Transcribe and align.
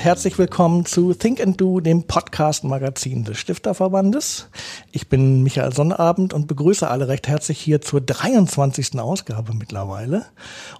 Und 0.00 0.06
herzlich 0.06 0.38
willkommen 0.38 0.86
zu 0.86 1.12
Think 1.12 1.42
and 1.42 1.60
Do, 1.60 1.80
dem 1.80 2.04
Podcast-Magazin 2.04 3.24
des 3.24 3.36
Stifterverbandes. 3.36 4.48
Ich 4.92 5.10
bin 5.10 5.42
Michael 5.42 5.74
Sonnabend 5.74 6.32
und 6.32 6.46
begrüße 6.46 6.88
alle 6.88 7.08
recht 7.08 7.28
herzlich 7.28 7.60
hier 7.60 7.82
zur 7.82 8.00
23. 8.00 8.98
Ausgabe 8.98 9.52
mittlerweile. 9.52 10.24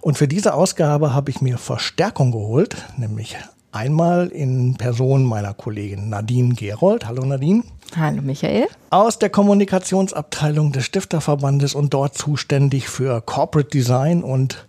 Und 0.01 0.17
für 0.17 0.27
diese 0.27 0.55
Ausgabe 0.55 1.13
habe 1.13 1.29
ich 1.29 1.39
mir 1.39 1.59
Verstärkung 1.59 2.31
geholt, 2.31 2.75
nämlich 2.97 3.37
einmal 3.71 4.29
in 4.29 4.73
Person 4.77 5.23
meiner 5.23 5.53
Kollegin 5.53 6.09
Nadine 6.09 6.55
Gerold. 6.55 7.05
Hallo 7.05 7.23
Nadine. 7.23 7.61
Hallo 7.95 8.23
Michael. 8.23 8.65
Aus 8.89 9.19
der 9.19 9.29
Kommunikationsabteilung 9.29 10.71
des 10.71 10.85
Stifterverbandes 10.85 11.75
und 11.75 11.93
dort 11.93 12.17
zuständig 12.17 12.89
für 12.89 13.21
Corporate 13.21 13.69
Design 13.69 14.23
und 14.23 14.65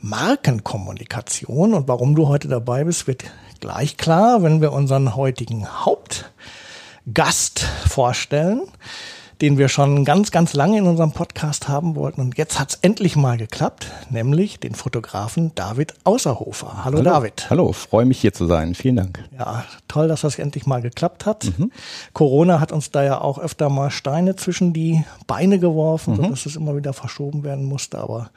Markenkommunikation. 0.00 1.74
Und 1.74 1.86
warum 1.86 2.14
du 2.14 2.28
heute 2.28 2.48
dabei 2.48 2.84
bist, 2.84 3.06
wird 3.06 3.24
gleich 3.60 3.96
klar, 3.96 4.42
wenn 4.42 4.60
wir 4.60 4.72
unseren 4.72 5.16
heutigen 5.16 5.66
Hauptgast 5.84 7.60
vorstellen 7.88 8.62
den 9.40 9.58
wir 9.58 9.68
schon 9.68 10.04
ganz, 10.04 10.30
ganz 10.30 10.54
lange 10.54 10.78
in 10.78 10.86
unserem 10.86 11.12
Podcast 11.12 11.68
haben 11.68 11.96
wollten. 11.96 12.20
Und 12.20 12.38
jetzt 12.38 12.58
hat 12.58 12.70
es 12.70 12.78
endlich 12.82 13.16
mal 13.16 13.36
geklappt, 13.36 13.90
nämlich 14.10 14.60
den 14.60 14.74
Fotografen 14.74 15.54
David 15.54 15.94
Außerhofer. 16.04 16.84
Hallo, 16.84 16.98
Hallo 16.98 17.02
David. 17.02 17.50
Hallo, 17.50 17.72
freue 17.72 18.04
mich 18.04 18.20
hier 18.20 18.32
zu 18.32 18.46
sein. 18.46 18.74
Vielen 18.74 18.96
Dank. 18.96 19.22
Ja, 19.38 19.64
toll, 19.88 20.08
dass 20.08 20.22
das 20.22 20.38
endlich 20.38 20.66
mal 20.66 20.82
geklappt 20.82 21.26
hat. 21.26 21.44
Mhm. 21.58 21.72
Corona 22.12 22.60
hat 22.60 22.72
uns 22.72 22.90
da 22.90 23.02
ja 23.02 23.20
auch 23.20 23.38
öfter 23.38 23.68
mal 23.68 23.90
Steine 23.90 24.36
zwischen 24.36 24.72
die 24.72 25.04
Beine 25.26 25.58
geworfen, 25.58 26.16
mhm. 26.16 26.24
sodass 26.24 26.46
es 26.46 26.56
immer 26.56 26.76
wieder 26.76 26.92
verschoben 26.92 27.42
werden 27.42 27.64
musste. 27.64 27.98
Aber 27.98 28.30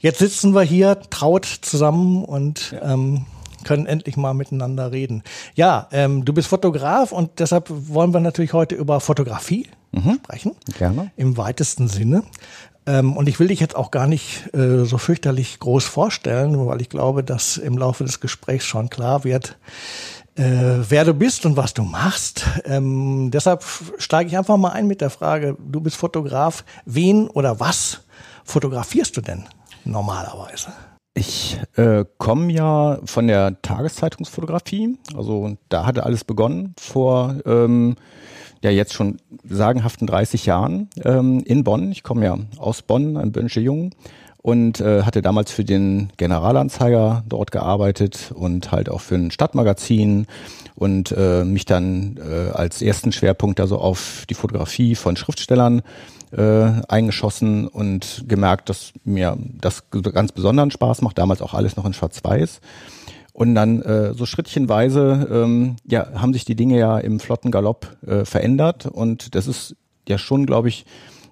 jetzt 0.00 0.18
sitzen 0.18 0.54
wir 0.54 0.62
hier 0.62 0.98
traut 1.10 1.46
zusammen 1.46 2.24
und 2.24 2.72
ja. 2.72 2.92
ähm, 2.92 3.26
können 3.64 3.86
endlich 3.86 4.16
mal 4.16 4.34
miteinander 4.34 4.92
reden. 4.92 5.22
Ja, 5.54 5.88
ähm, 5.92 6.24
du 6.24 6.32
bist 6.32 6.48
Fotograf 6.48 7.12
und 7.12 7.38
deshalb 7.38 7.66
wollen 7.68 8.12
wir 8.12 8.20
natürlich 8.20 8.52
heute 8.52 8.74
über 8.74 9.00
Fotografie 9.00 9.68
mhm. 9.92 10.20
sprechen. 10.24 10.52
Gerne. 10.78 11.10
Im 11.16 11.36
weitesten 11.36 11.88
Sinne. 11.88 12.22
Ähm, 12.86 13.16
und 13.16 13.28
ich 13.28 13.38
will 13.38 13.48
dich 13.48 13.60
jetzt 13.60 13.76
auch 13.76 13.90
gar 13.90 14.06
nicht 14.06 14.52
äh, 14.54 14.84
so 14.84 14.98
fürchterlich 14.98 15.60
groß 15.60 15.84
vorstellen, 15.84 16.66
weil 16.66 16.80
ich 16.80 16.88
glaube, 16.88 17.22
dass 17.22 17.56
im 17.56 17.78
Laufe 17.78 18.04
des 18.04 18.20
Gesprächs 18.20 18.64
schon 18.64 18.90
klar 18.90 19.24
wird, 19.24 19.56
äh, 20.34 20.42
wer 20.88 21.04
du 21.04 21.14
bist 21.14 21.46
und 21.46 21.56
was 21.56 21.74
du 21.74 21.82
machst. 21.82 22.44
Ähm, 22.64 23.30
deshalb 23.30 23.64
steige 23.98 24.30
ich 24.30 24.36
einfach 24.36 24.56
mal 24.56 24.70
ein 24.70 24.86
mit 24.86 25.00
der 25.00 25.10
Frage, 25.10 25.56
du 25.58 25.80
bist 25.80 25.96
Fotograf, 25.96 26.64
wen 26.84 27.28
oder 27.28 27.60
was 27.60 28.00
fotografierst 28.44 29.16
du 29.16 29.20
denn 29.20 29.44
normalerweise? 29.84 30.72
Ich 31.14 31.58
äh, 31.76 32.04
komme 32.16 32.52
ja 32.52 32.98
von 33.04 33.26
der 33.26 33.60
Tageszeitungsfotografie. 33.60 34.96
Also 35.14 35.56
da 35.68 35.84
hatte 35.84 36.04
alles 36.04 36.24
begonnen 36.24 36.74
vor 36.78 37.36
ähm, 37.44 37.96
ja 38.62 38.70
jetzt 38.70 38.94
schon 38.94 39.18
sagenhaften 39.44 40.06
30 40.06 40.46
Jahren 40.46 40.88
ähm, 41.04 41.42
in 41.44 41.64
Bonn. 41.64 41.92
Ich 41.92 42.02
komme 42.02 42.24
ja 42.24 42.38
aus 42.56 42.80
Bonn, 42.82 43.18
ein 43.18 43.32
Bönsche 43.32 43.60
Jung 43.60 43.90
und 44.38 44.80
äh, 44.80 45.02
hatte 45.02 45.22
damals 45.22 45.52
für 45.52 45.64
den 45.64 46.10
Generalanzeiger 46.16 47.24
dort 47.28 47.52
gearbeitet 47.52 48.32
und 48.34 48.72
halt 48.72 48.88
auch 48.88 49.00
für 49.00 49.14
ein 49.14 49.30
Stadtmagazin 49.30 50.26
und 50.74 51.12
äh, 51.12 51.44
mich 51.44 51.66
dann 51.66 52.18
äh, 52.18 52.50
als 52.50 52.82
ersten 52.82 53.12
Schwerpunkt 53.12 53.60
also 53.60 53.78
auf 53.78 54.24
die 54.30 54.34
Fotografie 54.34 54.94
von 54.94 55.16
Schriftstellern 55.16 55.82
äh, 56.36 56.82
eingeschossen 56.88 57.68
und 57.68 58.24
gemerkt, 58.26 58.68
dass 58.68 58.92
mir 59.04 59.36
das 59.60 59.84
ganz 59.90 60.32
besonderen 60.32 60.70
Spaß 60.70 61.02
macht, 61.02 61.18
damals 61.18 61.42
auch 61.42 61.54
alles 61.54 61.76
noch 61.76 61.84
in 61.84 61.92
Schwarz-Weiß. 61.92 62.60
Und 63.34 63.54
dann 63.54 63.80
äh, 63.82 64.12
so 64.14 64.26
schrittchenweise 64.26 65.28
ähm, 65.30 65.76
ja, 65.86 66.06
haben 66.14 66.32
sich 66.32 66.44
die 66.44 66.54
Dinge 66.54 66.78
ja 66.78 66.98
im 66.98 67.18
flotten 67.18 67.50
Galopp 67.50 67.96
äh, 68.06 68.24
verändert 68.24 68.86
und 68.86 69.34
das 69.34 69.46
ist 69.46 69.74
ja 70.06 70.18
schon, 70.18 70.44
glaube 70.46 70.68
ich, 70.68 70.84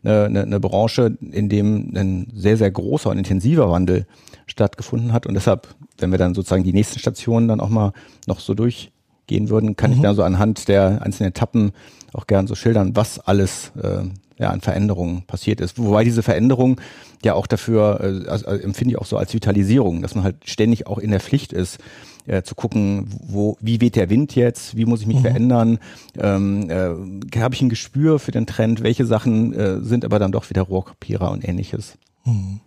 eine, 0.02 0.42
eine, 0.42 0.60
Branche, 0.60 1.18
in 1.20 1.50
dem 1.50 1.92
ein 1.94 2.28
sehr, 2.34 2.56
sehr 2.56 2.70
großer 2.70 3.10
und 3.10 3.18
intensiver 3.18 3.70
Wandel 3.70 4.06
stattgefunden 4.46 5.12
hat. 5.12 5.26
Und 5.26 5.34
deshalb, 5.34 5.68
wenn 5.98 6.10
wir 6.10 6.18
dann 6.18 6.34
sozusagen 6.34 6.64
die 6.64 6.72
nächsten 6.72 6.98
Stationen 6.98 7.48
dann 7.48 7.60
auch 7.60 7.68
mal 7.68 7.92
noch 8.26 8.40
so 8.40 8.54
durchgehen 8.54 9.50
würden, 9.50 9.76
kann 9.76 9.90
mhm. 9.90 9.96
ich 9.96 10.02
dann 10.02 10.16
so 10.16 10.22
anhand 10.22 10.68
der 10.68 11.02
einzelnen 11.02 11.30
Etappen 11.30 11.72
auch 12.12 12.26
gern 12.26 12.46
so 12.46 12.54
schildern, 12.54 12.96
was 12.96 13.18
alles 13.18 13.72
äh, 13.82 14.04
ja, 14.40 14.50
an 14.50 14.62
Veränderungen 14.62 15.22
passiert 15.26 15.60
ist. 15.60 15.78
Wobei 15.78 16.02
diese 16.02 16.22
Veränderung 16.22 16.80
ja 17.22 17.34
auch 17.34 17.46
dafür, 17.46 18.00
äh, 18.00 18.28
also, 18.28 18.46
also 18.46 18.62
empfinde 18.64 18.94
ich 18.94 18.98
auch 18.98 19.04
so 19.06 19.18
als 19.18 19.34
Vitalisierung, 19.34 20.00
dass 20.00 20.14
man 20.14 20.24
halt 20.24 20.36
ständig 20.48 20.86
auch 20.86 20.98
in 20.98 21.10
der 21.10 21.20
Pflicht 21.20 21.52
ist, 21.52 21.78
äh, 22.26 22.42
zu 22.42 22.54
gucken, 22.54 23.06
wo, 23.22 23.58
wie 23.60 23.80
weht 23.82 23.96
der 23.96 24.08
Wind 24.08 24.34
jetzt, 24.34 24.76
wie 24.76 24.86
muss 24.86 25.02
ich 25.02 25.06
mich 25.06 25.18
mhm. 25.18 25.22
verändern, 25.22 25.78
ähm, 26.18 26.70
äh, 26.70 27.38
habe 27.38 27.54
ich 27.54 27.60
ein 27.60 27.68
Gespür 27.68 28.18
für 28.18 28.32
den 28.32 28.46
Trend, 28.46 28.82
welche 28.82 29.04
Sachen 29.04 29.52
äh, 29.52 29.80
sind 29.80 30.06
aber 30.06 30.18
dann 30.18 30.32
doch 30.32 30.48
wieder 30.48 30.62
Rohrkopierer 30.62 31.30
und 31.30 31.46
ähnliches. 31.46 31.98
Mhm. 32.24 32.60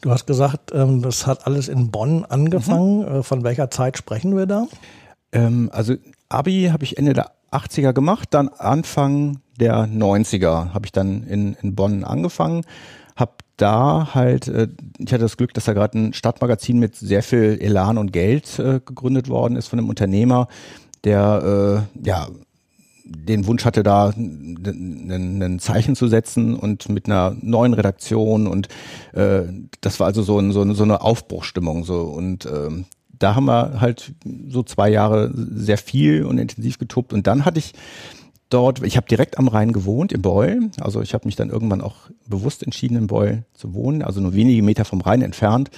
Du 0.00 0.10
hast 0.10 0.26
gesagt, 0.26 0.72
ähm, 0.74 1.00
das 1.00 1.28
hat 1.28 1.46
alles 1.46 1.68
in 1.68 1.92
Bonn 1.92 2.24
angefangen. 2.24 3.00
Mhm. 3.00 3.20
Äh, 3.20 3.22
von 3.22 3.44
welcher 3.44 3.70
Zeit 3.70 3.96
sprechen 3.96 4.36
wir 4.36 4.46
da? 4.46 4.66
Ähm, 5.30 5.70
also 5.72 5.94
Abi 6.28 6.70
habe 6.72 6.82
ich 6.82 6.98
Ende 6.98 7.12
der 7.12 7.30
80er 7.52 7.92
gemacht, 7.92 8.28
dann 8.32 8.48
Anfang 8.48 9.40
der 9.60 9.86
90er 9.86 10.72
habe 10.72 10.86
ich 10.86 10.92
dann 10.92 11.22
in, 11.24 11.54
in 11.62 11.74
Bonn 11.74 12.04
angefangen, 12.04 12.64
habe 13.16 13.32
da 13.56 14.14
halt, 14.14 14.48
äh, 14.48 14.68
ich 14.98 15.12
hatte 15.12 15.22
das 15.22 15.36
Glück, 15.36 15.54
dass 15.54 15.66
da 15.66 15.74
gerade 15.74 15.98
ein 15.98 16.12
Stadtmagazin 16.12 16.78
mit 16.78 16.96
sehr 16.96 17.22
viel 17.22 17.58
Elan 17.60 17.98
und 17.98 18.12
Geld 18.12 18.58
äh, 18.58 18.80
gegründet 18.84 19.28
worden 19.28 19.56
ist 19.56 19.68
von 19.68 19.78
einem 19.78 19.88
Unternehmer, 19.88 20.48
der 21.04 21.86
äh, 21.94 22.06
ja 22.06 22.28
den 23.04 23.46
Wunsch 23.46 23.64
hatte, 23.64 23.82
da 23.82 24.10
ein 24.16 25.58
Zeichen 25.58 25.96
zu 25.96 26.06
setzen 26.06 26.54
und 26.54 26.88
mit 26.88 27.06
einer 27.06 27.36
neuen 27.40 27.74
Redaktion 27.74 28.46
und 28.46 28.68
äh, 29.12 29.42
das 29.80 29.98
war 29.98 30.06
also 30.06 30.22
so, 30.22 30.38
ein, 30.38 30.52
so, 30.52 30.60
eine, 30.60 30.74
so 30.74 30.84
eine 30.84 31.00
Aufbruchstimmung 31.00 31.84
so. 31.84 32.02
Und 32.02 32.46
ähm, 32.46 32.84
da 33.18 33.34
haben 33.34 33.46
wir 33.46 33.80
halt 33.80 34.12
so 34.48 34.62
zwei 34.62 34.90
Jahre 34.90 35.32
sehr 35.34 35.78
viel 35.78 36.24
und 36.24 36.38
intensiv 36.38 36.78
getobt. 36.78 37.12
Und 37.12 37.26
dann 37.26 37.44
hatte 37.44 37.58
ich 37.58 37.74
dort, 38.50 38.82
ich 38.82 38.96
habe 38.96 39.06
direkt 39.06 39.38
am 39.38 39.48
Rhein 39.48 39.72
gewohnt, 39.72 40.12
in 40.12 40.22
Beul. 40.22 40.70
Also 40.80 41.00
ich 41.00 41.14
habe 41.14 41.26
mich 41.26 41.36
dann 41.36 41.50
irgendwann 41.50 41.80
auch 41.80 41.96
bewusst 42.26 42.62
entschieden, 42.62 42.96
in 42.96 43.06
Beul 43.06 43.44
zu 43.54 43.74
wohnen, 43.74 44.02
also 44.02 44.20
nur 44.20 44.34
wenige 44.34 44.62
Meter 44.62 44.84
vom 44.84 45.00
Rhein 45.00 45.22
entfernt. 45.22 45.70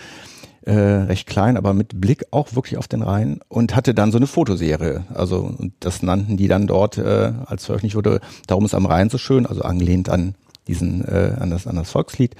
Äh, 0.64 0.72
recht 0.72 1.26
klein, 1.26 1.56
aber 1.56 1.74
mit 1.74 2.00
Blick 2.00 2.24
auch 2.30 2.54
wirklich 2.54 2.78
auf 2.78 2.86
den 2.86 3.02
Rhein 3.02 3.40
und 3.48 3.74
hatte 3.74 3.94
dann 3.94 4.12
so 4.12 4.18
eine 4.18 4.28
Fotoserie. 4.28 5.04
Also 5.12 5.38
und 5.38 5.72
das 5.80 6.04
nannten 6.04 6.36
die 6.36 6.46
dann 6.46 6.68
dort, 6.68 6.98
äh, 6.98 7.32
als 7.46 7.66
veröffentlicht 7.66 7.96
wurde, 7.96 8.20
darum 8.46 8.64
ist 8.64 8.74
am 8.74 8.86
Rhein 8.86 9.10
so 9.10 9.18
schön, 9.18 9.44
also 9.44 9.62
angelehnt 9.62 10.08
an 10.08 10.36
diesen, 10.68 11.04
äh, 11.04 11.34
an 11.38 11.50
das, 11.50 11.66
an 11.66 11.74
das 11.74 11.90
Volkslied. 11.90 12.36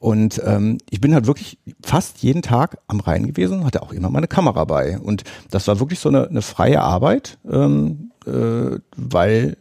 Und 0.00 0.42
ähm, 0.44 0.78
ich 0.90 1.00
bin 1.00 1.14
halt 1.14 1.26
wirklich 1.26 1.58
fast 1.82 2.18
jeden 2.18 2.42
Tag 2.42 2.78
am 2.88 3.00
Rhein 3.00 3.26
gewesen, 3.26 3.64
hatte 3.64 3.82
auch 3.82 3.92
immer 3.92 4.10
meine 4.10 4.26
Kamera 4.26 4.64
bei. 4.64 4.98
Und 4.98 5.24
das 5.50 5.66
war 5.68 5.80
wirklich 5.80 5.98
so 5.98 6.08
eine, 6.08 6.28
eine 6.28 6.42
freie 6.42 6.82
Arbeit, 6.82 7.38
ähm, 7.50 8.10
äh, 8.26 8.78
weil 8.96 9.56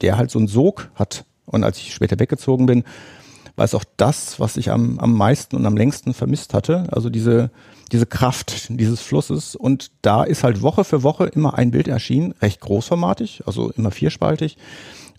der 0.00 0.16
halt 0.16 0.30
so 0.30 0.38
einen 0.38 0.48
Sog 0.48 0.90
hat. 0.94 1.24
Und 1.46 1.64
als 1.64 1.78
ich 1.78 1.94
später 1.94 2.18
weggezogen 2.18 2.66
bin, 2.66 2.84
war 3.56 3.64
es 3.64 3.74
auch 3.74 3.84
das, 3.96 4.40
was 4.40 4.56
ich 4.56 4.70
am, 4.70 4.98
am 4.98 5.14
meisten 5.14 5.56
und 5.56 5.66
am 5.66 5.76
längsten 5.76 6.14
vermisst 6.14 6.54
hatte. 6.54 6.86
Also 6.90 7.10
diese, 7.10 7.50
diese 7.90 8.06
Kraft 8.06 8.68
dieses 8.70 9.00
Flusses. 9.00 9.56
Und 9.56 9.90
da 10.02 10.24
ist 10.24 10.44
halt 10.44 10.62
Woche 10.62 10.84
für 10.84 11.02
Woche 11.02 11.26
immer 11.26 11.54
ein 11.58 11.70
Bild 11.70 11.88
erschienen, 11.88 12.34
recht 12.40 12.60
großformatig, 12.60 13.42
also 13.46 13.70
immer 13.70 13.90
vierspaltig 13.90 14.56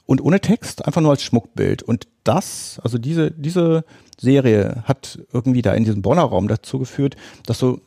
und 0.06 0.21
ohne 0.21 0.42
Text, 0.42 0.86
einfach 0.86 1.01
nur 1.01 1.12
als 1.12 1.24
Schmuckbild. 1.24 1.83
Und 1.83 2.07
das, 2.24 2.80
also 2.83 2.98
diese, 2.98 3.31
diese 3.31 3.86
Serie 4.19 4.83
hat 4.86 5.19
irgendwie 5.31 5.62
da 5.62 5.74
in 5.74 5.86
diesem 5.86 6.01
Bonner 6.01 6.24
Raum 6.24 6.48
dazu 6.48 6.80
geführt, 6.80 7.16
dass 7.45 7.59
so 7.59 7.80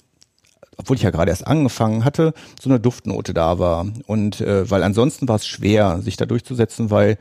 obwohl 0.76 0.96
ich 0.96 1.02
ja 1.02 1.10
gerade 1.10 1.30
erst 1.30 1.46
angefangen 1.46 2.04
hatte, 2.04 2.34
so 2.60 2.68
eine 2.68 2.80
Duftnote 2.80 3.34
da 3.34 3.58
war. 3.58 3.86
Und 4.06 4.40
äh, 4.40 4.70
weil 4.70 4.82
ansonsten 4.82 5.28
war 5.28 5.36
es 5.36 5.46
schwer, 5.46 6.00
sich 6.02 6.16
da 6.16 6.26
durchzusetzen, 6.26 6.90
weil 6.90 7.18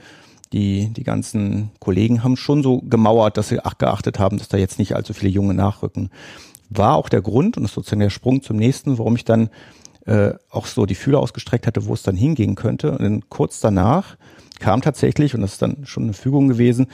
die, 0.53 0.89
die 0.93 1.03
ganzen 1.03 1.71
Kollegen 1.79 2.23
haben 2.23 2.37
schon 2.37 2.63
so 2.63 2.81
gemauert, 2.81 3.37
dass 3.37 3.49
sie 3.49 3.59
ach, 3.63 3.77
geachtet 3.77 4.19
haben, 4.19 4.37
dass 4.37 4.47
da 4.47 4.57
jetzt 4.57 4.79
nicht 4.79 4.95
allzu 4.95 5.13
viele 5.13 5.31
Junge 5.31 5.53
nachrücken. 5.53 6.09
War 6.69 6.95
auch 6.95 7.09
der 7.09 7.21
Grund 7.21 7.57
und 7.57 7.63
das 7.63 7.71
ist 7.71 7.75
sozusagen 7.75 7.99
der 7.99 8.09
Sprung 8.09 8.41
zum 8.41 8.57
nächsten, 8.57 8.97
warum 8.97 9.15
ich 9.15 9.25
dann 9.25 9.49
äh, 10.05 10.33
auch 10.49 10.65
so 10.67 10.85
die 10.85 10.95
Fühler 10.95 11.19
ausgestreckt 11.19 11.67
hatte, 11.67 11.85
wo 11.85 11.93
es 11.93 12.03
dann 12.03 12.15
hingehen 12.15 12.55
könnte. 12.55 12.91
Und 12.91 13.01
dann 13.01 13.29
kurz 13.29 13.59
danach 13.59 14.17
kam 14.59 14.81
tatsächlich, 14.81 15.35
und 15.35 15.41
das 15.41 15.53
ist 15.53 15.61
dann 15.61 15.85
schon 15.85 16.03
eine 16.03 16.13
Fügung 16.13 16.47
gewesen, 16.47 16.87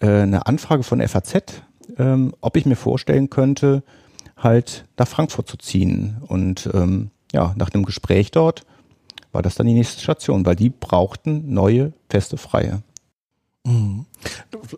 äh, 0.00 0.06
eine 0.06 0.46
Anfrage 0.46 0.82
von 0.82 1.06
FAZ, 1.06 1.62
ähm, 1.98 2.34
ob 2.40 2.56
ich 2.56 2.66
mir 2.66 2.76
vorstellen 2.76 3.30
könnte, 3.30 3.82
halt 4.36 4.84
nach 4.96 5.08
Frankfurt 5.08 5.48
zu 5.48 5.56
ziehen. 5.56 6.18
Und 6.26 6.68
ähm, 6.74 7.10
ja, 7.32 7.54
nach 7.56 7.70
einem 7.72 7.84
Gespräch 7.84 8.30
dort 8.30 8.64
war 9.32 9.42
das 9.42 9.54
dann 9.54 9.66
die 9.66 9.74
nächste 9.74 10.02
Station, 10.02 10.46
weil 10.46 10.56
die 10.56 10.70
brauchten 10.70 11.52
neue 11.52 11.92
feste 12.08 12.36
Freie. 12.36 12.82
Mhm. 13.66 14.06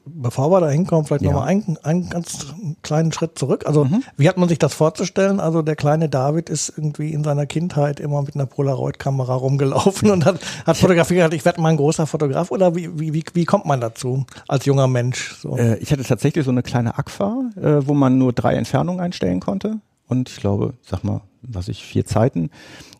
Bevor 0.06 0.50
wir 0.50 0.60
da 0.60 0.70
hinkommen, 0.70 1.04
vielleicht 1.04 1.22
ja. 1.22 1.32
nochmal 1.32 1.48
einen, 1.48 1.78
einen 1.82 2.08
ganz 2.08 2.54
kleinen 2.82 3.12
Schritt 3.12 3.38
zurück. 3.38 3.64
Also, 3.66 3.84
mhm. 3.84 4.02
wie 4.16 4.28
hat 4.28 4.38
man 4.38 4.48
sich 4.48 4.58
das 4.58 4.74
vorzustellen? 4.74 5.40
Also, 5.40 5.62
der 5.62 5.76
kleine 5.76 6.08
David 6.08 6.48
ist 6.48 6.72
irgendwie 6.76 7.12
in 7.12 7.22
seiner 7.22 7.46
Kindheit 7.46 8.00
immer 8.00 8.22
mit 8.22 8.34
einer 8.34 8.46
Polaroid-Kamera 8.46 9.34
rumgelaufen 9.34 10.10
und 10.10 10.24
hat, 10.24 10.40
hat 10.66 10.76
fotografiert. 10.76 11.34
Ich 11.34 11.44
werde 11.44 11.60
mal 11.60 11.68
ein 11.68 11.76
großer 11.76 12.06
Fotograf. 12.06 12.50
Oder 12.50 12.74
wie, 12.74 12.98
wie, 12.98 13.12
wie, 13.12 13.24
wie 13.34 13.44
kommt 13.44 13.66
man 13.66 13.80
dazu 13.80 14.24
als 14.48 14.64
junger 14.64 14.88
Mensch? 14.88 15.36
So? 15.40 15.56
Äh, 15.56 15.76
ich 15.78 15.92
hatte 15.92 16.02
tatsächlich 16.02 16.44
so 16.44 16.50
eine 16.50 16.62
kleine 16.62 16.98
Aqua, 16.98 17.50
äh, 17.56 17.86
wo 17.86 17.92
man 17.94 18.16
nur 18.16 18.32
drei 18.32 18.54
Entfernungen 18.54 19.00
einstellen 19.00 19.40
konnte. 19.40 19.80
Und 20.08 20.30
ich 20.30 20.36
glaube, 20.36 20.74
sag 20.82 21.04
mal, 21.04 21.20
was 21.42 21.68
ich, 21.68 21.84
vier 21.84 22.04
Zeiten. 22.04 22.50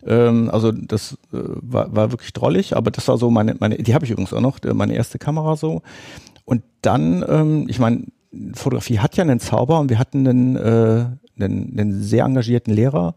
Ähm, 0.06 0.50
also 0.50 0.72
das 0.72 1.14
äh, 1.32 1.38
war, 1.42 1.94
war 1.94 2.10
wirklich 2.12 2.32
drollig, 2.32 2.76
aber 2.76 2.90
das 2.90 3.08
war 3.08 3.18
so 3.18 3.30
meine, 3.30 3.56
meine 3.58 3.76
die 3.76 3.94
habe 3.94 4.04
ich 4.04 4.10
übrigens 4.10 4.32
auch 4.32 4.40
noch, 4.40 4.58
meine 4.74 4.94
erste 4.94 5.18
Kamera 5.18 5.56
so. 5.56 5.82
Und 6.44 6.62
dann, 6.82 7.24
ähm, 7.28 7.66
ich 7.68 7.78
meine, 7.78 8.04
Fotografie 8.54 8.98
hat 8.98 9.16
ja 9.16 9.22
einen 9.22 9.40
Zauber 9.40 9.80
und 9.80 9.90
wir 9.90 9.98
hatten 9.98 10.26
einen, 10.26 10.56
äh, 10.56 11.06
einen, 11.38 11.78
einen 11.78 12.02
sehr 12.02 12.24
engagierten 12.24 12.72
Lehrer, 12.72 13.14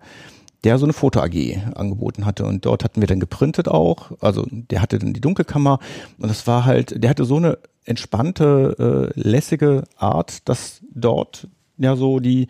der 0.63 0.77
so 0.77 0.85
eine 0.85 0.93
Foto 0.93 1.19
AG 1.21 1.57
angeboten 1.75 2.25
hatte 2.25 2.45
und 2.45 2.65
dort 2.65 2.83
hatten 2.83 3.01
wir 3.01 3.07
dann 3.07 3.19
geprintet 3.19 3.67
auch, 3.67 4.11
also 4.19 4.45
der 4.49 4.81
hatte 4.81 4.99
dann 4.99 5.13
die 5.13 5.21
Dunkelkammer 5.21 5.79
und 6.19 6.29
das 6.29 6.45
war 6.45 6.65
halt, 6.65 7.03
der 7.03 7.09
hatte 7.09 7.25
so 7.25 7.37
eine 7.37 7.57
entspannte, 7.85 9.11
äh, 9.15 9.19
lässige 9.19 9.83
Art, 9.97 10.47
dass 10.47 10.81
dort 10.93 11.47
ja 11.77 11.95
so 11.95 12.19
die 12.19 12.47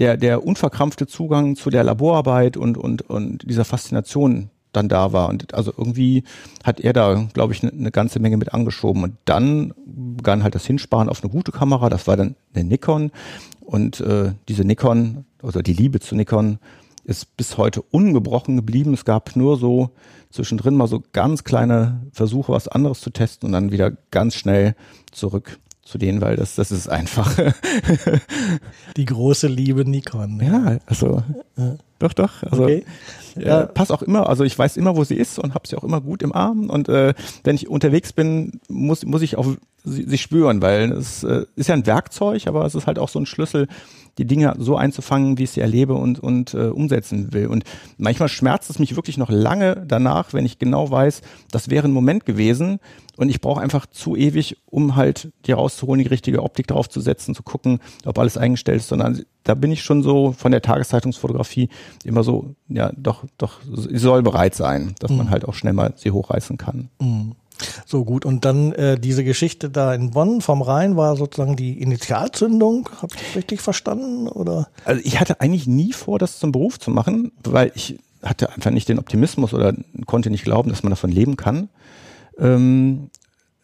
der, 0.00 0.16
der 0.16 0.44
unverkrampfte 0.44 1.06
Zugang 1.06 1.54
zu 1.54 1.70
der 1.70 1.84
Laborarbeit 1.84 2.56
und, 2.56 2.78
und, 2.78 3.02
und 3.02 3.48
dieser 3.48 3.66
Faszination 3.66 4.50
dann 4.72 4.88
da 4.88 5.12
war. 5.12 5.28
Und 5.28 5.52
also 5.52 5.72
irgendwie 5.76 6.24
hat 6.64 6.80
er 6.80 6.92
da, 6.92 7.28
glaube 7.34 7.52
ich, 7.52 7.62
eine 7.62 7.72
ne 7.74 7.90
ganze 7.90 8.18
Menge 8.18 8.38
mit 8.38 8.54
angeschoben. 8.54 9.04
Und 9.04 9.16
dann 9.26 9.74
begann 9.84 10.42
halt 10.42 10.54
das 10.54 10.64
Hinsparen 10.66 11.08
auf 11.08 11.22
eine 11.22 11.30
gute 11.30 11.52
Kamera. 11.52 11.90
Das 11.90 12.06
war 12.06 12.16
dann 12.16 12.34
eine 12.54 12.64
Nikon. 12.64 13.10
Und 13.60 14.00
äh, 14.00 14.32
diese 14.48 14.64
Nikon, 14.64 15.26
also 15.42 15.60
die 15.60 15.74
Liebe 15.74 16.00
zu 16.00 16.14
Nikon, 16.14 16.58
ist 17.04 17.36
bis 17.36 17.58
heute 17.58 17.82
ungebrochen 17.82 18.56
geblieben. 18.56 18.94
Es 18.94 19.04
gab 19.04 19.36
nur 19.36 19.58
so 19.58 19.90
zwischendrin 20.30 20.76
mal 20.76 20.86
so 20.86 21.02
ganz 21.12 21.44
kleine 21.44 22.00
Versuche, 22.12 22.52
was 22.52 22.68
anderes 22.68 23.00
zu 23.00 23.10
testen 23.10 23.48
und 23.48 23.52
dann 23.52 23.72
wieder 23.72 23.92
ganz 24.10 24.34
schnell 24.34 24.76
zurück 25.10 25.58
zu 25.82 25.98
denen, 25.98 26.20
weil 26.20 26.36
das, 26.36 26.54
das 26.54 26.70
ist 26.70 26.88
einfach. 26.88 27.34
Die 28.96 29.04
große 29.04 29.48
Liebe 29.48 29.88
Nikon. 29.88 30.40
Ja, 30.40 30.78
also. 30.86 31.22
Ja. 31.56 31.76
Doch, 32.00 32.14
doch. 32.14 32.42
Also 32.44 32.64
okay. 32.64 32.84
ja. 33.36 33.66
pass 33.66 33.90
auch 33.90 34.00
immer, 34.00 34.26
also 34.28 34.42
ich 34.42 34.58
weiß 34.58 34.78
immer, 34.78 34.96
wo 34.96 35.04
sie 35.04 35.16
ist 35.16 35.38
und 35.38 35.54
habe 35.54 35.68
sie 35.68 35.76
auch 35.76 35.84
immer 35.84 36.00
gut 36.00 36.22
im 36.22 36.32
Arm. 36.32 36.70
Und 36.70 36.88
äh, 36.88 37.12
wenn 37.44 37.56
ich 37.56 37.68
unterwegs 37.68 38.14
bin, 38.14 38.60
muss, 38.68 39.04
muss 39.04 39.20
ich 39.20 39.36
auch 39.36 39.46
sie, 39.84 40.04
sie 40.08 40.18
spüren, 40.18 40.62
weil 40.62 40.92
es 40.92 41.24
äh, 41.24 41.44
ist 41.56 41.68
ja 41.68 41.74
ein 41.74 41.84
Werkzeug, 41.86 42.46
aber 42.46 42.64
es 42.64 42.74
ist 42.74 42.86
halt 42.86 42.98
auch 42.98 43.10
so 43.10 43.18
ein 43.18 43.26
Schlüssel, 43.26 43.68
die 44.18 44.26
Dinge 44.26 44.54
so 44.58 44.76
einzufangen, 44.76 45.38
wie 45.38 45.44
ich 45.44 45.50
sie 45.50 45.60
erlebe 45.60 45.94
und, 45.94 46.18
und 46.18 46.54
äh, 46.54 46.68
umsetzen 46.68 47.32
will. 47.32 47.46
Und 47.46 47.64
manchmal 47.96 48.28
schmerzt 48.28 48.70
es 48.70 48.78
mich 48.78 48.96
wirklich 48.96 49.18
noch 49.18 49.30
lange 49.30 49.84
danach, 49.86 50.32
wenn 50.32 50.44
ich 50.44 50.58
genau 50.58 50.90
weiß, 50.90 51.22
das 51.50 51.70
wäre 51.70 51.88
ein 51.88 51.92
Moment 51.92 52.26
gewesen 52.26 52.80
und 53.16 53.28
ich 53.28 53.40
brauche 53.40 53.60
einfach 53.60 53.86
zu 53.86 54.16
ewig, 54.16 54.56
um 54.66 54.96
halt 54.96 55.30
die 55.46 55.52
rauszuholen, 55.52 56.02
die 56.02 56.08
richtige 56.08 56.42
Optik 56.42 56.66
draufzusetzen, 56.68 57.34
zu 57.34 57.42
gucken, 57.42 57.80
ob 58.06 58.18
alles 58.18 58.38
eingestellt 58.38 58.80
ist, 58.80 58.88
sondern 58.88 59.22
da 59.44 59.54
bin 59.54 59.72
ich 59.72 59.82
schon 59.82 60.02
so 60.02 60.32
von 60.32 60.52
der 60.52 60.62
Tageszeitungsfotografie 60.62 61.68
immer 62.04 62.22
so, 62.22 62.54
ja, 62.68 62.92
doch, 62.96 63.24
doch, 63.36 63.60
sie 63.62 63.98
soll 63.98 64.22
bereit 64.22 64.54
sein, 64.54 64.94
dass 65.00 65.10
mhm. 65.10 65.18
man 65.18 65.30
halt 65.30 65.44
auch 65.44 65.54
schnell 65.54 65.72
mal 65.72 65.92
sie 65.96 66.10
hochreißen 66.10 66.56
kann. 66.56 66.88
Mhm. 66.98 67.32
So 67.86 68.04
gut. 68.04 68.24
Und 68.24 68.44
dann 68.44 68.72
äh, 68.72 68.98
diese 68.98 69.24
Geschichte 69.24 69.70
da 69.70 69.94
in 69.94 70.10
Bonn 70.10 70.40
vom 70.40 70.62
Rhein 70.62 70.96
war 70.96 71.16
sozusagen 71.16 71.56
die 71.56 71.80
Initialzündung. 71.80 72.88
Habe 73.00 73.14
ich 73.14 73.22
das 73.22 73.36
richtig 73.36 73.60
verstanden? 73.60 74.28
Oder? 74.28 74.68
Also 74.84 75.00
ich 75.04 75.20
hatte 75.20 75.40
eigentlich 75.40 75.66
nie 75.66 75.92
vor, 75.92 76.18
das 76.18 76.38
zum 76.38 76.52
Beruf 76.52 76.78
zu 76.78 76.90
machen, 76.90 77.32
weil 77.44 77.72
ich 77.74 77.98
hatte 78.22 78.50
einfach 78.52 78.70
nicht 78.70 78.88
den 78.88 78.98
Optimismus 78.98 79.54
oder 79.54 79.74
konnte 80.06 80.30
nicht 80.30 80.44
glauben, 80.44 80.70
dass 80.70 80.82
man 80.82 80.90
davon 80.90 81.10
leben 81.10 81.36
kann. 81.36 81.68
Ähm, 82.38 83.10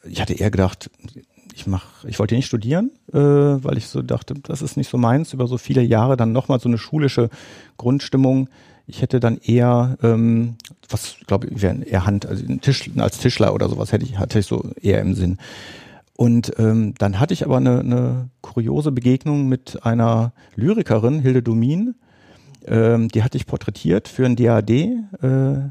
ich 0.08 0.20
hatte 0.20 0.34
eher 0.34 0.50
gedacht, 0.50 0.90
ich 1.54 1.66
mach, 1.66 2.04
ich 2.04 2.19
wollte 2.19 2.34
nicht 2.34 2.46
studieren, 2.46 2.90
äh, 3.12 3.19
weil 3.19 3.78
ich 3.78 3.87
so 3.87 4.02
dachte, 4.02 4.34
das 4.34 4.62
ist 4.62 4.76
nicht 4.76 4.90
so 4.90 4.98
meins. 4.98 5.32
Über 5.32 5.46
so 5.46 5.58
viele 5.58 5.82
Jahre 5.82 6.16
dann 6.16 6.32
nochmal 6.32 6.60
so 6.60 6.69
eine 6.69 6.78
schulische 6.78 7.31
Grundstimmung 7.76 8.48
ich 8.87 9.03
hätte 9.03 9.21
dann 9.21 9.38
eher, 9.38 9.99
ähm, 10.03 10.56
was 10.88 11.17
glaube 11.27 11.49
ich, 11.49 11.62
wäre 11.62 11.83
eher 11.85 12.06
Hand, 12.06 12.27
also 12.27 12.44
Tisch, 12.59 12.91
als 12.97 13.19
Tischler 13.19 13.53
oder 13.55 13.69
sowas 13.69 13.93
hätte 13.93 14.05
ich, 14.05 14.19
hatte 14.19 14.38
ich 14.38 14.47
so 14.47 14.71
eher 14.81 15.00
im 15.00 15.15
Sinn. 15.15 15.38
Und 16.17 16.53
ähm, 16.59 16.94
dann 16.97 17.21
hatte 17.21 17.35
ich 17.35 17.44
aber 17.44 17.59
eine, 17.59 17.81
eine 17.81 18.31
kuriose 18.41 18.93
Begegnung 18.93 19.49
mit 19.49 19.85
einer 19.85 20.33
Lyrikerin, 20.55 21.21
Hilde 21.21 21.43
Domin. 21.43 21.94
Ähm, 22.67 23.09
die 23.09 23.23
hatte 23.23 23.37
ich 23.37 23.47
porträtiert 23.47 24.09
für 24.09 24.25
ein 24.25 24.37
DAD. 24.37 24.71
Äh, 24.71 25.71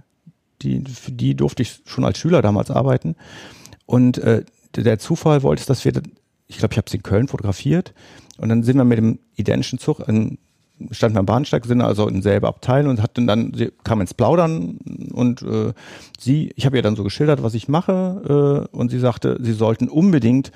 die, 0.62 0.82
für 0.82 1.12
die 1.12 1.36
durfte 1.36 1.64
ich 1.64 1.82
schon 1.86 2.06
als 2.06 2.20
Schüler 2.20 2.42
damals 2.42 2.70
arbeiten. 2.70 3.16
Und 3.86 4.20
äh, 4.20 4.44
der 4.76 5.00
Zufall 5.00 5.42
wollte 5.42 5.62
es, 5.62 5.66
dass 5.66 5.84
wir, 5.84 5.94
ich 6.48 6.58
glaube, 6.58 6.74
ich 6.74 6.78
habe 6.78 6.90
sie 6.90 6.98
in 6.98 7.04
Köln 7.04 7.28
fotografiert. 7.28 7.94
Und 8.38 8.50
dann 8.50 8.64
sind 8.64 8.78
wir 8.78 8.84
mit 8.84 8.98
dem 8.98 9.20
identischen 9.36 9.80
Zug, 9.80 10.08
ein 10.08 10.38
standen 10.92 11.18
am 11.18 11.26
Bahnsteig, 11.26 11.66
sind 11.66 11.82
also 11.82 12.08
in 12.08 12.22
selber 12.22 12.50
Abteil 12.50 12.88
und 12.88 13.02
hatten 13.02 13.28
dann, 13.28 13.54
sie 13.54 13.72
kam 13.84 14.02
ins 14.02 14.14
Plaudern 14.14 14.78
und 15.14 15.42
äh, 15.42 15.74
sie, 16.20 16.52
ich 16.56 16.66
habe 16.66 16.78
ihr 16.78 16.84
dann 16.84 16.96
so 16.96 17.04
geschildert, 17.04 17.44
was 17.44 17.54
ich 17.54 17.68
mache 17.68 18.68
äh, 18.72 18.76
und 18.76 18.90
sie 18.90 19.00
sagte, 19.00 19.38
sie 19.42 19.54
sollten 19.54 19.88
unbedingt, 19.88 20.52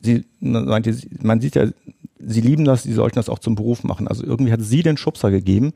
sie 0.00 0.24
meinte, 0.40 0.96
man 1.22 1.40
sieht 1.40 1.54
ja, 1.54 1.68
sie 2.18 2.40
lieben 2.40 2.64
das, 2.64 2.82
sie 2.82 2.92
sollten 2.92 3.16
das 3.16 3.28
auch 3.28 3.38
zum 3.38 3.54
Beruf 3.54 3.82
machen. 3.82 4.08
Also 4.08 4.24
irgendwie 4.24 4.52
hat 4.52 4.62
sie 4.62 4.82
den 4.82 4.96
Schubser 4.96 5.30
gegeben 5.30 5.72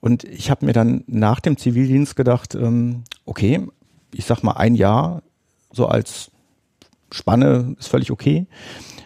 und 0.00 0.24
ich 0.24 0.50
habe 0.50 0.64
mir 0.66 0.72
dann 0.72 1.04
nach 1.06 1.40
dem 1.40 1.56
Zivildienst 1.56 2.16
gedacht, 2.16 2.54
ähm, 2.54 3.04
okay, 3.24 3.66
ich 4.12 4.24
sag 4.24 4.42
mal 4.42 4.52
ein 4.52 4.74
Jahr 4.74 5.22
so 5.70 5.86
als 5.86 6.30
Spanne 7.10 7.76
ist 7.78 7.88
völlig 7.88 8.10
okay. 8.10 8.46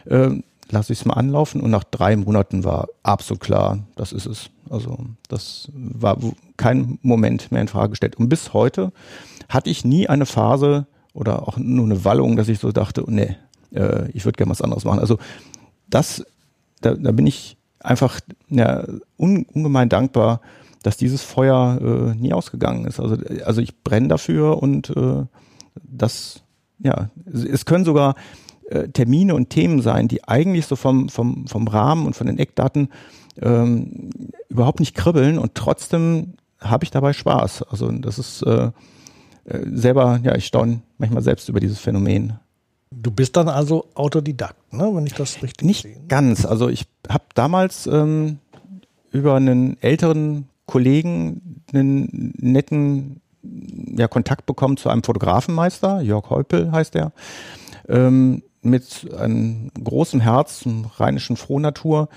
Ähm, 0.08 0.44
lasse 0.70 0.92
ich 0.92 1.00
es 1.00 1.04
mal 1.04 1.14
anlaufen 1.14 1.60
und 1.60 1.70
nach 1.70 1.84
drei 1.84 2.16
Monaten 2.16 2.64
war 2.64 2.88
absolut 3.02 3.40
klar, 3.40 3.78
das 3.94 4.12
ist 4.12 4.26
es. 4.26 4.50
Also 4.68 4.98
das 5.28 5.70
war 5.72 6.18
kein 6.56 6.98
Moment 7.02 7.52
mehr 7.52 7.60
in 7.60 7.68
Frage 7.68 7.90
gestellt. 7.90 8.16
Und 8.16 8.28
bis 8.28 8.52
heute 8.52 8.92
hatte 9.48 9.70
ich 9.70 9.84
nie 9.84 10.08
eine 10.08 10.26
Phase 10.26 10.86
oder 11.12 11.46
auch 11.46 11.56
nur 11.56 11.84
eine 11.84 12.04
Wallung, 12.04 12.36
dass 12.36 12.48
ich 12.48 12.58
so 12.58 12.72
dachte, 12.72 13.04
nee, 13.06 13.36
äh, 13.72 14.10
ich 14.10 14.24
würde 14.24 14.36
gerne 14.36 14.50
was 14.50 14.62
anderes 14.62 14.84
machen. 14.84 14.98
Also 14.98 15.18
das, 15.88 16.24
da, 16.80 16.94
da 16.94 17.12
bin 17.12 17.26
ich 17.26 17.56
einfach 17.78 18.20
ja, 18.48 18.84
un, 19.16 19.46
ungemein 19.52 19.88
dankbar, 19.88 20.40
dass 20.82 20.96
dieses 20.96 21.22
Feuer 21.22 21.78
äh, 21.80 22.14
nie 22.14 22.32
ausgegangen 22.32 22.86
ist. 22.86 23.00
Also, 23.00 23.16
also 23.44 23.60
ich 23.60 23.82
brenne 23.82 24.08
dafür 24.08 24.62
und 24.62 24.90
äh, 24.90 25.24
das, 25.82 26.42
ja, 26.78 27.10
es 27.32 27.64
können 27.64 27.84
sogar 27.84 28.14
äh, 28.68 28.88
Termine 28.88 29.34
und 29.34 29.50
Themen 29.50 29.82
sein, 29.82 30.08
die 30.08 30.24
eigentlich 30.24 30.66
so 30.66 30.76
vom, 30.76 31.08
vom, 31.08 31.46
vom 31.46 31.68
Rahmen 31.68 32.06
und 32.06 32.14
von 32.14 32.26
den 32.26 32.38
Eckdaten 32.38 32.88
ähm, 33.40 34.10
überhaupt 34.48 34.80
nicht 34.80 34.94
kribbeln 34.94 35.38
und 35.38 35.54
trotzdem 35.54 36.34
habe 36.60 36.84
ich 36.84 36.90
dabei 36.90 37.12
Spaß. 37.12 37.62
Also 37.64 37.90
das 37.92 38.18
ist 38.18 38.42
äh, 38.42 38.70
äh, 39.44 39.60
selber, 39.72 40.20
ja, 40.22 40.34
ich 40.34 40.46
staune 40.46 40.80
manchmal 40.98 41.22
selbst 41.22 41.48
über 41.48 41.60
dieses 41.60 41.78
Phänomen. 41.78 42.34
Du 42.90 43.10
bist 43.10 43.36
dann 43.36 43.48
also 43.48 43.86
Autodidakt, 43.94 44.72
ne? 44.72 44.90
wenn 44.94 45.06
ich 45.06 45.14
das 45.14 45.42
richtig 45.42 45.66
Nicht 45.66 45.82
sehe. 45.82 46.00
ganz. 46.08 46.44
Also 46.46 46.68
ich 46.68 46.86
habe 47.08 47.24
damals 47.34 47.86
ähm, 47.86 48.38
über 49.12 49.34
einen 49.34 49.80
älteren 49.82 50.48
Kollegen 50.66 51.62
einen 51.72 52.32
netten 52.38 53.20
ja, 53.96 54.08
Kontakt 54.08 54.46
bekommen 54.46 54.76
zu 54.76 54.88
einem 54.88 55.02
Fotografenmeister, 55.02 56.00
Jörg 56.00 56.30
Heupel 56.30 56.72
heißt 56.72 56.96
er. 56.96 57.12
Ähm, 57.88 58.42
mit 58.70 59.06
einem 59.16 59.70
großen 59.82 60.20
Herz, 60.20 60.66
einem 60.66 60.86
rheinischen 60.96 61.36
Frohnatur, 61.36 62.08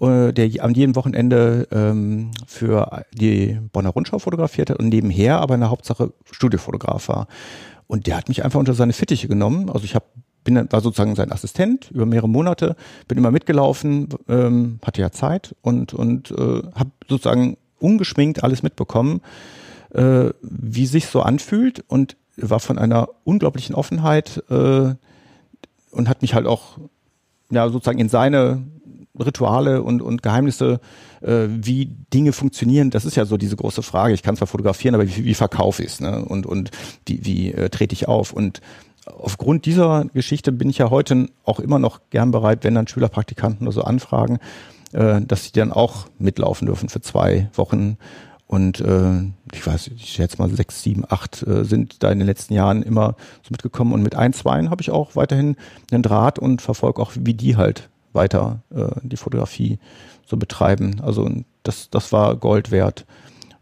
äh, 0.00 0.32
der 0.32 0.50
an 0.64 0.74
jedem 0.74 0.96
Wochenende 0.96 1.68
ähm, 1.70 2.30
für 2.46 3.04
die 3.12 3.58
Bonner 3.72 3.90
Rundschau 3.90 4.18
fotografiert 4.18 4.70
hat 4.70 4.78
und 4.78 4.88
nebenher 4.88 5.40
aber 5.40 5.54
in 5.54 5.60
der 5.60 5.70
Hauptsache 5.70 6.12
Studiofotograf 6.30 7.08
war. 7.08 7.26
Und 7.86 8.06
der 8.06 8.16
hat 8.16 8.28
mich 8.28 8.44
einfach 8.44 8.60
unter 8.60 8.74
seine 8.74 8.92
Fittiche 8.92 9.28
genommen. 9.28 9.68
Also 9.68 9.84
ich 9.84 9.94
habe 9.94 10.06
bin 10.42 10.68
war 10.70 10.80
sozusagen 10.80 11.16
sein 11.16 11.32
Assistent 11.32 11.90
über 11.90 12.06
mehrere 12.06 12.28
Monate, 12.28 12.76
bin 13.08 13.18
immer 13.18 13.30
mitgelaufen, 13.30 14.08
ähm, 14.26 14.78
hatte 14.82 15.02
ja 15.02 15.10
Zeit 15.10 15.54
und 15.60 15.92
und 15.92 16.30
äh, 16.30 16.62
habe 16.74 16.90
sozusagen 17.08 17.58
ungeschminkt 17.78 18.42
alles 18.42 18.62
mitbekommen, 18.62 19.20
äh, 19.92 20.30
wie 20.40 20.86
sich 20.86 21.06
so 21.06 21.20
anfühlt 21.20 21.84
und 21.88 22.16
war 22.36 22.60
von 22.60 22.78
einer 22.78 23.08
unglaublichen 23.24 23.74
Offenheit 23.74 24.42
äh, 24.50 24.94
und 25.90 26.08
hat 26.08 26.22
mich 26.22 26.34
halt 26.34 26.46
auch 26.46 26.78
ja 27.50 27.68
sozusagen 27.68 27.98
in 27.98 28.08
seine 28.08 28.64
Rituale 29.18 29.82
und, 29.82 30.02
und 30.02 30.22
Geheimnisse, 30.22 30.80
äh, 31.20 31.46
wie 31.48 31.86
Dinge 32.12 32.32
funktionieren, 32.32 32.90
das 32.90 33.04
ist 33.04 33.16
ja 33.16 33.24
so 33.24 33.36
diese 33.36 33.56
große 33.56 33.82
Frage. 33.82 34.14
Ich 34.14 34.22
kann 34.22 34.36
zwar 34.36 34.46
fotografieren, 34.46 34.94
aber 34.94 35.06
wie, 35.06 35.24
wie 35.24 35.34
verkaufe 35.34 35.82
ich 35.82 35.92
es? 35.92 36.00
Ne? 36.00 36.24
Und, 36.24 36.46
und 36.46 36.70
die, 37.08 37.24
wie 37.24 37.52
äh, 37.52 37.68
trete 37.68 37.92
ich 37.92 38.08
auf? 38.08 38.32
Und 38.32 38.60
aufgrund 39.06 39.66
dieser 39.66 40.06
Geschichte 40.14 40.52
bin 40.52 40.70
ich 40.70 40.78
ja 40.78 40.90
heute 40.90 41.28
auch 41.44 41.60
immer 41.60 41.78
noch 41.78 42.00
gern 42.10 42.30
bereit, 42.30 42.64
wenn 42.64 42.74
dann 42.74 42.88
Schülerpraktikanten 42.88 43.66
oder 43.66 43.74
so 43.74 43.82
anfragen, 43.82 44.38
äh, 44.92 45.20
dass 45.20 45.44
sie 45.44 45.52
dann 45.52 45.72
auch 45.72 46.06
mitlaufen 46.18 46.66
dürfen 46.66 46.88
für 46.88 47.00
zwei 47.00 47.50
Wochen. 47.54 47.98
Und 48.50 48.80
äh, 48.80 49.30
ich 49.52 49.64
weiß, 49.64 49.92
ich 49.94 50.06
schätze 50.06 50.38
mal 50.38 50.50
sechs, 50.50 50.82
sieben, 50.82 51.04
acht 51.08 51.46
äh, 51.46 51.64
sind 51.64 52.02
da 52.02 52.10
in 52.10 52.18
den 52.18 52.26
letzten 52.26 52.52
Jahren 52.52 52.82
immer 52.82 53.14
so 53.44 53.50
mitgekommen. 53.52 53.92
Und 53.92 54.02
mit 54.02 54.16
ein, 54.16 54.32
zwei 54.32 54.66
habe 54.66 54.82
ich 54.82 54.90
auch 54.90 55.14
weiterhin 55.14 55.54
einen 55.92 56.02
Draht 56.02 56.40
und 56.40 56.60
verfolge 56.60 57.00
auch, 57.00 57.12
wie 57.14 57.34
die 57.34 57.56
halt 57.56 57.90
weiter 58.12 58.62
äh, 58.74 58.88
die 59.04 59.16
Fotografie 59.16 59.78
so 60.26 60.36
betreiben. 60.36 61.00
Also 61.00 61.30
das, 61.62 61.90
das 61.90 62.10
war 62.10 62.34
Gold 62.34 62.72
wert. 62.72 63.06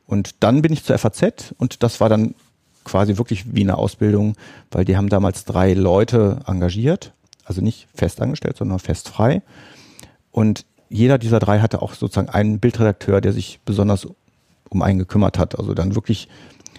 Und 0.07 0.37
dann 0.41 0.63
bin 0.63 0.73
ich 0.73 0.85
zur 0.85 0.97
FAZ 0.97 1.55
und 1.59 1.83
das 1.83 2.01
war 2.01 2.09
dann 2.09 2.35
quasi 2.85 3.19
wirklich 3.19 3.55
wie 3.55 3.65
eine 3.65 3.77
Ausbildung, 3.77 4.37
weil 4.71 4.87
die 4.87 4.97
haben 4.97 5.11
damals 5.11 5.45
drei 5.45 5.75
Leute 5.75 6.41
engagiert, 6.47 7.13
also 7.45 7.61
nicht 7.61 7.89
fest 7.95 8.23
angestellt, 8.23 8.57
sondern 8.57 8.79
fest 8.79 9.11
frei. 9.11 9.43
Und 10.31 10.65
jeder 10.89 11.19
dieser 11.19 11.41
drei 11.41 11.61
hatte 11.61 11.83
auch 11.83 11.93
sozusagen 11.93 12.31
einen 12.31 12.59
Bildredakteur, 12.59 13.21
der 13.21 13.35
sich 13.35 13.61
besonders 13.67 14.09
um 14.69 14.83
einen 14.83 14.99
gekümmert 14.99 15.39
hat. 15.39 15.59
Also 15.59 15.75
dann 15.75 15.95
wirklich 15.95 16.29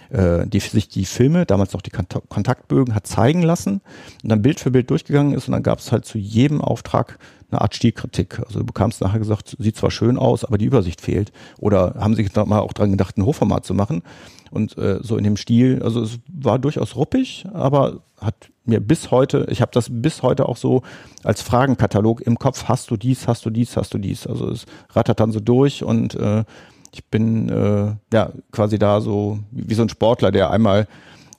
äh, 0.09 0.47
die, 0.47 0.59
sich 0.59 0.89
die 0.89 1.05
Filme, 1.05 1.45
damals 1.45 1.75
auch 1.75 1.81
die 1.81 1.91
Kontaktbögen, 1.91 2.95
hat 2.95 3.07
zeigen 3.07 3.41
lassen 3.41 3.81
und 4.23 4.29
dann 4.29 4.41
Bild 4.41 4.59
für 4.59 4.71
Bild 4.71 4.89
durchgegangen 4.89 5.33
ist 5.33 5.47
und 5.47 5.53
dann 5.53 5.63
gab 5.63 5.79
es 5.79 5.91
halt 5.91 6.05
zu 6.05 6.17
jedem 6.17 6.61
Auftrag 6.61 7.19
eine 7.51 7.61
Art 7.61 7.75
Stilkritik. 7.75 8.39
Also 8.39 8.59
du 8.59 8.65
bekamst 8.65 9.01
nachher 9.01 9.19
gesagt, 9.19 9.55
sieht 9.57 9.75
zwar 9.75 9.91
schön 9.91 10.17
aus, 10.17 10.45
aber 10.45 10.57
die 10.57 10.65
Übersicht 10.65 11.01
fehlt. 11.01 11.31
Oder 11.57 11.95
haben 11.97 12.15
sich 12.15 12.33
mal 12.35 12.59
auch 12.59 12.73
dran 12.73 12.91
gedacht, 12.91 13.17
ein 13.17 13.25
Hochformat 13.25 13.65
zu 13.65 13.73
machen. 13.73 14.03
Und 14.51 14.77
äh, 14.77 14.99
so 15.01 15.17
in 15.17 15.23
dem 15.23 15.37
Stil, 15.37 15.81
also 15.83 16.01
es 16.01 16.19
war 16.27 16.59
durchaus 16.59 16.95
ruppig, 16.95 17.45
aber 17.53 18.01
hat 18.19 18.49
mir 18.65 18.79
bis 18.79 19.11
heute, 19.11 19.47
ich 19.49 19.61
habe 19.61 19.71
das 19.73 19.89
bis 19.91 20.23
heute 20.23 20.47
auch 20.47 20.57
so 20.57 20.81
als 21.23 21.41
Fragenkatalog 21.41 22.21
im 22.21 22.37
Kopf, 22.37 22.65
hast 22.65 22.89
du 22.91 22.97
dies, 22.97 23.27
hast 23.27 23.45
du 23.45 23.49
dies, 23.49 23.77
hast 23.77 23.93
du 23.93 23.97
dies. 23.97 24.25
Also 24.27 24.49
es 24.49 24.65
rattert 24.91 25.19
dann 25.19 25.31
so 25.31 25.39
durch 25.39 25.83
und 25.83 26.15
äh, 26.15 26.43
ich 26.91 27.05
bin 27.05 27.49
äh, 27.49 27.95
ja 28.13 28.31
quasi 28.51 28.79
da 28.79 29.01
so 29.01 29.39
wie, 29.51 29.73
so 29.75 29.83
ein 29.83 29.89
Sportler, 29.89 30.31
der 30.31 30.49
einmal 30.51 30.87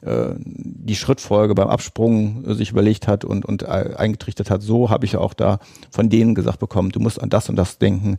äh, 0.02 0.35
die 0.38 0.97
Schrittfolge 0.97 1.54
beim 1.54 1.69
Absprung 1.69 2.45
äh, 2.47 2.54
sich 2.54 2.71
überlegt 2.71 3.09
hat 3.09 3.25
und, 3.25 3.45
und 3.45 3.62
äh, 3.62 3.95
eingetrichtert 3.97 4.50
hat. 4.50 4.62
So 4.62 4.90
habe 4.90 5.04
ich 5.04 5.16
auch 5.16 5.35
da 5.35 5.59
von 5.90 6.09
denen 6.09 6.35
gesagt 6.35 6.59
bekommen, 6.59 6.90
du 6.90 7.00
musst 7.00 7.21
an 7.21 7.30
das 7.30 7.49
und 7.49 7.57
das 7.57 7.78
denken. 7.78 8.19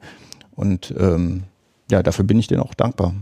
Und 0.55 0.93
ähm, 0.97 1.43
ja, 1.89 2.03
dafür 2.03 2.25
bin 2.25 2.39
ich 2.39 2.47
denen 2.47 2.61
auch 2.61 2.73
dankbar. 2.73 3.13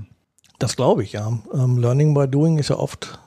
Das 0.58 0.76
glaube 0.76 1.04
ich, 1.04 1.14
ja. 1.14 1.40
Ähm, 1.54 1.78
Learning 1.78 2.14
by 2.14 2.28
Doing 2.28 2.58
ist 2.58 2.70
ja 2.70 2.78
oft 2.78 3.20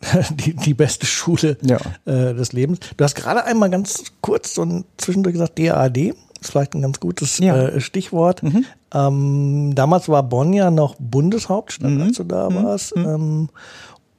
die, 0.30 0.54
die 0.54 0.74
beste 0.74 1.06
Schule 1.06 1.58
ja. 1.62 1.78
äh, 2.04 2.34
des 2.34 2.52
Lebens. 2.52 2.78
Du 2.96 3.04
hast 3.04 3.16
gerade 3.16 3.44
einmal 3.44 3.70
ganz 3.70 4.12
kurz 4.20 4.56
ein 4.58 4.84
zwischendurch 4.96 5.34
gesagt, 5.34 5.58
DAAD 5.58 6.14
ist 6.40 6.50
vielleicht 6.50 6.74
ein 6.74 6.82
ganz 6.82 7.00
gutes 7.00 7.38
ja. 7.38 7.68
äh, 7.68 7.80
Stichwort. 7.80 8.42
Mhm. 8.42 8.64
Ähm, 8.92 9.74
damals 9.74 10.08
war 10.08 10.22
Bonn 10.22 10.52
ja 10.52 10.70
noch 10.70 10.96
Bundeshauptstadt, 10.98 11.90
mhm. 11.90 12.02
als 12.02 12.16
du 12.16 12.24
da 12.24 12.50
mhm. 12.50 12.54
warst. 12.64 12.96
Mhm. 12.96 13.06
Ähm, 13.06 13.48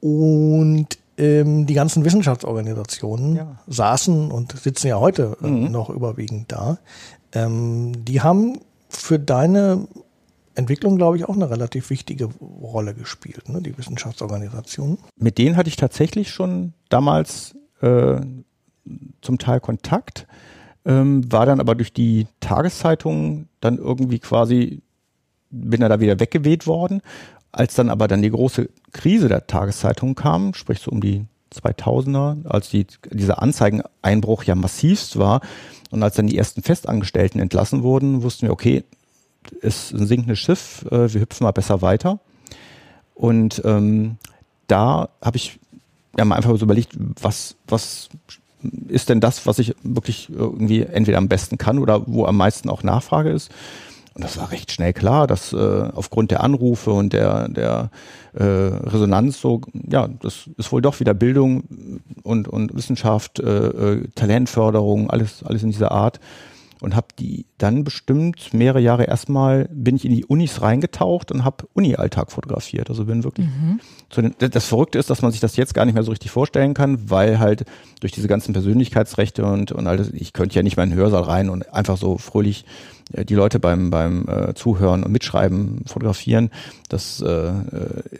und 0.00 0.86
ähm, 1.18 1.66
die 1.66 1.74
ganzen 1.74 2.04
Wissenschaftsorganisationen 2.04 3.36
ja. 3.36 3.56
saßen 3.66 4.30
und 4.30 4.52
sitzen 4.58 4.88
ja 4.88 4.98
heute 4.98 5.36
äh, 5.42 5.46
mhm. 5.46 5.70
noch 5.70 5.90
überwiegend 5.90 6.50
da. 6.50 6.78
Ähm, 7.32 8.04
die 8.04 8.20
haben 8.20 8.60
für 8.88 9.18
deine 9.18 9.86
Entwicklung, 10.54 10.96
glaube 10.96 11.16
ich, 11.16 11.28
auch 11.28 11.34
eine 11.34 11.50
relativ 11.50 11.90
wichtige 11.90 12.28
Rolle 12.40 12.94
gespielt, 12.94 13.48
ne? 13.48 13.62
die 13.62 13.76
Wissenschaftsorganisationen. 13.76 14.98
Mit 15.16 15.38
denen 15.38 15.56
hatte 15.56 15.68
ich 15.68 15.76
tatsächlich 15.76 16.30
schon 16.30 16.74
damals 16.88 17.54
äh, 17.80 18.20
zum 19.22 19.38
Teil 19.38 19.60
Kontakt, 19.60 20.26
ähm, 20.84 21.30
war 21.30 21.46
dann 21.46 21.60
aber 21.60 21.74
durch 21.74 21.92
die 21.92 22.26
Tageszeitungen 22.40 23.48
dann 23.60 23.78
irgendwie 23.78 24.18
quasi, 24.18 24.82
bin 25.50 25.80
da 25.80 26.00
wieder 26.00 26.20
weggeweht 26.20 26.66
worden. 26.66 27.02
Als 27.52 27.74
dann 27.74 27.90
aber 27.90 28.08
dann 28.08 28.22
die 28.22 28.30
große 28.30 28.70
Krise 28.92 29.28
der 29.28 29.46
Tageszeitungen 29.46 30.14
kam, 30.14 30.54
sprich 30.54 30.80
so 30.80 30.90
um 30.90 31.00
die 31.00 31.26
2000er, 31.54 32.46
als 32.46 32.70
die, 32.70 32.86
dieser 33.10 33.42
Anzeigeneinbruch 33.42 34.44
ja 34.44 34.54
massivst 34.54 35.18
war 35.18 35.42
und 35.90 36.02
als 36.02 36.16
dann 36.16 36.26
die 36.26 36.38
ersten 36.38 36.62
Festangestellten 36.62 37.40
entlassen 37.40 37.82
wurden, 37.82 38.22
wussten 38.22 38.46
wir, 38.46 38.52
okay, 38.52 38.84
ist 39.60 39.92
ein 39.92 40.06
sinkendes 40.06 40.38
Schiff, 40.38 40.86
äh, 40.90 41.12
wir 41.12 41.20
hüpfen 41.20 41.44
mal 41.44 41.50
besser 41.52 41.82
weiter. 41.82 42.20
Und 43.14 43.60
ähm, 43.64 44.16
da 44.66 45.10
habe 45.20 45.36
ich 45.36 45.58
ja 46.16 46.24
mal 46.24 46.36
einfach 46.36 46.56
so 46.56 46.64
überlegt, 46.64 46.92
was, 47.20 47.56
was 47.66 48.08
ist 48.88 49.08
denn 49.08 49.20
das, 49.20 49.46
was 49.46 49.58
ich 49.58 49.74
wirklich 49.82 50.28
irgendwie 50.30 50.82
entweder 50.82 51.18
am 51.18 51.28
besten 51.28 51.58
kann 51.58 51.78
oder 51.78 52.06
wo 52.06 52.26
am 52.26 52.36
meisten 52.36 52.68
auch 52.68 52.82
Nachfrage 52.82 53.30
ist. 53.30 53.50
Und 54.14 54.22
das 54.22 54.36
war 54.36 54.50
recht 54.50 54.70
schnell 54.70 54.92
klar, 54.92 55.26
dass 55.26 55.52
äh, 55.54 55.56
aufgrund 55.94 56.30
der 56.30 56.42
Anrufe 56.42 56.90
und 56.90 57.14
der, 57.14 57.48
der 57.48 57.90
äh, 58.34 58.44
Resonanz 58.44 59.40
so, 59.40 59.62
ja, 59.72 60.08
das 60.20 60.50
ist 60.58 60.70
wohl 60.70 60.82
doch 60.82 61.00
wieder 61.00 61.14
Bildung 61.14 61.64
und, 62.22 62.46
und 62.46 62.74
Wissenschaft, 62.74 63.40
äh, 63.40 63.68
äh, 63.68 64.08
Talentförderung, 64.14 65.08
alles, 65.08 65.42
alles 65.44 65.62
in 65.62 65.70
dieser 65.70 65.92
Art 65.92 66.20
und 66.82 66.96
habe 66.96 67.06
die 67.16 67.46
dann 67.58 67.84
bestimmt 67.84 68.52
mehrere 68.52 68.80
Jahre 68.80 69.04
erstmal 69.04 69.68
bin 69.72 69.94
ich 69.94 70.04
in 70.04 70.12
die 70.12 70.24
Unis 70.24 70.62
reingetaucht 70.62 71.30
und 71.30 71.44
habe 71.44 71.68
Uni-Alltag 71.74 72.32
fotografiert. 72.32 72.90
Also 72.90 73.04
bin 73.04 73.22
wirklich 73.22 73.46
mhm. 73.46 73.78
zu 74.10 74.20
den, 74.20 74.34
das 74.38 74.66
Verrückte 74.66 74.98
ist, 74.98 75.08
dass 75.08 75.22
man 75.22 75.30
sich 75.30 75.40
das 75.40 75.54
jetzt 75.56 75.74
gar 75.74 75.84
nicht 75.84 75.94
mehr 75.94 76.02
so 76.02 76.10
richtig 76.10 76.32
vorstellen 76.32 76.74
kann, 76.74 77.08
weil 77.08 77.38
halt 77.38 77.64
durch 78.00 78.12
diese 78.12 78.26
ganzen 78.26 78.52
Persönlichkeitsrechte 78.52 79.44
und 79.44 79.70
und 79.70 79.86
alles, 79.86 80.10
ich 80.12 80.32
könnte 80.32 80.56
ja 80.56 80.64
nicht 80.64 80.76
mal 80.76 80.82
in 80.82 80.90
den 80.90 80.98
Hörsaal 80.98 81.22
rein 81.22 81.50
und 81.50 81.72
einfach 81.72 81.96
so 81.96 82.18
fröhlich 82.18 82.64
die 83.12 83.34
Leute 83.34 83.60
beim, 83.60 83.90
beim 83.90 84.26
äh, 84.28 84.54
Zuhören 84.54 85.02
und 85.04 85.12
Mitschreiben 85.12 85.84
fotografieren. 85.86 86.50
Das 86.88 87.20
äh, 87.20 87.52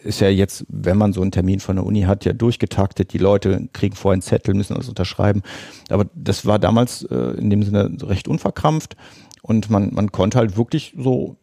ist 0.05 0.21
ja 0.21 0.29
jetzt, 0.29 0.65
wenn 0.69 0.99
man 0.99 1.13
so 1.13 1.23
einen 1.23 1.33
Termin 1.33 1.61
von 1.61 1.77
der 1.77 1.87
Uni 1.87 2.03
hat, 2.03 2.25
ja 2.25 2.33
durchgetaktet. 2.33 3.13
Die 3.13 3.19
Leute 3.19 3.69
kriegen 3.73 3.95
vorher 3.95 4.15
einen 4.15 4.23
Zettel, 4.23 4.55
müssen 4.55 4.75
das 4.75 4.89
unterschreiben. 4.89 5.43
Aber 5.89 6.07
das 6.15 6.47
war 6.47 6.59
damals 6.59 7.05
äh, 7.05 7.15
in 7.15 7.51
dem 7.51 7.63
Sinne 7.63 7.97
recht 8.03 8.29
unverkrampft 8.29 8.97
und 9.43 9.71
man, 9.71 9.93
man 9.93 10.13
konnte 10.13 10.39
halt 10.39 10.57
wirklich 10.57 10.95
so 10.97 11.37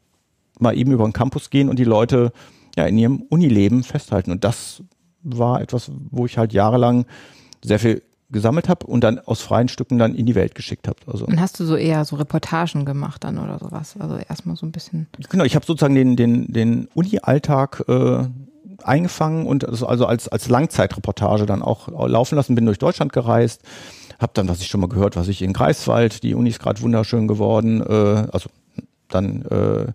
mal 0.59 0.77
eben 0.77 0.91
über 0.91 1.03
den 1.03 1.13
Campus 1.13 1.49
gehen 1.49 1.69
und 1.69 1.79
die 1.79 1.83
Leute 1.85 2.31
ja 2.75 2.85
in 2.85 2.97
ihrem 2.97 3.21
Unileben 3.29 3.83
festhalten. 3.83 4.31
Und 4.31 4.43
das 4.43 4.83
war 5.21 5.61
etwas, 5.61 5.91
wo 6.11 6.25
ich 6.25 6.37
halt 6.37 6.53
jahrelang 6.53 7.05
sehr 7.63 7.79
viel 7.79 8.01
gesammelt 8.31 8.69
habe 8.69 8.85
und 8.85 9.03
dann 9.03 9.19
aus 9.19 9.41
freien 9.41 9.67
Stücken 9.67 9.97
dann 9.97 10.15
in 10.15 10.25
die 10.25 10.35
Welt 10.35 10.55
geschickt 10.55 10.87
habe. 10.87 10.97
Also. 11.07 11.25
Und 11.25 11.39
hast 11.39 11.59
du 11.59 11.65
so 11.65 11.75
eher 11.75 12.05
so 12.05 12.15
Reportagen 12.15 12.85
gemacht 12.85 13.23
dann 13.23 13.37
oder 13.37 13.59
sowas? 13.59 13.95
Also 13.99 14.17
erstmal 14.17 14.55
so 14.55 14.65
ein 14.65 14.71
bisschen. 14.71 15.07
Genau, 15.29 15.43
ich 15.43 15.55
habe 15.55 15.65
sozusagen 15.65 15.95
den, 15.95 16.15
den, 16.15 16.51
den 16.51 16.87
Uni-Alltag 16.93 17.83
äh, 17.87 18.25
eingefangen 18.83 19.45
und 19.45 19.67
also 19.67 19.87
als, 19.87 20.27
als 20.27 20.49
Langzeitreportage 20.49 21.45
dann 21.45 21.61
auch 21.61 21.87
laufen 22.07 22.35
lassen, 22.35 22.55
bin 22.55 22.65
durch 22.65 22.79
Deutschland 22.79 23.13
gereist, 23.13 23.61
habe 24.19 24.31
dann, 24.35 24.47
was 24.47 24.61
ich 24.61 24.67
schon 24.67 24.81
mal 24.81 24.87
gehört, 24.87 25.15
was 25.15 25.27
ich 25.27 25.41
in 25.41 25.53
Greifswald, 25.53 26.23
die 26.23 26.35
Uni 26.35 26.49
ist 26.49 26.59
gerade 26.59 26.81
wunderschön 26.81 27.27
geworden, 27.27 27.81
äh, 27.81 28.27
also 28.31 28.49
dann 29.07 29.41
äh, 29.45 29.91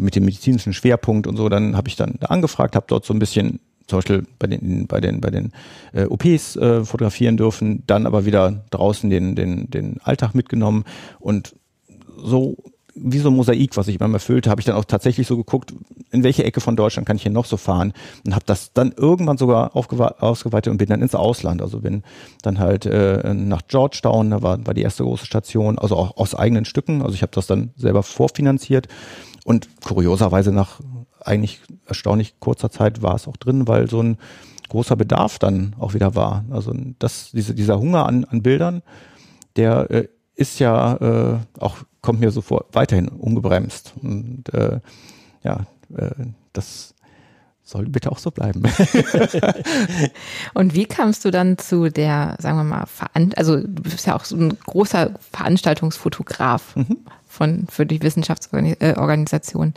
mit 0.00 0.14
dem 0.14 0.24
medizinischen 0.24 0.72
Schwerpunkt 0.72 1.26
und 1.26 1.36
so, 1.36 1.48
dann 1.48 1.76
habe 1.76 1.88
ich 1.88 1.96
dann 1.96 2.18
angefragt, 2.20 2.76
habe 2.76 2.86
dort 2.88 3.04
so 3.04 3.12
ein 3.12 3.18
bisschen 3.18 3.58
zum 3.86 3.98
Beispiel 3.98 4.24
bei 4.38 4.46
den, 4.46 4.86
bei 4.86 5.00
den, 5.00 5.20
bei 5.20 5.30
den 5.30 5.52
äh, 5.92 6.04
OPs 6.04 6.56
äh, 6.56 6.84
fotografieren 6.84 7.36
dürfen, 7.36 7.84
dann 7.86 8.06
aber 8.06 8.24
wieder 8.24 8.64
draußen 8.70 9.10
den, 9.10 9.34
den, 9.34 9.70
den 9.70 10.00
Alltag 10.02 10.34
mitgenommen 10.34 10.84
und 11.18 11.54
so 12.16 12.56
wie 12.94 13.18
so 13.18 13.30
ein 13.30 13.36
Mosaik, 13.36 13.76
was 13.76 13.88
ich 13.88 13.98
immer 13.98 14.12
erfüllte, 14.12 14.50
habe 14.50 14.60
ich 14.60 14.66
dann 14.66 14.76
auch 14.76 14.84
tatsächlich 14.84 15.26
so 15.26 15.36
geguckt, 15.36 15.72
in 16.10 16.22
welche 16.22 16.44
Ecke 16.44 16.60
von 16.60 16.76
Deutschland 16.76 17.06
kann 17.06 17.16
ich 17.16 17.22
hier 17.22 17.32
noch 17.32 17.46
so 17.46 17.56
fahren 17.56 17.92
und 18.26 18.34
habe 18.34 18.44
das 18.46 18.72
dann 18.72 18.92
irgendwann 18.96 19.38
sogar 19.38 19.74
ausgeweitet 19.74 20.70
und 20.70 20.76
bin 20.76 20.88
dann 20.88 21.00
ins 21.00 21.14
Ausland. 21.14 21.62
Also 21.62 21.80
bin 21.80 22.02
dann 22.42 22.58
halt 22.58 22.84
äh, 22.84 23.32
nach 23.32 23.62
Georgetown, 23.66 24.30
da 24.30 24.42
war, 24.42 24.66
war 24.66 24.74
die 24.74 24.82
erste 24.82 25.04
große 25.04 25.26
Station, 25.26 25.78
also 25.78 25.96
auch 25.96 26.16
aus 26.18 26.34
eigenen 26.34 26.64
Stücken. 26.64 27.02
Also 27.02 27.14
ich 27.14 27.22
habe 27.22 27.32
das 27.34 27.46
dann 27.46 27.70
selber 27.76 28.02
vorfinanziert 28.02 28.88
und 29.44 29.68
kurioserweise 29.82 30.52
nach 30.52 30.80
eigentlich 31.24 31.60
erstaunlich 31.86 32.38
kurzer 32.40 32.70
Zeit 32.70 33.02
war 33.02 33.14
es 33.14 33.28
auch 33.28 33.36
drin, 33.36 33.68
weil 33.68 33.88
so 33.88 34.02
ein 34.02 34.18
großer 34.68 34.96
Bedarf 34.96 35.38
dann 35.38 35.74
auch 35.78 35.94
wieder 35.94 36.14
war. 36.14 36.44
Also 36.50 36.74
das, 36.98 37.30
diese, 37.32 37.54
dieser 37.54 37.78
Hunger 37.78 38.06
an, 38.06 38.24
an 38.24 38.42
Bildern, 38.42 38.82
der 39.56 39.90
äh, 39.90 40.08
ist 40.34 40.58
ja 40.58 40.94
äh, 40.96 41.38
auch, 41.60 41.76
kommt 42.00 42.20
mir 42.20 42.30
so 42.30 42.40
vor, 42.40 42.64
weiterhin 42.72 43.08
ungebremst. 43.08 43.92
Und 44.02 44.52
äh, 44.54 44.80
ja, 45.44 45.66
äh, 45.94 46.10
das 46.52 46.94
soll 47.62 47.86
bitte 47.86 48.10
auch 48.10 48.18
so 48.18 48.30
bleiben. 48.30 48.62
und 50.54 50.74
wie 50.74 50.86
kamst 50.86 51.24
du 51.24 51.30
dann 51.30 51.58
zu 51.58 51.90
der, 51.90 52.36
sagen 52.38 52.56
wir 52.56 52.64
mal, 52.64 52.86
Veran 52.86 53.32
also 53.36 53.56
du 53.56 53.82
bist 53.82 54.06
ja 54.06 54.16
auch 54.16 54.24
so 54.24 54.36
ein 54.36 54.58
großer 54.58 55.10
Veranstaltungsfotograf 55.32 56.76
mhm. 56.76 56.98
von, 57.28 57.66
für 57.68 57.86
die 57.86 58.02
Wissenschaftsorganisation. 58.02 59.74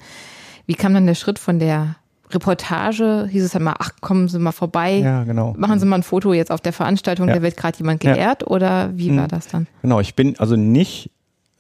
Wie 0.65 0.73
kam 0.73 0.93
dann 0.93 1.05
der 1.05 1.15
Schritt 1.15 1.39
von 1.39 1.59
der 1.59 1.95
Reportage 2.31 3.27
hieß 3.31 3.43
es 3.43 3.55
einmal, 3.55 3.75
ach, 3.77 3.91
kommen 4.01 4.27
Sie 4.27 4.39
mal 4.39 4.51
vorbei. 4.51 4.97
Ja, 4.97 5.23
genau. 5.23 5.53
Machen 5.57 5.79
Sie 5.79 5.85
mal 5.85 5.97
ein 5.97 6.03
Foto 6.03 6.33
jetzt 6.33 6.51
auf 6.51 6.61
der 6.61 6.73
Veranstaltung, 6.73 7.27
Ja. 7.27 7.35
da 7.35 7.41
wird 7.41 7.55
gerade 7.55 7.77
jemand 7.77 8.03
Ja. 8.03 8.13
geehrt 8.13 8.47
oder 8.47 8.89
wie 8.97 9.11
Mhm. 9.11 9.17
war 9.17 9.27
das 9.27 9.47
dann? 9.47 9.67
Genau, 9.83 9.99
ich 9.99 10.15
bin 10.15 10.37
also 10.39 10.55
nicht, 10.55 11.11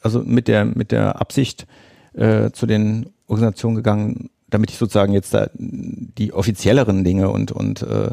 also 0.01 0.21
mit 0.23 0.47
der, 0.47 0.65
mit 0.65 0.91
der 0.91 1.21
Absicht 1.21 1.67
äh, 2.13 2.49
zu 2.51 2.65
den 2.65 3.07
Organisationen 3.27 3.75
gegangen, 3.75 4.29
damit 4.49 4.71
ich 4.71 4.77
sozusagen 4.77 5.13
jetzt 5.13 5.33
da 5.33 5.49
die 5.53 6.33
offizielleren 6.33 7.03
Dinge 7.03 7.29
und, 7.29 7.51
und 7.51 7.81
äh, 7.83 8.11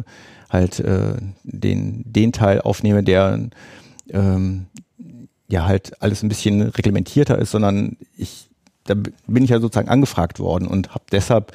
halt 0.51 0.81
äh, 0.81 1.15
den, 1.45 2.03
den 2.07 2.33
Teil 2.33 2.61
aufnehme, 2.61 3.03
der 3.03 3.39
ähm, 4.11 4.67
ja 5.49 5.67
halt 5.67 6.03
alles 6.03 6.23
ein 6.23 6.29
bisschen 6.29 6.63
reglementierter 6.63 7.39
ist, 7.39 7.51
sondern 7.53 7.97
ich, 8.17 8.49
da 8.85 8.95
bin 8.95 9.45
ich 9.45 9.51
ja 9.51 9.61
sozusagen 9.61 9.89
angefragt 9.89 10.41
worden 10.41 10.67
und 10.67 10.91
habe 10.95 11.05
deshalb 11.13 11.53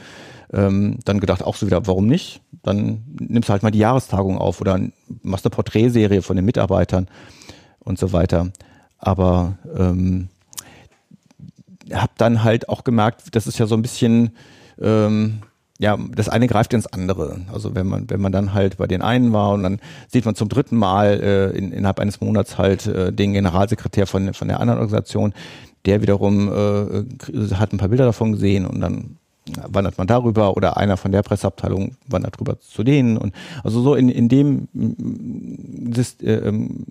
ähm, 0.53 1.00
dann 1.05 1.19
gedacht, 1.19 1.43
auch 1.43 1.55
so 1.55 1.65
wieder, 1.65 1.88
warum 1.88 2.07
nicht? 2.07 2.41
Dann 2.63 3.03
nimmst 3.19 3.50
du 3.50 3.53
halt 3.53 3.63
mal 3.63 3.72
die 3.72 3.79
Jahrestagung 3.79 4.38
auf 4.38 4.62
oder 4.62 4.79
machst 5.22 5.46
eine 5.46 5.51
Porträtserie 5.51 6.22
von 6.22 6.36
den 6.36 6.46
Mitarbeitern 6.46 7.07
und 7.79 8.00
so 8.00 8.13
weiter. 8.13 8.51
Aber 8.98 9.57
ähm, 9.75 10.29
habe 11.93 12.13
dann 12.17 12.43
halt 12.43 12.69
auch 12.69 12.84
gemerkt, 12.84 13.36
das 13.36 13.48
ist 13.48 13.60
ja 13.60 13.65
so 13.65 13.75
ein 13.75 13.81
bisschen, 13.81 14.31
ähm, 14.81 15.39
ja, 15.79 15.98
das 16.15 16.29
eine 16.29 16.48
greift 16.48 16.74
ins 16.74 16.88
andere. 16.88 17.41
Also 17.53 17.75
wenn 17.75 17.88
man, 17.88 18.10
wenn 18.10 18.19
man 18.19 18.31
dann 18.31 18.53
halt 18.53 18.77
bei 18.77 18.88
den 18.88 19.01
einen 19.01 19.31
war 19.31 19.51
und 19.51 19.63
dann 19.63 19.79
sieht 20.07 20.25
man 20.25 20.36
zum 20.36 20.50
dritten 20.50 20.75
Mal 20.75 21.19
äh, 21.22 21.57
in, 21.57 21.72
innerhalb 21.72 22.00
eines 22.00 22.19
Monats 22.19 22.57
halt 22.57 22.88
äh, 22.88 23.13
den 23.13 23.34
Generalsekretär 23.34 24.07
von, 24.07 24.34
von 24.34 24.48
der 24.48 24.60
anderen 24.60 24.79
Organisation, 24.79 25.34
der 25.88 26.01
wiederum 26.01 26.50
äh, 26.50 27.56
hat 27.56 27.74
ein 27.74 27.77
paar 27.77 27.88
Bilder 27.88 28.06
davon 28.06 28.34
gesehen 28.34 28.65
und 28.65 28.82
dann 28.82 29.17
wandert 29.67 29.98
man 29.98 30.08
darüber 30.08 30.58
oder 30.58 30.77
einer 30.77 30.98
von 30.98 31.12
der 31.12 31.24
Presseabteilung 31.24 31.96
wandert 32.08 32.39
rüber 32.39 32.60
zu 32.60 32.84
denen 32.84 33.17
und 33.17 33.34
also 33.63 33.82
so 33.82 33.96
in, 33.96 34.10
in 34.10 34.27
dem 34.27 34.67
mm, 34.74 35.91
das, 35.91 36.17
äh, 36.22 36.34
ähm, 36.34 36.86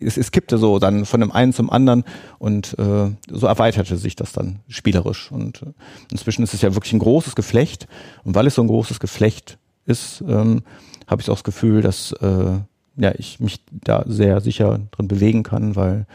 es, 0.00 0.16
es 0.16 0.30
kippte 0.30 0.58
so 0.58 0.78
dann 0.78 1.04
von 1.04 1.20
dem 1.20 1.32
einen 1.32 1.52
zum 1.52 1.70
anderen 1.70 2.04
und 2.38 2.78
äh, 2.78 3.10
so 3.28 3.46
erweiterte 3.46 3.96
sich 3.96 4.16
das 4.16 4.32
dann 4.32 4.60
spielerisch 4.68 5.32
und 5.32 5.62
äh, 5.62 5.66
inzwischen 6.12 6.42
ist 6.42 6.54
es 6.54 6.62
ja 6.62 6.74
wirklich 6.74 6.92
ein 6.92 7.00
großes 7.00 7.34
Geflecht 7.34 7.88
und 8.24 8.34
weil 8.34 8.46
es 8.46 8.54
so 8.54 8.62
ein 8.62 8.68
großes 8.68 9.00
Geflecht 9.00 9.58
ist, 9.86 10.22
ähm, 10.28 10.62
habe 11.06 11.22
ich 11.22 11.30
auch 11.30 11.34
das 11.34 11.44
Gefühl, 11.44 11.82
dass 11.82 12.12
äh, 12.12 12.58
ja 12.96 13.12
ich 13.18 13.40
mich 13.40 13.60
da 13.70 14.04
sehr 14.06 14.40
sicher 14.40 14.80
drin 14.92 15.08
bewegen 15.08 15.42
kann, 15.42 15.76
weil 15.76 16.06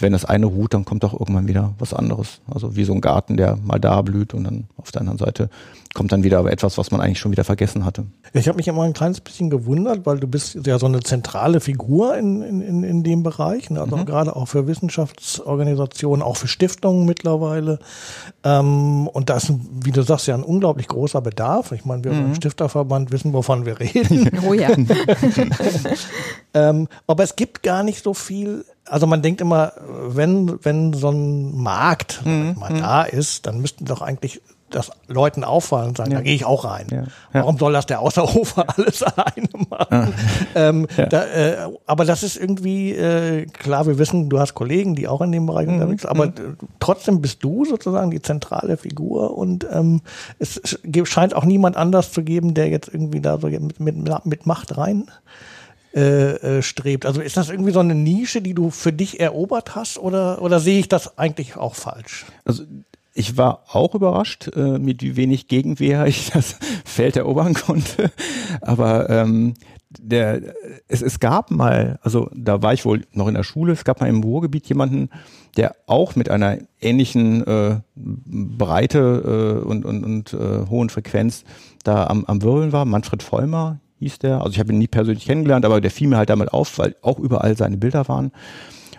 wenn 0.00 0.12
das 0.12 0.24
eine 0.24 0.46
ruht, 0.46 0.74
dann 0.74 0.84
kommt 0.84 1.04
auch 1.04 1.12
irgendwann 1.12 1.48
wieder 1.48 1.74
was 1.78 1.94
anderes. 1.94 2.40
Also 2.52 2.76
wie 2.76 2.84
so 2.84 2.92
ein 2.92 3.00
Garten, 3.00 3.36
der 3.36 3.56
mal 3.56 3.78
da 3.78 4.02
blüht 4.02 4.34
und 4.34 4.44
dann 4.44 4.64
auf 4.76 4.92
der 4.92 5.00
anderen 5.00 5.18
Seite 5.18 5.50
kommt 5.94 6.12
dann 6.12 6.22
wieder 6.22 6.44
etwas, 6.46 6.78
was 6.78 6.90
man 6.90 7.00
eigentlich 7.00 7.18
schon 7.18 7.32
wieder 7.32 7.44
vergessen 7.44 7.84
hatte. 7.84 8.06
Ich 8.32 8.46
habe 8.46 8.56
mich 8.56 8.68
immer 8.68 8.82
ein 8.82 8.92
kleines 8.92 9.20
bisschen 9.20 9.50
gewundert, 9.50 10.06
weil 10.06 10.20
du 10.20 10.28
bist 10.28 10.66
ja 10.66 10.78
so 10.78 10.86
eine 10.86 11.00
zentrale 11.00 11.60
Figur 11.60 12.16
in, 12.16 12.42
in, 12.42 12.60
in, 12.60 12.82
in 12.84 13.02
dem 13.02 13.22
Bereich, 13.22 13.70
ne? 13.70 13.80
also 13.80 14.04
gerade 14.04 14.36
auch 14.36 14.46
für 14.46 14.66
Wissenschaftsorganisationen, 14.66 16.22
auch 16.22 16.36
für 16.36 16.46
Stiftungen 16.46 17.06
mittlerweile. 17.06 17.78
Ähm, 18.44 19.08
und 19.08 19.30
da 19.30 19.38
ist, 19.38 19.52
wie 19.82 19.90
du 19.90 20.02
sagst, 20.02 20.26
ja 20.26 20.34
ein 20.34 20.44
unglaublich 20.44 20.88
großer 20.88 21.20
Bedarf. 21.20 21.72
Ich 21.72 21.84
meine, 21.84 22.04
wir 22.04 22.12
beim 22.12 22.34
Stifterverband 22.34 23.10
wissen, 23.10 23.32
wovon 23.32 23.66
wir 23.66 23.80
reden. 23.80 24.30
Oh 24.46 24.52
ja. 24.52 24.68
Ähm, 26.54 26.88
aber 27.06 27.24
es 27.24 27.36
gibt 27.36 27.62
gar 27.62 27.82
nicht 27.82 28.02
so 28.02 28.14
viel. 28.14 28.64
Also 28.90 29.06
man 29.06 29.22
denkt 29.22 29.40
immer, 29.40 29.72
wenn, 30.08 30.58
wenn 30.64 30.92
so 30.92 31.10
ein 31.10 31.56
Markt 31.56 32.22
Mhm, 32.24 32.54
mal 32.58 32.72
da 32.78 33.02
ist, 33.02 33.46
dann 33.46 33.60
müssten 33.60 33.84
doch 33.84 34.02
eigentlich 34.02 34.40
das 34.70 34.90
Leuten 35.06 35.44
auffallen 35.44 35.88
und 35.88 35.96
sagen, 35.96 36.10
da 36.10 36.20
gehe 36.20 36.34
ich 36.34 36.44
auch 36.44 36.66
rein. 36.66 36.88
Ja. 36.90 36.96
Ja. 36.98 37.06
Warum 37.32 37.56
soll 37.56 37.72
das 37.72 37.86
der 37.86 38.00
Außerhofer 38.00 38.66
alles 38.76 39.02
alleine 39.02 39.48
machen? 39.70 40.12
Ähm, 40.54 40.86
da, 41.08 41.24
äh, 41.24 41.56
aber 41.86 42.04
das 42.04 42.22
ist 42.22 42.36
irgendwie, 42.36 42.92
äh, 42.92 43.46
klar, 43.46 43.86
wir 43.86 43.96
wissen, 43.96 44.28
du 44.28 44.38
hast 44.38 44.52
Kollegen, 44.52 44.94
die 44.94 45.08
auch 45.08 45.22
in 45.22 45.32
dem 45.32 45.46
Bereich 45.46 45.68
Mhm, 45.68 45.74
unterwegs 45.74 46.02
sind, 46.02 46.10
aber 46.10 46.26
äh, 46.26 46.30
trotzdem 46.80 47.22
bist 47.22 47.42
du 47.42 47.64
sozusagen 47.64 48.10
die 48.10 48.20
zentrale 48.20 48.76
Figur 48.76 49.38
und 49.38 49.66
ähm, 49.72 50.02
es 50.38 50.60
sch- 50.62 51.06
scheint 51.06 51.34
auch 51.34 51.44
niemand 51.46 51.78
anders 51.78 52.12
zu 52.12 52.22
geben, 52.22 52.52
der 52.52 52.68
jetzt 52.68 52.88
irgendwie 52.92 53.20
da 53.22 53.38
so 53.40 53.46
mit, 53.48 53.80
mit, 53.80 53.96
mit 54.26 54.44
Macht 54.46 54.76
rein 54.76 55.04
äh, 55.94 56.58
äh, 56.58 56.62
strebt. 56.62 57.06
Also 57.06 57.20
ist 57.20 57.36
das 57.36 57.48
irgendwie 57.48 57.72
so 57.72 57.80
eine 57.80 57.94
Nische, 57.94 58.42
die 58.42 58.54
du 58.54 58.70
für 58.70 58.92
dich 58.92 59.20
erobert 59.20 59.74
hast 59.74 59.98
oder, 59.98 60.42
oder 60.42 60.60
sehe 60.60 60.80
ich 60.80 60.88
das 60.88 61.18
eigentlich 61.18 61.56
auch 61.56 61.74
falsch? 61.74 62.26
Also 62.44 62.64
ich 63.14 63.36
war 63.36 63.64
auch 63.72 63.94
überrascht, 63.94 64.50
äh, 64.54 64.78
mit 64.78 65.02
wie 65.02 65.16
wenig 65.16 65.48
Gegenwehr 65.48 66.06
ich 66.06 66.30
das 66.32 66.56
Feld 66.84 67.16
erobern 67.16 67.54
konnte. 67.54 68.10
Aber 68.60 69.08
ähm, 69.10 69.54
der, 69.90 70.54
es, 70.86 71.02
es 71.02 71.18
gab 71.18 71.50
mal, 71.50 71.98
also 72.02 72.30
da 72.34 72.62
war 72.62 72.74
ich 72.74 72.84
wohl 72.84 73.06
noch 73.12 73.26
in 73.26 73.34
der 73.34 73.42
Schule, 73.42 73.72
es 73.72 73.84
gab 73.84 74.00
mal 74.00 74.08
im 74.08 74.22
Ruhrgebiet 74.22 74.66
jemanden, 74.66 75.08
der 75.56 75.74
auch 75.86 76.14
mit 76.14 76.30
einer 76.30 76.58
ähnlichen 76.80 77.46
äh, 77.46 77.80
Breite 77.96 79.62
äh, 79.64 79.66
und, 79.66 79.84
und, 79.84 80.04
und 80.04 80.32
äh, 80.34 80.66
hohen 80.68 80.90
Frequenz 80.90 81.44
da 81.82 82.06
am, 82.06 82.24
am 82.26 82.42
Wirbeln 82.42 82.72
war. 82.72 82.84
Manfred 82.84 83.22
Vollmer 83.22 83.80
hieß 83.98 84.18
der. 84.20 84.38
Also 84.38 84.50
ich 84.50 84.58
habe 84.58 84.72
ihn 84.72 84.78
nie 84.78 84.86
persönlich 84.86 85.26
kennengelernt, 85.26 85.64
aber 85.64 85.80
der 85.80 85.90
fiel 85.90 86.08
mir 86.08 86.16
halt 86.16 86.30
damit 86.30 86.52
auf, 86.52 86.78
weil 86.78 86.96
auch 87.02 87.18
überall 87.18 87.56
seine 87.56 87.76
Bilder 87.76 88.08
waren. 88.08 88.32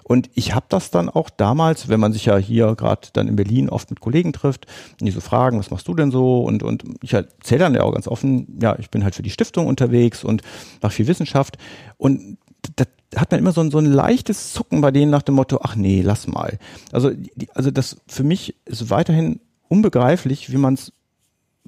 Und 0.09 0.27
ich 0.33 0.55
habe 0.55 0.65
das 0.69 0.89
dann 0.89 1.07
auch 1.07 1.29
damals, 1.29 1.87
wenn 1.87 1.99
man 1.99 2.13
sich 2.13 2.25
ja 2.25 2.35
hier 2.37 2.75
gerade 2.75 3.09
dann 3.13 3.27
in 3.27 3.35
Berlin 3.35 3.69
oft 3.69 3.91
mit 3.91 3.99
Kollegen 3.99 4.33
trifft, 4.33 4.65
die 4.99 5.11
so 5.11 5.21
fragen, 5.21 5.59
was 5.59 5.69
machst 5.69 5.87
du 5.87 5.93
denn 5.93 6.09
so? 6.09 6.41
Und, 6.41 6.63
und 6.63 6.83
ich 7.03 7.13
erzähle 7.13 7.59
dann 7.59 7.75
ja 7.75 7.83
auch 7.83 7.93
ganz 7.93 8.07
offen, 8.07 8.57
ja, 8.59 8.75
ich 8.79 8.89
bin 8.89 9.03
halt 9.03 9.13
für 9.13 9.21
die 9.21 9.29
Stiftung 9.29 9.67
unterwegs 9.67 10.23
und 10.23 10.41
mache 10.81 10.93
viel 10.93 11.07
Wissenschaft. 11.07 11.59
Und 11.99 12.39
da 12.75 12.85
hat 13.15 13.29
man 13.29 13.39
immer 13.39 13.51
so 13.51 13.61
ein, 13.61 13.69
so 13.69 13.77
ein 13.77 13.85
leichtes 13.85 14.51
Zucken 14.51 14.81
bei 14.81 14.89
denen 14.89 15.11
nach 15.11 15.21
dem 15.21 15.35
Motto, 15.35 15.59
ach 15.61 15.75
nee, 15.75 16.01
lass 16.01 16.25
mal. 16.25 16.57
Also, 16.91 17.11
die, 17.11 17.47
also 17.53 17.69
das 17.69 17.97
für 18.07 18.23
mich 18.23 18.55
ist 18.65 18.89
weiterhin 18.89 19.39
unbegreiflich, 19.67 20.51
wie 20.51 20.57
man 20.57 20.73
es 20.73 20.91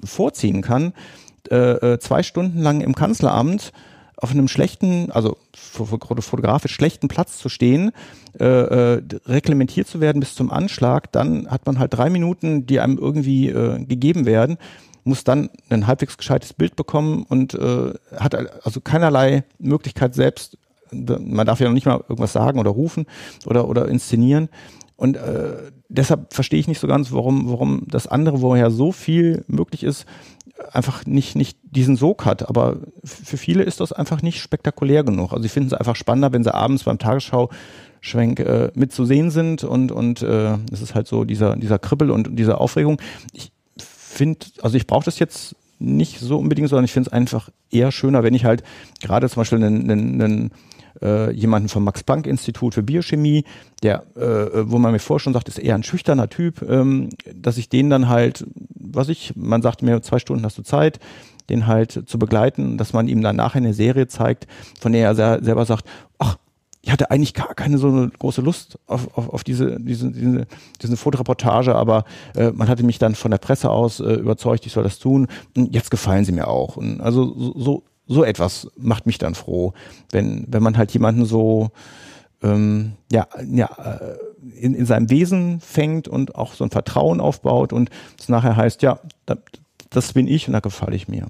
vorziehen 0.02 0.62
kann, 0.62 0.94
äh, 1.50 1.94
äh, 1.94 1.98
zwei 1.98 2.22
Stunden 2.22 2.60
lang 2.60 2.80
im 2.80 2.94
Kanzleramt 2.94 3.72
auf 4.16 4.30
einem 4.30 4.46
schlechten, 4.46 5.10
also 5.10 5.36
fotografisch 5.52 6.72
schlechten 6.72 7.08
Platz 7.08 7.38
zu 7.38 7.48
stehen, 7.48 7.90
äh, 8.38 8.44
äh, 8.44 9.02
reglementiert 9.26 9.88
zu 9.88 10.00
werden 10.00 10.20
bis 10.20 10.36
zum 10.36 10.50
Anschlag, 10.50 11.10
dann 11.10 11.50
hat 11.50 11.66
man 11.66 11.80
halt 11.80 11.94
drei 11.94 12.08
Minuten, 12.08 12.64
die 12.66 12.78
einem 12.78 12.98
irgendwie 12.98 13.48
äh, 13.48 13.84
gegeben 13.84 14.24
werden, 14.24 14.58
muss 15.02 15.24
dann 15.24 15.50
ein 15.70 15.88
halbwegs 15.88 16.16
gescheites 16.16 16.52
Bild 16.52 16.76
bekommen 16.76 17.24
und 17.28 17.54
äh, 17.54 17.94
hat 18.16 18.36
also 18.64 18.80
keinerlei 18.80 19.42
Möglichkeit 19.58 20.14
selbst, 20.14 20.56
man 20.92 21.46
darf 21.46 21.58
ja 21.58 21.66
noch 21.66 21.74
nicht 21.74 21.86
mal 21.86 22.04
irgendwas 22.08 22.32
sagen 22.32 22.60
oder 22.60 22.70
rufen 22.70 23.06
oder, 23.46 23.66
oder 23.68 23.88
inszenieren. 23.88 24.50
Und 24.96 25.16
äh, 25.16 25.72
deshalb 25.88 26.32
verstehe 26.32 26.60
ich 26.60 26.68
nicht 26.68 26.78
so 26.78 26.86
ganz, 26.86 27.10
warum, 27.12 27.50
warum 27.50 27.82
das 27.88 28.06
andere, 28.06 28.40
wo 28.40 28.54
ja 28.54 28.70
so 28.70 28.92
viel 28.92 29.44
möglich 29.48 29.82
ist, 29.82 30.06
einfach 30.72 31.06
nicht, 31.06 31.36
nicht 31.36 31.58
diesen 31.62 31.96
Sog 31.96 32.24
hat. 32.24 32.48
Aber 32.48 32.76
für 33.04 33.36
viele 33.36 33.62
ist 33.62 33.80
das 33.80 33.92
einfach 33.92 34.22
nicht 34.22 34.40
spektakulär 34.40 35.04
genug. 35.04 35.32
Also 35.32 35.42
sie 35.42 35.48
finden 35.48 35.68
es 35.68 35.74
einfach 35.74 35.96
spannender, 35.96 36.32
wenn 36.32 36.44
sie 36.44 36.54
abends 36.54 36.84
beim 36.84 36.98
Tagesschau-Schwenk 36.98 38.40
äh, 38.40 38.70
mit 38.74 38.92
zu 38.92 39.04
sehen 39.04 39.30
sind 39.30 39.64
und, 39.64 39.92
und 39.92 40.22
äh, 40.22 40.56
es 40.72 40.82
ist 40.82 40.94
halt 40.94 41.06
so 41.06 41.24
dieser, 41.24 41.56
dieser 41.56 41.78
Kribbel 41.78 42.10
und 42.10 42.38
diese 42.38 42.58
Aufregung. 42.58 43.00
Ich 43.32 43.52
finde, 43.76 44.46
also 44.62 44.76
ich 44.76 44.86
brauche 44.86 45.04
das 45.04 45.18
jetzt 45.18 45.56
nicht 45.78 46.20
so 46.20 46.38
unbedingt, 46.38 46.68
sondern 46.68 46.84
ich 46.84 46.92
finde 46.92 47.08
es 47.08 47.12
einfach 47.12 47.48
eher 47.70 47.90
schöner, 47.90 48.22
wenn 48.22 48.34
ich 48.34 48.44
halt 48.44 48.62
gerade 49.00 49.28
zum 49.28 49.40
Beispiel 49.40 49.62
einen, 49.62 49.90
einen, 49.90 50.22
einen 50.22 50.50
äh, 51.02 51.30
jemanden 51.32 51.68
vom 51.68 51.84
Max-Planck-Institut 51.84 52.74
für 52.74 52.82
Biochemie, 52.82 53.44
der, 53.82 54.04
äh, 54.16 54.70
wo 54.70 54.78
man 54.78 54.92
mir 54.92 54.98
vorher 54.98 55.20
schon 55.20 55.32
sagt, 55.32 55.48
ist 55.48 55.58
eher 55.58 55.74
ein 55.74 55.82
schüchterner 55.82 56.28
Typ, 56.28 56.62
ähm, 56.62 57.10
dass 57.34 57.58
ich 57.58 57.68
den 57.68 57.90
dann 57.90 58.08
halt, 58.08 58.46
was 58.74 59.08
ich, 59.08 59.34
man 59.36 59.62
sagt 59.62 59.82
mir, 59.82 60.02
zwei 60.02 60.18
Stunden 60.18 60.44
hast 60.44 60.58
du 60.58 60.62
Zeit, 60.62 60.98
den 61.48 61.66
halt 61.66 62.04
zu 62.06 62.18
begleiten, 62.18 62.78
dass 62.78 62.92
man 62.92 63.08
ihm 63.08 63.22
dann 63.22 63.36
nachher 63.36 63.58
eine 63.58 63.74
Serie 63.74 64.06
zeigt, 64.06 64.46
von 64.80 64.92
der 64.92 65.08
er 65.08 65.42
selber 65.42 65.64
sagt, 65.64 65.86
ach, 66.18 66.36
ich 66.84 66.90
hatte 66.90 67.10
eigentlich 67.10 67.34
gar 67.34 67.54
keine 67.54 67.78
so 67.78 67.88
eine 67.88 68.10
große 68.10 68.40
Lust 68.40 68.78
auf, 68.86 69.16
auf, 69.16 69.28
auf 69.28 69.44
diese, 69.44 69.78
diese, 69.80 70.10
diese, 70.10 70.46
diese 70.82 70.96
Fotoreportage, 70.96 71.74
aber 71.76 72.04
äh, 72.34 72.50
man 72.50 72.68
hatte 72.68 72.82
mich 72.82 72.98
dann 72.98 73.14
von 73.14 73.30
der 73.30 73.38
Presse 73.38 73.70
aus 73.70 74.00
äh, 74.00 74.14
überzeugt, 74.14 74.66
ich 74.66 74.72
soll 74.72 74.82
das 74.82 74.98
tun. 74.98 75.28
Und 75.56 75.72
jetzt 75.72 75.92
gefallen 75.92 76.24
sie 76.24 76.32
mir 76.32 76.48
auch. 76.48 76.76
Und 76.76 77.00
also 77.00 77.52
so, 77.56 77.84
so, 78.06 78.24
etwas 78.24 78.68
macht 78.76 79.06
mich 79.06 79.18
dann 79.18 79.34
froh, 79.34 79.72
wenn, 80.10 80.44
wenn 80.48 80.62
man 80.62 80.76
halt 80.76 80.92
jemanden 80.92 81.24
so 81.24 81.70
ähm, 82.42 82.92
ja, 83.10 83.26
ja, 83.50 83.66
äh, 83.66 84.16
in, 84.58 84.74
in 84.74 84.86
seinem 84.86 85.10
Wesen 85.10 85.60
fängt 85.60 86.08
und 86.08 86.34
auch 86.34 86.54
so 86.54 86.64
ein 86.64 86.70
Vertrauen 86.70 87.20
aufbaut 87.20 87.72
und 87.72 87.90
es 88.18 88.28
nachher 88.28 88.56
heißt, 88.56 88.82
ja, 88.82 88.98
da, 89.26 89.36
das 89.90 90.12
bin 90.12 90.26
ich 90.26 90.46
und 90.48 90.52
da 90.52 90.60
gefalle 90.60 90.96
ich 90.96 91.08
mir. 91.08 91.26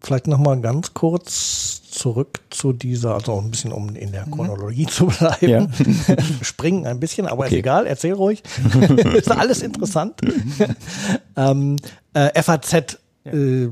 Vielleicht 0.00 0.26
noch 0.26 0.38
mal 0.38 0.60
ganz 0.60 0.94
kurz 0.94 1.82
zurück 1.90 2.40
zu 2.50 2.72
dieser, 2.72 3.14
also 3.14 3.40
ein 3.40 3.50
bisschen 3.50 3.72
um 3.72 3.94
in 3.96 4.12
der 4.12 4.24
Chronologie 4.24 4.86
zu 4.86 5.06
bleiben. 5.06 5.48
Ja. 5.48 6.16
Springen 6.42 6.86
ein 6.86 7.00
bisschen, 7.00 7.26
aber 7.26 7.46
ist 7.46 7.52
Okay. 7.52 7.60
egal, 7.60 7.86
erzähl 7.86 8.12
ruhig. 8.12 8.42
ist 9.14 9.30
alles 9.30 9.62
interessant. 9.62 10.20
ähm, 11.36 11.76
äh, 12.12 12.42
FAZ, 12.42 12.98
äh, 13.24 13.68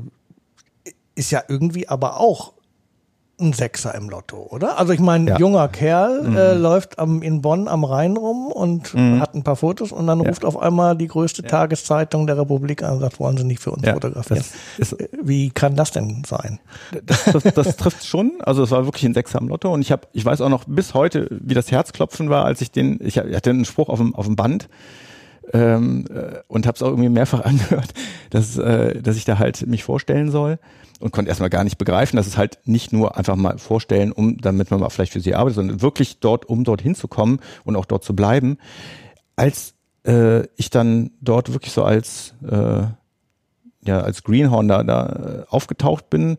ist 1.15 1.31
ja 1.31 1.41
irgendwie 1.47 1.87
aber 1.87 2.19
auch 2.19 2.53
ein 3.37 3.51
Sechser 3.51 3.93
im 3.95 4.09
Lotto, 4.09 4.47
oder? 4.49 4.79
Also 4.79 4.93
ich 4.93 5.01
meine, 5.01 5.31
Ja. 5.31 5.37
junger 5.37 5.67
Kerl 5.67 6.25
äh, 6.37 6.53
läuft 6.53 6.97
am, 6.99 7.21
in 7.21 7.41
Bonn 7.41 7.67
am 7.67 7.83
Rhein 7.83 8.15
rum 8.15 8.47
und 8.49 8.93
hat 9.19 9.35
ein 9.35 9.43
paar 9.43 9.57
Fotos 9.57 9.91
und 9.91 10.07
dann 10.07 10.21
Ja. 10.21 10.29
ruft 10.29 10.45
auf 10.45 10.57
einmal 10.57 10.95
die 10.95 11.07
größte 11.07 11.43
Tageszeitung 11.43 12.27
der 12.27 12.37
Republik 12.37 12.81
an 12.81 12.93
und 12.93 12.99
sagt, 13.01 13.19
wollen 13.19 13.35
Sie 13.35 13.43
nicht 13.43 13.59
für 13.61 13.71
uns 13.71 13.85
Ja, 13.85 13.91
fotografieren? 13.93 14.41
ist- 14.77 14.93
Äh, 14.93 15.09
Wie 15.21 15.49
kann 15.49 15.75
das 15.75 15.91
denn 15.91 16.23
sein? 16.25 16.59
das, 17.05 17.25
das, 17.25 17.43
das 17.53 17.75
trifft 17.75 18.05
schon. 18.05 18.31
Also 18.39 18.63
es 18.63 18.71
war 18.71 18.85
wirklich 18.85 19.03
ein 19.03 19.13
Sechser 19.13 19.39
am 19.39 19.49
Lotto 19.49 19.73
und 19.73 19.81
ich 19.81 19.91
habe, 19.91 20.07
ich 20.13 20.23
weiß 20.23 20.39
auch 20.39 20.47
noch 20.49 20.63
bis 20.65 20.93
heute, 20.93 21.27
wie 21.29 21.53
das 21.53 21.69
Herzklopfen 21.71 22.29
war, 22.29 22.45
als 22.45 22.61
ich 22.61 22.71
den, 22.71 22.99
ich 23.03 23.17
hatte 23.17 23.49
einen 23.49 23.65
Spruch 23.65 23.89
auf 23.89 23.99
dem 23.99 24.15
auf 24.15 24.27
dem 24.27 24.37
Band 24.37 24.69
ähm, 25.53 26.05
äh, 26.09 26.37
und 26.47 26.65
habe 26.67 26.75
es 26.75 26.81
auch 26.81 26.87
irgendwie 26.89 27.09
mehrfach 27.09 27.41
angehört, 27.43 27.93
dass 28.29 28.57
äh, 28.57 29.01
dass 29.01 29.17
ich 29.17 29.25
da 29.25 29.39
halt 29.39 29.67
mich 29.67 29.83
vorstellen 29.83 30.31
soll 30.31 30.57
und 30.99 31.11
konnte 31.11 31.29
erstmal 31.29 31.49
gar 31.49 31.63
nicht 31.63 31.77
begreifen, 31.77 32.15
dass 32.17 32.27
es 32.27 32.37
halt 32.37 32.59
nicht 32.65 32.93
nur 32.93 33.17
einfach 33.17 33.35
mal 33.35 33.57
vorstellen, 33.57 34.11
um 34.11 34.37
damit 34.37 34.71
man 34.71 34.79
mal 34.79 34.89
vielleicht 34.89 35.13
für 35.13 35.19
sie 35.21 35.35
arbeitet, 35.35 35.55
sondern 35.55 35.81
wirklich 35.81 36.19
dort, 36.19 36.45
um 36.45 36.63
dort 36.63 36.81
hinzukommen 36.81 37.39
und 37.65 37.75
auch 37.75 37.85
dort 37.85 38.03
zu 38.03 38.15
bleiben. 38.15 38.57
Als 39.35 39.73
äh, 40.07 40.43
ich 40.55 40.69
dann 40.69 41.11
dort 41.21 41.51
wirklich 41.51 41.73
so 41.73 41.83
als 41.83 42.33
äh, 42.49 42.83
ja 43.83 43.99
als 44.01 44.23
Greenhorn 44.23 44.67
da, 44.67 44.83
da 44.83 45.05
äh, 45.07 45.43
aufgetaucht 45.49 46.09
bin 46.09 46.37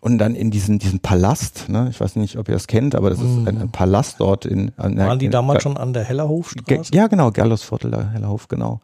und 0.00 0.18
dann 0.18 0.34
in 0.34 0.50
diesen 0.50 0.78
diesen 0.78 1.00
Palast, 1.00 1.68
ne, 1.68 1.88
ich 1.90 2.00
weiß 2.00 2.16
nicht, 2.16 2.38
ob 2.38 2.48
ihr 2.48 2.54
das 2.54 2.66
kennt, 2.66 2.94
aber 2.94 3.10
das 3.10 3.18
ist 3.20 3.26
ein, 3.46 3.58
ein 3.58 3.70
Palast 3.70 4.20
dort 4.20 4.46
in 4.46 4.72
an 4.76 4.96
der- 4.96 5.06
Waren 5.06 5.18
die 5.18 5.26
in, 5.26 5.32
damals 5.32 5.62
schon 5.62 5.76
an 5.76 5.92
der 5.92 6.04
Hellerhofstraße? 6.04 6.92
Ja, 6.94 7.06
genau, 7.08 7.30
Gerlosviertel, 7.30 7.90
der 7.90 8.10
Hellerhof, 8.10 8.48
genau. 8.48 8.80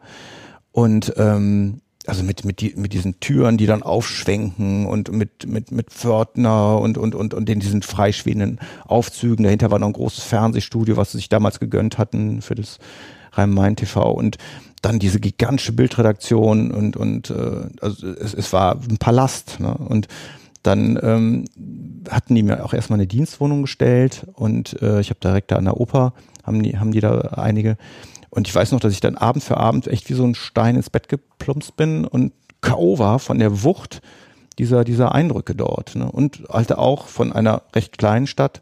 Und 0.72 1.12
ähm, 1.16 1.80
also 2.06 2.22
mit 2.22 2.44
mit 2.44 2.60
die, 2.60 2.74
mit 2.76 2.92
diesen 2.92 3.20
Türen, 3.20 3.56
die 3.56 3.66
dann 3.66 3.82
aufschwenken 3.82 4.86
und 4.86 5.10
mit 5.12 5.46
mit 5.46 5.70
mit 5.70 5.90
Pförtner 5.90 6.78
und 6.80 6.98
und 6.98 7.14
und 7.14 7.34
und 7.34 7.48
in 7.48 7.60
diesen 7.60 7.82
freischwebenden 7.82 8.58
Aufzügen. 8.86 9.44
Dahinter 9.44 9.70
war 9.70 9.78
noch 9.78 9.86
ein 9.86 9.94
großes 9.94 10.24
Fernsehstudio, 10.24 10.96
was 10.96 11.12
sie 11.12 11.18
sich 11.18 11.28
damals 11.28 11.60
gegönnt 11.60 11.98
hatten 11.98 12.42
für 12.42 12.54
das 12.54 12.78
Rhein-Main 13.32 13.76
TV 13.76 14.10
und 14.12 14.38
dann 14.82 14.98
diese 14.98 15.18
gigantische 15.18 15.72
Bildredaktion 15.72 16.70
und 16.70 16.96
und 16.96 17.30
äh, 17.30 17.68
also 17.80 18.06
es, 18.08 18.34
es 18.34 18.52
war 18.52 18.80
ein 18.88 18.98
Palast. 18.98 19.60
Ne? 19.60 19.74
Und 19.74 20.08
dann 20.62 20.98
ähm, 21.02 21.44
hatten 22.10 22.34
die 22.34 22.42
mir 22.42 22.64
auch 22.64 22.72
erstmal 22.72 22.98
eine 22.98 23.06
Dienstwohnung 23.06 23.62
gestellt 23.62 24.26
und 24.32 24.80
äh, 24.82 25.00
ich 25.00 25.10
habe 25.10 25.20
direkt 25.20 25.50
da 25.50 25.56
an 25.56 25.64
der 25.64 25.78
Oper, 25.78 26.14
haben 26.42 26.62
die, 26.62 26.78
haben 26.78 26.92
die 26.92 27.00
da 27.00 27.20
einige. 27.36 27.76
Und 28.34 28.48
ich 28.48 28.54
weiß 28.54 28.72
noch, 28.72 28.80
dass 28.80 28.92
ich 28.92 29.00
dann 29.00 29.16
Abend 29.16 29.44
für 29.44 29.58
Abend 29.58 29.86
echt 29.86 30.10
wie 30.10 30.14
so 30.14 30.24
ein 30.24 30.34
Stein 30.34 30.74
ins 30.74 30.90
Bett 30.90 31.08
geplumpst 31.08 31.76
bin 31.76 32.04
und 32.04 32.32
K.O. 32.62 32.98
war 32.98 33.20
von 33.20 33.38
der 33.38 33.62
Wucht 33.62 34.02
dieser, 34.58 34.82
dieser 34.82 35.14
Eindrücke 35.14 35.54
dort. 35.54 35.94
Ne? 35.94 36.10
Und 36.10 36.42
halt 36.48 36.72
auch 36.72 37.06
von 37.06 37.32
einer 37.32 37.62
recht 37.74 37.96
kleinen 37.96 38.26
Stadt 38.26 38.60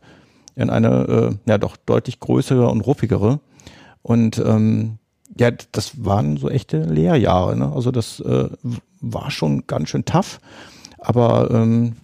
in 0.57 0.69
eine 0.69 1.39
äh, 1.47 1.51
ja 1.51 1.57
doch 1.57 1.77
deutlich 1.79 2.21
größere 2.21 2.69
und 2.69 2.83
ruppigere. 2.83 3.41
Und 4.03 4.39
ähm, 4.45 4.99
ja, 5.39 5.51
das 5.51 6.05
waren 6.05 6.37
so 6.37 6.51
echte 6.51 6.83
Lehrjahre. 6.83 7.57
Ne? 7.57 7.73
Also 7.73 7.91
das 7.91 8.21
äh, 8.21 8.51
war 9.01 9.31
schon 9.31 9.67
ganz 9.67 9.89
schön 9.89 10.05
tough. 10.05 10.41
Aber 10.99 11.51
ähm, 11.51 11.97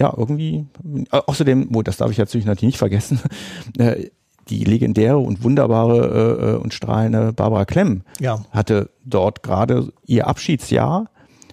ja, 0.00 0.12
irgendwie, 0.16 0.66
äh, 1.12 1.20
außerdem, 1.26 1.68
wo 1.70 1.82
das 1.82 1.98
darf 1.98 2.10
ich 2.10 2.18
natürlich 2.18 2.46
natürlich 2.46 2.72
nicht 2.72 2.78
vergessen, 2.78 3.20
äh, 3.78 4.10
die 4.48 4.64
legendäre 4.64 5.18
und 5.18 5.42
wunderbare 5.42 5.98
äh, 6.42 6.50
äh, 6.50 6.56
und 6.56 6.74
strahlende 6.74 7.32
Barbara 7.32 7.64
Klemm 7.64 8.02
Ja. 8.20 8.44
hatte 8.50 8.90
dort 9.04 9.42
gerade 9.42 9.92
ihr 10.06 10.26
Abschiedsjahr 10.26 11.06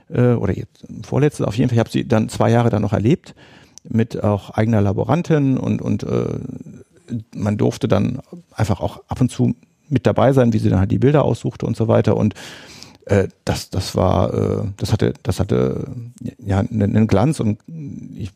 äh, 0.09 0.33
oder 0.33 0.55
jetzt 0.55 0.85
vorletztes 1.03 1.45
auf 1.45 1.55
jeden 1.55 1.69
Fall. 1.69 1.75
Ich 1.75 1.79
habe 1.79 1.89
sie 1.89 2.07
dann 2.07 2.29
zwei 2.29 2.51
Jahre 2.51 2.69
dann 2.69 2.81
noch 2.81 2.93
erlebt 2.93 3.35
mit 3.83 4.21
auch 4.23 4.51
eigener 4.51 4.81
Laborantin 4.81 5.57
und 5.57 5.81
und 5.81 6.03
äh, 6.03 6.25
man 7.35 7.57
durfte 7.57 7.87
dann 7.87 8.19
einfach 8.53 8.79
auch 8.79 9.01
ab 9.07 9.19
und 9.21 9.31
zu 9.31 9.55
mit 9.89 10.05
dabei 10.05 10.31
sein, 10.33 10.53
wie 10.53 10.59
sie 10.59 10.69
dann 10.69 10.79
halt 10.79 10.91
die 10.91 10.99
Bilder 10.99 11.23
aussuchte 11.23 11.65
und 11.65 11.75
so 11.75 11.87
weiter 11.87 12.15
und 12.15 12.33
äh, 13.05 13.27
das 13.45 13.69
das 13.69 13.95
war 13.95 14.33
äh, 14.33 14.63
das 14.77 14.93
hatte 14.93 15.13
das 15.23 15.39
hatte 15.39 15.87
ja 16.37 16.59
einen, 16.59 16.81
einen 16.95 17.07
Glanz 17.07 17.39
und 17.39 17.59
ich 18.15 18.31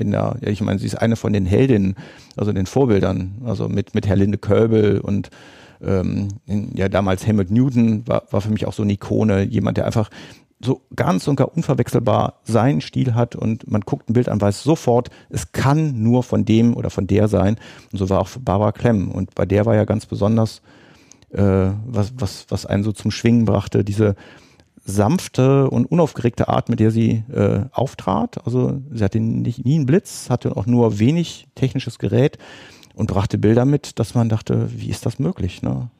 bin 0.00 0.10
da 0.10 0.36
ja 0.40 0.48
ich 0.48 0.60
meine 0.60 0.78
sie 0.80 0.86
ist 0.86 0.96
eine 0.96 1.16
von 1.16 1.32
den 1.32 1.46
Heldinnen 1.46 1.94
also 2.36 2.52
den 2.52 2.66
Vorbildern 2.66 3.42
also 3.44 3.68
mit 3.68 3.94
mit 3.94 4.06
Herlinde 4.06 4.38
Köbel 4.38 5.00
und 5.00 5.30
ähm, 5.82 6.28
ja 6.74 6.88
damals 6.88 7.26
Helmut 7.26 7.50
Newton 7.50 8.06
war, 8.06 8.24
war 8.30 8.40
für 8.40 8.50
mich 8.50 8.66
auch 8.66 8.72
so 8.72 8.82
eine 8.82 8.92
Ikone, 8.92 9.42
jemand, 9.42 9.76
der 9.76 9.86
einfach 9.86 10.10
so 10.62 10.82
ganz 10.94 11.26
und 11.26 11.36
gar 11.36 11.54
unverwechselbar 11.56 12.40
seinen 12.44 12.80
Stil 12.82 13.14
hat 13.14 13.34
und 13.34 13.70
man 13.70 13.80
guckt 13.80 14.10
ein 14.10 14.12
Bild 14.12 14.28
an, 14.28 14.40
weiß 14.40 14.62
sofort, 14.62 15.08
es 15.30 15.52
kann 15.52 16.02
nur 16.02 16.22
von 16.22 16.44
dem 16.44 16.76
oder 16.76 16.90
von 16.90 17.06
der 17.06 17.28
sein. 17.28 17.56
Und 17.92 17.98
so 17.98 18.10
war 18.10 18.20
auch 18.20 18.28
Barbara 18.38 18.72
Klemm. 18.72 19.10
Und 19.10 19.34
bei 19.34 19.46
der 19.46 19.64
war 19.64 19.74
ja 19.74 19.86
ganz 19.86 20.04
besonders, 20.04 20.60
äh, 21.30 21.70
was, 21.86 22.12
was, 22.16 22.44
was 22.50 22.66
einen 22.66 22.84
so 22.84 22.92
zum 22.92 23.10
Schwingen 23.10 23.46
brachte, 23.46 23.84
diese 23.84 24.16
sanfte 24.84 25.68
und 25.70 25.86
unaufgeregte 25.86 26.48
Art, 26.48 26.68
mit 26.68 26.80
der 26.80 26.90
sie 26.90 27.24
äh, 27.32 27.64
auftrat. 27.72 28.44
Also 28.44 28.80
sie 28.90 29.04
hatte 29.04 29.20
nicht, 29.20 29.64
nie 29.64 29.76
einen 29.76 29.86
Blitz, 29.86 30.30
hatte 30.30 30.56
auch 30.56 30.66
nur 30.66 30.98
wenig 30.98 31.48
technisches 31.54 31.98
Gerät 31.98 32.38
und 32.94 33.06
brachte 33.06 33.38
Bilder 33.38 33.64
mit, 33.64 33.98
dass 33.98 34.14
man 34.14 34.28
dachte, 34.28 34.68
wie 34.72 34.90
ist 34.90 35.06
das 35.06 35.18
möglich? 35.18 35.62
Ne? 35.62 35.90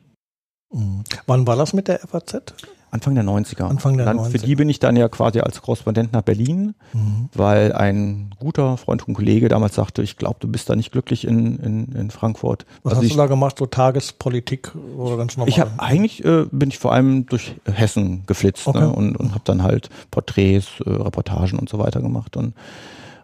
Mhm. 0.71 1.03
Wann 1.27 1.47
war 1.47 1.55
das 1.55 1.73
mit 1.73 1.87
der 1.87 1.99
FAZ? 1.99 2.53
Anfang 2.91 3.15
der 3.15 3.23
90er. 3.23 3.63
Anfang 3.63 3.95
der 3.97 4.05
dann, 4.05 4.19
90er. 4.19 4.29
Für 4.31 4.37
die 4.39 4.55
bin 4.55 4.69
ich 4.69 4.79
dann 4.79 4.95
ja 4.97 5.07
quasi 5.09 5.39
als 5.39 5.61
Korrespondent 5.61 6.11
nach 6.13 6.21
Berlin, 6.21 6.75
Mhm. 6.93 7.29
weil 7.33 7.71
ein 7.73 8.31
guter 8.39 8.75
Freund 8.77 9.07
und 9.07 9.13
Kollege 9.13 9.47
damals 9.47 9.75
sagte, 9.75 10.01
ich 10.03 10.17
glaube, 10.17 10.37
du 10.41 10.47
bist 10.49 10.69
da 10.69 10.75
nicht 10.75 10.91
glücklich 10.91 11.25
in, 11.25 11.57
in, 11.59 11.85
in 11.93 12.11
Frankfurt. 12.11 12.65
Was 12.83 12.91
Also 12.91 12.97
hast 13.01 13.05
ich, 13.07 13.13
du 13.13 13.17
da 13.17 13.27
gemacht? 13.27 13.57
So 13.57 13.65
Tagespolitik 13.65 14.71
oder 14.97 15.17
ganz 15.17 15.37
normal? 15.37 15.49
ich 15.49 15.59
habe 15.59 15.71
eigentlich 15.77 16.23
äh, 16.25 16.45
bin 16.51 16.69
ich 16.69 16.79
vor 16.79 16.91
allem 16.93 17.25
durch 17.27 17.55
Hessen 17.65 18.23
geflitzt 18.27 18.67
Okay. 18.67 18.79
ne, 18.81 18.89
und, 18.91 19.15
und 19.15 19.31
habe 19.31 19.41
dann 19.45 19.63
halt 19.63 19.89
Porträts, 20.11 20.67
äh, 20.85 20.89
Reportagen 20.89 21.57
und 21.59 21.69
so 21.69 21.79
weiter 21.79 22.01
gemacht 22.01 22.35
und 22.37 22.53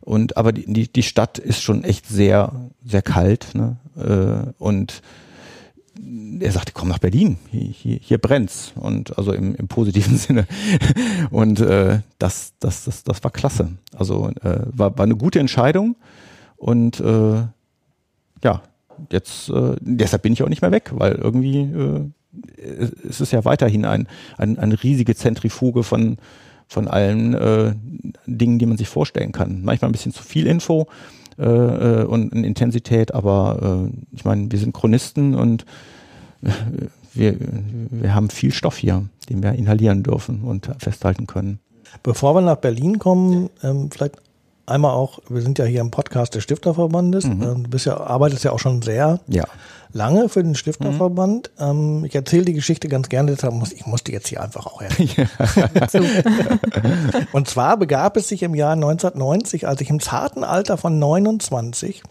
und 0.01 0.37
aber 0.37 0.53
die, 0.53 0.65
die, 0.71 0.87
die 0.91 1.03
Stadt 1.03 1.37
ist 1.37 1.61
schon 1.61 1.83
echt 1.83 2.07
sehr 2.07 2.53
sehr 2.85 3.01
kalt 3.01 3.49
ne? 3.53 3.75
äh, 3.97 4.49
und 4.57 5.01
er 6.39 6.51
sagte, 6.51 6.71
komm 6.73 6.87
nach 6.87 6.99
Berlin, 6.99 7.37
hier, 7.51 7.61
hier, 7.61 7.99
hier 8.01 8.17
brennt's. 8.17 8.73
Und 8.75 9.17
also 9.17 9.33
im, 9.33 9.55
im 9.55 9.67
positiven 9.67 10.17
Sinne. 10.17 10.47
Und 11.31 11.59
äh, 11.59 12.01
das, 12.19 12.53
das, 12.59 12.85
das, 12.85 13.03
das 13.03 13.23
war 13.23 13.31
klasse. 13.31 13.69
Also 13.95 14.29
äh, 14.41 14.59
war, 14.71 14.97
war 14.97 15.03
eine 15.03 15.15
gute 15.15 15.39
Entscheidung. 15.39 15.95
Und 16.55 16.99
äh, 16.99 17.43
ja, 18.43 18.61
jetzt 19.11 19.49
äh, 19.49 19.75
deshalb 19.79 20.23
bin 20.23 20.33
ich 20.33 20.43
auch 20.43 20.49
nicht 20.49 20.61
mehr 20.61 20.71
weg, 20.71 20.91
weil 20.93 21.13
irgendwie 21.13 21.59
äh, 21.59 22.09
es 23.07 23.21
ist 23.21 23.31
ja 23.31 23.45
weiterhin 23.45 23.85
ein, 23.85 24.07
ein, 24.37 24.59
eine 24.59 24.81
riesige 24.81 25.15
Zentrifuge 25.15 25.83
von 25.83 26.17
von 26.67 26.87
allen 26.87 27.33
äh, 27.33 27.73
Dingen, 28.25 28.59
die 28.59 28.65
man 28.65 28.77
sich 28.77 28.89
vorstellen 28.89 29.31
kann. 29.31 29.61
Manchmal 29.63 29.89
ein 29.89 29.93
bisschen 29.93 30.13
zu 30.13 30.23
viel 30.23 30.47
Info 30.47 30.87
äh, 31.37 31.43
äh, 31.43 32.03
und 32.03 32.33
in 32.33 32.43
Intensität, 32.43 33.13
aber 33.13 33.87
äh, 33.89 34.15
ich 34.15 34.25
meine, 34.25 34.51
wir 34.51 34.59
sind 34.59 34.73
Chronisten 34.73 35.35
und 35.35 35.65
äh, 36.41 36.49
wir, 37.13 37.35
wir 37.89 38.13
haben 38.13 38.29
viel 38.29 38.51
Stoff 38.51 38.77
hier, 38.77 39.05
den 39.29 39.41
wir 39.41 39.53
inhalieren 39.53 40.03
dürfen 40.03 40.43
und 40.43 40.69
festhalten 40.79 41.25
können. 41.25 41.59
Bevor 42.03 42.35
wir 42.35 42.41
nach 42.41 42.57
Berlin 42.57 42.99
kommen, 42.99 43.49
ähm, 43.63 43.89
vielleicht 43.91 44.17
einmal 44.67 44.91
auch, 44.91 45.19
wir 45.29 45.41
sind 45.41 45.57
ja 45.59 45.65
hier 45.65 45.81
im 45.81 45.91
Podcast 45.91 46.35
des 46.35 46.43
Stifterverbandes. 46.43 47.25
Mhm. 47.25 47.41
Ähm, 47.43 47.63
du 47.63 47.69
bist 47.69 47.85
ja, 47.85 47.97
arbeitest 47.97 48.43
ja 48.43 48.51
auch 48.51 48.59
schon 48.59 48.81
sehr 48.81 49.19
Ja. 49.27 49.45
lange 49.93 50.29
für 50.29 50.43
den 50.43 50.53
Stifterverband. 50.55 51.49
Ähm, 51.59 52.05
ich 52.05 52.13
erzähle 52.13 52.45
die 52.45 52.53
Geschichte 52.53 52.87
ganz 52.87 53.09
gerne, 53.09 53.31
deshalb 53.31 53.53
muss 53.53 53.71
ich 53.71 53.85
muss 53.85 54.03
die 54.03 54.11
jetzt 54.11 54.27
hier 54.27 54.41
einfach 54.43 54.65
auch 54.67 54.81
erzählen. 55.73 56.23
Und 57.31 57.47
zwar 57.47 57.77
begab 57.77 58.17
es 58.17 58.27
sich 58.27 58.43
im 58.43 58.53
Jahr 58.55 58.73
1990, 58.73 59.67
als 59.67 59.81
ich 59.81 59.89
im 59.89 59.99
zarten 59.99 60.43
Alter 60.43 60.77
von 60.77 60.99
29 60.99 62.03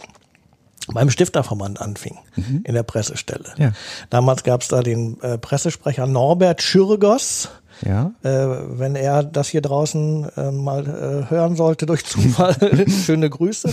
beim 0.92 1.10
Stifterverband 1.10 1.80
anfing, 1.80 2.16
in 2.62 2.72
der 2.74 2.84
Pressestelle. 2.84 3.52
Ja. 3.58 3.72
Damals 4.08 4.44
gab 4.44 4.62
es 4.62 4.68
da 4.68 4.82
den 4.82 5.20
äh, 5.20 5.36
Pressesprecher 5.36 6.06
Norbert 6.06 6.62
Schürgos. 6.62 7.48
Ja. 7.84 8.12
Äh, 8.22 8.78
wenn 8.78 8.96
er 8.96 9.22
das 9.22 9.48
hier 9.48 9.60
draußen 9.60 10.28
äh, 10.36 10.50
mal 10.50 10.86
äh, 10.86 11.30
hören 11.30 11.56
sollte 11.56 11.86
durch 11.86 12.04
Zufall, 12.04 12.56
schöne 13.04 13.28
Grüße. 13.28 13.70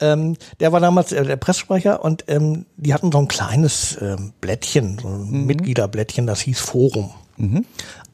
ähm, 0.00 0.36
der 0.60 0.72
war 0.72 0.80
damals 0.80 1.12
äh, 1.12 1.24
der 1.24 1.36
Pressesprecher 1.36 2.04
und 2.04 2.24
ähm, 2.28 2.66
die 2.76 2.94
hatten 2.94 3.12
so 3.12 3.18
ein 3.18 3.28
kleines 3.28 3.98
ähm, 4.00 4.32
Blättchen, 4.40 4.98
so 5.00 5.08
ein 5.08 5.46
Mitgliederblättchen, 5.46 6.26
das 6.26 6.40
hieß 6.40 6.60
Forum. 6.60 7.10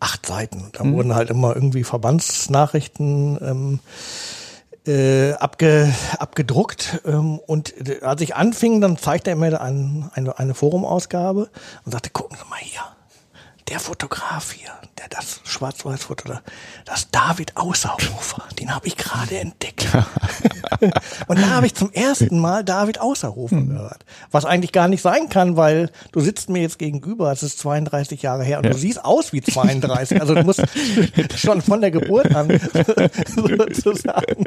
Acht 0.00 0.24
Seiten. 0.24 0.70
Da 0.72 0.90
wurden 0.90 1.14
halt 1.14 1.28
immer 1.28 1.54
irgendwie 1.54 1.84
Verbandsnachrichten 1.84 3.38
ähm, 3.42 3.80
äh, 4.86 5.32
abge, 5.34 5.92
abgedruckt. 6.18 7.02
Ähm, 7.04 7.38
und 7.38 7.88
äh, 7.88 8.00
als 8.00 8.22
ich 8.22 8.34
anfing, 8.34 8.80
dann 8.80 8.96
zeigte 8.96 9.30
er 9.30 9.36
mir 9.36 9.60
ein, 9.60 10.10
eine, 10.14 10.38
eine 10.38 10.54
Forumausgabe 10.54 11.50
und 11.84 11.92
sagte, 11.92 12.10
gucken 12.10 12.38
Sie 12.40 12.48
mal 12.48 12.58
hier 12.60 12.80
der 13.70 13.78
Fotograf 13.78 14.52
hier, 14.52 14.70
der 14.98 15.08
das 15.08 15.40
Schwarz-Weiß-Foto, 15.44 16.34
das 16.84 17.10
David 17.12 17.56
Außerhofer, 17.56 18.42
den 18.58 18.74
habe 18.74 18.88
ich 18.88 18.96
gerade 18.96 19.38
entdeckt. 19.38 19.86
und 21.28 21.38
da 21.38 21.50
habe 21.50 21.66
ich 21.66 21.74
zum 21.74 21.92
ersten 21.92 22.40
Mal 22.40 22.64
David 22.64 23.00
Außerhofer 23.00 23.54
mhm. 23.54 23.68
gehört. 23.68 24.04
Was 24.32 24.44
eigentlich 24.44 24.72
gar 24.72 24.88
nicht 24.88 25.02
sein 25.02 25.28
kann, 25.28 25.56
weil 25.56 25.90
du 26.10 26.20
sitzt 26.20 26.50
mir 26.50 26.62
jetzt 26.62 26.80
gegenüber, 26.80 27.30
es 27.30 27.44
ist 27.44 27.60
32 27.60 28.22
Jahre 28.22 28.42
her 28.42 28.58
und 28.58 28.64
ja. 28.64 28.72
du 28.72 28.76
siehst 28.76 29.04
aus 29.04 29.32
wie 29.32 29.40
32. 29.40 30.20
Also 30.20 30.34
du 30.34 30.42
musst 30.42 30.62
schon 31.36 31.62
von 31.62 31.80
der 31.80 31.92
Geburt 31.92 32.34
an 32.34 32.48
sozusagen 33.26 34.44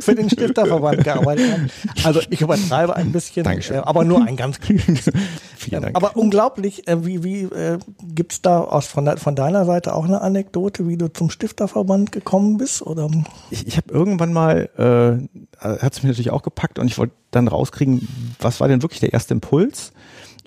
für 0.00 0.14
den 0.16 0.28
Stifterverband 0.28 1.04
gearbeitet 1.04 1.52
haben. 1.52 1.70
Also 2.02 2.20
ich 2.28 2.40
übertreibe 2.40 2.96
ein 2.96 3.12
bisschen, 3.12 3.46
äh, 3.46 3.76
aber 3.84 4.04
nur 4.04 4.24
ein 4.26 4.36
ganz 4.36 4.58
kleines. 4.58 5.10
Vielen 5.56 5.82
Dank. 5.82 5.96
Aber 5.96 6.16
unglaublich, 6.16 6.88
äh, 6.88 7.06
wie, 7.06 7.22
wie 7.22 7.42
äh, 7.44 7.78
gibt 8.02 8.32
es 8.32 8.42
da 8.42 8.63
aus, 8.64 8.86
von, 8.86 9.16
von 9.16 9.34
deiner 9.34 9.64
Seite 9.64 9.94
auch 9.94 10.04
eine 10.04 10.20
Anekdote, 10.20 10.88
wie 10.88 10.96
du 10.96 11.12
zum 11.12 11.30
Stifterverband 11.30 12.12
gekommen 12.12 12.56
bist? 12.56 12.82
Oder? 12.82 13.08
Ich, 13.50 13.66
ich 13.66 13.76
habe 13.76 13.92
irgendwann 13.92 14.32
mal, 14.32 14.68
äh, 14.76 15.62
hat 15.62 15.92
es 15.92 16.02
mich 16.02 16.10
natürlich 16.10 16.30
auch 16.30 16.42
gepackt 16.42 16.78
und 16.78 16.86
ich 16.86 16.98
wollte 16.98 17.14
dann 17.30 17.48
rauskriegen, 17.48 18.08
was 18.40 18.60
war 18.60 18.68
denn 18.68 18.82
wirklich 18.82 19.00
der 19.00 19.12
erste 19.12 19.34
Impuls? 19.34 19.92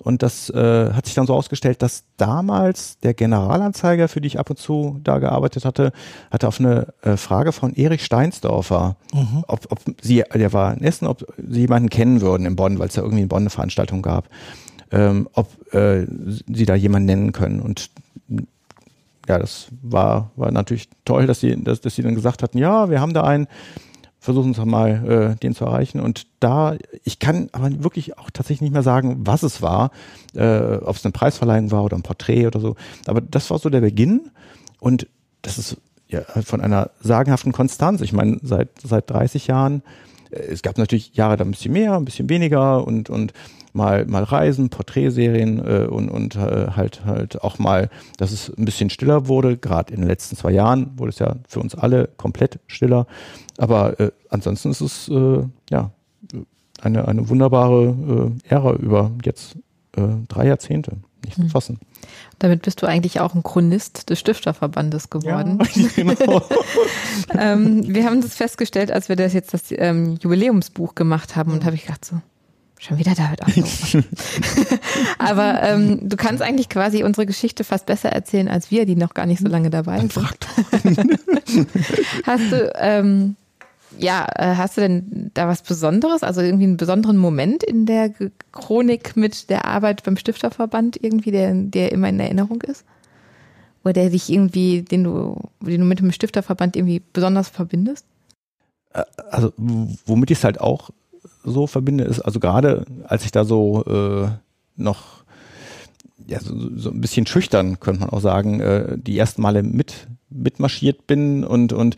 Und 0.02 0.22
das 0.22 0.48
äh, 0.50 0.92
hat 0.92 1.06
sich 1.06 1.14
dann 1.16 1.26
so 1.26 1.34
ausgestellt, 1.34 1.82
dass 1.82 2.04
damals 2.16 2.98
der 3.00 3.14
Generalanzeiger, 3.14 4.06
für 4.06 4.20
die 4.20 4.28
ich 4.28 4.38
ab 4.38 4.48
und 4.48 4.56
zu 4.56 5.00
da 5.02 5.18
gearbeitet 5.18 5.64
hatte, 5.64 5.92
hatte 6.30 6.46
auf 6.46 6.60
eine 6.60 6.94
äh, 7.02 7.16
Frage 7.16 7.50
von 7.50 7.74
Erich 7.74 8.04
Steinsdorfer, 8.04 8.96
mhm. 9.12 9.44
ob, 9.48 9.66
ob 9.70 9.80
sie, 10.00 10.22
der 10.32 10.52
war 10.52 10.72
in 10.72 10.84
Essen, 10.84 11.08
ob 11.08 11.26
sie 11.36 11.60
jemanden 11.60 11.90
kennen 11.90 12.20
würden 12.20 12.46
in 12.46 12.54
Bonn, 12.54 12.78
weil 12.78 12.88
es 12.88 12.96
ja 12.96 13.02
irgendwie 13.02 13.22
in 13.22 13.28
Bonn 13.28 13.42
eine 13.42 13.50
Veranstaltung 13.50 14.02
gab 14.02 14.28
ähm, 14.90 15.28
ob 15.32 15.74
äh, 15.74 16.06
sie 16.46 16.66
da 16.66 16.74
jemanden 16.74 17.06
nennen 17.06 17.32
können. 17.32 17.60
Und 17.60 17.90
ja, 19.28 19.38
das 19.38 19.68
war, 19.82 20.30
war 20.36 20.50
natürlich 20.50 20.88
toll, 21.04 21.26
dass 21.26 21.40
sie, 21.40 21.62
dass, 21.62 21.80
dass 21.80 21.94
sie 21.94 22.02
dann 22.02 22.14
gesagt 22.14 22.42
hatten, 22.42 22.58
ja, 22.58 22.88
wir 22.88 23.00
haben 23.00 23.12
da 23.12 23.24
einen, 23.24 23.46
versuchen 24.20 24.52
es 24.52 24.64
mal, 24.64 25.34
äh, 25.34 25.36
den 25.36 25.54
zu 25.54 25.64
erreichen. 25.64 26.00
Und 26.00 26.26
da, 26.40 26.76
ich 27.04 27.18
kann 27.18 27.48
aber 27.52 27.82
wirklich 27.84 28.18
auch 28.18 28.30
tatsächlich 28.30 28.62
nicht 28.62 28.72
mehr 28.72 28.82
sagen, 28.82 29.18
was 29.20 29.42
es 29.42 29.62
war, 29.62 29.90
äh, 30.34 30.76
ob 30.76 30.96
es 30.96 31.04
eine 31.04 31.12
Preisverleihung 31.12 31.70
war 31.70 31.84
oder 31.84 31.96
ein 31.96 32.02
Porträt 32.02 32.46
oder 32.46 32.60
so. 32.60 32.76
Aber 33.06 33.20
das 33.20 33.50
war 33.50 33.58
so 33.58 33.68
der 33.68 33.80
Beginn. 33.80 34.30
Und 34.80 35.06
das 35.42 35.58
ist 35.58 35.76
ja 36.08 36.22
von 36.42 36.60
einer 36.60 36.90
sagenhaften 37.00 37.52
Konstanz. 37.52 38.00
Ich 38.00 38.12
meine, 38.12 38.38
seit, 38.42 38.68
seit 38.82 39.10
30 39.10 39.46
Jahren, 39.46 39.82
es 40.30 40.62
gab 40.62 40.78
natürlich 40.78 41.14
Jahre 41.14 41.36
da 41.36 41.44
ein 41.44 41.50
bisschen 41.50 41.72
mehr, 41.72 41.94
ein 41.94 42.04
bisschen 42.04 42.28
weniger 42.28 42.86
und, 42.86 43.10
und 43.10 43.32
mal, 43.72 44.06
mal 44.06 44.24
Reisen, 44.24 44.70
Porträtserien 44.70 45.58
äh, 45.58 45.86
und, 45.86 46.08
und 46.08 46.36
äh, 46.36 46.68
halt, 46.76 47.04
halt 47.04 47.42
auch 47.42 47.58
mal, 47.58 47.90
dass 48.16 48.32
es 48.32 48.52
ein 48.56 48.64
bisschen 48.64 48.90
stiller 48.90 49.28
wurde. 49.28 49.56
Gerade 49.56 49.92
in 49.92 50.00
den 50.00 50.08
letzten 50.08 50.36
zwei 50.36 50.50
Jahren 50.50 50.98
wurde 50.98 51.10
es 51.10 51.18
ja 51.18 51.36
für 51.46 51.60
uns 51.60 51.74
alle 51.74 52.08
komplett 52.16 52.60
stiller. 52.66 53.06
Aber 53.56 53.98
äh, 54.00 54.10
ansonsten 54.28 54.70
ist 54.70 54.80
es 54.80 55.08
äh, 55.08 55.44
ja 55.70 55.90
eine, 56.80 57.08
eine 57.08 57.28
wunderbare 57.28 58.32
äh, 58.46 58.48
Ära 58.48 58.74
über 58.74 59.10
jetzt 59.24 59.56
äh, 59.96 60.02
drei 60.28 60.46
Jahrzehnte. 60.46 60.98
Nicht 61.24 61.36
zu 61.36 61.42
hm. 61.42 61.50
fassen. 61.50 61.78
Damit 62.38 62.62
bist 62.62 62.82
du 62.82 62.86
eigentlich 62.86 63.20
auch 63.20 63.34
ein 63.34 63.42
Chronist 63.42 64.10
des 64.10 64.20
Stifterverbandes 64.20 65.10
geworden. 65.10 65.58
Ja, 65.74 66.14
genau. 66.14 66.42
ähm, 67.38 67.82
wir 67.92 68.04
haben 68.04 68.20
das 68.20 68.34
festgestellt, 68.34 68.92
als 68.92 69.08
wir 69.08 69.16
das 69.16 69.32
jetzt 69.32 69.54
das 69.54 69.64
ähm, 69.70 70.18
Jubiläumsbuch 70.22 70.94
gemacht 70.94 71.36
haben 71.36 71.52
und 71.52 71.64
habe 71.64 71.74
ich 71.74 71.82
gedacht 71.82 72.04
so, 72.04 72.20
Schon 72.80 72.96
wieder 72.96 73.12
David 73.12 73.42
Auto. 73.42 73.64
Aber 75.18 75.64
ähm, 75.64 76.08
du 76.08 76.16
kannst 76.16 76.42
eigentlich 76.42 76.68
quasi 76.68 77.02
unsere 77.02 77.26
Geschichte 77.26 77.64
fast 77.64 77.86
besser 77.86 78.10
erzählen 78.10 78.48
als 78.48 78.70
wir, 78.70 78.86
die 78.86 78.94
noch 78.94 79.14
gar 79.14 79.26
nicht 79.26 79.40
so 79.40 79.48
lange 79.48 79.68
dabei 79.68 79.98
sind. 79.98 80.14
hast 82.24 82.52
du 82.52 82.72
ähm, 82.76 83.34
ja, 83.96 84.26
äh, 84.34 84.54
hast 84.56 84.76
du 84.76 84.82
denn 84.82 85.30
da 85.34 85.48
was 85.48 85.62
Besonderes, 85.62 86.22
also 86.22 86.40
irgendwie 86.40 86.64
einen 86.64 86.76
besonderen 86.76 87.16
Moment 87.16 87.62
in 87.62 87.86
der 87.86 88.12
Chronik 88.52 89.16
mit 89.16 89.50
der 89.50 89.64
Arbeit 89.64 90.02
beim 90.02 90.16
Stifterverband 90.16 91.02
irgendwie, 91.02 91.30
der, 91.30 91.54
der 91.54 91.92
immer 91.92 92.08
in 92.08 92.20
Erinnerung 92.20 92.62
ist? 92.62 92.84
Oder 93.84 93.94
der 93.94 94.10
dich 94.10 94.30
irgendwie, 94.30 94.82
den 94.82 95.04
du, 95.04 95.36
den 95.60 95.80
du 95.80 95.86
mit 95.86 96.00
dem 96.00 96.12
Stifterverband 96.12 96.76
irgendwie 96.76 97.02
besonders 97.12 97.48
verbindest? 97.48 98.04
Äh, 98.92 99.04
also, 99.30 99.52
womit 99.56 100.30
ich 100.30 100.38
es 100.38 100.44
halt 100.44 100.60
auch 100.60 100.90
so 101.44 101.66
verbinde, 101.66 102.04
ist, 102.04 102.20
also 102.20 102.40
gerade 102.40 102.84
als 103.04 103.24
ich 103.24 103.32
da 103.32 103.44
so 103.44 103.84
äh, 103.84 104.28
noch 104.76 105.18
ja, 106.26 106.40
so, 106.40 106.54
so 106.76 106.90
ein 106.90 107.00
bisschen 107.00 107.26
schüchtern, 107.26 107.80
könnte 107.80 108.00
man 108.00 108.10
auch 108.10 108.20
sagen, 108.20 108.60
äh, 108.60 108.98
die 108.98 109.18
ersten 109.18 109.40
Male 109.40 109.62
mit 109.62 110.08
mitmarschiert 110.30 111.06
bin 111.06 111.42
und 111.42 111.72
und 111.72 111.96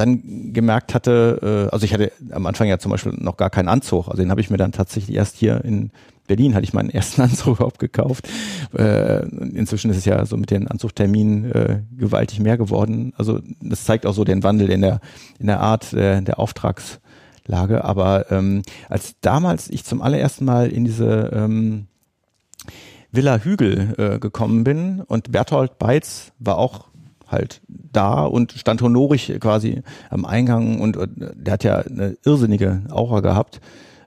dann 0.00 0.52
gemerkt 0.52 0.94
hatte, 0.94 1.68
äh, 1.70 1.72
also 1.72 1.84
ich 1.84 1.94
hatte 1.94 2.12
am 2.30 2.46
Anfang 2.46 2.68
ja 2.68 2.78
zum 2.78 2.90
Beispiel 2.90 3.12
noch 3.16 3.36
gar 3.36 3.50
keinen 3.50 3.68
Anzug, 3.68 4.08
also 4.08 4.22
den 4.22 4.30
habe 4.30 4.40
ich 4.40 4.50
mir 4.50 4.56
dann 4.56 4.72
tatsächlich 4.72 5.16
erst 5.16 5.36
hier 5.36 5.64
in 5.64 5.90
Berlin 6.26 6.54
hatte 6.54 6.62
ich 6.62 6.72
meinen 6.72 6.90
ersten 6.94 7.22
Anzug 7.22 7.56
überhaupt 7.56 7.80
gekauft. 7.80 8.28
Äh, 8.72 9.26
inzwischen 9.26 9.90
ist 9.90 9.96
es 9.96 10.04
ja 10.04 10.24
so 10.24 10.36
mit 10.36 10.52
den 10.52 10.68
Anzugterminen 10.68 11.50
äh, 11.50 11.82
gewaltig 11.96 12.38
mehr 12.38 12.56
geworden. 12.56 13.12
Also 13.16 13.40
das 13.60 13.84
zeigt 13.84 14.06
auch 14.06 14.14
so 14.14 14.22
den 14.22 14.44
Wandel 14.44 14.70
in 14.70 14.80
der 14.80 15.00
in 15.40 15.48
der 15.48 15.58
Art 15.58 15.92
der, 15.92 16.20
der 16.20 16.38
Auftrags 16.38 17.00
Lage. 17.46 17.84
Aber 17.84 18.30
ähm, 18.30 18.62
als 18.88 19.16
damals 19.20 19.68
ich 19.68 19.84
zum 19.84 20.00
allerersten 20.00 20.44
Mal 20.44 20.68
in 20.70 20.84
diese 20.84 21.30
ähm, 21.34 21.88
Villa 23.12 23.38
Hügel 23.38 23.94
äh, 23.98 24.18
gekommen 24.18 24.62
bin 24.64 25.00
und 25.00 25.32
Berthold 25.32 25.78
Beitz 25.78 26.32
war 26.38 26.58
auch 26.58 26.89
halt 27.30 27.60
da 27.68 28.24
und 28.24 28.52
stand 28.52 28.82
honorig 28.82 29.32
quasi 29.40 29.82
am 30.10 30.24
Eingang 30.24 30.80
und, 30.80 30.96
und 30.96 31.10
der 31.34 31.52
hat 31.52 31.64
ja 31.64 31.78
eine 31.78 32.16
irrsinnige 32.24 32.82
Aura 32.90 33.20
gehabt. 33.20 33.60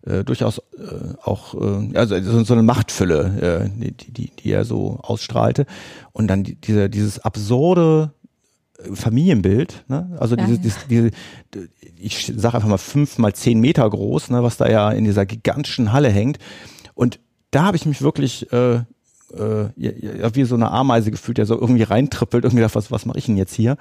Äh, 0.05 0.25
durchaus 0.25 0.57
äh, 0.57 0.61
auch 1.23 1.53
äh, 1.53 1.97
also 1.97 2.19
so, 2.21 2.43
so 2.43 2.53
eine 2.53 2.63
Machtfülle, 2.63 3.69
äh, 3.79 3.93
die, 3.93 4.11
die, 4.11 4.31
die 4.35 4.51
er 4.51 4.65
so 4.65 4.99
ausstrahlte 5.01 5.65
und 6.11 6.27
dann 6.27 6.43
die, 6.43 6.55
diese, 6.55 6.89
dieses 6.89 7.19
absurde 7.19 8.11
Familienbild, 8.93 9.85
ne? 9.87 10.09
also 10.19 10.35
ja, 10.35 10.45
diese, 10.45 10.59
diese, 10.59 10.77
diese, 10.89 11.11
ich 11.95 12.33
sage 12.35 12.55
einfach 12.55 12.67
mal 12.67 12.77
fünf 12.77 13.17
mal 13.17 13.33
zehn 13.33 13.59
Meter 13.61 13.89
groß, 13.89 14.29
ne, 14.31 14.43
was 14.43 14.57
da 14.57 14.69
ja 14.69 14.91
in 14.91 15.05
dieser 15.05 15.25
gigantischen 15.25 15.93
Halle 15.93 16.09
hängt. 16.09 16.37
Und 16.93 17.19
da 17.51 17.63
habe 17.63 17.77
ich 17.77 17.85
mich 17.85 18.01
wirklich 18.01 18.51
äh, 18.51 18.81
äh, 19.37 19.69
ja, 19.75 20.35
wie 20.35 20.43
so 20.43 20.55
eine 20.55 20.71
Ameise 20.71 21.11
gefühlt, 21.11 21.37
der 21.37 21.45
so 21.45 21.59
irgendwie 21.59 21.83
reintrippelt, 21.83 22.43
irgendwie 22.43 22.61
gedacht, 22.61 22.75
was, 22.75 22.91
was 22.91 23.05
mache 23.05 23.17
ich 23.17 23.25
denn 23.25 23.37
jetzt 23.37 23.53
hier? 23.53 23.77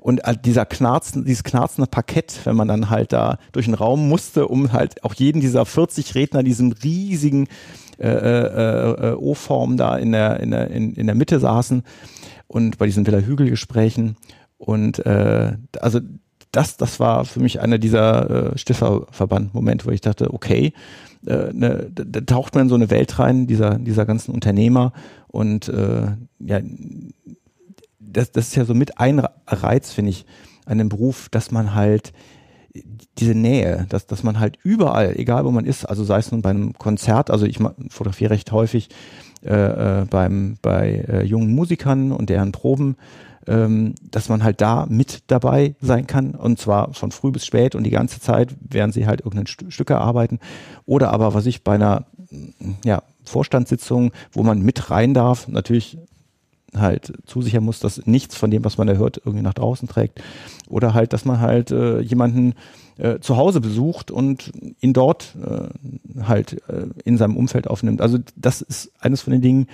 Und 0.00 0.24
äh, 0.24 0.34
dieser 0.42 0.66
knarzen, 0.66 1.24
dieses 1.24 1.44
knarzende 1.44 1.88
Parkett, 1.88 2.40
wenn 2.44 2.56
man 2.56 2.68
dann 2.68 2.90
halt 2.90 3.12
da 3.12 3.38
durch 3.52 3.66
den 3.66 3.74
Raum 3.74 4.08
musste, 4.08 4.48
um 4.48 4.72
halt 4.72 5.04
auch 5.04 5.14
jeden 5.14 5.40
dieser 5.40 5.66
40 5.66 6.14
Redner, 6.14 6.42
diesen 6.42 6.72
riesigen 6.72 7.48
äh, 7.98 8.08
äh, 8.08 9.10
äh, 9.10 9.14
O-Form 9.14 9.76
da 9.76 9.96
in 9.96 10.12
der, 10.12 10.40
in, 10.40 10.50
der, 10.50 10.70
in, 10.70 10.94
in 10.94 11.06
der 11.06 11.14
Mitte 11.14 11.38
saßen 11.38 11.82
und 12.46 12.78
bei 12.78 12.86
diesen 12.86 13.06
Villa-Hügel-Gesprächen. 13.06 14.16
Und 14.58 15.04
äh, 15.06 15.56
also 15.80 16.00
das, 16.50 16.76
das 16.76 17.00
war 17.00 17.24
für 17.24 17.40
mich 17.40 17.60
einer 17.60 17.78
dieser 17.78 18.52
äh, 18.52 18.58
Stifterverband-Momente, 18.58 19.86
wo 19.86 19.90
ich 19.90 20.00
dachte, 20.00 20.32
okay, 20.32 20.72
äh, 21.26 21.52
ne, 21.52 21.90
da, 21.94 22.20
taucht 22.20 22.54
man 22.54 22.64
in 22.64 22.68
so 22.68 22.74
eine 22.74 22.90
Welt 22.90 23.18
rein, 23.18 23.46
dieser, 23.46 23.78
dieser 23.78 24.06
ganzen 24.06 24.32
Unternehmer. 24.32 24.92
Und 25.28 25.68
äh, 25.68 26.08
ja, 26.40 26.60
das, 27.98 28.32
das 28.32 28.48
ist 28.48 28.56
ja 28.56 28.64
so 28.64 28.74
mit 28.74 28.98
ein 28.98 29.20
Reiz, 29.46 29.92
finde 29.92 30.10
ich, 30.10 30.26
an 30.66 30.78
dem 30.78 30.88
Beruf, 30.88 31.28
dass 31.28 31.50
man 31.50 31.74
halt 31.74 32.12
diese 33.18 33.34
Nähe, 33.34 33.86
dass, 33.88 34.06
dass 34.06 34.22
man 34.22 34.40
halt 34.40 34.58
überall, 34.64 35.16
egal 35.16 35.44
wo 35.44 35.50
man 35.50 35.64
ist, 35.64 35.84
also 35.84 36.02
sei 36.02 36.18
es 36.18 36.32
nun 36.32 36.42
bei 36.42 36.50
einem 36.50 36.72
Konzert, 36.74 37.30
also 37.30 37.46
ich 37.46 37.58
fotografiere 37.90 38.30
recht 38.30 38.50
häufig 38.50 38.88
äh, 39.44 40.00
äh, 40.00 40.04
beim, 40.06 40.56
bei 40.62 41.04
äh, 41.08 41.24
jungen 41.24 41.54
Musikern 41.54 42.10
und 42.10 42.30
deren 42.30 42.50
Proben, 42.50 42.96
ähm, 43.46 43.94
dass 44.10 44.28
man 44.28 44.42
halt 44.42 44.60
da 44.60 44.86
mit 44.88 45.22
dabei 45.26 45.74
sein 45.80 46.06
kann 46.06 46.34
und 46.34 46.58
zwar 46.58 46.94
von 46.94 47.10
früh 47.10 47.30
bis 47.30 47.46
spät 47.46 47.74
und 47.74 47.84
die 47.84 47.90
ganze 47.90 48.20
Zeit, 48.20 48.54
während 48.60 48.94
sie 48.94 49.06
halt 49.06 49.20
irgendein 49.20 49.46
St 49.46 49.64
Stück 49.68 49.90
erarbeiten. 49.90 50.38
Oder 50.86 51.12
aber, 51.12 51.34
was 51.34 51.46
ich 51.46 51.62
bei 51.62 51.74
einer 51.74 52.06
ja, 52.84 53.02
Vorstandssitzung, 53.24 54.12
wo 54.32 54.42
man 54.42 54.60
mit 54.60 54.90
rein 54.90 55.14
darf, 55.14 55.48
natürlich 55.48 55.98
halt 56.76 57.12
zusichern 57.26 57.64
muss, 57.64 57.78
dass 57.78 58.06
nichts 58.06 58.36
von 58.36 58.50
dem, 58.50 58.64
was 58.64 58.78
man 58.78 58.86
da 58.86 58.94
hört, 58.94 59.18
irgendwie 59.18 59.42
nach 59.42 59.54
draußen 59.54 59.88
trägt. 59.88 60.20
Oder 60.68 60.94
halt, 60.94 61.12
dass 61.12 61.24
man 61.24 61.40
halt 61.40 61.70
äh, 61.70 62.00
jemanden 62.00 62.54
äh, 62.98 63.20
zu 63.20 63.36
Hause 63.36 63.60
besucht 63.60 64.10
und 64.10 64.52
ihn 64.80 64.92
dort 64.92 65.36
äh, 65.44 66.24
halt 66.24 66.62
äh, 66.68 66.86
in 67.04 67.16
seinem 67.16 67.36
Umfeld 67.36 67.68
aufnimmt. 67.68 68.00
Also 68.00 68.18
das 68.36 68.60
ist 68.60 68.92
eines 69.00 69.22
von 69.22 69.32
den 69.32 69.42
Dingen, 69.42 69.66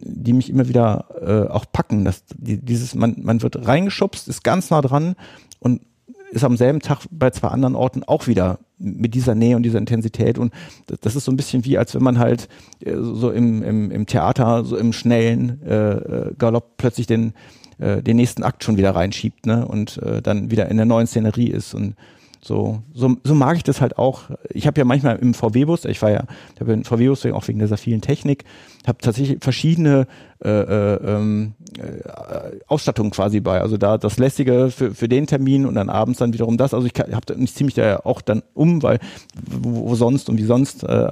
die 0.00 0.32
mich 0.32 0.50
immer 0.50 0.68
wieder 0.68 1.06
äh, 1.20 1.50
auch 1.50 1.66
packen. 1.70 2.04
Dass 2.04 2.24
die, 2.36 2.58
dieses, 2.58 2.94
man, 2.94 3.16
man 3.22 3.42
wird 3.42 3.66
reingeschubst, 3.66 4.28
ist 4.28 4.44
ganz 4.44 4.70
nah 4.70 4.80
dran 4.80 5.16
und 5.58 5.82
ist 6.30 6.44
am 6.44 6.56
selben 6.56 6.80
Tag 6.80 7.06
bei 7.10 7.30
zwei 7.30 7.48
anderen 7.48 7.74
Orten 7.74 8.04
auch 8.04 8.26
wieder 8.26 8.58
mit 8.78 9.14
dieser 9.14 9.34
Nähe 9.34 9.56
und 9.56 9.62
dieser 9.62 9.78
Intensität 9.78 10.38
und 10.38 10.52
das 11.00 11.16
ist 11.16 11.24
so 11.24 11.32
ein 11.32 11.36
bisschen 11.36 11.64
wie, 11.64 11.78
als 11.78 11.94
wenn 11.94 12.02
man 12.02 12.18
halt 12.18 12.48
äh, 12.80 12.94
so 12.96 13.30
im, 13.30 13.62
im, 13.62 13.90
im 13.90 14.06
Theater, 14.06 14.64
so 14.64 14.76
im 14.76 14.92
schnellen 14.92 15.60
äh, 15.62 15.92
äh 15.92 16.34
Galopp 16.38 16.76
plötzlich 16.76 17.06
den, 17.06 17.32
äh, 17.78 18.02
den 18.02 18.16
nächsten 18.16 18.44
Akt 18.44 18.62
schon 18.62 18.76
wieder 18.76 18.94
reinschiebt 18.94 19.46
ne? 19.46 19.66
und 19.66 19.98
äh, 19.98 20.22
dann 20.22 20.50
wieder 20.50 20.68
in 20.68 20.76
der 20.76 20.86
neuen 20.86 21.06
Szenerie 21.06 21.48
ist 21.48 21.74
und 21.74 21.94
so, 22.40 22.82
so, 22.94 23.16
so 23.24 23.34
mag 23.34 23.56
ich 23.56 23.64
das 23.64 23.80
halt 23.80 23.98
auch. 23.98 24.30
Ich 24.50 24.66
habe 24.66 24.78
ja 24.78 24.84
manchmal 24.84 25.16
im 25.16 25.34
VW-Bus, 25.34 25.84
ich 25.86 26.00
war 26.02 26.10
ja, 26.10 26.24
ich 26.54 26.60
habe 26.60 26.72
einen 26.72 26.84
VW-Bus 26.84 27.26
auch 27.26 27.48
wegen 27.48 27.58
dieser 27.58 27.76
vielen 27.76 28.00
Technik, 28.00 28.44
habe 28.86 28.98
tatsächlich 29.00 29.38
verschiedene 29.40 30.06
äh, 30.44 30.48
äh, 30.48 30.94
ähm, 31.04 31.54
äh, 31.78 32.60
Ausstattungen 32.68 33.10
quasi 33.10 33.40
bei. 33.40 33.60
Also 33.60 33.76
da 33.76 33.98
das 33.98 34.18
Lässige 34.18 34.70
für, 34.70 34.94
für 34.94 35.08
den 35.08 35.26
Termin 35.26 35.66
und 35.66 35.74
dann 35.74 35.88
abends 35.88 36.20
dann 36.20 36.32
wiederum 36.32 36.56
das. 36.56 36.74
Also 36.74 36.86
ich, 36.86 36.94
hab, 36.94 37.28
ich 37.30 37.54
ziehe 37.54 37.66
mich 37.66 37.74
da 37.74 38.00
auch 38.04 38.20
dann 38.20 38.42
um, 38.54 38.82
weil 38.82 39.00
wo, 39.44 39.88
wo 39.88 39.94
sonst 39.94 40.28
und 40.28 40.38
wie 40.38 40.44
sonst. 40.44 40.84
Äh, 40.84 41.10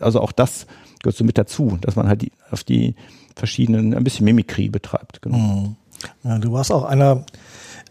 also 0.00 0.20
auch 0.20 0.32
das 0.32 0.66
gehört 1.02 1.16
so 1.16 1.24
mit 1.24 1.38
dazu, 1.38 1.78
dass 1.80 1.96
man 1.96 2.08
halt 2.08 2.22
die, 2.22 2.32
auf 2.50 2.62
die 2.62 2.94
verschiedenen 3.34 3.94
ein 3.94 4.04
bisschen 4.04 4.24
Mimikrie 4.24 4.68
betreibt. 4.68 5.22
Genau. 5.22 5.38
Mhm. 5.38 5.76
Ja, 6.24 6.38
du 6.38 6.52
warst 6.52 6.70
auch 6.70 6.84
einer 6.84 7.24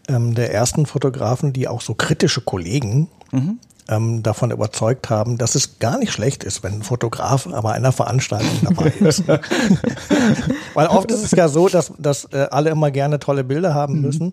ähm, 0.08 0.34
der 0.34 0.52
ersten 0.52 0.86
Fotografen, 0.86 1.52
die 1.52 1.68
auch 1.68 1.80
so 1.80 1.94
kritische 1.94 2.40
Kollegen 2.40 3.08
mhm. 3.30 3.58
ähm, 3.88 4.22
davon 4.22 4.50
überzeugt 4.50 5.10
haben, 5.10 5.38
dass 5.38 5.54
es 5.54 5.78
gar 5.78 5.98
nicht 5.98 6.12
schlecht 6.12 6.44
ist, 6.44 6.62
wenn 6.62 6.74
ein 6.74 6.82
Fotograf 6.82 7.46
aber 7.46 7.72
einer 7.72 7.92
Veranstaltung 7.92 8.58
dabei 8.62 8.92
ist. 9.00 9.24
Weil 10.74 10.86
oft 10.88 11.10
ist 11.10 11.24
es 11.24 11.30
ja 11.32 11.48
so, 11.48 11.68
dass, 11.68 11.92
dass 11.98 12.24
äh, 12.32 12.48
alle 12.50 12.70
immer 12.70 12.90
gerne 12.90 13.18
tolle 13.18 13.44
Bilder 13.44 13.74
haben 13.74 13.96
mhm. 13.96 14.00
müssen, 14.00 14.32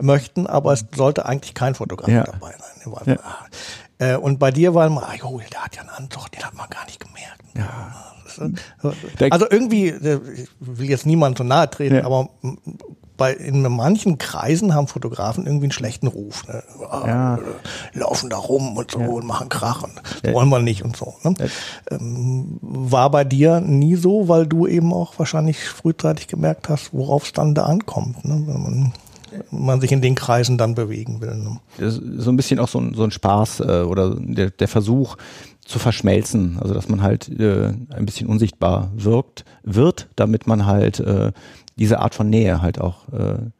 möchten, 0.00 0.46
aber 0.46 0.72
es 0.72 0.84
sollte 0.94 1.26
eigentlich 1.26 1.54
kein 1.54 1.74
Fotograf 1.74 2.08
ja. 2.08 2.24
dabei 2.24 2.52
sein. 2.58 2.70
Ja. 3.06 3.18
Äh, 3.98 4.16
und 4.16 4.38
bei 4.38 4.50
dir 4.50 4.74
war 4.74 4.86
immer, 4.86 5.04
ah, 5.08 5.14
jo, 5.14 5.40
der 5.52 5.64
hat 5.64 5.76
ja 5.76 5.82
einen 5.82 5.90
Anzug, 5.90 6.30
den 6.32 6.42
hat 6.42 6.54
man 6.54 6.68
gar 6.68 6.84
nicht 6.84 7.00
gemerkt. 7.00 7.42
Ja. 7.56 7.94
Also 9.30 9.46
irgendwie, 9.48 9.88
äh, 9.88 10.20
ich 10.34 10.48
will 10.58 10.88
jetzt 10.88 11.06
niemand 11.06 11.38
so 11.38 11.44
nahe 11.44 11.70
treten, 11.70 11.96
ja. 11.96 12.04
aber 12.04 12.30
bei 13.16 13.32
in 13.32 13.62
manchen 13.62 14.18
Kreisen 14.18 14.74
haben 14.74 14.88
Fotografen 14.88 15.46
irgendwie 15.46 15.66
einen 15.66 15.72
schlechten 15.72 16.06
Ruf. 16.06 16.46
Ne? 16.48 16.62
Ja. 16.80 17.38
Laufen 17.92 18.30
da 18.30 18.36
rum 18.36 18.76
und 18.76 18.90
so 18.90 19.00
ja. 19.00 19.08
und 19.08 19.26
machen 19.26 19.48
Krach 19.48 19.82
und 19.82 19.92
ja. 20.24 20.32
wollen 20.32 20.48
wir 20.48 20.58
nicht 20.58 20.84
und 20.84 20.96
so. 20.96 21.14
Ne? 21.22 21.34
Ähm, 21.90 22.58
war 22.60 23.10
bei 23.10 23.24
dir 23.24 23.60
nie 23.60 23.94
so, 23.94 24.28
weil 24.28 24.46
du 24.46 24.66
eben 24.66 24.92
auch 24.92 25.18
wahrscheinlich 25.18 25.64
frühzeitig 25.64 26.26
gemerkt 26.26 26.68
hast, 26.68 26.92
worauf 26.92 27.24
es 27.24 27.32
dann 27.32 27.54
da 27.54 27.64
ankommt, 27.64 28.24
ne? 28.24 28.42
wenn 28.46 28.62
man 28.62 28.92
man 29.50 29.80
sich 29.80 29.92
in 29.92 30.00
den 30.00 30.14
Kreisen 30.14 30.58
dann 30.58 30.74
bewegen 30.74 31.20
will. 31.20 31.34
Ne? 31.34 31.58
So 31.90 32.30
ein 32.30 32.36
bisschen 32.36 32.60
auch 32.60 32.68
so 32.68 32.78
ein, 32.78 32.94
so 32.94 33.02
ein 33.02 33.10
Spaß 33.10 33.60
äh, 33.60 33.82
oder 33.82 34.14
der, 34.16 34.50
der 34.50 34.68
Versuch 34.68 35.16
zu 35.64 35.78
verschmelzen, 35.78 36.58
also 36.60 36.74
dass 36.74 36.88
man 36.88 37.02
halt 37.02 37.28
äh, 37.28 37.72
ein 37.90 38.04
bisschen 38.06 38.26
unsichtbar 38.26 38.90
wirkt, 38.94 39.44
wird, 39.62 40.08
damit 40.14 40.46
man 40.46 40.66
halt 40.66 41.00
äh, 41.00 41.32
diese 41.76 42.00
Art 42.00 42.14
von 42.14 42.30
Nähe 42.30 42.62
halt 42.62 42.80
auch 42.80 43.08
äh, 43.12 43.50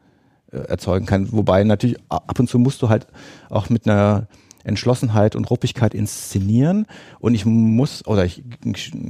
erzeugen 0.51 1.05
kann. 1.05 1.31
Wobei 1.31 1.63
natürlich 1.63 1.97
ab 2.09 2.39
und 2.39 2.49
zu 2.49 2.59
musst 2.59 2.81
du 2.81 2.89
halt 2.89 3.07
auch 3.49 3.69
mit 3.69 3.87
einer 3.87 4.27
Entschlossenheit 4.63 5.35
und 5.35 5.49
Ruppigkeit 5.49 5.93
inszenieren. 5.93 6.87
Und 7.19 7.35
ich 7.35 7.45
muss, 7.45 8.05
oder 8.07 8.25
ich 8.25 8.43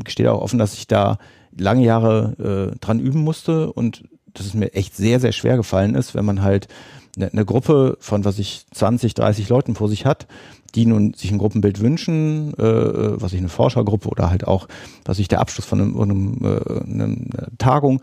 gestehe 0.04 0.32
auch 0.32 0.42
offen, 0.42 0.60
dass 0.60 0.74
ich 0.74 0.88
da 0.88 1.18
lange 1.58 1.86
Jahre 1.86 2.74
äh, 2.74 2.80
dran 2.80 3.00
üben 3.00 3.22
musste 3.22 3.72
und 3.72 4.04
dass 4.34 4.46
es 4.46 4.54
mir 4.54 4.74
echt 4.74 4.96
sehr, 4.96 5.20
sehr 5.20 5.32
schwer 5.32 5.56
gefallen 5.56 5.96
ist, 5.96 6.14
wenn 6.14 6.26
man 6.26 6.42
halt 6.42 6.68
eine, 7.16 7.32
eine 7.32 7.46
Gruppe 7.46 7.98
von, 8.02 8.26
was 8.26 8.40
ich, 8.40 8.66
20, 8.74 9.14
30 9.14 9.48
Leuten 9.48 9.76
vor 9.76 9.88
sich 9.88 10.06
hat, 10.06 10.28
die 10.76 10.86
nun 10.86 11.14
sich 11.14 11.32
ein 11.32 11.38
Gruppenbild 11.38 11.80
wünschen, 11.80 12.54
äh, 12.56 13.22
was 13.22 13.32
ich 13.32 13.40
eine 13.40 13.48
Forschergruppe 13.50 14.10
oder 14.10 14.30
halt 14.30 14.46
auch, 14.46 14.68
was 15.06 15.20
ich 15.20 15.30
der 15.30 15.40
Abschluss 15.40 15.66
von 15.66 15.80
einem, 15.80 16.02
einem, 16.02 16.40
äh, 16.44 16.84
einer 16.84 17.48
Tagung 17.58 18.02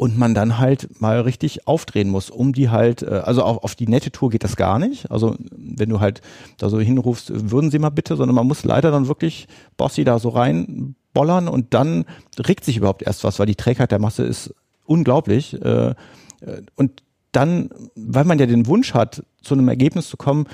und 0.00 0.16
man 0.16 0.32
dann 0.32 0.56
halt 0.56 0.98
mal 1.02 1.20
richtig 1.20 1.66
aufdrehen 1.68 2.08
muss, 2.08 2.30
um 2.30 2.54
die 2.54 2.70
halt, 2.70 3.02
äh, 3.02 3.20
also 3.22 3.44
auch 3.44 3.62
auf 3.62 3.74
die 3.74 3.86
nette 3.86 4.10
Tour 4.10 4.30
geht 4.30 4.44
das 4.44 4.56
gar 4.56 4.78
nicht. 4.78 5.10
Also 5.10 5.36
wenn 5.50 5.90
du 5.90 6.00
halt 6.00 6.22
da 6.56 6.70
so 6.70 6.80
hinrufst, 6.80 7.50
würden 7.50 7.70
Sie 7.70 7.78
mal 7.78 7.90
bitte, 7.90 8.16
sondern 8.16 8.34
man 8.34 8.46
muss 8.46 8.64
leider 8.64 8.90
dann 8.90 9.08
wirklich 9.08 9.46
Bossy 9.76 10.04
da 10.04 10.18
so 10.18 10.30
reinbollern 10.30 11.48
und 11.48 11.74
dann 11.74 12.06
regt 12.38 12.64
sich 12.64 12.78
überhaupt 12.78 13.02
erst 13.02 13.24
was, 13.24 13.38
weil 13.38 13.44
die 13.44 13.56
Trägheit 13.56 13.92
der 13.92 13.98
Masse 13.98 14.22
ist 14.22 14.54
unglaublich. 14.86 15.60
Äh, 15.60 15.94
und 16.76 17.02
dann, 17.32 17.68
weil 17.94 18.24
man 18.24 18.38
ja 18.38 18.46
den 18.46 18.66
Wunsch 18.68 18.94
hat, 18.94 19.22
zu 19.42 19.52
einem 19.52 19.68
Ergebnis 19.68 20.08
zu 20.08 20.16
kommen, 20.16 20.46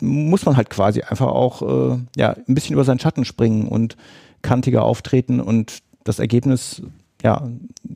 muss 0.00 0.44
man 0.44 0.58
halt 0.58 0.68
quasi 0.68 1.00
einfach 1.00 1.28
auch 1.28 1.62
äh, 1.62 1.98
ja 2.18 2.36
ein 2.46 2.54
bisschen 2.54 2.74
über 2.74 2.84
seinen 2.84 3.00
Schatten 3.00 3.24
springen 3.24 3.68
und 3.68 3.96
kantiger 4.42 4.82
auftreten 4.82 5.40
und 5.40 5.78
das 6.04 6.18
Ergebnis 6.18 6.82
ja, 7.22 7.48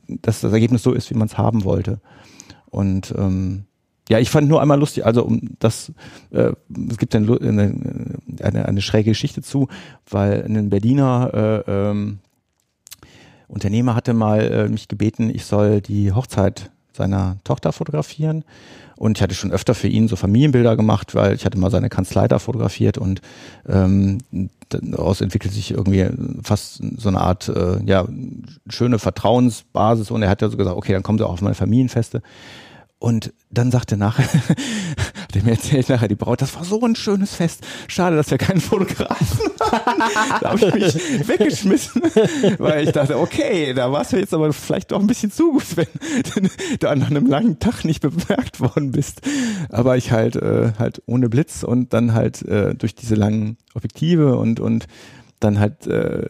dass 0.07 0.41
das 0.41 0.53
Ergebnis 0.53 0.83
so 0.83 0.93
ist, 0.93 1.09
wie 1.09 1.17
man 1.17 1.27
es 1.27 1.37
haben 1.37 1.63
wollte. 1.63 1.99
Und 2.69 3.13
ähm, 3.17 3.65
ja, 4.09 4.19
ich 4.19 4.29
fand 4.29 4.47
nur 4.47 4.61
einmal 4.61 4.79
lustig, 4.79 5.05
also 5.05 5.23
um 5.25 5.41
das, 5.59 5.91
äh, 6.31 6.53
es 6.89 6.97
gibt 6.97 7.13
eine, 7.15 7.39
eine, 8.41 8.65
eine 8.65 8.81
schräge 8.81 9.11
Geschichte 9.11 9.41
zu, 9.41 9.67
weil 10.09 10.43
ein 10.43 10.69
Berliner 10.69 11.63
äh, 11.67 11.71
ähm, 11.71 12.19
Unternehmer 13.47 13.95
hatte 13.95 14.13
mal 14.13 14.39
äh, 14.39 14.69
mich 14.69 14.87
gebeten, 14.87 15.29
ich 15.33 15.45
soll 15.45 15.81
die 15.81 16.11
Hochzeit 16.11 16.71
seiner 16.93 17.37
Tochter 17.43 17.71
fotografieren. 17.71 18.43
Und 18.97 19.17
ich 19.17 19.21
hatte 19.21 19.35
schon 19.35 19.51
öfter 19.51 19.75
für 19.75 19.87
ihn 19.87 20.07
so 20.07 20.15
Familienbilder 20.15 20.75
gemacht, 20.75 21.15
weil 21.15 21.35
ich 21.35 21.45
hatte 21.45 21.57
mal 21.57 21.71
seine 21.71 21.89
Kanzlei 21.89 22.27
da 22.27 22.39
fotografiert 22.39 22.97
und 22.97 23.21
ähm, 23.67 24.19
daraus 24.69 25.21
entwickelt 25.21 25.53
sich 25.53 25.71
irgendwie 25.71 26.09
fast 26.43 26.81
so 26.97 27.09
eine 27.09 27.21
Art 27.21 27.47
äh, 27.49 27.81
ja 27.85 28.07
schöne 28.67 28.99
Vertrauensbasis 28.99 30.11
und 30.11 30.23
er 30.23 30.29
hat 30.29 30.41
ja 30.41 30.49
so 30.49 30.57
gesagt, 30.57 30.75
okay, 30.75 30.93
dann 30.93 31.03
kommen 31.03 31.17
Sie 31.17 31.25
auch 31.25 31.33
auf 31.33 31.41
meine 31.41 31.55
Familienfeste. 31.55 32.21
Und 32.99 33.31
dann 33.51 33.69
sagte 33.69 33.95
nachher, 33.95 34.25
hat 35.27 35.35
er 35.35 35.43
mir 35.43 35.51
erzählt 35.51 35.89
nachher 35.89 36.07
die 36.07 36.15
Braut, 36.15 36.41
das 36.41 36.55
war 36.55 36.63
so 36.63 36.79
ein 36.81 36.95
schönes 36.95 37.35
Fest. 37.35 37.65
Schade, 37.89 38.15
dass 38.15 38.31
wir 38.31 38.37
keinen 38.37 38.61
Fotografen 38.61 39.51
hatten. 39.59 39.99
da 40.41 40.51
habe 40.51 40.67
ich 40.79 40.95
mich 40.95 41.27
weggeschmissen, 41.27 42.01
weil 42.59 42.85
ich 42.85 42.93
dachte, 42.93 43.19
okay, 43.19 43.73
da 43.73 43.91
warst 43.91 44.13
du 44.13 44.17
jetzt 44.17 44.33
aber 44.33 44.53
vielleicht 44.53 44.93
doch 44.93 45.01
ein 45.01 45.07
bisschen 45.07 45.31
zu 45.31 45.51
gut, 45.51 45.75
wenn 45.75 46.49
du 46.79 46.89
an 46.89 47.03
einem 47.03 47.25
langen 47.25 47.59
Tag 47.59 47.83
nicht 47.83 48.01
bemerkt 48.01 48.61
worden 48.61 48.93
bist. 48.93 49.21
Aber 49.69 49.97
ich 49.97 50.11
halt 50.11 50.37
äh, 50.37 50.71
halt 50.79 51.01
ohne 51.07 51.27
Blitz 51.27 51.63
und 51.63 51.91
dann 51.93 52.13
halt 52.13 52.43
äh, 52.43 52.73
durch 52.73 52.95
diese 52.95 53.15
langen 53.15 53.57
Objektive 53.73 54.37
und 54.37 54.61
und 54.61 54.87
dann 55.41 55.59
halt 55.59 55.87
äh, 55.87 56.29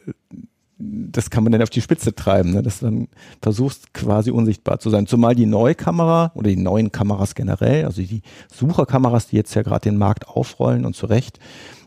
das 0.79 1.29
kann 1.29 1.43
man 1.43 1.51
dann 1.51 1.61
auf 1.61 1.69
die 1.69 1.81
Spitze 1.81 2.13
treiben, 2.13 2.51
ne? 2.51 2.61
dass 2.61 2.79
du 2.79 2.85
dann 2.85 3.07
versuchst 3.41 3.93
quasi 3.93 4.29
unsichtbar 4.29 4.79
zu 4.79 4.89
sein. 4.89 5.07
Zumal 5.07 5.33
die 5.33 5.45
neue 5.47 5.75
Kamera 5.75 6.31
oder 6.35 6.49
die 6.49 6.57
neuen 6.57 6.91
Kameras 6.91 7.33
generell, 7.33 7.85
also 7.85 8.01
die 8.01 8.21
Sucherkameras, 8.53 9.27
die 9.27 9.37
jetzt 9.37 9.55
ja 9.55 9.63
gerade 9.63 9.89
den 9.89 9.97
Markt 9.97 10.27
aufrollen 10.27 10.85
und 10.85 10.95
zu 10.95 11.07
Recht, 11.07 11.39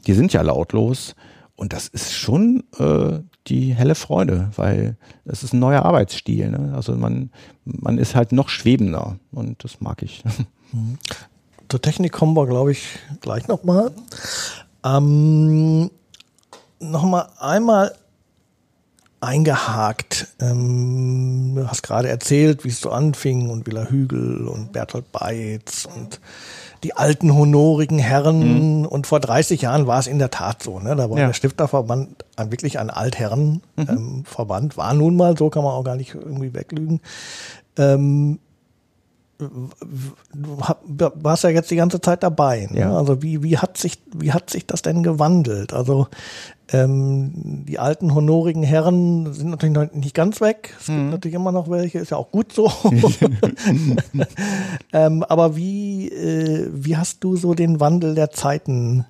die 0.07 0.13
sind 0.13 0.33
ja 0.33 0.43
lautlos 0.43 1.15
und 1.55 1.73
das 1.73 1.89
ist 1.89 2.15
schon 2.15 2.65
äh, 2.79 3.21
die 3.47 3.75
helle 3.75 3.95
Freude, 3.95 4.51
weil 4.57 4.97
es 5.25 5.43
ist 5.45 5.53
ein 5.53 5.61
neuer 5.61 5.83
Arbeitsstil. 5.85 6.51
Ne? 6.51 6.73
Also 6.75 6.95
man, 6.97 7.31
man 7.65 7.99
ist 7.99 8.15
halt 8.15 8.33
noch 8.33 8.49
schwebender 8.49 9.19
und 9.31 9.63
das 9.63 9.81
mag 9.81 10.03
ich. 10.03 10.25
Zur 11.69 11.81
Technik 11.81 12.13
kommen 12.13 12.35
wir, 12.35 12.47
glaube 12.47 12.73
ich, 12.73 12.99
gleich 13.21 13.47
nochmal. 13.47 13.93
Ähm, 14.85 15.91
nochmal 16.81 17.29
einmal 17.39 17.93
eingehakt. 19.21 20.29
Ähm, 20.41 21.55
du 21.55 21.69
hast 21.69 21.83
gerade 21.83 22.09
erzählt, 22.09 22.65
wie 22.65 22.69
es 22.69 22.81
so 22.81 22.91
anfing 22.91 23.51
und 23.51 23.67
Villa 23.67 23.85
Hügel 23.85 24.49
und 24.49 24.73
Bertolt 24.73 25.13
Beitz 25.13 25.87
und 25.95 26.21
die 26.83 26.97
alten 26.97 27.35
honorigen 27.35 27.99
Herren. 27.99 28.81
Mhm. 28.81 28.87
Und 28.87 29.07
vor 29.07 29.21
30 29.21 29.61
Jahren 29.63 29.87
war 29.87 29.99
es 29.99 30.07
in 30.07 30.19
der 30.19 30.31
Tat 30.31 30.63
so. 30.63 30.81
Ne? 30.81 30.97
Da 30.97 31.11
war 31.11 31.19
ja. 31.19 31.27
der 31.27 31.35
Stifterverband 31.35 32.25
ein, 32.37 32.51
wirklich 32.51 32.79
ein 32.79 32.89
Altherrenverband. 32.91 33.65
Mhm. 33.77 34.71
Ähm, 34.71 34.77
war 34.77 34.95
nun 34.95 35.17
mal 35.17 35.37
so, 35.37 35.51
kann 35.51 35.65
man 35.65 35.73
auch 35.73 35.85
gar 35.85 35.97
nicht 35.97 36.15
irgendwie 36.15 36.55
weglügen. 36.55 37.01
Ähm, 37.77 38.39
du 39.39 40.59
warst 41.15 41.45
ja 41.45 41.51
jetzt 41.51 41.71
die 41.71 41.77
ganze 41.77 42.01
Zeit 42.01 42.23
dabei. 42.23 42.69
Ne? 42.71 42.81
Ja. 42.81 42.97
Also 42.97 43.23
wie, 43.23 43.43
wie 43.43 43.59
hat 43.59 43.77
sich, 43.77 43.99
wie 44.15 44.33
hat 44.33 44.51
sich 44.51 44.67
das 44.67 44.83
denn 44.83 45.03
gewandelt? 45.03 45.73
Also 45.73 46.09
ähm, 46.73 47.65
die 47.67 47.79
alten 47.79 48.15
honorigen 48.15 48.63
Herren 48.63 49.33
sind 49.33 49.51
natürlich 49.51 49.75
noch 49.75 49.93
nicht 49.93 50.15
ganz 50.15 50.41
weg. 50.41 50.75
Es 50.81 50.89
mhm. 50.89 50.97
gibt 50.97 51.11
natürlich 51.11 51.35
immer 51.35 51.53
noch 51.53 51.69
welche, 51.69 51.99
ist 51.99 52.11
ja 52.11 52.17
auch 52.17 52.31
gut 52.31 52.53
so. 52.53 52.71
ähm, 54.93 55.25
aber 55.25 55.57
wie, 55.57 56.09
äh, 56.09 56.69
wie 56.73 56.97
hast 56.97 57.25
du 57.25 57.37
so 57.37 57.55
den 57.55 57.81
Wandel 57.81 58.15
der 58.15 58.31
Zeiten 58.31 59.05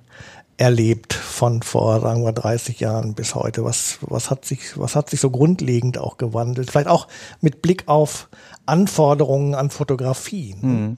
erlebt 0.57 1.13
von 1.13 1.61
vor, 1.61 2.01
sagen 2.01 2.23
wir, 2.23 2.33
30 2.33 2.79
Jahren 2.79 3.13
bis 3.13 3.35
heute? 3.35 3.63
Was, 3.63 3.99
was 4.01 4.29
hat 4.29 4.45
sich, 4.45 4.79
was 4.79 4.95
hat 4.95 5.09
sich 5.09 5.19
so 5.19 5.29
grundlegend 5.29 5.97
auch 5.97 6.17
gewandelt? 6.17 6.71
Vielleicht 6.71 6.87
auch 6.87 7.07
mit 7.41 7.61
Blick 7.61 7.87
auf 7.87 8.29
Anforderungen 8.65 9.55
an 9.55 9.69
Fotografie. 9.69 10.55
Mhm. 10.59 10.97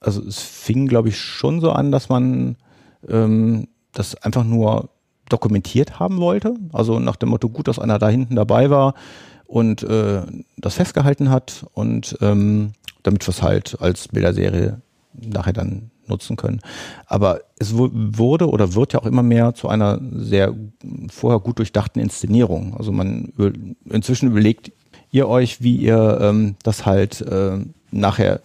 Also 0.00 0.22
es 0.22 0.40
fing, 0.40 0.86
glaube 0.86 1.08
ich, 1.08 1.18
schon 1.18 1.60
so 1.60 1.70
an, 1.70 1.92
dass 1.92 2.08
man 2.08 2.56
ähm, 3.08 3.68
das 3.92 4.14
einfach 4.16 4.44
nur 4.44 4.90
dokumentiert 5.32 5.98
haben 5.98 6.18
wollte. 6.18 6.54
Also 6.72 6.98
nach 6.98 7.16
dem 7.16 7.30
Motto, 7.30 7.48
gut, 7.48 7.68
dass 7.68 7.78
einer 7.78 7.98
da 7.98 8.08
hinten 8.08 8.36
dabei 8.36 8.70
war 8.70 8.94
und 9.46 9.82
äh, 9.82 10.22
das 10.56 10.74
festgehalten 10.74 11.30
hat 11.30 11.66
und 11.74 12.16
ähm, 12.20 12.72
damit 13.02 13.26
wir 13.26 13.32
es 13.32 13.42
halt 13.42 13.80
als 13.80 14.08
Bilderserie 14.08 14.80
nachher 15.12 15.52
dann 15.52 15.90
nutzen 16.06 16.36
können. 16.36 16.60
Aber 17.06 17.40
es 17.58 17.74
wurde 17.76 18.48
oder 18.48 18.74
wird 18.74 18.92
ja 18.92 19.00
auch 19.00 19.06
immer 19.06 19.22
mehr 19.22 19.54
zu 19.54 19.68
einer 19.68 20.00
sehr 20.12 20.54
vorher 21.10 21.40
gut 21.40 21.58
durchdachten 21.58 22.00
Inszenierung. 22.00 22.76
Also 22.76 22.92
man 22.92 23.32
inzwischen 23.88 24.28
überlegt 24.28 24.72
ihr 25.10 25.28
euch, 25.28 25.62
wie 25.62 25.76
ihr 25.76 26.18
ähm, 26.20 26.56
das 26.62 26.86
halt 26.86 27.20
äh, 27.20 27.58
nachher 27.90 28.40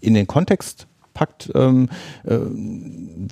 in 0.00 0.14
den 0.14 0.26
Kontext 0.26 0.86
packt, 1.14 1.50
ähm, 1.54 1.88
äh, 2.24 2.38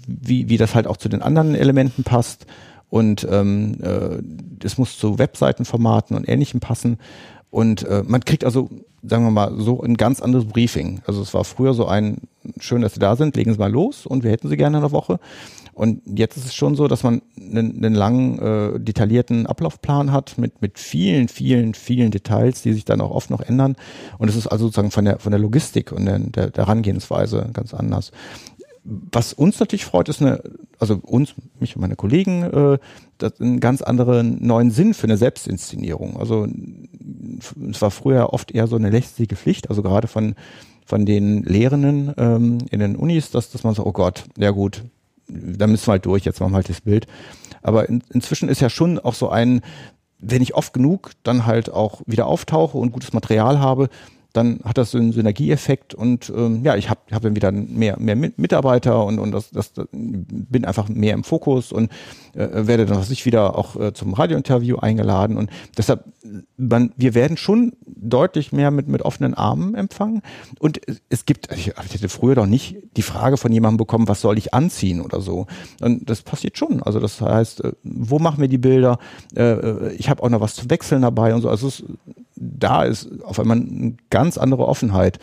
wie, 0.06 0.48
wie 0.48 0.56
das 0.56 0.74
halt 0.74 0.86
auch 0.86 0.96
zu 0.96 1.08
den 1.08 1.22
anderen 1.22 1.54
Elementen 1.54 2.04
passt. 2.04 2.46
Und 2.88 3.26
ähm, 3.30 3.78
äh, 3.82 4.22
es 4.64 4.78
muss 4.78 4.98
zu 4.98 5.18
Webseitenformaten 5.18 6.16
und 6.16 6.28
ähnlichem 6.28 6.60
passen. 6.60 6.98
Und 7.50 7.84
äh, 7.84 8.02
man 8.06 8.24
kriegt 8.24 8.44
also, 8.44 8.68
sagen 9.02 9.24
wir 9.24 9.30
mal, 9.30 9.52
so 9.58 9.80
ein 9.80 9.96
ganz 9.96 10.20
anderes 10.20 10.44
Briefing. 10.44 11.00
Also 11.06 11.22
es 11.22 11.34
war 11.34 11.44
früher 11.44 11.74
so 11.74 11.86
ein, 11.86 12.18
schön, 12.58 12.82
dass 12.82 12.94
Sie 12.94 13.00
da 13.00 13.16
sind, 13.16 13.36
legen 13.36 13.52
Sie 13.52 13.58
mal 13.58 13.70
los 13.70 14.06
und 14.06 14.24
wir 14.24 14.30
hätten 14.30 14.48
Sie 14.48 14.56
gerne 14.56 14.78
in 14.78 14.82
der 14.82 14.92
Woche. 14.92 15.20
Und 15.74 16.02
jetzt 16.06 16.36
ist 16.36 16.46
es 16.46 16.54
schon 16.54 16.76
so, 16.76 16.86
dass 16.86 17.02
man 17.02 17.20
einen, 17.36 17.76
einen 17.76 17.94
langen, 17.94 18.38
äh, 18.38 18.80
detaillierten 18.80 19.46
Ablaufplan 19.46 20.12
hat 20.12 20.38
mit, 20.38 20.62
mit 20.62 20.78
vielen, 20.78 21.28
vielen, 21.28 21.74
vielen 21.74 22.12
Details, 22.12 22.62
die 22.62 22.72
sich 22.72 22.84
dann 22.84 23.00
auch 23.00 23.10
oft 23.10 23.30
noch 23.30 23.40
ändern. 23.40 23.74
Und 24.18 24.28
es 24.28 24.36
ist 24.36 24.46
also 24.46 24.66
sozusagen 24.66 24.92
von 24.92 25.04
der, 25.04 25.18
von 25.18 25.32
der 25.32 25.40
Logistik 25.40 25.90
und 25.90 26.06
der, 26.06 26.18
der 26.18 26.52
Herangehensweise 26.54 27.50
ganz 27.52 27.74
anders 27.74 28.12
was 28.84 29.32
uns 29.32 29.58
natürlich 29.60 29.86
freut, 29.86 30.08
ist 30.08 30.20
eine, 30.20 30.42
also 30.78 31.00
uns, 31.02 31.34
mich 31.58 31.74
und 31.74 31.80
meine 31.80 31.96
Kollegen, 31.96 32.42
äh, 32.42 32.78
das 33.18 33.40
einen 33.40 33.60
ganz 33.60 33.80
anderen 33.80 34.44
neuen 34.46 34.70
Sinn 34.70 34.92
für 34.92 35.04
eine 35.04 35.16
Selbstinszenierung. 35.16 36.18
Also 36.18 36.46
es 37.70 37.80
war 37.80 37.90
früher 37.90 38.32
oft 38.32 38.52
eher 38.52 38.66
so 38.66 38.76
eine 38.76 38.90
lästige 38.90 39.36
Pflicht, 39.36 39.70
also 39.70 39.82
gerade 39.82 40.08
von 40.08 40.34
von 40.84 41.06
den 41.06 41.42
Lehrenden 41.42 42.12
ähm, 42.18 42.58
in 42.70 42.80
den 42.80 42.96
Unis, 42.96 43.30
dass, 43.30 43.50
dass 43.50 43.64
man 43.64 43.74
so, 43.74 43.84
oh 43.86 43.92
Gott, 43.92 44.24
ja 44.36 44.50
gut, 44.50 44.82
da 45.28 45.66
müssen 45.66 45.86
wir 45.86 45.92
halt 45.92 46.06
durch, 46.06 46.24
jetzt 46.24 46.40
machen 46.40 46.52
wir 46.52 46.56
halt 46.56 46.68
das 46.68 46.82
Bild. 46.82 47.06
Aber 47.62 47.88
in, 47.88 48.02
inzwischen 48.12 48.48
ist 48.48 48.60
ja 48.60 48.68
schon 48.68 48.98
auch 48.98 49.14
so 49.14 49.30
ein, 49.30 49.62
wenn 50.18 50.42
ich 50.42 50.54
oft 50.54 50.72
genug 50.72 51.12
dann 51.22 51.46
halt 51.46 51.70
auch 51.70 52.02
wieder 52.06 52.26
auftauche 52.26 52.78
und 52.78 52.92
gutes 52.92 53.12
Material 53.12 53.58
habe, 53.58 53.88
dann 54.34 54.58
hat 54.64 54.78
das 54.78 54.90
so 54.90 54.98
einen 54.98 55.12
Synergieeffekt 55.12 55.94
und 55.94 56.30
ähm, 56.36 56.64
ja, 56.64 56.74
ich 56.74 56.90
habe 56.90 57.00
hab 57.12 57.22
dann 57.22 57.36
wieder 57.36 57.52
mehr, 57.52 57.98
mehr 58.00 58.16
Mitarbeiter 58.16 59.04
und, 59.04 59.20
und 59.20 59.30
das, 59.30 59.50
das, 59.50 59.72
bin 59.92 60.64
einfach 60.64 60.88
mehr 60.88 61.14
im 61.14 61.22
Fokus 61.22 61.70
und 61.70 61.90
äh, 62.34 62.66
werde 62.66 62.84
dann 62.84 62.98
was 62.98 63.10
ich 63.10 63.26
wieder 63.26 63.56
auch 63.56 63.76
äh, 63.76 63.92
zum 63.92 64.12
Radiointerview 64.12 64.76
eingeladen 64.76 65.36
und 65.36 65.50
deshalb 65.78 66.04
man, 66.56 66.92
wir 66.96 67.14
werden 67.14 67.36
schon 67.36 67.74
deutlich 67.86 68.50
mehr 68.50 68.72
mit 68.72 68.88
mit 68.88 69.02
offenen 69.02 69.34
Armen 69.34 69.76
empfangen 69.76 70.20
und 70.58 70.80
es 71.08 71.26
gibt 71.26 71.52
ich, 71.52 71.68
ich 71.68 71.94
hätte 71.94 72.08
früher 72.08 72.34
doch 72.34 72.46
nicht 72.46 72.76
die 72.96 73.02
Frage 73.02 73.36
von 73.36 73.52
jemandem 73.52 73.76
bekommen, 73.76 74.08
was 74.08 74.20
soll 74.20 74.36
ich 74.36 74.52
anziehen 74.52 75.00
oder 75.00 75.20
so 75.20 75.46
und 75.80 76.10
das 76.10 76.22
passiert 76.22 76.58
schon, 76.58 76.82
also 76.82 76.98
das 76.98 77.20
heißt, 77.20 77.62
äh, 77.62 77.72
wo 77.84 78.18
machen 78.18 78.40
wir 78.40 78.48
die 78.48 78.58
Bilder? 78.58 78.98
Äh, 79.36 79.42
äh 79.42 79.92
ich 79.94 80.08
habe 80.10 80.24
auch 80.24 80.28
noch 80.28 80.40
was 80.40 80.56
zu 80.56 80.68
wechseln 80.70 81.02
dabei 81.02 81.34
und 81.36 81.42
so, 81.42 81.48
also 81.48 81.68
es, 81.68 81.84
da 82.36 82.84
ist 82.84 83.08
auf 83.22 83.38
einmal 83.38 83.58
eine 83.58 83.96
ganz 84.10 84.38
andere 84.38 84.66
Offenheit 84.66 85.18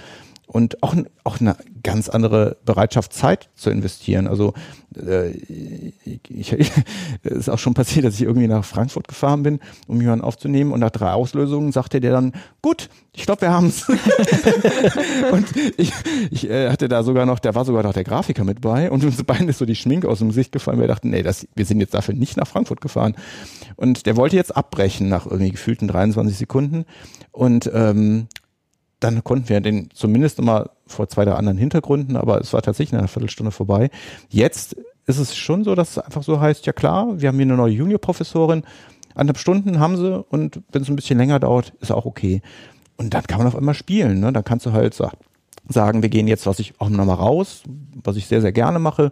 und 0.51 0.83
auch, 0.83 0.93
auch 1.23 1.39
eine 1.39 1.55
ganz 1.81 2.09
andere 2.09 2.57
Bereitschaft, 2.65 3.13
Zeit 3.13 3.49
zu 3.55 3.69
investieren. 3.69 4.27
Also 4.27 4.53
äh, 4.97 5.29
ich, 5.29 6.51
ich, 6.51 6.71
es 7.23 7.31
ist 7.31 7.49
auch 7.49 7.57
schon 7.57 7.73
passiert, 7.73 8.03
dass 8.03 8.15
ich 8.15 8.23
irgendwie 8.23 8.49
nach 8.49 8.65
Frankfurt 8.65 9.07
gefahren 9.07 9.43
bin, 9.43 9.61
um 9.87 10.01
jemanden 10.01 10.25
aufzunehmen 10.25 10.73
und 10.73 10.81
nach 10.81 10.89
drei 10.89 11.13
Auslösungen 11.13 11.71
sagte 11.71 12.01
der 12.01 12.11
dann, 12.11 12.33
gut, 12.61 12.89
ich 13.13 13.25
glaube, 13.25 13.43
wir 13.43 13.51
haben's. 13.51 13.87
und 15.31 15.45
ich, 15.77 15.93
ich 16.31 16.49
äh, 16.49 16.69
hatte 16.69 16.89
da 16.89 17.03
sogar 17.03 17.25
noch, 17.25 17.39
da 17.39 17.55
war 17.55 17.63
sogar 17.63 17.83
noch 17.83 17.93
der 17.93 18.03
Grafiker 18.03 18.43
mit 18.43 18.59
bei 18.59 18.91
und 18.91 19.05
uns 19.05 19.23
beiden 19.23 19.47
ist 19.47 19.59
so 19.59 19.65
die 19.65 19.75
Schminke 19.75 20.09
aus 20.09 20.19
dem 20.19 20.29
Gesicht 20.29 20.51
gefallen. 20.51 20.81
Wir 20.81 20.87
dachten, 20.87 21.11
nee, 21.11 21.23
das, 21.23 21.47
wir 21.55 21.65
sind 21.65 21.79
jetzt 21.79 21.93
dafür 21.93 22.13
nicht 22.13 22.35
nach 22.35 22.47
Frankfurt 22.47 22.81
gefahren. 22.81 23.15
Und 23.77 24.05
der 24.05 24.17
wollte 24.17 24.35
jetzt 24.35 24.53
abbrechen 24.53 25.07
nach 25.07 25.25
irgendwie 25.25 25.51
gefühlten 25.51 25.87
23 25.87 26.37
Sekunden 26.37 26.83
und 27.31 27.71
ähm, 27.73 28.27
dann 29.01 29.23
konnten 29.23 29.49
wir 29.49 29.59
den 29.59 29.89
zumindest 29.93 30.37
nochmal 30.37 30.69
vor 30.87 31.09
zwei 31.09 31.25
der 31.25 31.37
anderen 31.37 31.57
Hintergründen, 31.57 32.15
aber 32.15 32.39
es 32.39 32.53
war 32.53 32.61
tatsächlich 32.61 32.97
eine 32.97 33.07
Viertelstunde 33.07 33.51
vorbei. 33.51 33.89
Jetzt 34.29 34.77
ist 35.07 35.17
es 35.17 35.35
schon 35.35 35.63
so, 35.63 35.75
dass 35.75 35.91
es 35.91 35.97
einfach 35.97 36.23
so 36.23 36.39
heißt, 36.39 36.65
ja 36.65 36.73
klar, 36.73 37.19
wir 37.19 37.27
haben 37.27 37.35
hier 37.35 37.45
eine 37.45 37.57
neue 37.57 37.73
Juniorprofessorin, 37.73 38.63
anderthalb 39.15 39.39
Stunden 39.39 39.79
haben 39.79 39.97
sie 39.97 40.23
und 40.29 40.61
wenn 40.71 40.83
es 40.83 40.89
ein 40.89 40.95
bisschen 40.95 41.17
länger 41.17 41.39
dauert, 41.39 41.73
ist 41.81 41.91
auch 41.91 42.05
okay. 42.05 42.41
Und 42.95 43.13
dann 43.13 43.23
kann 43.23 43.39
man 43.39 43.47
auf 43.47 43.55
einmal 43.55 43.73
spielen, 43.73 44.19
ne? 44.19 44.31
Dann 44.31 44.43
kannst 44.43 44.65
du 44.67 44.73
halt 44.73 44.97
sagen, 45.67 46.01
wir 46.03 46.09
gehen 46.09 46.27
jetzt, 46.27 46.45
was 46.45 46.59
ich 46.59 46.79
auch 46.79 46.89
nochmal 46.89 47.15
raus, 47.15 47.63
was 48.03 48.15
ich 48.15 48.27
sehr, 48.27 48.41
sehr 48.41 48.51
gerne 48.51 48.77
mache, 48.77 49.11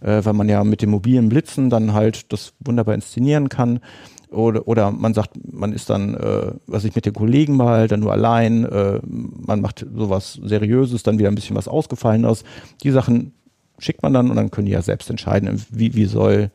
äh, 0.00 0.24
weil 0.24 0.32
man 0.32 0.48
ja 0.48 0.64
mit 0.64 0.82
dem 0.82 0.90
mobilen 0.90 1.28
Blitzen 1.28 1.70
dann 1.70 1.92
halt 1.92 2.32
das 2.32 2.54
wunderbar 2.58 2.94
inszenieren 2.94 3.48
kann. 3.48 3.78
Oder, 4.30 4.68
oder 4.68 4.92
man 4.92 5.12
sagt, 5.12 5.32
man 5.52 5.72
ist 5.72 5.90
dann, 5.90 6.14
äh, 6.14 6.52
was 6.66 6.84
ich 6.84 6.94
mit 6.94 7.04
den 7.04 7.14
Kollegen 7.14 7.56
mal, 7.56 7.88
dann 7.88 8.00
nur 8.00 8.12
allein, 8.12 8.64
äh, 8.64 9.00
man 9.02 9.60
macht 9.60 9.84
sowas 9.92 10.38
Seriöses, 10.42 11.02
dann 11.02 11.18
wieder 11.18 11.28
ein 11.28 11.34
bisschen 11.34 11.56
was 11.56 11.66
Ausgefallenes. 11.66 12.44
Die 12.84 12.90
Sachen 12.90 13.32
schickt 13.78 14.02
man 14.02 14.12
dann 14.12 14.30
und 14.30 14.36
dann 14.36 14.50
können 14.50 14.66
die 14.66 14.72
ja 14.72 14.82
selbst 14.82 15.10
entscheiden, 15.10 15.60
wie, 15.70 15.94
wie 15.94 16.04
soll 16.04 16.50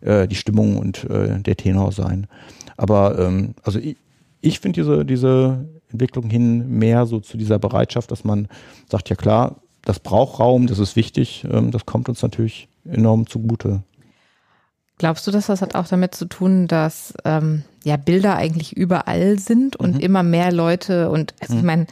äh, 0.00 0.26
die 0.26 0.36
Stimmung 0.36 0.78
und 0.78 1.04
äh, 1.10 1.38
der 1.40 1.56
Tenor 1.56 1.92
sein. 1.92 2.28
Aber 2.76 3.18
ähm, 3.18 3.54
also 3.62 3.78
ich, 3.78 3.96
ich 4.40 4.60
finde 4.60 4.80
diese, 4.80 5.04
diese 5.04 5.66
Entwicklung 5.90 6.30
hin 6.30 6.78
mehr 6.78 7.04
so 7.06 7.20
zu 7.20 7.36
dieser 7.36 7.58
Bereitschaft, 7.58 8.10
dass 8.10 8.24
man 8.24 8.48
sagt, 8.88 9.10
ja 9.10 9.16
klar, 9.16 9.56
das 9.82 10.00
braucht 10.00 10.38
Raum, 10.38 10.66
das 10.66 10.78
ist 10.78 10.96
wichtig, 10.96 11.44
ähm, 11.50 11.70
das 11.72 11.84
kommt 11.84 12.08
uns 12.08 12.22
natürlich 12.22 12.68
enorm 12.84 13.26
zugute. 13.26 13.82
Glaubst 14.98 15.26
du, 15.26 15.30
dass 15.30 15.46
das 15.46 15.62
hat 15.62 15.74
auch 15.74 15.86
damit 15.86 16.14
zu 16.14 16.24
tun, 16.24 16.66
dass 16.66 17.14
ähm, 17.24 17.62
ja 17.84 17.96
Bilder 17.96 18.36
eigentlich 18.36 18.76
überall 18.76 19.38
sind 19.38 19.76
und 19.76 19.94
mhm. 19.94 20.00
immer 20.00 20.22
mehr 20.24 20.52
Leute 20.52 21.10
und 21.10 21.34
also 21.40 21.54
mhm. 21.54 21.58
ich 21.60 21.64
meine, 21.64 21.86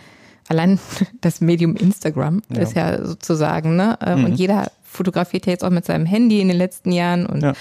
allein 0.49 0.79
das 1.21 1.41
Medium 1.41 1.77
Instagram 1.77 2.43
ja. 2.49 2.61
ist 2.61 2.75
ja 2.75 3.05
sozusagen, 3.05 3.77
ne? 3.77 3.99
Ähm, 4.05 4.21
mhm. 4.21 4.25
Und 4.27 4.35
jeder 4.35 4.71
fotografiert 4.85 5.47
ja 5.47 5.53
jetzt 5.53 5.65
auch 5.65 5.71
mit 5.71 5.85
seinem 5.85 6.07
Handy 6.07 6.41
in 6.41 6.49
den 6.49 6.57
letzten 6.57 6.91
Jahren 6.91 7.27
und 7.27 7.43
ja. 7.43 7.53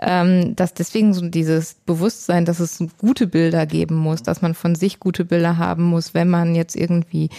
ähm, 0.00 0.56
dass 0.56 0.74
deswegen 0.74 1.14
so 1.14 1.28
dieses 1.28 1.74
Bewusstsein, 1.74 2.44
dass 2.44 2.58
es 2.58 2.82
gute 2.98 3.26
Bilder 3.26 3.66
geben 3.66 3.96
muss, 3.96 4.22
dass 4.22 4.42
man 4.42 4.54
von 4.54 4.74
sich 4.74 4.98
gute 4.98 5.24
Bilder 5.24 5.56
haben 5.58 5.84
muss, 5.84 6.14
wenn 6.14 6.30
man 6.30 6.54
jetzt 6.54 6.74
irgendwie 6.74 7.30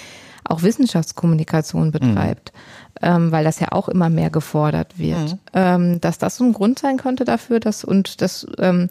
auch 0.43 0.63
Wissenschaftskommunikation 0.63 1.91
betreibt. 1.91 2.53
Mhm 2.53 2.59
ähm, 3.01 3.31
weil 3.31 3.43
das 3.43 3.59
ja 3.59 3.71
auch 3.71 3.89
immer 3.89 4.09
mehr 4.09 4.29
gefordert 4.29 4.99
wird, 4.99 5.33
mhm. 5.33 5.39
ähm, 5.53 6.01
dass 6.01 6.17
das 6.17 6.37
so 6.37 6.43
ein 6.43 6.53
Grund 6.53 6.79
sein 6.79 6.97
könnte 6.97 7.25
dafür, 7.25 7.59
dass 7.59 7.83
und 7.83 8.21
das 8.21 8.47
ähm, 8.59 8.89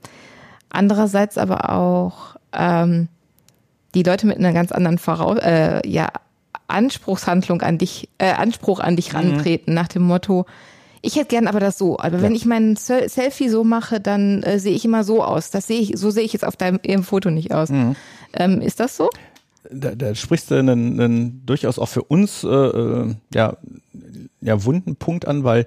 andererseits 0.68 1.38
aber 1.38 1.70
auch 1.70 2.36
ähm, 2.53 3.09
die 3.94 4.03
Leute 4.03 4.26
mit 4.26 4.38
einer 4.38 4.53
ganz 4.53 4.72
anderen 4.72 4.98
Voraus 4.98 5.38
äh, 5.38 5.86
ja, 5.88 6.09
Anspruchshandlung 6.68 7.62
an 7.62 7.78
dich, 7.78 8.09
äh, 8.18 8.32
Anspruch 8.32 8.80
an 8.80 8.96
dich 8.96 9.12
mhm. 9.12 9.18
rantreten, 9.18 9.74
nach 9.74 9.88
dem 9.88 10.03
Motto, 10.03 10.46
ich 11.03 11.16
hätte 11.16 11.28
gern 11.28 11.46
aber 11.46 11.61
das 11.61 11.78
so. 11.78 11.98
Aber 11.98 12.18
ja. 12.18 12.22
wenn 12.22 12.34
ich 12.34 12.44
mein 12.44 12.76
Selfie 12.76 13.48
so 13.48 13.64
mache, 13.64 14.01
dann 14.01 14.42
äh, 14.42 14.59
sehe 14.59 14.74
ich 14.74 14.84
immer 14.84 15.03
so 15.03 15.24
aus. 15.24 15.51
Das 15.51 15.66
sehe 15.66 15.80
ich, 15.80 15.92
so 15.96 16.11
sehe 16.11 16.24
ich 16.24 16.34
jetzt 16.34 16.44
auf 16.44 16.57
deinem 16.57 17.03
Foto 17.03 17.30
nicht 17.30 17.55
aus. 17.55 17.70
Mhm. 17.70 17.96
Ähm, 18.34 18.61
ist 18.61 18.80
das 18.80 18.96
so? 18.96 19.09
Da, 19.71 19.95
da 19.95 20.15
sprichst 20.15 20.51
du 20.51 20.55
einen, 20.55 21.01
einen 21.01 21.47
durchaus 21.47 21.79
auch 21.79 21.89
für 21.89 22.03
uns 22.03 22.45
äh, 22.45 22.49
äh 22.49 23.15
ja 23.35 23.57
ja, 24.41 24.65
wunden 24.65 24.97
Punkt 24.97 25.27
an, 25.27 25.45
weil 25.45 25.67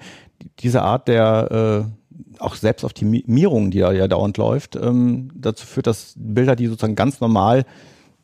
diese 0.59 0.81
Art 0.81 1.07
der 1.07 1.85
äh, 1.89 2.41
auch 2.41 2.55
selbst 2.55 2.83
Optimierung, 2.83 3.71
die 3.71 3.79
da 3.79 3.91
ja 3.91 4.07
dauernd 4.07 4.37
läuft, 4.37 4.75
ähm, 4.75 5.29
dazu 5.35 5.65
führt, 5.65 5.87
dass 5.87 6.13
Bilder, 6.17 6.55
die 6.55 6.67
sozusagen 6.67 6.95
ganz 6.95 7.21
normal 7.21 7.65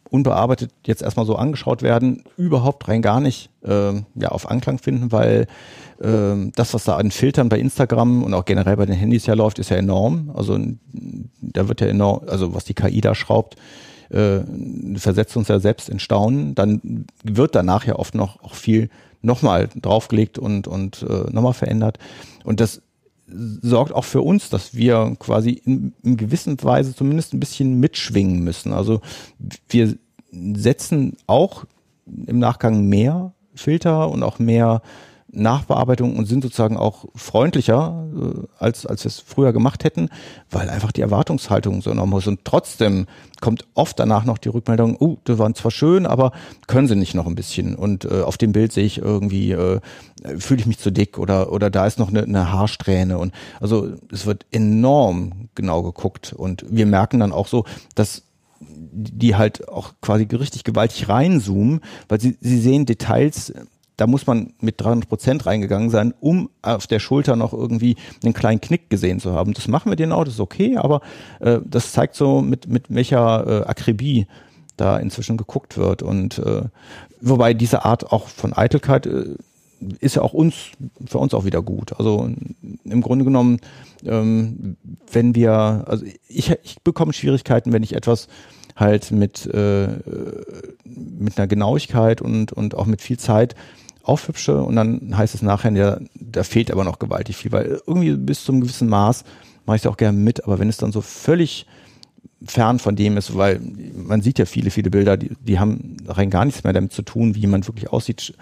unbearbeitet 0.10 0.72
jetzt 0.86 1.04
erstmal 1.04 1.28
so 1.28 1.36
angeschaut 1.36 1.84
werden, 1.84 2.24
überhaupt 2.36 2.88
rein 2.88 3.04
gar 3.04 3.20
nicht 3.20 3.52
äh, 3.64 3.94
ja, 4.16 4.30
auf 4.30 4.50
Anklang 4.50 4.80
finden, 4.80 5.12
weil 5.12 5.46
äh, 6.02 6.52
das, 6.56 6.74
was 6.74 6.86
da 6.86 6.98
an 6.98 7.12
Filtern 7.12 7.48
bei 7.48 7.60
Instagram 7.60 8.24
und 8.24 8.34
auch 8.34 8.46
generell 8.46 8.76
bei 8.76 8.88
den 8.88 8.96
Handys 8.96 9.28
ja 9.28 9.36
läuft, 9.36 9.60
ist 9.60 9.70
ja 9.70 9.78
enorm. 9.78 10.32
Also 10.34 10.58
da 11.42 11.68
wird 11.68 11.82
ja 11.82 11.88
enorm, 11.88 12.22
also 12.28 12.56
was 12.56 12.66
die 12.66 12.74
KI 12.74 13.02
da 13.02 13.14
schraubt, 13.14 13.56
äh, 14.10 14.40
versetzt 14.96 15.38
uns 15.38 15.48
ja 15.48 15.60
selbst 15.60 15.90
in 15.90 16.00
Staunen. 16.00 16.56
Dann 16.56 17.06
wird 17.24 17.56
danach 17.56 17.86
ja 17.86 17.96
oft 17.96 18.16
noch 18.16 18.44
auch 18.44 18.56
viel 18.56 18.90
nochmal 19.22 19.70
draufgelegt 19.76 20.40
und, 20.40 20.68
und 20.68 21.04
äh, 21.04 21.30
nochmal 21.32 21.54
verändert. 21.54 22.00
Und 22.44 22.60
das 22.60 22.82
sorgt 23.28 23.94
auch 23.94 24.06
für 24.06 24.22
uns, 24.22 24.50
dass 24.50 24.74
wir 24.74 25.16
quasi 25.20 25.52
in, 25.52 25.94
in 26.04 26.18
gewissen 26.18 26.62
Weise 26.64 26.96
zumindest 26.96 27.34
ein 27.34 27.40
bisschen 27.40 27.80
mitschwingen 27.80 28.40
müssen. 28.44 28.74
Also 28.74 29.02
wir 29.68 29.96
setzen 30.32 31.18
auch 31.28 31.66
im 32.06 32.40
Nachgang 32.40 32.86
mehr 32.86 33.34
Filter 33.56 34.10
und 34.10 34.24
auch 34.24 34.40
mehr 34.40 34.82
Nachbearbeitung 35.32 36.16
und 36.16 36.26
sind 36.26 36.44
sozusagen 36.44 36.78
auch 36.78 37.06
freundlicher, 37.16 38.08
äh, 38.16 38.48
als, 38.58 38.86
als 38.86 39.04
wir 39.04 39.10
es 39.10 39.20
früher 39.20 39.54
gemacht 39.54 39.84
hätten, 39.84 40.10
weil 40.50 40.70
einfach 40.70 40.92
die 40.92 41.02
Erwartungshaltung 41.02 41.82
so 41.82 41.92
enorm 41.92 42.18
ist. 42.18 42.28
Und 42.28 42.46
trotzdem 42.46 43.08
kommt 43.42 43.66
oft 43.74 44.00
danach 44.00 44.26
noch 44.26 44.38
die 44.38 44.50
Rückmeldung, 44.50 44.98
oh, 45.00 45.18
die 45.28 45.38
waren 45.38 45.56
zwar 45.56 45.72
schön, 45.72 46.06
aber 46.06 46.32
können 46.68 46.88
sie 46.88 46.96
nicht 46.96 47.16
noch 47.16 47.28
ein 47.28 47.36
bisschen? 47.36 47.76
Und 47.76 48.06
äh, 48.06 48.22
auf 48.22 48.38
dem 48.38 48.52
Bild 48.52 48.72
sehe 48.72 48.86
ich 48.86 48.98
irgendwie, 48.98 49.52
äh, 49.52 49.80
fühle 50.38 50.62
ich 50.62 50.66
mich 50.66 50.80
zu 50.80 50.92
dick 50.92 51.18
oder, 51.18 51.52
oder 51.52 51.70
da 51.70 51.86
ist 51.86 52.00
noch 52.00 52.10
eine, 52.10 52.24
eine 52.24 52.52
Haarsträhne. 52.52 53.18
Und 53.18 53.34
also 53.60 53.90
es 54.12 54.26
wird 54.26 54.46
enorm 54.52 55.50
genau 55.56 55.84
geguckt. 55.84 56.34
Und 56.34 56.66
wir 56.70 56.86
merken 56.86 57.20
dann 57.20 57.32
auch 57.32 57.48
so, 57.48 57.66
dass 57.96 58.24
die 58.62 59.36
halt 59.36 59.70
auch 59.70 59.94
quasi 60.02 60.24
richtig 60.24 60.64
gewaltig 60.64 61.08
reinzoomen, 61.08 61.82
weil 62.10 62.20
sie, 62.20 62.38
sie 62.42 62.60
sehen 62.60 62.86
Details, 62.86 63.54
da 64.00 64.08
muss 64.08 64.28
man 64.28 64.54
mit 64.62 64.80
300 64.80 65.10
Prozent 65.10 65.46
reingegangen 65.46 65.90
sein, 65.90 66.14
um 66.22 66.50
auf 66.62 66.88
der 66.88 67.00
Schulter 67.00 67.36
noch 67.36 67.52
irgendwie 67.52 67.98
einen 68.24 68.34
kleinen 68.34 68.62
Knick 68.62 68.90
gesehen 68.90 69.20
zu 69.20 69.34
haben. 69.34 69.54
Das 69.54 69.68
machen 69.68 69.92
wir 69.92 69.98
genau, 69.98 70.24
das 70.24 70.36
ist 70.36 70.40
okay, 70.40 70.78
aber 70.78 71.02
äh, 71.42 71.60
das 71.66 71.92
zeigt 71.92 72.16
so, 72.16 72.42
mit, 72.42 72.70
mit 72.70 72.86
welcher 72.88 73.46
äh, 73.46 73.66
Akribie 73.66 74.26
da 74.78 74.98
inzwischen 74.98 75.36
geguckt 75.36 75.78
wird. 75.78 76.02
Und 76.02 76.40
äh, 76.40 76.62
wobei 77.20 77.54
diese 77.54 77.84
Art 77.84 78.14
auch 78.14 78.30
von 78.30 78.54
Eitelkeit 78.54 79.06
äh, 79.06 79.36
ist 80.00 80.16
ja 80.16 80.22
auch 80.22 80.34
uns, 80.34 80.56
für 81.06 81.18
uns 81.18 81.34
auch 81.34 81.44
wieder 81.44 81.62
gut. 81.62 82.00
Also 82.00 82.30
im 82.86 83.02
Grunde 83.02 83.26
genommen, 83.26 83.60
ähm, 84.06 84.78
wenn 85.12 85.36
wir, 85.36 85.84
also 85.88 86.06
ich, 86.30 86.52
ich 86.64 86.78
bekomme 86.84 87.12
Schwierigkeiten, 87.12 87.74
wenn 87.74 87.84
ich 87.84 87.96
etwas 87.96 88.30
halt 88.78 89.12
mit, 89.12 89.46
äh, 89.46 89.88
mit 90.86 91.38
einer 91.38 91.48
Genauigkeit 91.48 92.22
und, 92.22 92.54
und 92.54 92.76
auch 92.76 92.86
mit 92.86 93.02
viel 93.02 93.20
Zeit 93.20 93.56
aufhübsche 94.10 94.62
und 94.62 94.76
dann 94.76 95.16
heißt 95.18 95.36
es 95.36 95.42
nachher, 95.42 95.72
ja, 95.74 96.00
da 96.16 96.44
fehlt 96.44 96.72
aber 96.72 96.84
noch 96.84 97.00
gewaltig 97.00 97.38
viel, 97.38 97.52
weil 97.52 97.80
irgendwie 97.86 98.16
bis 98.16 98.44
zum 98.44 98.62
gewissen 98.62 98.90
Maß 98.90 99.24
mache 99.66 99.78
ich 99.78 99.84
es 99.84 99.88
auch 99.88 99.98
gerne 99.98 100.18
mit, 100.18 100.44
aber 100.44 100.60
wenn 100.60 100.68
es 100.68 100.78
dann 100.78 100.92
so 100.92 101.02
völlig 101.02 101.68
fern 102.46 102.80
von 102.80 102.96
dem 102.96 103.18
ist, 103.18 103.36
weil 103.38 103.60
man 103.94 104.22
sieht 104.22 104.40
ja 104.40 104.46
viele, 104.46 104.72
viele 104.72 104.90
Bilder, 104.90 105.18
die, 105.18 105.32
die 105.42 105.60
haben 105.60 105.98
rein 106.08 106.30
gar 106.30 106.46
nichts 106.46 106.64
mehr 106.64 106.74
damit 106.74 106.94
zu 106.94 107.02
tun, 107.02 107.36
wie 107.36 107.42
jemand 107.42 107.68
wirklich 107.68 107.90
aussieht. 107.92 108.34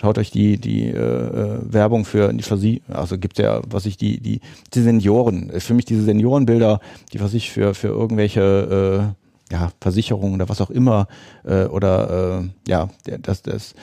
Schaut 0.00 0.18
euch 0.18 0.30
die, 0.30 0.58
die 0.58 0.86
äh, 0.86 0.96
äh 0.96 1.58
Werbung 1.62 2.04
für 2.04 2.32
die 2.32 2.42
Versie, 2.42 2.82
also 2.88 3.18
gibt 3.18 3.38
ja, 3.38 3.60
was 3.68 3.86
ich, 3.86 3.96
die, 3.96 4.20
die, 4.20 4.40
die 4.72 4.80
Senioren, 4.80 5.50
für 5.60 5.74
mich 5.74 5.84
diese 5.84 6.04
Seniorenbilder, 6.04 6.80
die 7.12 7.20
was 7.20 7.34
ich 7.34 7.50
für, 7.50 7.74
für 7.74 7.88
irgendwelche 7.88 9.14
äh, 9.50 9.52
ja, 9.52 9.72
Versicherungen 9.80 10.34
oder 10.34 10.48
was 10.48 10.60
auch 10.60 10.70
immer, 10.70 11.08
äh, 11.44 11.64
oder 11.64 12.40
äh, 12.42 12.70
ja, 12.70 12.88
das, 13.20 13.42
das 13.42 13.74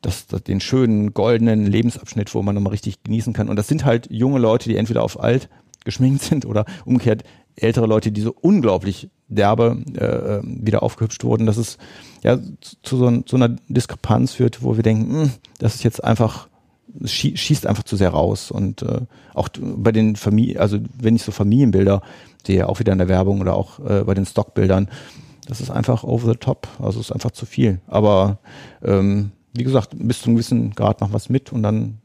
das, 0.00 0.26
das, 0.26 0.42
den 0.42 0.60
schönen 0.60 1.14
goldenen 1.14 1.66
Lebensabschnitt, 1.66 2.34
wo 2.34 2.42
man 2.42 2.54
nochmal 2.54 2.72
richtig 2.72 3.02
genießen 3.02 3.32
kann. 3.32 3.48
Und 3.48 3.56
das 3.56 3.68
sind 3.68 3.84
halt 3.84 4.08
junge 4.10 4.38
Leute, 4.38 4.68
die 4.68 4.76
entweder 4.76 5.02
auf 5.02 5.20
alt 5.20 5.48
geschminkt 5.84 6.22
sind 6.22 6.46
oder 6.46 6.64
umgekehrt 6.84 7.24
ältere 7.56 7.86
Leute, 7.86 8.12
die 8.12 8.20
so 8.20 8.34
unglaublich 8.40 9.10
derbe 9.26 9.82
äh, 9.94 10.04
äh 10.04 10.42
wieder 10.44 10.82
aufgehübscht 10.82 11.24
wurden, 11.24 11.46
dass 11.46 11.56
es 11.56 11.76
ja 12.22 12.38
zu 12.82 12.96
so, 12.96 13.20
zu 13.22 13.36
einer 13.36 13.56
Diskrepanz 13.68 14.34
führt, 14.34 14.62
wo 14.62 14.76
wir 14.76 14.82
denken, 14.82 15.12
mh, 15.12 15.22
hm, 15.22 15.30
das 15.58 15.74
ist 15.74 15.84
jetzt 15.84 16.02
einfach 16.04 16.48
schießt 17.04 17.66
einfach 17.66 17.82
zu 17.82 17.96
sehr 17.96 18.10
raus 18.10 18.50
und 18.50 18.82
äh, 18.82 19.02
auch 19.34 19.48
bei 19.60 19.92
den 19.92 20.16
Familien, 20.16 20.58
also 20.58 20.78
wenn 20.98 21.16
ich 21.16 21.22
so 21.22 21.32
Familienbilder 21.32 22.00
sehe, 22.46 22.66
auch 22.66 22.80
wieder 22.80 22.92
in 22.92 22.98
der 22.98 23.08
Werbung 23.08 23.40
oder 23.42 23.54
auch 23.54 23.78
äh, 23.80 24.04
bei 24.04 24.14
den 24.14 24.24
Stockbildern, 24.24 24.88
das 25.46 25.60
ist 25.60 25.70
einfach 25.70 26.04
over 26.04 26.30
the 26.32 26.38
top, 26.38 26.68
also 26.78 27.00
ist 27.00 27.12
einfach 27.12 27.30
zu 27.30 27.46
viel. 27.46 27.80
Aber 27.86 28.38
ähm, 28.82 29.32
wie 29.58 29.64
gesagt, 29.64 29.90
bis 29.94 30.20
zu 30.20 30.26
einem 30.26 30.36
gewissen 30.36 30.74
Grad 30.74 31.00
machen 31.00 31.12
wir 31.12 31.18
es 31.18 31.28
mit 31.28 31.52
und 31.52 31.62
dann, 31.62 31.98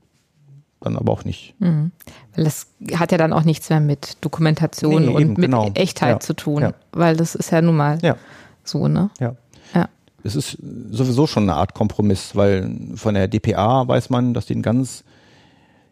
dann 0.82 0.98
aber 0.98 1.12
auch 1.12 1.24
nicht. 1.24 1.56
Mhm. 1.60 1.92
Weil 2.36 2.44
das 2.44 2.68
hat 2.96 3.12
ja 3.12 3.18
dann 3.18 3.34
auch 3.34 3.44
nichts 3.44 3.70
mehr 3.70 3.80
mit 3.80 4.18
Dokumentation 4.22 5.04
nee, 5.04 5.10
und 5.10 5.22
eben, 5.22 5.30
mit 5.32 5.42
genau. 5.42 5.72
Echtheit 5.74 6.16
ja. 6.16 6.20
zu 6.20 6.34
tun, 6.34 6.62
ja. 6.62 6.74
weil 6.92 7.16
das 7.16 7.36
ist 7.36 7.52
ja 7.52 7.62
nun 7.62 7.78
mal 7.78 8.00
ja. 8.02 8.18
so, 8.64 8.88
ne? 8.88 9.10
Ja. 9.20 9.36
Es 10.24 10.36
ist 10.36 10.58
sowieso 10.90 11.28
schon 11.28 11.44
eine 11.44 11.56
Art 11.56 11.74
Kompromiss, 11.74 12.36
weil 12.36 12.72
von 12.96 13.14
der 13.14 13.28
DPA 13.28 13.88
weiß 13.88 14.10
man, 14.10 14.34
dass 14.34 14.46
die 14.46 14.54
einen 14.54 14.62
ganz 14.62 15.04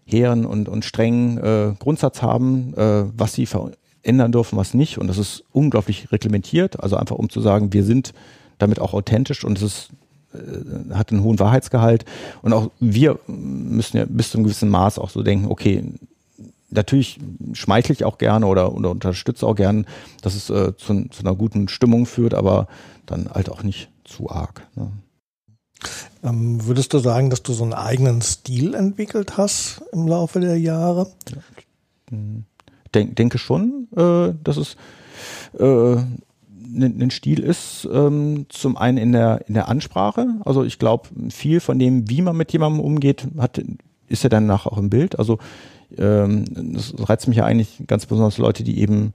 hehren 0.05 0.45
und, 0.45 0.69
und 0.69 0.85
strengen 0.85 1.37
äh, 1.37 1.73
Grundsatz 1.77 2.21
haben, 2.21 2.73
äh, 2.75 3.03
was 3.15 3.33
sie 3.33 3.45
verändern 3.45 4.31
dürfen, 4.31 4.57
was 4.57 4.73
nicht. 4.73 4.97
Und 4.97 5.07
das 5.07 5.17
ist 5.17 5.43
unglaublich 5.51 6.11
reglementiert. 6.11 6.81
Also 6.81 6.95
einfach 6.95 7.17
um 7.17 7.29
zu 7.29 7.41
sagen, 7.41 7.73
wir 7.73 7.83
sind 7.83 8.13
damit 8.57 8.79
auch 8.79 8.93
authentisch 8.93 9.43
und 9.43 9.57
es 9.57 9.63
ist 9.63 9.89
hat 10.93 11.11
einen 11.11 11.23
hohen 11.23 11.39
Wahrheitsgehalt. 11.39 12.05
Und 12.41 12.53
auch 12.53 12.71
wir 12.79 13.19
müssen 13.27 13.97
ja 13.97 14.05
bis 14.07 14.31
zu 14.31 14.37
einem 14.37 14.45
gewissen 14.45 14.69
Maß 14.69 14.99
auch 14.99 15.09
so 15.09 15.23
denken, 15.23 15.47
okay, 15.47 15.83
natürlich 16.69 17.19
schmeichle 17.53 17.93
ich 17.93 18.05
auch 18.05 18.17
gerne 18.17 18.47
oder, 18.47 18.73
oder 18.73 18.91
unterstütze 18.91 19.45
auch 19.45 19.55
gern, 19.55 19.85
dass 20.21 20.35
es 20.35 20.49
äh, 20.49 20.75
zu, 20.77 21.09
zu, 21.09 21.21
einer 21.21 21.35
guten 21.35 21.67
Stimmung 21.67 22.05
führt, 22.05 22.33
aber 22.33 22.67
dann 23.05 23.29
halt 23.29 23.49
auch 23.49 23.63
nicht 23.63 23.89
zu 24.05 24.29
arg. 24.29 24.67
Ne? 24.75 24.91
Ähm, 26.23 26.65
würdest 26.65 26.93
du 26.93 26.99
sagen, 26.99 27.29
dass 27.29 27.43
du 27.43 27.53
so 27.53 27.63
einen 27.63 27.73
eigenen 27.73 28.21
Stil 28.21 28.73
entwickelt 28.73 29.37
hast 29.37 29.81
im 29.91 30.07
Laufe 30.07 30.39
der 30.39 30.57
Jahre? 30.57 31.11
Denk, 32.93 33.15
denke 33.15 33.37
schon, 33.37 33.87
äh, 33.95 34.33
dass 34.43 34.57
es 34.57 34.75
äh, 35.59 35.97
ein 36.63 37.11
Stil 37.11 37.39
ist, 37.39 37.87
ähm, 37.91 38.45
zum 38.49 38.77
einen 38.77 38.97
in 38.97 39.11
der, 39.11 39.47
in 39.47 39.53
der 39.53 39.67
Ansprache. 39.67 40.27
Also 40.45 40.63
ich 40.63 40.79
glaube, 40.79 41.09
viel 41.29 41.59
von 41.59 41.79
dem, 41.79 42.09
wie 42.09 42.21
man 42.21 42.37
mit 42.37 42.53
jemandem 42.53 42.79
umgeht, 42.79 43.27
hat, 43.37 43.61
ist 44.07 44.23
ja 44.23 44.29
dann 44.29 44.45
nachher 44.45 44.71
auch 44.71 44.77
im 44.77 44.89
Bild. 44.89 45.19
Also 45.19 45.39
ähm, 45.97 46.45
das 46.73 46.93
reizt 46.97 47.27
mich 47.27 47.37
ja 47.37 47.45
eigentlich 47.45 47.83
ganz 47.87 48.05
besonders 48.05 48.37
Leute, 48.37 48.63
die 48.63 48.79
eben 48.79 49.13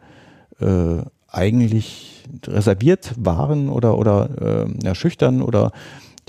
äh, 0.61 1.03
eigentlich 1.29 2.25
reserviert 2.47 3.13
waren 3.17 3.69
oder, 3.69 3.99
oder 3.99 4.67
äh, 4.67 4.85
ja, 4.85 4.95
schüchtern 4.95 5.43
oder 5.43 5.73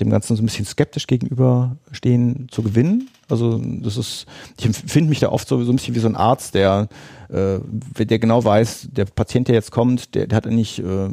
dem 0.00 0.10
Ganzen 0.10 0.36
so 0.36 0.42
ein 0.42 0.46
bisschen 0.46 0.64
skeptisch 0.64 1.06
gegenüberstehen, 1.06 2.48
zu 2.50 2.62
gewinnen. 2.62 3.08
Also 3.28 3.58
das 3.58 3.96
ist, 3.96 4.26
ich 4.58 4.66
empfinde 4.66 5.10
mich 5.10 5.20
da 5.20 5.30
oft 5.30 5.48
so, 5.48 5.62
so 5.64 5.72
ein 5.72 5.76
bisschen 5.76 5.94
wie 5.94 6.00
so 6.00 6.08
ein 6.08 6.16
Arzt, 6.16 6.54
der, 6.54 6.88
äh, 7.28 7.58
der 8.04 8.18
genau 8.18 8.44
weiß, 8.44 8.88
der 8.92 9.04
Patient, 9.06 9.48
der 9.48 9.56
jetzt 9.56 9.70
kommt, 9.70 10.14
der, 10.14 10.26
der 10.26 10.36
hat 10.36 10.46
nicht, 10.46 10.78
äh, 10.78 11.08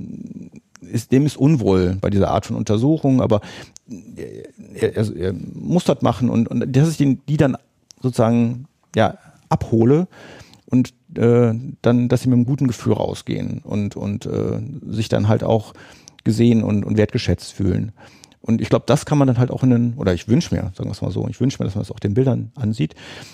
ist, 0.81 1.11
dem 1.11 1.25
ist 1.25 1.37
unwohl 1.37 1.97
bei 1.99 2.09
dieser 2.09 2.29
Art 2.29 2.45
von 2.45 2.55
Untersuchung, 2.55 3.21
aber 3.21 3.41
er, 4.75 4.95
er, 4.95 5.15
er 5.15 5.33
muss 5.33 5.83
das 5.83 6.01
machen 6.01 6.29
und, 6.29 6.47
und 6.47 6.75
dass 6.75 6.89
ich 6.89 6.97
den, 6.97 7.21
die 7.27 7.37
dann 7.37 7.57
sozusagen 8.01 8.67
ja 8.95 9.17
abhole 9.49 10.07
und 10.67 10.93
äh, 11.17 11.53
dann, 11.81 12.07
dass 12.07 12.21
sie 12.21 12.29
mit 12.29 12.37
einem 12.37 12.45
guten 12.45 12.67
Gefühl 12.67 12.93
rausgehen 12.93 13.61
und, 13.63 13.95
und 13.95 14.25
äh, 14.25 14.61
sich 14.87 15.09
dann 15.09 15.27
halt 15.27 15.43
auch 15.43 15.73
gesehen 16.23 16.63
und, 16.63 16.83
und 16.83 16.97
wertgeschätzt 16.97 17.53
fühlen. 17.53 17.91
Und 18.45 18.61
ich 18.61 18.69
glaube, 18.69 18.85
das 18.85 19.07
kann 19.07 19.17
man 19.17 19.27
dann 19.27 19.39
halt 19.39 19.49
auch 19.49 19.63
in 19.63 19.71
den, 19.71 19.93
oder 19.95 20.13
ich 20.13 20.27
wünsche 20.27 20.53
mir, 20.53 20.71
sagen 20.75 20.87
wir 20.87 20.91
es 20.91 21.01
mal 21.01 21.09
so, 21.09 21.27
ich 21.27 21.41
wünsche 21.41 21.57
mir, 21.59 21.65
dass 21.65 21.73
man 21.73 21.81
das 21.81 21.91
auch 21.91 21.99
den 21.99 22.13
Bildern 22.13 22.51
ansieht. 22.53 22.93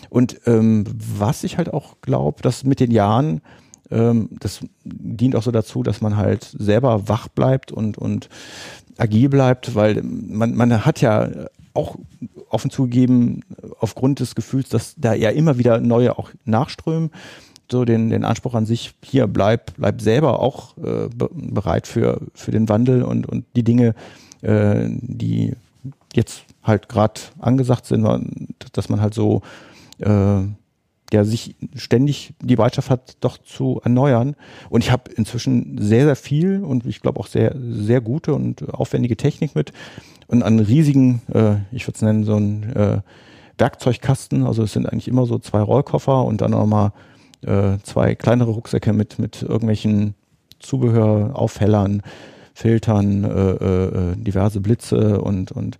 Und 0.10 0.40
ähm, 0.46 0.86
was 0.88 1.44
ich 1.44 1.58
halt 1.58 1.74
auch 1.74 1.98
glaube, 2.02 2.42
dass 2.42 2.64
mit 2.64 2.80
den 2.80 2.92
Jahren, 2.92 3.42
ähm, 3.90 4.30
das 4.40 4.62
dient 4.86 5.36
auch 5.36 5.44
so 5.44 5.52
dazu, 5.52 5.84
dass 5.84 6.00
man 6.00 6.16
halt 6.16 6.46
selber 6.58 7.10
wach 7.10 7.28
bleibt 7.28 7.74
und, 7.74 7.98
und 7.98 8.30
agil 8.98 9.28
bleibt, 9.28 9.76
weil 9.76 10.02
man, 10.02 10.56
man 10.56 10.86
hat 10.86 11.02
ja 11.02 11.30
auch 11.74 11.98
offen 12.48 12.72
zugegeben, 12.72 13.42
aufgrund 13.80 14.22
des 14.22 14.34
Gefühls, 14.34 14.70
dass 14.70 14.96
da 14.96 15.14
ja 15.14 15.30
immer 15.30 15.58
wieder 15.58 15.82
neue 15.82 16.18
auch 16.18 16.30
nachströmen, 16.46 17.12
so 17.70 17.84
den, 17.84 18.10
den 18.10 18.24
Anspruch 18.24 18.54
an 18.54 18.66
sich, 18.66 18.94
hier 19.04 19.28
bleib, 19.28 19.74
bleib 19.76 20.02
selber 20.02 20.40
auch 20.40 20.78
äh, 20.78 21.10
bereit 21.10 21.88
für, 21.88 22.22
für 22.34 22.52
den 22.52 22.70
Wandel 22.70 23.04
und, 23.04 23.28
und 23.28 23.46
die 23.58 23.64
Dinge 23.64 23.94
äh, 24.42 24.88
die 24.90 25.54
jetzt 26.14 26.44
halt 26.64 26.90
gerade 26.90 27.22
angesagt 27.40 27.86
sind, 27.86 28.06
dass 28.74 28.90
man 28.90 29.02
halt 29.02 29.14
so 29.14 29.42
äh, 30.00 30.42
ja 31.14 31.24
sich 31.24 31.56
ständig 31.76 32.34
die 32.42 32.56
Bereitschaft 32.56 32.90
hat, 32.90 33.18
doch 33.20 33.38
zu 33.38 33.82
erneuern. 33.84 34.36
Und 34.70 34.84
ich 34.84 34.92
habe 34.92 35.12
inzwischen 35.12 35.78
sehr, 35.82 36.06
sehr 36.06 36.16
viel 36.16 36.64
und 36.64 36.86
ich 36.86 37.02
glaube 37.02 37.20
auch 37.20 37.28
sehr, 37.28 37.56
sehr 37.58 38.02
gute 38.02 38.34
und 38.34 38.74
aufwendige 38.74 39.18
Technik 39.18 39.56
mit 39.56 39.74
und 40.28 40.44
einen 40.44 40.60
riesigen, 40.60 41.22
äh, 41.34 41.56
ich 41.72 41.88
würde 41.88 41.96
es 41.96 42.02
nennen, 42.02 42.24
so 42.24 42.36
ein 42.36 42.64
äh, 42.74 43.02
Werkzeugkasten. 43.58 44.46
Also 44.46 44.64
es 44.64 44.74
sind 44.74 44.88
eigentlich 44.88 45.08
immer 45.08 45.26
so 45.26 45.40
zwei 45.40 45.62
Rollkoffer 45.62 46.24
und 46.24 46.42
dann 46.42 46.52
nochmal 46.52 46.94
äh, 47.46 47.78
zwei 47.84 48.16
kleinere 48.16 48.52
Rucksäcke 48.52 48.94
mit, 48.94 49.20
mit 49.20 49.42
irgendwelchen 49.42 50.16
Zubehör, 50.60 51.36
Aufhellern, 51.36 52.02
Filtern, 52.54 53.24
äh, 53.24 53.52
äh, 53.54 54.16
diverse 54.18 54.62
Blitze 54.62 55.22
und, 55.22 55.52
und 55.52 55.78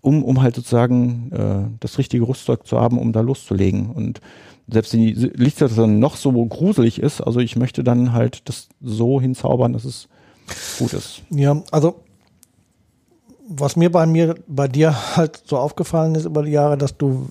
um, 0.00 0.22
um 0.22 0.42
halt 0.42 0.54
sozusagen 0.54 1.30
äh, 1.32 1.76
das 1.80 1.98
richtige 1.98 2.28
Rüstzeug 2.28 2.66
zu 2.66 2.78
haben, 2.78 2.98
um 2.98 3.12
da 3.12 3.20
loszulegen. 3.20 3.90
Und 3.90 4.20
selbst 4.68 4.92
wenn 4.92 5.00
die 5.00 5.12
Lichtsituation 5.12 5.98
noch 5.98 6.16
so 6.16 6.32
gruselig 6.46 7.00
ist, 7.00 7.20
also 7.20 7.40
ich 7.40 7.56
möchte 7.56 7.84
dann 7.84 8.12
halt 8.12 8.48
das 8.48 8.68
so 8.82 9.20
hinzaubern, 9.20 9.72
dass 9.72 9.84
es 9.84 10.08
gut 10.78 10.92
ist. 10.92 11.22
Ja, 11.30 11.62
also 11.70 11.96
was 13.46 13.76
mir 13.76 13.90
bei 13.90 14.06
mir, 14.06 14.34
bei 14.46 14.68
dir 14.68 14.94
halt 15.16 15.42
so 15.46 15.58
aufgefallen 15.58 16.14
ist 16.14 16.24
über 16.24 16.42
die 16.42 16.52
Jahre, 16.52 16.78
dass 16.78 16.96
du 16.96 17.28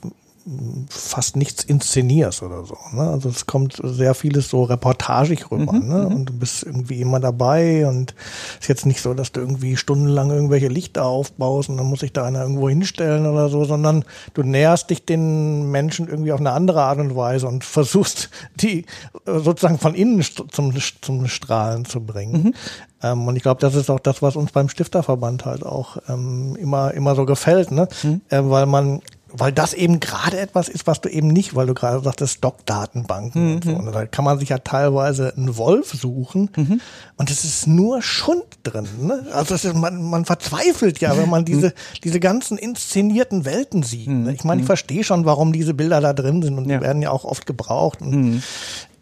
fast 0.89 1.37
nichts 1.37 1.63
inszenierst 1.63 2.43
oder 2.43 2.65
so. 2.65 2.77
Ne? 2.91 3.01
Also 3.01 3.29
es 3.29 3.45
kommt 3.45 3.79
sehr 3.81 4.13
vieles 4.13 4.49
so 4.49 4.63
reportagig 4.63 5.49
rüber. 5.51 5.71
Mhm, 5.71 5.87
ne? 5.87 6.05
Mhm. 6.09 6.15
Und 6.15 6.25
du 6.25 6.33
bist 6.33 6.63
irgendwie 6.63 6.99
immer 6.99 7.21
dabei 7.21 7.87
und 7.87 8.13
ist 8.59 8.67
jetzt 8.67 8.85
nicht 8.85 9.01
so, 9.01 9.13
dass 9.13 9.31
du 9.31 9.39
irgendwie 9.39 9.77
stundenlang 9.77 10.31
irgendwelche 10.31 10.67
Lichter 10.67 11.05
aufbaust 11.05 11.69
und 11.69 11.77
dann 11.77 11.85
muss 11.85 12.01
sich 12.01 12.11
da 12.11 12.25
einer 12.25 12.41
irgendwo 12.41 12.67
hinstellen 12.67 13.25
oder 13.25 13.47
so, 13.47 13.63
sondern 13.63 14.03
du 14.33 14.43
näherst 14.43 14.89
dich 14.89 15.05
den 15.05 15.71
Menschen 15.71 16.09
irgendwie 16.09 16.33
auf 16.33 16.41
eine 16.41 16.51
andere 16.51 16.83
Art 16.83 16.99
und 16.99 17.15
Weise 17.15 17.47
und 17.47 17.63
versuchst 17.63 18.29
die 18.55 18.85
sozusagen 19.25 19.79
von 19.79 19.95
innen 19.95 20.21
zum, 20.21 20.73
zum 21.01 21.27
Strahlen 21.27 21.85
zu 21.85 22.01
bringen. 22.01 22.43
Mhm. 22.43 22.53
Ähm, 23.01 23.27
und 23.27 23.35
ich 23.35 23.43
glaube, 23.43 23.61
das 23.61 23.75
ist 23.75 23.89
auch 23.89 23.99
das, 23.99 24.21
was 24.21 24.35
uns 24.35 24.51
beim 24.51 24.67
Stifterverband 24.67 25.45
halt 25.45 25.65
auch 25.65 25.97
ähm, 26.09 26.55
immer, 26.57 26.93
immer 26.93 27.15
so 27.15 27.25
gefällt, 27.25 27.71
ne? 27.71 27.87
Mhm. 28.03 28.21
Äh, 28.29 28.41
weil 28.43 28.65
man 28.65 29.01
weil 29.35 29.51
das 29.51 29.73
eben 29.73 29.99
gerade 29.99 30.39
etwas 30.39 30.69
ist, 30.69 30.85
was 30.85 31.01
du 31.01 31.09
eben 31.09 31.27
nicht, 31.27 31.55
weil 31.55 31.65
du 31.65 31.73
gerade 31.73 32.03
sagtest, 32.03 32.35
Stockdatenbanken 32.35 33.47
mhm. 33.47 33.55
und 33.55 33.63
so. 33.63 33.71
Und 33.71 33.91
da 33.91 34.05
kann 34.05 34.23
man 34.23 34.39
sich 34.39 34.49
ja 34.49 34.59
teilweise 34.59 35.33
einen 35.35 35.57
Wolf 35.57 35.91
suchen 35.91 36.49
mhm. 36.55 36.81
und 37.17 37.31
es 37.31 37.43
ist 37.43 37.67
nur 37.67 38.01
Schund 38.01 38.45
drin. 38.61 38.87
Ne? 39.01 39.25
Also 39.33 39.55
ist, 39.55 39.73
man, 39.73 40.03
man 40.03 40.25
verzweifelt 40.25 40.99
ja, 40.99 41.17
wenn 41.17 41.29
man 41.29 41.45
diese, 41.45 41.73
diese 42.03 42.19
ganzen 42.19 42.57
inszenierten 42.57 43.43
Welten 43.43 43.81
sieht. 43.81 44.07
Ne? 44.07 44.33
Ich 44.33 44.43
meine, 44.43 44.61
ich 44.61 44.65
mhm. 44.65 44.67
verstehe 44.67 45.03
schon, 45.03 45.25
warum 45.25 45.51
diese 45.51 45.73
Bilder 45.73 45.99
da 45.99 46.13
drin 46.13 46.43
sind 46.43 46.57
und 46.57 46.69
ja. 46.69 46.77
die 46.77 46.83
werden 46.83 47.01
ja 47.01 47.09
auch 47.09 47.25
oft 47.25 47.45
gebraucht. 47.45 48.01
Und 48.01 48.11
mhm 48.11 48.43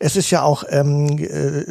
es 0.03 0.15
ist 0.15 0.31
ja 0.31 0.41
auch 0.41 0.63
ähm, 0.69 1.19
äh, 1.19 1.63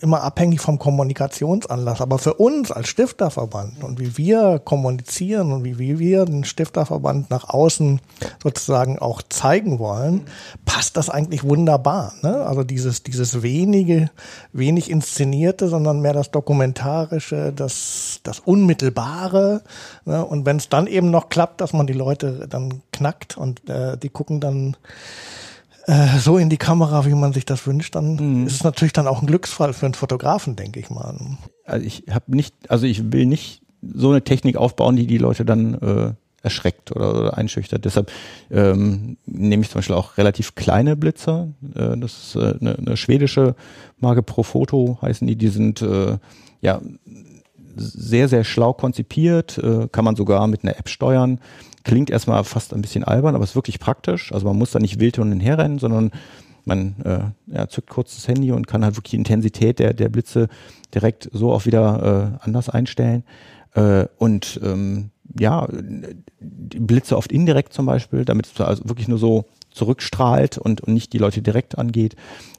immer 0.00 0.22
abhängig 0.22 0.60
vom 0.60 0.80
Kommunikationsanlass. 0.80 2.00
Aber 2.00 2.18
für 2.18 2.34
uns 2.34 2.72
als 2.72 2.88
Stifterverband 2.88 3.84
und 3.84 4.00
wie 4.00 4.16
wir 4.16 4.58
kommunizieren 4.58 5.52
und 5.52 5.64
wie, 5.64 5.78
wie 5.78 5.98
wir 6.00 6.24
den 6.24 6.42
Stifterverband 6.42 7.30
nach 7.30 7.48
außen 7.48 8.00
sozusagen 8.42 8.98
auch 8.98 9.22
zeigen 9.22 9.78
wollen, 9.78 10.22
passt 10.64 10.96
das 10.96 11.08
eigentlich 11.08 11.44
wunderbar. 11.44 12.14
Ne? 12.22 12.44
Also 12.44 12.64
dieses, 12.64 13.04
dieses 13.04 13.42
wenige, 13.42 14.10
wenig 14.52 14.90
inszenierte, 14.90 15.68
sondern 15.68 16.00
mehr 16.00 16.14
das 16.14 16.32
Dokumentarische, 16.32 17.52
das, 17.54 18.18
das 18.24 18.40
Unmittelbare. 18.40 19.62
Ne? 20.04 20.24
Und 20.24 20.46
wenn 20.46 20.56
es 20.56 20.68
dann 20.68 20.88
eben 20.88 21.12
noch 21.12 21.28
klappt, 21.28 21.60
dass 21.60 21.72
man 21.72 21.86
die 21.86 21.92
Leute 21.92 22.48
dann 22.48 22.82
knackt 22.92 23.36
und 23.36 23.68
äh, 23.70 23.96
die 23.96 24.08
gucken 24.08 24.40
dann 24.40 24.76
äh, 25.88 26.18
so 26.18 26.36
in 26.36 26.50
die 26.50 26.58
Kamera, 26.58 27.06
wie 27.06 27.14
man 27.14 27.32
sich 27.32 27.46
das 27.46 27.66
wünscht, 27.66 27.94
dann 27.94 28.16
mhm. 28.16 28.46
ist 28.46 28.54
es 28.54 28.64
natürlich 28.64 28.92
dann 28.92 29.08
auch 29.08 29.22
ein 29.22 29.26
Glücksfall 29.26 29.72
für 29.72 29.86
einen 29.86 29.94
Fotografen, 29.94 30.54
denke 30.54 30.78
ich 30.78 30.90
mal. 30.90 31.18
Also 31.64 31.86
ich 31.86 32.04
habe 32.10 32.36
nicht, 32.36 32.54
also 32.70 32.86
ich 32.86 33.10
will 33.10 33.24
nicht 33.24 33.62
so 33.82 34.10
eine 34.10 34.22
Technik 34.22 34.56
aufbauen, 34.56 34.96
die 34.96 35.06
die 35.06 35.16
Leute 35.16 35.46
dann 35.46 35.74
äh, 35.74 36.12
erschreckt 36.42 36.92
oder, 36.94 37.18
oder 37.18 37.38
einschüchtert. 37.38 37.86
Deshalb 37.86 38.12
ähm, 38.50 39.16
nehme 39.24 39.62
ich 39.62 39.70
zum 39.70 39.78
Beispiel 39.78 39.96
auch 39.96 40.18
relativ 40.18 40.54
kleine 40.54 40.94
Blitzer. 40.94 41.48
Äh, 41.74 41.96
das 41.96 42.34
ist 42.34 42.36
äh, 42.36 42.54
eine, 42.60 42.76
eine 42.76 42.96
schwedische 42.98 43.54
Marke 43.98 44.22
Profoto 44.22 44.98
heißen 45.00 45.26
die. 45.26 45.36
Die 45.36 45.48
sind 45.48 45.80
äh, 45.80 46.18
ja 46.60 46.82
sehr, 47.76 48.28
sehr 48.28 48.44
schlau 48.44 48.72
konzipiert, 48.72 49.58
äh, 49.58 49.88
kann 49.90 50.04
man 50.04 50.16
sogar 50.16 50.46
mit 50.48 50.64
einer 50.64 50.78
App 50.78 50.88
steuern. 50.88 51.40
Klingt 51.88 52.10
erstmal 52.10 52.44
fast 52.44 52.74
ein 52.74 52.82
bisschen 52.82 53.02
albern, 53.02 53.34
aber 53.34 53.44
ist 53.44 53.54
wirklich 53.54 53.80
praktisch. 53.80 54.30
Also 54.30 54.46
man 54.46 54.58
muss 54.58 54.72
da 54.72 54.78
nicht 54.78 55.00
wild 55.00 55.18
und 55.18 55.40
her 55.40 55.56
rennen, 55.56 55.78
sondern 55.78 56.10
man 56.66 56.96
äh, 57.02 57.54
ja, 57.56 57.66
zückt 57.66 57.88
kurz 57.88 58.14
das 58.14 58.28
Handy 58.28 58.52
und 58.52 58.66
kann 58.66 58.84
halt 58.84 58.96
wirklich 58.96 59.12
die 59.12 59.16
Intensität 59.16 59.78
der, 59.78 59.94
der 59.94 60.10
Blitze 60.10 60.48
direkt 60.94 61.30
so 61.32 61.50
auch 61.50 61.64
wieder 61.64 62.36
äh, 62.42 62.44
anders 62.44 62.68
einstellen. 62.68 63.24
Äh, 63.72 64.04
und 64.18 64.60
ähm, 64.62 65.08
ja, 65.38 65.66
die 66.40 66.78
Blitze 66.78 67.16
oft 67.16 67.32
indirekt 67.32 67.72
zum 67.72 67.86
Beispiel, 67.86 68.26
damit 68.26 68.44
es 68.44 68.60
also 68.60 68.86
wirklich 68.86 69.08
nur 69.08 69.18
so 69.18 69.46
zurückstrahlt 69.70 70.58
und, 70.58 70.82
und 70.82 70.92
nicht 70.92 71.14
die 71.14 71.18
Leute 71.18 71.40
direkt 71.40 71.78
angeht. 71.78 72.16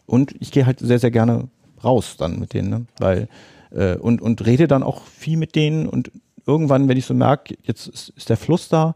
Und 0.07 0.33
ich 0.39 0.51
gehe 0.51 0.65
halt 0.65 0.79
sehr, 0.79 0.97
sehr 0.97 1.11
gerne 1.11 1.49
raus 1.83 2.15
dann 2.17 2.39
mit 2.39 2.55
denen, 2.55 2.69
ne? 2.71 2.85
weil 2.97 3.27
äh, 3.69 3.95
und, 3.95 4.23
und 4.23 4.43
rede 4.43 4.67
dann 4.67 4.81
auch 4.81 5.03
viel 5.05 5.37
mit 5.37 5.53
denen 5.53 5.87
und 5.87 6.11
irgendwann, 6.49 6.87
wenn 6.87 6.97
ich 6.97 7.05
so 7.05 7.13
merke, 7.13 7.57
jetzt 7.63 7.87
ist, 7.87 8.09
ist 8.09 8.29
der 8.29 8.37
Fluss 8.37 8.69
da, 8.69 8.95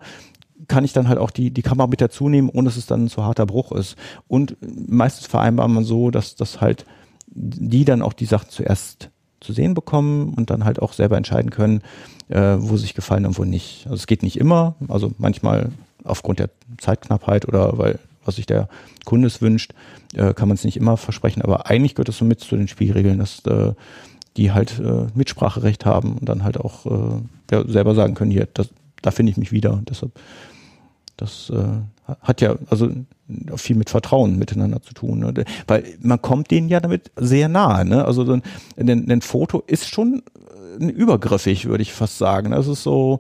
kann 0.67 0.85
ich 0.85 0.93
dann 0.93 1.07
halt 1.07 1.19
auch 1.19 1.31
die, 1.31 1.51
die 1.51 1.61
Kamera 1.61 1.87
mit 1.87 2.01
dazu 2.01 2.29
nehmen, 2.29 2.49
ohne 2.49 2.65
dass 2.65 2.77
es 2.77 2.85
dann 2.85 3.05
ein 3.05 3.09
zu 3.09 3.23
harter 3.23 3.45
Bruch 3.45 3.71
ist. 3.71 3.95
Und 4.27 4.57
meistens 4.61 5.27
vereinbart 5.27 5.69
man 5.69 5.83
so, 5.83 6.09
dass 6.09 6.35
das 6.35 6.61
halt 6.61 6.85
die 7.35 7.85
dann 7.85 8.01
auch 8.01 8.13
die 8.13 8.25
Sachen 8.25 8.49
zuerst 8.49 9.09
zu 9.39 9.53
sehen 9.53 9.73
bekommen 9.73 10.33
und 10.35 10.49
dann 10.49 10.65
halt 10.65 10.81
auch 10.81 10.93
selber 10.93 11.17
entscheiden 11.17 11.49
können, 11.49 11.81
äh, 12.29 12.55
wo 12.57 12.77
sich 12.77 12.93
gefallen 12.93 13.25
und 13.25 13.37
wo 13.37 13.43
nicht. 13.43 13.85
Also 13.85 13.95
es 13.95 14.07
geht 14.07 14.23
nicht 14.23 14.39
immer, 14.39 14.75
also 14.87 15.11
manchmal 15.17 15.71
aufgrund 16.03 16.39
der 16.39 16.49
Zeitknappheit 16.77 17.47
oder 17.47 17.77
weil 17.77 17.99
was 18.25 18.35
sich 18.37 18.45
der 18.45 18.69
Kunde 19.03 19.27
es 19.27 19.41
wünscht, 19.41 19.73
äh, 20.13 20.33
kann 20.33 20.47
man 20.47 20.55
es 20.55 20.63
nicht 20.63 20.77
immer 20.77 20.95
versprechen, 20.95 21.41
aber 21.41 21.67
eigentlich 21.67 21.95
gehört 21.95 22.09
es 22.09 22.17
so 22.17 22.25
mit 22.25 22.39
zu 22.39 22.55
den 22.55 22.69
Spielregeln, 22.69 23.19
dass 23.19 23.45
äh, 23.45 23.73
die 24.37 24.51
halt 24.51 24.79
äh, 24.79 25.07
Mitspracherecht 25.13 25.85
haben 25.85 26.17
und 26.17 26.27
dann 26.27 26.43
halt 26.43 26.57
auch 26.57 26.85
äh, 26.85 27.21
ja, 27.51 27.67
selber 27.67 27.95
sagen 27.95 28.15
können, 28.15 28.31
hier, 28.31 28.47
das, 28.53 28.69
da 29.01 29.11
finde 29.11 29.31
ich 29.31 29.37
mich 29.37 29.51
wieder. 29.51 29.73
Und 29.73 29.89
deshalb, 29.89 30.11
das 31.17 31.51
äh, 31.51 32.13
hat 32.21 32.41
ja 32.41 32.55
also 32.69 32.89
viel 33.55 33.75
mit 33.75 33.89
Vertrauen 33.89 34.37
miteinander 34.37 34.81
zu 34.81 34.93
tun. 34.93 35.19
Ne? 35.19 35.45
Weil 35.67 35.83
man 36.01 36.21
kommt 36.21 36.51
denen 36.51 36.69
ja 36.69 36.79
damit 36.79 37.11
sehr 37.15 37.47
nahe. 37.47 37.85
Ne? 37.85 38.05
Also 38.05 38.23
ein, 38.23 38.41
ein, 38.77 39.09
ein 39.09 39.21
Foto 39.21 39.63
ist 39.65 39.87
schon 39.87 40.23
äh, 40.79 40.85
übergriffig, 40.85 41.67
würde 41.67 41.83
ich 41.83 41.93
fast 41.93 42.17
sagen. 42.17 42.51
Das 42.51 42.67
ist 42.67 42.83
so, 42.83 43.19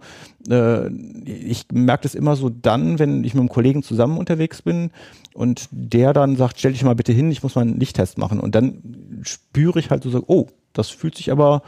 äh, 0.49 0.89
ich 1.25 1.67
merke 1.71 2.03
das 2.03 2.15
immer 2.15 2.35
so 2.35 2.49
dann, 2.49 2.99
wenn 2.99 3.23
ich 3.23 3.33
mit 3.33 3.41
einem 3.41 3.49
Kollegen 3.49 3.83
zusammen 3.83 4.17
unterwegs 4.17 4.61
bin 4.61 4.91
und 5.33 5.67
der 5.71 6.13
dann 6.13 6.35
sagt, 6.35 6.59
stell 6.59 6.73
dich 6.73 6.83
mal 6.83 6.95
bitte 6.95 7.13
hin, 7.13 7.31
ich 7.31 7.43
muss 7.43 7.55
mal 7.55 7.61
einen 7.61 7.79
Lichttest 7.79 8.17
machen. 8.17 8.39
Und 8.39 8.55
dann 8.55 9.21
spüre 9.23 9.79
ich 9.79 9.89
halt 9.89 10.03
so, 10.03 10.23
oh, 10.27 10.47
das 10.73 10.89
fühlt 10.89 11.15
sich 11.15 11.31
aber, 11.31 11.63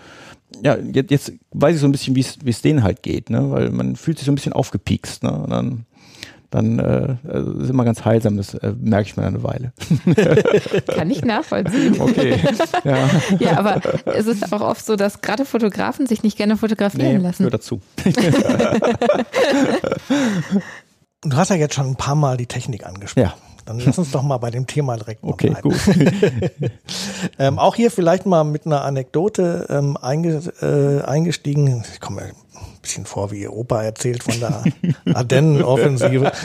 ja, 0.64 0.78
jetzt, 0.78 1.12
jetzt 1.12 1.34
weiß 1.52 1.76
ich 1.76 1.82
so 1.82 1.88
ein 1.88 1.92
bisschen, 1.92 2.16
wie 2.16 2.50
es 2.50 2.62
denen 2.62 2.84
halt 2.84 3.04
geht, 3.04 3.30
ne? 3.30 3.50
Weil 3.52 3.70
man 3.72 3.96
fühlt 3.96 4.18
sich 4.18 4.26
so 4.26 4.32
ein 4.32 4.36
bisschen 4.36 4.54
aufgepiekst, 4.54 5.24
ne? 5.24 5.32
Und 5.32 5.50
dann 5.50 5.86
dann 6.56 6.80
äh, 6.80 7.18
also 7.28 7.52
ist 7.60 7.70
immer 7.70 7.84
ganz 7.84 8.06
heilsam, 8.06 8.38
das 8.38 8.54
äh, 8.54 8.74
merke 8.80 9.10
ich 9.10 9.18
mir 9.18 9.26
eine 9.26 9.44
Weile. 9.44 9.74
Kann 10.88 11.12
ich 11.12 11.22
nachvollziehen. 11.24 12.00
Okay. 12.00 12.40
Ja. 12.84 13.10
ja, 13.40 13.58
aber 13.58 13.82
es 14.06 14.26
ist 14.28 14.54
auch 14.54 14.62
oft 14.62 14.86
so, 14.86 14.96
dass 14.96 15.20
gerade 15.22 15.44
Fotografen 15.44 16.08
sich 16.08 16.24
nicht 16.24 16.38
gerne 16.38 16.56
fotografieren 16.56 17.18
nee, 17.18 17.24
lassen. 17.24 17.44
Nur 17.44 17.52
dazu. 17.52 17.82
du 21.24 21.36
hast 21.36 21.50
ja 21.50 21.58
jetzt 21.58 21.76
schon 21.76 21.88
ein 21.88 21.98
paar 21.98 22.16
Mal 22.16 22.38
die 22.38 22.48
Technik 22.48 22.86
angesprochen. 22.86 23.28
Ja. 23.28 23.34
Dann 23.66 23.80
lass 23.80 23.98
uns 23.98 24.12
doch 24.12 24.22
mal 24.22 24.38
bei 24.38 24.52
dem 24.52 24.68
Thema 24.68 24.96
direkt 24.96 25.24
Okay, 25.24 25.50
bleiben. 25.50 25.70
gut. 25.70 25.80
ähm, 27.40 27.58
auch 27.58 27.76
hier 27.76 27.90
vielleicht 27.90 28.28
mal 28.28 28.44
mit 28.44 28.68
einer 28.68 28.84
Anekdote 28.84 29.66
ähm, 29.70 29.98
einge, 29.98 30.42
äh, 30.62 31.02
eingestiegen. 31.04 31.84
Ich 31.92 32.00
komme 32.00 32.22
mir 32.22 32.28
ein 32.28 32.34
bisschen 32.82 33.06
vor, 33.06 33.32
wie 33.32 33.42
ihr 33.42 33.54
Opa 33.54 33.82
erzählt 33.82 34.22
von 34.24 34.40
der 34.40 34.64
Ardennen-Offensive. 35.16 36.32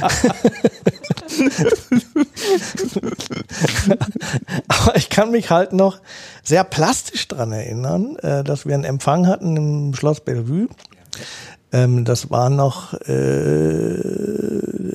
Aber 4.68 4.97
ich 4.97 5.11
kann 5.11 5.31
mich 5.31 5.51
halt 5.51 5.73
noch 5.73 6.01
sehr 6.43 6.64
plastisch 6.64 7.29
dran 7.29 7.53
erinnern, 7.53 8.16
äh, 8.16 8.45
dass 8.45 8.66
wir 8.66 8.75
einen 8.75 8.85
Empfang 8.85 9.27
hatten 9.27 9.57
im 9.57 9.95
Schloss 9.95 10.21
Bellevue. 10.21 10.68
Ähm, 11.73 12.05
das 12.05 12.31
war 12.31 12.51
noch 12.51 12.95
äh, 12.95 14.01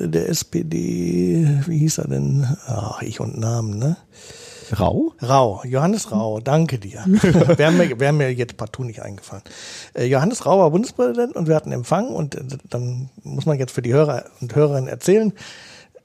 der 0.08 0.30
SPD, 0.30 1.62
wie 1.68 1.78
hieß 1.78 2.00
er 2.00 2.08
denn? 2.08 2.46
Ach, 2.68 3.02
ich 3.02 3.20
und 3.20 3.38
Namen, 3.38 3.80
ne? 3.80 3.98
Rau? 4.80 5.14
Rau, 5.22 5.62
Johannes 5.64 6.12
Rau, 6.12 6.40
danke 6.40 6.80
dir. 6.80 7.04
Wäre 7.08 7.72
mir, 7.72 8.00
wär 8.00 8.12
mir 8.12 8.34
jetzt 8.34 8.58
partout 8.58 8.84
nicht 8.84 9.02
eingefallen. 9.02 9.44
Äh, 9.94 10.06
Johannes 10.06 10.46
Rau 10.46 10.60
war 10.60 10.72
Bundespräsident 10.72 11.36
und 11.36 11.48
wir 11.48 11.56
hatten 11.56 11.72
Empfang 11.72 12.08
und 12.08 12.36
äh, 12.36 12.44
dann 12.70 13.10
muss 13.24 13.46
man 13.46 13.58
jetzt 13.60 13.72
für 13.72 13.82
die 13.82 13.94
Hörer 13.94 14.26
und 14.42 14.56
Hörerinnen 14.56 14.90
erzählen, 14.90 15.34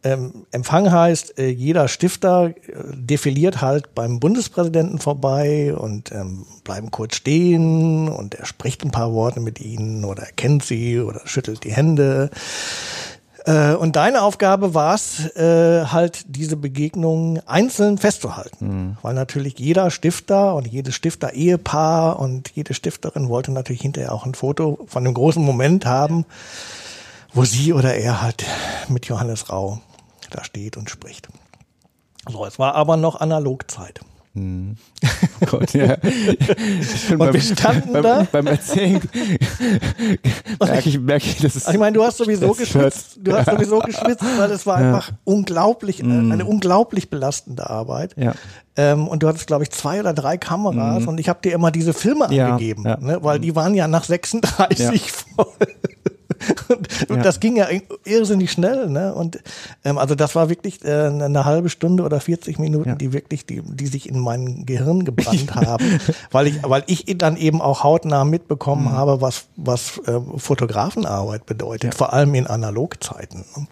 ähm, 0.03 0.47
Empfang 0.51 0.91
heißt, 0.91 1.39
äh, 1.39 1.49
jeder 1.49 1.87
Stifter 1.89 2.49
äh, 2.49 2.55
defiliert 2.95 3.61
halt 3.61 3.95
beim 3.95 4.19
Bundespräsidenten 4.19 4.99
vorbei 4.99 5.75
und 5.75 6.11
ähm, 6.13 6.47
bleiben 6.65 6.91
kurz 6.91 7.17
stehen 7.17 8.09
und 8.09 8.35
er 8.35 8.47
spricht 8.47 8.83
ein 8.83 8.93
paar 8.93 9.13
Worte 9.13 9.41
mit 9.41 9.61
ihnen 9.61 10.05
oder 10.05 10.23
er 10.23 10.33
kennt 10.33 10.65
sie 10.65 11.01
oder 11.01 11.21
schüttelt 11.27 11.65
die 11.65 11.73
Hände. 11.73 12.31
Äh, 13.45 13.75
und 13.75 13.97
deine 13.97 14.23
Aufgabe 14.23 14.73
war 14.73 14.95
es, 14.95 15.37
äh, 15.37 15.85
halt 15.87 16.25
diese 16.29 16.57
Begegnung 16.57 17.41
einzeln 17.47 17.99
festzuhalten. 17.99 18.69
Mhm. 18.69 18.97
Weil 19.03 19.15
natürlich 19.15 19.59
jeder 19.59 19.91
Stifter 19.91 20.55
und 20.55 20.67
jedes 20.67 20.95
Stifter-Ehepaar 20.95 22.19
und 22.19 22.51
jede 22.55 22.73
Stifterin 22.73 23.29
wollte 23.29 23.53
natürlich 23.53 23.83
hinterher 23.83 24.13
auch 24.13 24.25
ein 24.25 24.35
Foto 24.35 24.79
von 24.87 25.05
einem 25.05 25.15
großen 25.15 25.43
Moment 25.43 25.85
haben, 25.85 26.25
wo 27.35 27.45
sie 27.45 27.75
oder 27.75 27.95
er 27.95 28.23
halt 28.23 28.45
mit 28.89 29.07
Johannes 29.07 29.51
Rau 29.51 29.81
da 30.31 30.45
steht 30.45 30.76
und 30.76 30.91
spricht. 30.91 31.28
So, 32.28 32.45
es 32.45 32.59
war 32.59 32.74
aber 32.74 32.97
noch 32.97 33.20
Analogzeit. 33.20 34.01
Mhm. 34.35 34.76
Gott, 35.47 35.72
ja. 35.74 35.97
Und 37.11 37.18
beim, 37.18 37.35
wir 37.35 37.41
standen 37.41 37.93
beim, 37.93 38.03
da. 38.03 38.26
Beim 38.31 38.47
Erzählen 38.47 39.01
merke 40.61 40.89
ich, 40.89 41.01
merke 41.01 41.26
ich, 41.26 41.39
das 41.39 41.57
ist. 41.57 41.68
Ich 41.68 41.78
meine, 41.78 41.95
du 41.95 42.05
hast 42.05 42.18
sowieso 42.18 42.53
geschwitzt. 42.53 43.18
Du 43.20 43.33
hast 43.33 43.51
sowieso 43.51 43.81
geschwitzt, 43.81 44.24
weil 44.39 44.51
es 44.53 44.66
war 44.66 44.81
ja. 44.81 44.89
einfach 44.89 45.12
unglaublich, 45.24 46.03
mm. 46.03 46.31
eine 46.31 46.45
unglaublich 46.45 47.11
belastende 47.11 47.68
Arbeit. 47.68 48.14
Ja. 48.16 48.35
Ähm, 48.76 49.09
und 49.09 49.24
du 49.24 49.28
hattest, 49.28 49.49
glaube 49.49 49.64
ich, 49.64 49.70
zwei 49.70 49.99
oder 49.99 50.12
drei 50.12 50.39
Kameras 50.39 51.07
mm. 51.07 51.09
und 51.09 51.18
ich 51.18 51.28
habe 51.28 51.41
dir 51.43 51.53
immer 51.53 51.72
diese 51.72 51.93
Filme 51.93 52.33
ja. 52.33 52.51
angegeben, 52.51 52.83
ne? 52.85 53.18
weil 53.22 53.41
die 53.41 53.57
waren 53.57 53.74
ja 53.74 53.89
nach 53.89 54.05
36 54.05 55.11
voll 55.11 55.47
und, 56.68 57.11
und 57.11 57.16
ja. 57.16 57.22
das 57.22 57.41
ging 57.41 57.57
ja 57.57 57.68
irrsinnig 58.05 58.51
schnell, 58.53 58.88
ne? 58.88 59.14
Und 59.14 59.41
ähm, 59.84 59.99
also 59.99 60.14
das 60.14 60.34
war 60.34 60.49
wirklich 60.49 60.84
äh, 60.84 61.07
eine 61.07 61.45
halbe 61.45 61.68
Stunde 61.68 62.03
oder 62.03 62.20
40 62.20 62.59
Minuten, 62.59 62.91
ja. 62.91 62.95
die 62.95 63.12
wirklich, 63.12 63.47
die, 63.47 63.62
die 63.62 63.86
sich 63.86 64.09
in 64.09 64.18
mein 64.18 64.66
Gehirn 64.66 65.05
gebrannt 65.05 65.55
haben, 65.55 66.01
weil 66.30 66.47
ich, 66.47 66.62
weil 66.62 66.84
ich 66.86 67.05
dann 67.18 67.36
eben 67.36 67.61
auch 67.61 67.84
hautnah 67.84 68.24
mitbekommen 68.24 68.84
mhm. 68.84 68.93
habe, 68.93 69.20
was, 69.20 69.47
was 69.57 69.99
äh, 70.07 70.20
Fotografenarbeit 70.36 71.47
bedeutet, 71.47 71.93
ja. 71.93 71.97
vor 71.97 72.12
allem 72.12 72.34
in 72.34 72.47
Analogzeiten. 72.47 73.45
Ne? 73.57 73.66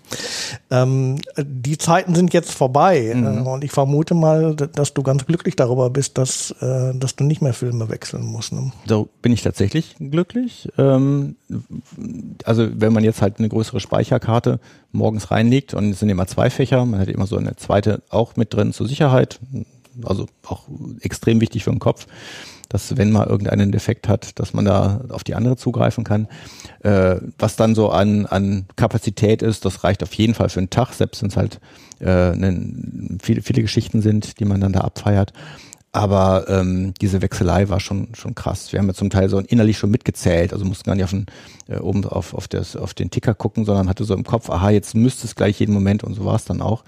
Ähm, 0.70 1.16
die 1.38 1.78
Zeiten 1.78 2.14
sind 2.14 2.32
jetzt 2.32 2.52
vorbei 2.52 3.12
mhm. 3.14 3.46
äh, 3.46 3.48
und 3.48 3.64
ich 3.64 3.72
vermute 3.72 4.14
mal, 4.14 4.54
dass 4.54 4.94
du 4.94 5.02
ganz 5.02 5.26
glücklich 5.26 5.56
darüber 5.56 5.90
bist, 5.90 6.18
dass, 6.18 6.50
äh, 6.60 6.94
dass 6.94 7.16
du 7.16 7.24
nicht 7.24 7.42
mehr 7.42 7.54
Filme 7.54 7.88
wechseln 7.88 8.24
musst. 8.24 8.52
Ne? 8.52 8.72
So 8.86 9.08
bin 9.22 9.32
ich 9.32 9.42
tatsächlich 9.42 9.96
glücklich. 9.98 10.68
Ähm, 10.78 11.36
also 12.44 12.68
wenn 12.74 12.92
man 12.92 13.04
jetzt 13.04 13.22
halt 13.22 13.38
eine 13.38 13.48
größere 13.48 13.80
Speicherkarte 13.80 14.60
morgens 14.92 15.30
reinlegt 15.30 15.74
und 15.74 15.90
es 15.90 16.00
sind 16.00 16.08
immer 16.08 16.26
zwei 16.26 16.50
Fächer, 16.50 16.84
man 16.84 17.00
hat 17.00 17.08
immer 17.08 17.26
so 17.26 17.36
eine 17.36 17.56
zweite 17.56 18.02
auch 18.10 18.36
mit 18.36 18.54
drin 18.54 18.72
zur 18.72 18.86
Sicherheit, 18.86 19.40
also 20.04 20.26
auch 20.46 20.64
extrem 21.00 21.40
wichtig 21.40 21.64
für 21.64 21.70
den 21.70 21.78
Kopf, 21.78 22.06
dass 22.68 22.96
wenn 22.96 23.10
man 23.10 23.28
irgendeinen 23.28 23.72
Defekt 23.72 24.08
hat, 24.08 24.38
dass 24.38 24.52
man 24.52 24.64
da 24.64 25.00
auf 25.08 25.24
die 25.24 25.34
andere 25.34 25.56
zugreifen 25.56 26.04
kann. 26.04 26.28
Äh, 26.80 27.16
was 27.38 27.56
dann 27.56 27.74
so 27.74 27.90
an, 27.90 28.26
an 28.26 28.66
Kapazität 28.76 29.42
ist, 29.42 29.64
das 29.64 29.84
reicht 29.84 30.02
auf 30.02 30.12
jeden 30.14 30.34
Fall 30.34 30.50
für 30.50 30.60
einen 30.60 30.70
Tag, 30.70 30.92
selbst 30.92 31.22
wenn 31.22 31.30
es 31.30 31.36
halt 31.36 31.60
äh, 32.00 32.36
ne, 32.36 33.18
viele, 33.22 33.42
viele 33.42 33.62
Geschichten 33.62 34.02
sind, 34.02 34.38
die 34.38 34.44
man 34.44 34.60
dann 34.60 34.72
da 34.72 34.80
abfeiert. 34.80 35.32
Aber 35.90 36.46
ähm, 36.48 36.92
diese 37.00 37.22
Wechselei 37.22 37.68
war 37.70 37.80
schon 37.80 38.08
schon 38.14 38.34
krass. 38.34 38.72
Wir 38.72 38.78
haben 38.78 38.88
ja 38.88 38.94
zum 38.94 39.10
Teil 39.10 39.28
so 39.28 39.38
innerlich 39.38 39.78
schon 39.78 39.90
mitgezählt, 39.90 40.52
also 40.52 40.64
mussten 40.64 40.84
gar 40.84 40.94
nicht 40.94 41.04
auf 41.04 41.10
den, 41.10 41.26
äh, 41.66 41.78
oben 41.78 42.04
auf, 42.04 42.34
auf, 42.34 42.46
das, 42.46 42.76
auf 42.76 42.92
den 42.92 43.10
Ticker 43.10 43.34
gucken, 43.34 43.64
sondern 43.64 43.88
hatte 43.88 44.04
so 44.04 44.14
im 44.14 44.24
Kopf, 44.24 44.50
aha, 44.50 44.70
jetzt 44.70 44.94
müsste 44.94 45.26
es 45.26 45.34
gleich 45.34 45.58
jeden 45.60 45.72
Moment 45.72 46.04
und 46.04 46.14
so 46.14 46.24
war 46.24 46.36
es 46.36 46.44
dann 46.44 46.60
auch. 46.60 46.84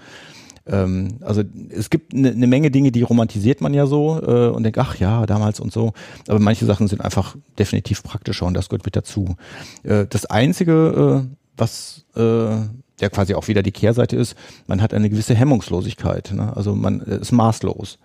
Ähm, 0.67 1.17
also 1.21 1.43
es 1.69 1.89
gibt 1.89 2.13
eine 2.13 2.35
ne 2.35 2.47
Menge 2.47 2.69
Dinge, 2.69 2.91
die 2.91 3.01
romantisiert 3.01 3.61
man 3.61 3.73
ja 3.73 3.87
so 3.87 4.21
äh, 4.21 4.49
und 4.49 4.63
denkt, 4.63 4.77
ach 4.77 4.95
ja, 4.97 5.25
damals 5.25 5.59
und 5.59 5.73
so. 5.73 5.93
Aber 6.27 6.39
manche 6.39 6.65
Sachen 6.65 6.87
sind 6.87 7.01
einfach 7.01 7.35
definitiv 7.57 8.03
praktischer 8.03 8.45
und 8.45 8.53
das 8.53 8.69
gehört 8.69 8.85
mit 8.85 8.95
dazu. 8.95 9.35
Äh, 9.83 10.05
das 10.07 10.25
Einzige, 10.27 11.25
äh, 11.25 11.35
was 11.57 12.05
äh, 12.15 12.21
ja 12.21 13.09
quasi 13.09 13.33
auch 13.33 13.47
wieder 13.47 13.63
die 13.63 13.71
Kehrseite 13.71 14.15
ist, 14.15 14.35
man 14.67 14.81
hat 14.81 14.93
eine 14.93 15.09
gewisse 15.09 15.35
Hemmungslosigkeit. 15.35 16.31
Ne? 16.33 16.55
Also 16.55 16.75
man 16.75 17.01
äh, 17.01 17.17
ist 17.17 17.31
maßlos. 17.31 17.97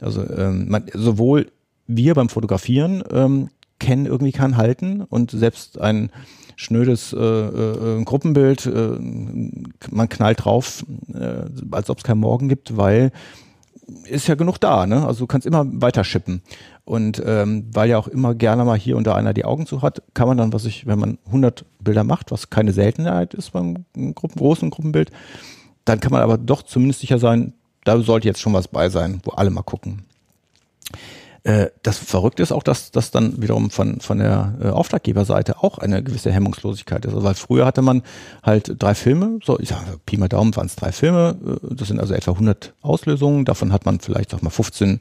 Also 0.00 0.22
ähm, 0.28 0.68
man, 0.68 0.84
sowohl 0.94 1.50
wir 1.86 2.14
beim 2.14 2.28
Fotografieren 2.28 3.02
ähm, 3.10 3.48
kennen 3.78 4.06
irgendwie 4.06 4.32
kein 4.32 4.56
Halten 4.56 5.02
und 5.02 5.30
selbst 5.30 5.80
ein 5.80 6.10
schnödes 6.56 7.12
äh, 7.12 7.18
äh, 7.18 8.04
Gruppenbild, 8.04 8.66
äh, 8.66 8.98
man 9.90 10.08
knallt 10.08 10.44
drauf, 10.44 10.84
äh, 11.14 11.44
als 11.70 11.88
ob 11.88 11.98
es 11.98 12.04
keinen 12.04 12.20
Morgen 12.20 12.48
gibt, 12.48 12.76
weil 12.76 13.12
ist 14.04 14.28
ja 14.28 14.34
genug 14.34 14.58
da, 14.58 14.86
ne? 14.86 15.06
Also 15.06 15.20
du 15.20 15.26
kannst 15.26 15.46
immer 15.46 15.64
weiter 15.80 16.04
schippen. 16.04 16.42
Und 16.84 17.22
ähm, 17.24 17.66
weil 17.72 17.88
ja 17.88 17.98
auch 17.98 18.08
immer 18.08 18.34
gerne 18.34 18.64
mal 18.64 18.78
hier 18.78 18.96
und 18.96 19.06
da 19.06 19.14
einer 19.14 19.32
die 19.32 19.44
Augen 19.44 19.66
zu 19.66 19.82
hat, 19.82 20.02
kann 20.14 20.28
man 20.28 20.36
dann, 20.36 20.52
was 20.52 20.64
ich, 20.64 20.86
wenn 20.86 20.98
man 20.98 21.18
100 21.26 21.64
Bilder 21.80 22.04
macht, 22.04 22.30
was 22.30 22.50
keine 22.50 22.72
Seltenheit 22.72 23.34
ist 23.34 23.52
beim 23.52 23.84
Gruppen, 24.14 24.38
großen 24.38 24.70
Gruppenbild, 24.70 25.10
dann 25.84 26.00
kann 26.00 26.12
man 26.12 26.22
aber 26.22 26.38
doch 26.38 26.62
zumindest 26.62 27.00
sicher 27.00 27.18
sein, 27.18 27.54
da 27.84 28.00
sollte 28.00 28.28
jetzt 28.28 28.40
schon 28.40 28.52
was 28.52 28.68
bei 28.68 28.88
sein, 28.88 29.20
wo 29.24 29.32
alle 29.32 29.50
mal 29.50 29.62
gucken. 29.62 30.04
Äh, 31.44 31.70
das 31.82 31.98
Verrückte 31.98 32.42
ist 32.42 32.52
auch, 32.52 32.62
dass 32.62 32.90
das 32.90 33.10
dann 33.10 33.40
wiederum 33.40 33.70
von, 33.70 34.00
von 34.00 34.18
der 34.18 34.54
äh, 34.60 34.68
Auftraggeberseite 34.68 35.62
auch 35.62 35.78
eine 35.78 36.02
gewisse 36.02 36.32
Hemmungslosigkeit 36.32 37.04
ist. 37.04 37.14
Also, 37.14 37.24
weil 37.24 37.34
früher 37.34 37.64
hatte 37.64 37.82
man 37.82 38.02
halt 38.42 38.74
drei 38.78 38.94
Filme, 38.94 39.38
so 39.44 39.58
ich 39.58 39.68
sage, 39.68 39.98
Pi 40.04 40.16
mal 40.16 40.28
Daumen 40.28 40.54
waren 40.56 40.66
es 40.66 40.76
drei 40.76 40.92
Filme, 40.92 41.36
äh, 41.46 41.74
das 41.74 41.88
sind 41.88 42.00
also 42.00 42.14
etwa 42.14 42.32
100 42.32 42.74
Auslösungen, 42.82 43.44
davon 43.44 43.72
hat 43.72 43.86
man 43.86 44.00
vielleicht 44.00 44.30
sag 44.30 44.42
mal 44.42 44.50
15 44.50 45.00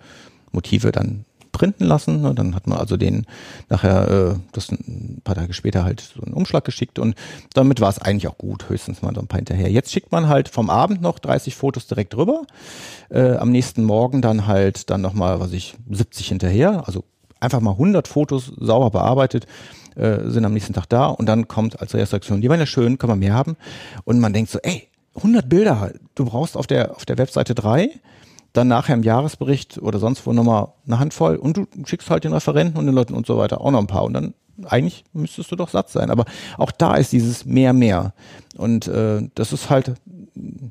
Motive 0.52 0.92
dann 0.92 1.26
printen 1.58 1.86
lassen. 1.86 2.22
Ne? 2.22 2.36
Dann 2.36 2.54
hat 2.54 2.68
man 2.68 2.78
also 2.78 2.98
den 2.98 3.26
nachher 3.68 4.10
äh, 4.10 4.36
das 4.52 4.70
ein 4.70 5.22
paar 5.24 5.34
Tage 5.34 5.54
später 5.54 5.84
halt 5.84 6.02
so 6.02 6.22
einen 6.22 6.36
Umschlag 6.36 6.64
geschickt 6.64 7.00
und 7.00 7.16
damit 7.54 7.82
war 7.82 7.90
es 7.90 7.98
eigentlich 7.98 8.28
auch 8.28 8.38
gut, 8.38 8.70
höchstens 8.70 9.02
mal 9.02 9.14
so 9.16 9.22
ein 9.22 9.28
paar 9.28 9.40
hinterher. 9.40 9.72
Jetzt 9.72 9.92
schickt 9.92 10.12
man 10.12 10.28
halt 10.28 10.50
vom 10.50 10.70
Abend 10.70 11.02
noch 11.02 11.18
30 11.18 11.56
Fotos 11.56 11.88
direkt 11.88 12.16
rüber, 12.16 12.44
äh, 13.10 13.38
am 13.38 13.50
nächsten 13.50 13.84
Morgen 13.84 14.22
dann 14.22 14.46
halt 14.46 14.92
dann 14.92 15.02
nochmal, 15.02 15.40
was 15.40 15.52
ich, 15.52 15.76
70 15.90 16.28
hinterher, 16.28 16.84
also 16.86 17.04
einfach 17.40 17.60
mal 17.60 17.72
100 17.72 18.08
Fotos 18.08 18.52
sauber 18.60 18.92
bearbeitet 18.92 19.48
äh, 19.96 20.30
sind 20.30 20.46
am 20.46 20.54
nächsten 20.54 20.74
Tag 20.74 20.88
da 20.90 21.08
und 21.08 21.26
dann 21.26 21.48
kommt 21.48 21.82
als 21.82 21.96
Reaktion, 21.96 22.42
die 22.42 22.50
waren 22.50 22.60
ja 22.60 22.68
schön, 22.68 23.00
kann 23.00 23.10
man 23.10 23.18
mehr 23.18 23.34
haben 23.34 23.58
und 24.04 24.20
man 24.20 24.32
denkt 24.32 24.52
so, 24.52 24.60
ey, 24.62 24.88
100 25.16 25.50
Bilder, 25.50 25.92
du 26.14 26.26
brauchst 26.26 26.56
auf 26.56 26.68
der 26.68 26.96
auf 26.96 27.04
der 27.04 27.18
Webseite 27.18 27.56
drei 27.56 27.90
dann 28.58 28.68
nachher 28.68 28.96
im 28.96 29.04
Jahresbericht 29.04 29.78
oder 29.82 30.00
sonst 30.00 30.26
wo 30.26 30.34
nochmal 30.34 30.70
eine 30.86 31.00
Handvoll 31.00 31.36
und 31.36 31.58
du 31.58 31.68
schickst 31.86 32.10
halt 32.10 32.24
den 32.24 32.34
Referenten 32.34 32.78
und 32.78 32.86
den 32.86 32.96
Leuten 32.96 33.14
und 33.14 33.28
so 33.28 33.38
weiter 33.38 33.62
auch 33.62 33.72
noch 33.72 33.80
ein 33.80 33.88
paar 33.88 34.04
und 34.04 34.14
dann 34.14 34.34
eigentlich 34.66 35.04
müsstest 35.14 35.52
du 35.52 35.56
doch 35.56 35.70
satt 35.70 35.90
sein. 35.90 36.10
Aber 36.10 36.26
auch 36.58 36.72
da 36.72 36.96
ist 36.96 37.12
dieses 37.12 37.46
mehr, 37.46 37.74
mehr. 37.74 38.14
Und 38.58 38.88
äh, 38.88 39.22
das 39.36 39.54
ist 39.54 39.70
halt 39.70 39.94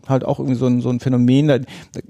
halt 0.09 0.25
auch 0.25 0.39
irgendwie 0.39 0.59
so 0.59 0.67
ein, 0.67 0.81
so 0.81 0.91
ein 0.91 1.01
Phänomen. 1.01 1.49
Da, 1.49 1.59
da, 1.59 2.01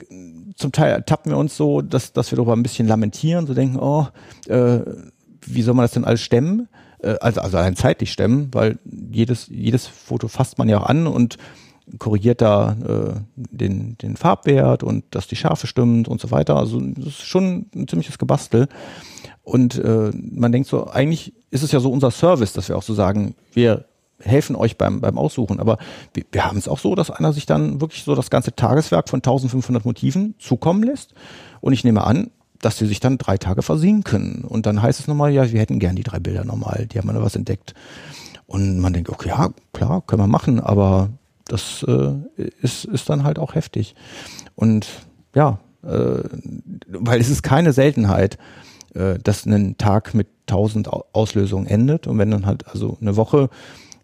zum 0.56 0.72
Teil 0.72 1.02
tappen 1.02 1.32
wir 1.32 1.38
uns 1.38 1.56
so, 1.56 1.82
dass, 1.82 2.12
dass 2.12 2.30
wir 2.30 2.36
darüber 2.36 2.54
ein 2.54 2.62
bisschen 2.62 2.88
lamentieren, 2.88 3.46
so 3.46 3.54
denken, 3.54 3.78
oh, 3.78 4.06
äh, 4.48 4.80
wie 5.44 5.62
soll 5.62 5.74
man 5.74 5.84
das 5.84 5.92
denn 5.92 6.04
alles 6.04 6.22
stemmen? 6.22 6.68
Äh, 7.02 7.16
also, 7.20 7.40
also 7.40 7.58
allein 7.58 7.76
zeitlich 7.76 8.12
stemmen, 8.12 8.48
weil 8.52 8.78
jedes, 8.84 9.48
jedes 9.48 9.86
Foto 9.86 10.28
fasst 10.28 10.58
man 10.58 10.68
ja 10.68 10.80
auch 10.80 10.86
an 10.86 11.06
und 11.06 11.36
korrigiert 11.98 12.40
da 12.40 12.72
äh, 12.72 13.20
den, 13.36 13.96
den 13.98 14.16
Farbwert 14.16 14.82
und 14.82 15.04
dass 15.10 15.26
die 15.26 15.36
Schärfe 15.36 15.66
stimmt 15.66 16.08
und 16.08 16.20
so 16.20 16.30
weiter. 16.30 16.56
Also 16.56 16.80
das 16.80 17.06
ist 17.06 17.22
schon 17.22 17.66
ein 17.74 17.88
ziemliches 17.88 18.18
Gebastel. 18.18 18.68
Und 19.42 19.78
äh, 19.78 20.10
man 20.12 20.50
denkt 20.50 20.68
so, 20.68 20.88
eigentlich 20.88 21.32
ist 21.50 21.62
es 21.62 21.72
ja 21.72 21.80
so 21.80 21.90
unser 21.90 22.10
Service, 22.10 22.52
dass 22.52 22.68
wir 22.68 22.76
auch 22.76 22.82
so 22.82 22.94
sagen, 22.94 23.36
wir 23.52 23.84
helfen 24.20 24.56
euch 24.56 24.76
beim, 24.76 25.00
beim 25.00 25.18
Aussuchen. 25.18 25.60
Aber 25.60 25.78
wir, 26.14 26.24
wir 26.32 26.44
haben 26.44 26.58
es 26.58 26.68
auch 26.68 26.78
so, 26.78 26.94
dass 26.94 27.10
einer 27.10 27.32
sich 27.32 27.46
dann 27.46 27.80
wirklich 27.80 28.02
so 28.02 28.14
das 28.14 28.30
ganze 28.30 28.54
Tageswerk 28.54 29.08
von 29.08 29.18
1500 29.18 29.84
Motiven 29.84 30.34
zukommen 30.38 30.82
lässt. 30.82 31.14
Und 31.60 31.72
ich 31.72 31.84
nehme 31.84 32.04
an, 32.04 32.30
dass 32.60 32.78
sie 32.78 32.86
sich 32.86 33.00
dann 33.00 33.18
drei 33.18 33.38
Tage 33.38 33.62
versehen 33.62 34.02
können. 34.02 34.44
Und 34.44 34.66
dann 34.66 34.82
heißt 34.82 34.98
es 34.98 35.06
nochmal, 35.06 35.32
ja, 35.32 35.50
wir 35.50 35.60
hätten 35.60 35.78
gern 35.78 35.96
die 35.96 36.02
drei 36.02 36.18
Bilder 36.18 36.44
nochmal, 36.44 36.86
die 36.86 36.98
haben 36.98 37.08
da 37.08 37.22
was 37.22 37.36
entdeckt. 37.36 37.74
Und 38.46 38.78
man 38.78 38.92
denkt, 38.92 39.10
okay, 39.10 39.28
ja, 39.28 39.50
klar, 39.72 40.02
können 40.06 40.22
wir 40.22 40.28
machen, 40.28 40.60
aber 40.60 41.10
das 41.48 41.84
äh, 41.86 42.14
ist, 42.60 42.84
ist 42.84 43.08
dann 43.08 43.24
halt 43.24 43.38
auch 43.38 43.54
heftig. 43.54 43.94
Und 44.54 44.86
ja, 45.34 45.58
äh, 45.82 46.22
weil 46.88 47.20
es 47.20 47.28
ist 47.28 47.42
keine 47.42 47.72
Seltenheit, 47.72 48.38
äh, 48.94 49.18
dass 49.22 49.46
ein 49.46 49.78
Tag 49.78 50.14
mit 50.14 50.28
1000 50.48 50.88
Auslösungen 50.88 51.66
endet 51.66 52.06
und 52.06 52.18
wenn 52.18 52.30
dann 52.30 52.46
halt 52.46 52.68
also 52.68 52.96
eine 53.00 53.16
Woche 53.16 53.50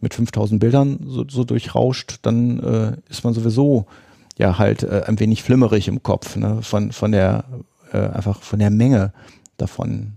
mit 0.01 0.15
5000 0.15 0.61
Bildern 0.61 0.99
so, 1.07 1.25
so 1.29 1.45
durchrauscht, 1.45 2.19
dann 2.23 2.61
äh, 2.61 2.97
ist 3.09 3.25
man 3.25 3.35
sowieso 3.35 3.87
ja 4.39 4.59
halt 4.59 4.83
äh, 4.83 5.05
ein 5.07 5.21
wenig 5.21 5.43
flimmerig 5.43 5.89
im 5.89 6.03
Kopf 6.03 6.37
ne? 6.37 6.63
von 6.63 6.91
von 6.93 7.13
der 7.13 7.45
äh, 7.93 7.99
einfach 7.99 8.43
von 8.43 8.59
der 8.59 8.71
Menge 8.71 9.13
davon. 9.57 10.15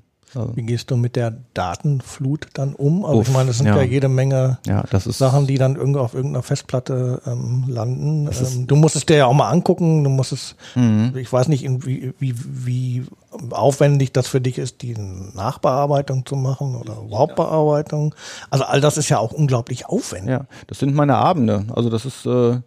Wie 0.53 0.63
gehst 0.63 0.91
du 0.91 0.97
mit 0.97 1.15
der 1.15 1.37
Datenflut 1.53 2.47
dann 2.53 2.73
um? 2.73 3.05
Also 3.05 3.19
Uff, 3.19 3.27
ich 3.27 3.33
meine, 3.33 3.51
es 3.51 3.57
sind 3.57 3.67
ja. 3.67 3.77
ja, 3.77 3.83
jede 3.83 4.09
Menge 4.09 4.59
ja, 4.67 4.83
Sachen, 4.91 5.47
die 5.47 5.57
dann 5.57 5.75
irgendwo 5.75 5.99
auf 5.99 6.13
irgendeiner 6.13 6.43
Festplatte 6.43 7.21
ähm, 7.25 7.65
landen. 7.67 8.27
Ähm, 8.27 8.67
du 8.67 8.75
musst 8.75 8.95
es 8.95 9.05
dir 9.05 9.17
ja 9.17 9.25
auch 9.25 9.33
mal 9.33 9.49
angucken, 9.49 10.03
du 10.03 10.09
musst 10.09 10.31
es, 10.31 10.55
mhm. 10.75 11.13
ich 11.15 11.31
weiß 11.31 11.47
nicht, 11.47 11.63
wie, 11.85 12.13
wie, 12.19 12.35
wie 12.37 13.05
aufwendig 13.51 14.11
das 14.11 14.27
für 14.27 14.41
dich 14.41 14.57
ist, 14.57 14.81
die 14.81 14.95
Nachbearbeitung 15.33 16.25
zu 16.25 16.35
machen 16.35 16.75
oder 16.75 16.97
überhaupt 17.05 17.35
Bearbeitung. 17.35 18.13
Also 18.49 18.65
all 18.65 18.81
das 18.81 18.97
ist 18.97 19.09
ja 19.09 19.19
auch 19.19 19.31
unglaublich 19.31 19.85
aufwendig. 19.87 20.31
Ja, 20.31 20.45
das 20.67 20.79
sind 20.79 20.93
meine 20.95 21.15
Abende. 21.15 21.65
Also 21.73 21.89
das 21.89 22.05
ist 22.05 22.25
äh, 22.25 22.59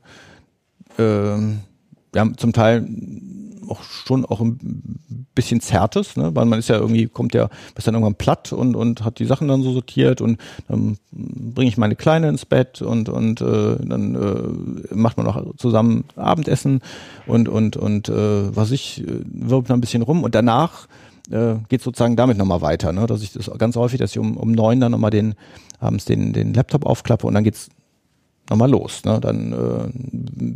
äh, 0.99 1.39
wir 2.13 2.21
haben 2.21 2.37
zum 2.39 2.53
Teil 2.53 2.87
auch 3.71 3.83
schon 3.83 4.25
auch 4.25 4.41
ein 4.41 5.29
bisschen 5.35 5.61
Zertes, 5.61 6.17
ne? 6.17 6.35
weil 6.35 6.47
man 6.47 6.59
ist 6.59 6.69
ja 6.69 6.77
irgendwie, 6.77 7.07
kommt 7.07 7.35
ja, 7.35 7.49
bist 7.75 7.87
dann 7.87 7.95
irgendwann 7.95 8.15
platt 8.15 8.53
und, 8.53 8.77
und 8.77 9.05
hat 9.05 9.19
die 9.19 9.25
Sachen 9.25 9.49
dann 9.49 9.63
so 9.63 9.73
sortiert 9.73 10.21
und 10.21 10.39
dann 10.69 10.99
bringe 11.13 11.69
ich 11.69 11.77
meine 11.77 11.97
Kleine 11.97 12.29
ins 12.29 12.47
Bett 12.47 12.83
und, 12.83 13.09
und 13.09 13.41
äh, 13.41 13.77
dann 13.81 14.15
äh, 14.15 14.95
macht 14.95 15.17
man 15.17 15.27
auch 15.27 15.57
zusammen 15.57 16.05
Abendessen 16.17 16.81
und, 17.27 17.49
und, 17.49 17.77
und 17.77 18.09
äh, 18.09 18.57
was 18.57 18.71
ich, 18.71 19.03
äh, 19.07 19.21
wirbt 19.25 19.71
dann 19.71 19.79
ein 19.79 19.81
bisschen 19.81 20.03
rum 20.03 20.25
und 20.25 20.35
danach 20.35 20.89
äh, 21.31 21.57
geht 21.69 21.83
sozusagen 21.83 22.17
damit 22.17 22.39
nochmal 22.39 22.61
weiter. 22.61 22.93
Ne? 22.93 23.07
Dass 23.07 23.23
ich 23.23 23.33
das 23.33 23.51
ganz 23.59 23.77
häufig, 23.77 23.99
dass 23.99 24.13
ich 24.13 24.19
um, 24.19 24.37
um 24.37 24.53
neun 24.53 24.81
dann 24.81 24.93
nochmal 24.93 25.11
den, 25.11 25.35
abends 25.81 26.05
den, 26.05 26.33
den 26.33 26.55
Laptop 26.55 26.87
aufklappe 26.87 27.27
und 27.27 27.35
dann 27.35 27.45
geht's 27.45 27.69
nochmal 28.51 28.71
los. 28.71 29.05
Ne? 29.05 29.21
Dann 29.21 29.53
äh, 29.53 29.91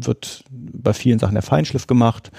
wird 0.07 0.45
bei 0.51 0.93
vielen 0.93 1.19
Sachen 1.19 1.35
der 1.35 1.43
Feinschliff 1.43 1.87
gemacht 1.87 2.31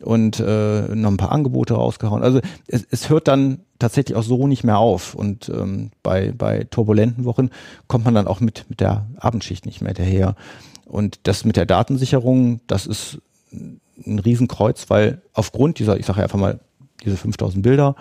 und 0.00 0.40
äh, 0.40 0.94
noch 0.94 1.10
ein 1.10 1.16
paar 1.16 1.32
Angebote 1.32 1.74
rausgehauen. 1.74 2.22
Also 2.22 2.40
es, 2.66 2.86
es 2.90 3.08
hört 3.08 3.28
dann 3.28 3.60
tatsächlich 3.78 4.16
auch 4.16 4.22
so 4.22 4.46
nicht 4.46 4.64
mehr 4.64 4.78
auf. 4.78 5.14
Und 5.14 5.48
ähm, 5.48 5.90
bei, 6.02 6.32
bei 6.36 6.64
turbulenten 6.64 7.24
Wochen 7.24 7.50
kommt 7.88 8.04
man 8.04 8.14
dann 8.14 8.26
auch 8.26 8.40
mit, 8.40 8.66
mit 8.68 8.80
der 8.80 9.06
Abendschicht 9.16 9.66
nicht 9.66 9.80
mehr 9.80 9.94
daher. 9.94 10.34
Und 10.84 11.20
das 11.24 11.44
mit 11.44 11.56
der 11.56 11.66
Datensicherung, 11.66 12.60
das 12.66 12.86
ist 12.86 13.18
ein 13.52 14.18
Riesenkreuz, 14.18 14.88
weil 14.88 15.22
aufgrund 15.32 15.78
dieser, 15.78 15.98
ich 15.98 16.06
sage 16.06 16.22
einfach 16.22 16.38
mal, 16.38 16.60
diese 17.04 17.16
5000 17.16 17.62
Bilder 17.62 17.94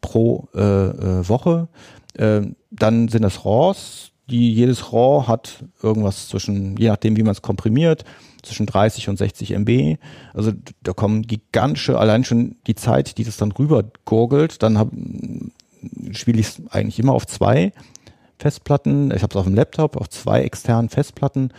pro 0.00 0.48
äh, 0.54 0.60
äh, 0.60 1.28
Woche, 1.28 1.68
äh, 2.14 2.42
dann 2.70 3.08
sind 3.08 3.22
das 3.22 3.44
RAWs, 3.44 4.12
die 4.28 4.52
jedes 4.52 4.92
RAW 4.92 5.26
hat 5.26 5.64
irgendwas 5.82 6.28
zwischen, 6.28 6.76
je 6.76 6.88
nachdem 6.88 7.16
wie 7.16 7.22
man 7.22 7.32
es 7.32 7.42
komprimiert, 7.42 8.04
zwischen 8.46 8.66
30 8.66 9.08
und 9.08 9.18
60 9.18 9.52
MB. 9.52 9.98
Also 10.34 10.52
da 10.82 10.92
kommen 10.92 11.22
gigantische, 11.22 11.98
allein 11.98 12.24
schon 12.24 12.56
die 12.66 12.74
Zeit, 12.74 13.18
die 13.18 13.24
das 13.24 13.36
dann 13.36 13.52
rüber 13.52 13.84
gurgelt, 14.04 14.62
dann 14.62 15.52
spiele 16.12 16.40
ich 16.40 16.46
es 16.46 16.62
eigentlich 16.70 16.98
immer 16.98 17.12
auf 17.12 17.26
zwei 17.26 17.72
Festplatten. 18.38 19.10
Ich 19.12 19.22
habe 19.22 19.32
es 19.32 19.36
auf 19.36 19.44
dem 19.44 19.54
Laptop, 19.54 19.96
auf 19.96 20.08
zwei 20.08 20.42
externen 20.42 20.88
Festplatten. 20.88 21.52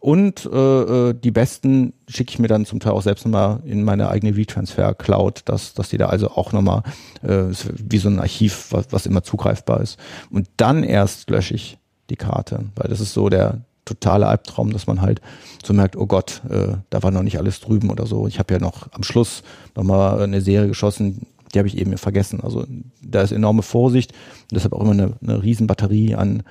Und 0.00 0.46
äh, 0.46 1.08
äh, 1.08 1.14
die 1.14 1.32
besten 1.32 1.92
schicke 2.06 2.30
ich 2.30 2.38
mir 2.38 2.46
dann 2.46 2.64
zum 2.64 2.78
Teil 2.78 2.92
auch 2.92 3.02
selbst 3.02 3.24
nochmal 3.24 3.60
in 3.64 3.82
meine 3.82 4.08
eigene 4.08 4.36
WeTransfer 4.36 4.94
Cloud, 4.94 5.42
dass, 5.46 5.74
dass 5.74 5.88
die 5.88 5.98
da 5.98 6.06
also 6.06 6.30
auch 6.30 6.52
nochmal 6.52 6.82
äh, 7.22 7.46
wie 7.50 7.98
so 7.98 8.08
ein 8.08 8.20
Archiv, 8.20 8.68
was, 8.70 8.86
was 8.90 9.06
immer 9.06 9.24
zugreifbar 9.24 9.80
ist. 9.80 9.98
Und 10.30 10.48
dann 10.56 10.84
erst 10.84 11.30
lösche 11.30 11.54
ich 11.54 11.78
die 12.10 12.16
Karte, 12.16 12.66
weil 12.76 12.88
das 12.88 13.00
ist 13.00 13.12
so 13.12 13.28
der 13.28 13.62
totale 13.88 14.26
Albtraum, 14.26 14.72
dass 14.72 14.86
man 14.86 15.00
halt 15.00 15.20
so 15.64 15.72
merkt, 15.72 15.96
oh 15.96 16.06
Gott, 16.06 16.42
äh, 16.48 16.76
da 16.90 17.02
war 17.02 17.10
noch 17.10 17.22
nicht 17.22 17.38
alles 17.38 17.60
drüben 17.60 17.90
oder 17.90 18.06
so. 18.06 18.26
Ich 18.26 18.38
habe 18.38 18.54
ja 18.54 18.60
noch 18.60 18.92
am 18.92 19.02
Schluss 19.02 19.42
nochmal 19.74 20.22
eine 20.22 20.40
Serie 20.40 20.68
geschossen, 20.68 21.26
die 21.52 21.58
habe 21.58 21.68
ich 21.68 21.78
eben 21.78 21.96
vergessen. 21.96 22.40
Also 22.40 22.66
da 23.02 23.22
ist 23.22 23.32
enorme 23.32 23.62
Vorsicht 23.62 24.12
deshalb 24.52 24.72
auch 24.72 24.80
immer 24.80 24.92
eine, 24.92 25.12
eine 25.22 25.42
riesen 25.42 25.66
Batterie 25.66 26.14
an, 26.14 26.42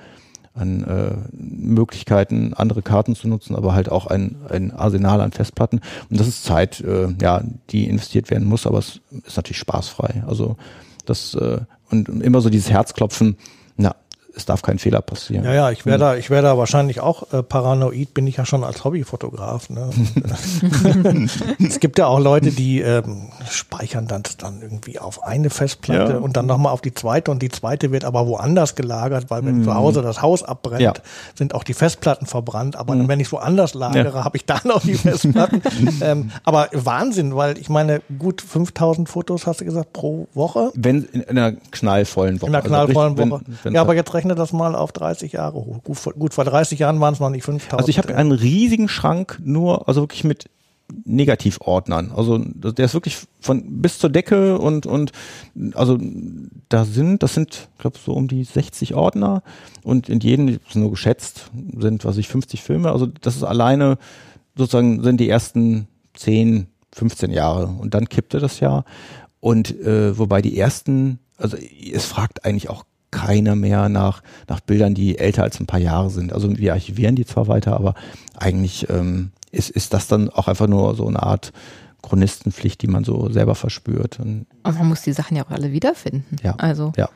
an 0.54 0.84
äh, 0.84 1.14
Möglichkeiten, 1.32 2.52
andere 2.54 2.82
Karten 2.82 3.14
zu 3.14 3.28
nutzen, 3.28 3.54
aber 3.54 3.74
halt 3.74 3.90
auch 3.90 4.06
ein, 4.06 4.36
ein 4.48 4.72
Arsenal 4.72 5.20
an 5.20 5.32
Festplatten. 5.32 5.80
Und 6.10 6.18
das 6.18 6.26
ist 6.26 6.44
Zeit, 6.44 6.80
äh, 6.80 7.08
ja, 7.20 7.42
die 7.70 7.86
investiert 7.88 8.30
werden 8.30 8.48
muss, 8.48 8.66
aber 8.66 8.78
es 8.78 9.00
ist 9.24 9.36
natürlich 9.36 9.58
spaßfrei. 9.58 10.24
Also 10.26 10.56
das 11.06 11.34
äh, 11.34 11.60
und 11.90 12.08
immer 12.08 12.40
so 12.40 12.50
dieses 12.50 12.70
Herzklopfen, 12.70 13.36
es 14.38 14.46
darf 14.46 14.62
kein 14.62 14.78
Fehler 14.78 15.02
passieren. 15.02 15.44
Ja, 15.44 15.52
ja, 15.52 15.70
ich 15.70 15.84
wäre 15.84 15.98
da, 15.98 16.16
ich 16.16 16.30
wäre 16.30 16.42
da 16.42 16.56
wahrscheinlich 16.56 17.00
auch 17.00 17.32
äh, 17.32 17.42
paranoid, 17.42 18.14
bin 18.14 18.26
ich 18.26 18.36
ja 18.36 18.46
schon 18.46 18.64
als 18.64 18.84
Hobbyfotograf. 18.84 19.68
Ne? 19.68 19.90
es 21.58 21.80
gibt 21.80 21.98
ja 21.98 22.06
auch 22.06 22.20
Leute, 22.20 22.52
die 22.52 22.80
ähm, 22.80 23.28
speichern 23.52 24.06
dann, 24.06 24.22
dann 24.38 24.62
irgendwie 24.62 24.98
auf 24.98 25.24
eine 25.24 25.50
Festplatte 25.50 26.14
ja. 26.14 26.18
und 26.18 26.36
dann 26.36 26.46
nochmal 26.46 26.72
auf 26.72 26.80
die 26.80 26.92
zweite 26.92 27.30
und 27.30 27.42
die 27.42 27.48
zweite 27.48 27.92
wird 27.92 28.04
aber 28.04 28.26
woanders 28.26 28.74
gelagert, 28.74 29.30
weil 29.30 29.44
wenn 29.44 29.58
mhm. 29.58 29.64
zu 29.64 29.74
Hause 29.74 30.02
das 30.02 30.22
Haus 30.22 30.42
abbrennt, 30.42 30.80
ja. 30.80 30.92
sind 31.34 31.54
auch 31.54 31.64
die 31.64 31.74
Festplatten 31.74 32.26
verbrannt. 32.26 32.76
Aber 32.76 32.94
mhm. 32.94 33.08
wenn 33.08 33.20
ich 33.20 33.30
woanders 33.32 33.74
lagere, 33.74 34.18
ja. 34.18 34.24
habe 34.24 34.36
ich 34.36 34.44
da 34.44 34.60
noch 34.64 34.82
die 34.82 34.94
Festplatten. 34.94 35.62
ähm, 36.00 36.30
aber 36.44 36.68
Wahnsinn, 36.72 37.34
weil 37.36 37.58
ich 37.58 37.68
meine, 37.68 38.00
gut 38.18 38.42
5000 38.42 39.08
Fotos 39.08 39.46
hast 39.46 39.60
du 39.60 39.64
gesagt 39.64 39.92
pro 39.92 40.28
Woche. 40.34 40.70
Wenn 40.74 41.04
in 41.04 41.24
einer 41.28 41.52
knallvollen 41.52 42.40
Woche. 42.40 42.50
In 42.50 42.54
einer 42.54 42.64
knallvollen 42.64 43.18
also 43.18 43.30
Woche. 43.30 43.42
Wenn, 43.46 43.58
wenn 43.62 43.74
ja, 43.74 43.80
aber 43.80 43.94
jetzt 43.94 44.14
rechne 44.14 44.34
das 44.34 44.52
mal 44.52 44.74
auf 44.74 44.92
30 44.92 45.32
Jahre 45.32 45.56
hoch. 45.56 45.82
Gut, 45.84 45.98
gut 46.18 46.34
vor 46.34 46.44
30 46.44 46.78
Jahren 46.78 47.00
waren 47.00 47.14
es 47.14 47.20
noch 47.20 47.30
nicht 47.30 47.44
5000. 47.44 47.78
Also 47.78 47.88
ich 47.88 47.98
habe 47.98 48.14
einen 48.14 48.32
riesigen 48.32 48.88
Schrank 48.88 49.38
nur, 49.42 49.88
also 49.88 50.02
wirklich 50.02 50.24
mit 50.24 50.50
Negativordnern. 51.04 52.12
Also 52.12 52.38
der 52.38 52.84
ist 52.84 52.94
wirklich 52.94 53.18
von 53.40 53.82
bis 53.82 53.98
zur 53.98 54.10
Decke 54.10 54.58
und 54.58 54.86
und 54.86 55.12
also 55.74 55.98
da 56.68 56.84
sind, 56.84 57.22
das 57.22 57.34
sind, 57.34 57.68
ich 57.74 57.78
glaube 57.78 57.98
so 58.02 58.12
um 58.12 58.28
die 58.28 58.44
60 58.44 58.94
Ordner 58.94 59.42
und 59.82 60.08
in 60.08 60.20
jedem, 60.20 60.58
nur 60.74 60.90
geschätzt, 60.90 61.50
sind, 61.76 62.04
was 62.04 62.16
ich 62.16 62.28
50 62.28 62.62
Filme. 62.62 62.90
Also 62.90 63.06
das 63.06 63.36
ist 63.36 63.44
alleine 63.44 63.98
sozusagen 64.56 65.02
sind 65.02 65.20
die 65.20 65.28
ersten 65.28 65.88
10, 66.14 66.66
15 66.92 67.30
Jahre 67.30 67.66
und 67.66 67.94
dann 67.94 68.08
kippte 68.08 68.38
das 68.38 68.60
ja 68.60 68.84
und 69.40 69.78
äh, 69.80 70.18
wobei 70.18 70.42
die 70.42 70.58
ersten, 70.58 71.18
also 71.36 71.56
es 71.56 72.06
fragt 72.06 72.44
eigentlich 72.44 72.70
auch 72.70 72.84
keiner 73.10 73.56
mehr 73.56 73.88
nach, 73.88 74.22
nach 74.48 74.60
Bildern, 74.60 74.94
die 74.94 75.18
älter 75.18 75.42
als 75.42 75.60
ein 75.60 75.66
paar 75.66 75.80
Jahre 75.80 76.10
sind. 76.10 76.32
Also 76.32 76.58
wir 76.58 76.72
archivieren 76.74 77.16
die 77.16 77.24
zwar 77.24 77.48
weiter, 77.48 77.74
aber 77.74 77.94
eigentlich 78.36 78.88
ähm, 78.90 79.30
ist, 79.50 79.70
ist 79.70 79.94
das 79.94 80.08
dann 80.08 80.28
auch 80.30 80.48
einfach 80.48 80.66
nur 80.66 80.94
so 80.94 81.06
eine 81.06 81.22
Art 81.22 81.52
Chronistenpflicht, 82.02 82.80
die 82.82 82.86
man 82.86 83.04
so 83.04 83.30
selber 83.30 83.54
verspürt. 83.54 84.20
Und, 84.20 84.46
Und 84.62 84.78
man 84.78 84.88
muss 84.88 85.02
die 85.02 85.12
Sachen 85.12 85.36
ja 85.36 85.44
auch 85.44 85.50
alle 85.50 85.72
wiederfinden. 85.72 86.36
Ja. 86.42 86.54
Also. 86.56 86.92
Ja. 86.96 87.08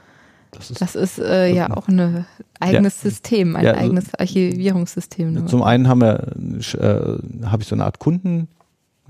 Das 0.50 0.70
ist, 0.70 0.82
das 0.82 0.94
ist 0.96 1.18
äh, 1.18 1.50
ja 1.50 1.74
auch 1.74 1.88
ein 1.88 2.26
eigenes 2.60 3.02
ja. 3.02 3.10
System, 3.10 3.56
ein 3.56 3.64
ja, 3.64 3.70
also 3.70 3.84
eigenes 3.84 4.14
Archivierungssystem. 4.14 5.46
Zum 5.46 5.62
einen 5.62 5.88
haben 5.88 6.02
wir, 6.02 6.34
äh, 6.74 7.46
habe 7.46 7.62
ich 7.62 7.68
so 7.68 7.74
eine 7.74 7.86
Art 7.86 7.98
Kunden, 7.98 8.48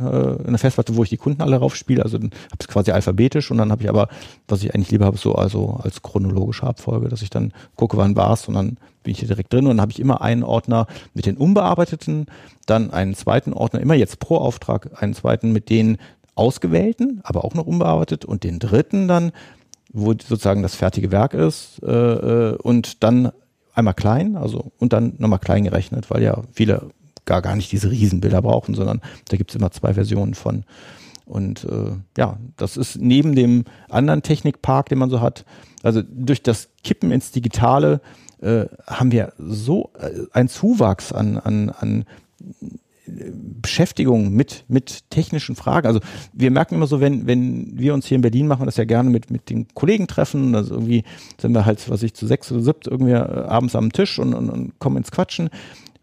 äh, 0.07 0.47
eine 0.47 0.59
Festplatte, 0.59 0.97
wo 0.97 1.03
ich 1.03 1.11
die 1.11 1.17
Kunden 1.17 1.43
alle 1.43 1.57
raufspiele. 1.57 2.03
Also 2.03 2.19
habe 2.19 2.31
es 2.59 2.69
quasi 2.69 2.91
alphabetisch 2.91 3.51
und 3.51 3.59
dann 3.59 3.71
habe 3.71 3.83
ich 3.83 3.89
aber, 3.89 4.09
was 4.49 4.63
ich 4.63 4.75
eigentlich 4.75 4.91
lieber 4.91 5.07
habe, 5.07 5.19
so 5.19 5.35
also 5.35 5.81
als 5.83 6.03
chronologische 6.03 6.67
Abfolge, 6.67 7.09
dass 7.09 7.23
ich 7.23 7.31
dann 7.31 7.53
gucke, 7.77 7.97
wann 7.97 8.17
war 8.17 8.33
es 8.33 8.49
und 8.49 8.55
dann 8.55 8.77
bin 9.03 9.13
ich 9.13 9.19
hier 9.19 9.29
direkt 9.29 9.53
drin 9.53 9.67
und 9.67 9.71
dann 9.71 9.81
habe 9.81 9.93
ich 9.93 10.01
immer 10.01 10.23
einen 10.23 10.45
Ordner 10.45 10.87
mit 11.15 11.27
den 11.27 11.37
unbearbeiteten, 11.37 12.27
dann 12.67 12.91
einen 12.91 13.15
zweiten 13.15 13.53
Ordner, 13.53 13.81
immer 13.81 13.95
jetzt 13.95 14.19
pro 14.21 14.37
Auftrag, 14.37 15.03
einen 15.03 15.15
zweiten 15.15 15.53
mit 15.53 15.71
den 15.71 15.99
ausgewählten, 16.35 17.21
aber 17.25 17.45
auch 17.45 17.55
noch 17.55 17.67
unbearbeitet 17.67 18.25
und 18.25 18.45
den 18.45 18.59
dritten 18.59 19.09
dann, 19.09 19.33
wo 19.93 20.13
sozusagen 20.13 20.63
das 20.63 20.75
fertige 20.75 21.11
Werk 21.11 21.35
ist 21.35 21.83
äh, 21.83 21.91
äh 21.91 22.57
und 22.57 23.03
dann 23.03 23.33
einmal 23.75 23.95
klein, 23.95 24.37
also 24.37 24.73
und 24.79 24.93
dann 24.93 25.15
nochmal 25.19 25.39
klein 25.39 25.65
gerechnet, 25.65 26.11
weil 26.11 26.23
ja 26.23 26.43
viele 26.53 26.91
gar, 27.25 27.43
gar 27.43 27.57
nicht 27.57 27.73
diese 27.73 27.91
Riesenbilder 27.91 28.43
brauchen, 28.43 28.75
sondern 28.75 29.01
da 29.29 29.37
gibt's 29.37 29.55
immer 29.55 29.71
zwei 29.71 29.95
Versionen 29.95 30.35
von. 30.35 30.65
Und 31.25 31.65
äh, 31.65 31.93
ja, 32.19 32.39
das 32.57 32.77
ist 32.77 32.99
neben 33.01 33.35
dem 33.35 33.65
anderen 33.89 34.23
Technikpark, 34.23 34.89
den 34.89 34.99
man 34.99 35.11
so 35.11 35.21
hat, 35.21 35.45
also 35.83 36.03
durch 36.03 36.43
das 36.43 36.69
Kippen 36.85 37.11
ins 37.11 37.31
Digitale 37.31 38.01
äh, 38.41 38.67
haben 38.87 39.13
wir 39.13 39.33
so 39.39 39.91
äh, 39.99 40.11
einen 40.33 40.49
Zuwachs 40.49 41.13
an, 41.13 41.39
an, 41.39 41.71
an 41.71 42.05
Beschäftigung 43.07 44.33
mit, 44.33 44.65
mit 44.69 45.11
technischen 45.11 45.57
Fragen. 45.57 45.87
Also 45.87 46.01
wir 46.33 46.51
merken 46.51 46.77
immer 46.77 46.87
so, 46.87 47.01
wenn, 47.01 47.27
wenn 47.27 47.79
wir 47.79 47.95
uns 47.95 48.07
hier 48.07 48.17
in 48.17 48.23
Berlin 48.23 48.47
machen, 48.47 48.67
das 48.67 48.77
ja 48.77 48.85
gerne 48.85 49.11
mit, 49.11 49.31
mit 49.31 49.51
den 49.51 49.67
Kollegen 49.75 50.07
treffen, 50.07 50.55
also 50.55 50.75
irgendwie 50.75 51.05
sind 51.41 51.53
wir 51.53 51.67
halt, 51.67 51.89
was 51.91 52.03
ich, 52.03 52.15
zu 52.15 52.27
sechs 52.27 52.51
oder 52.53 52.63
siebt 52.63 52.87
irgendwie 52.87 53.13
äh, 53.13 53.17
abends 53.17 53.75
am 53.75 53.93
Tisch 53.93 54.19
und, 54.19 54.35
und, 54.35 54.51
und 54.51 54.79
kommen 54.79 54.99
ins 54.99 55.11
Quatschen 55.11 55.51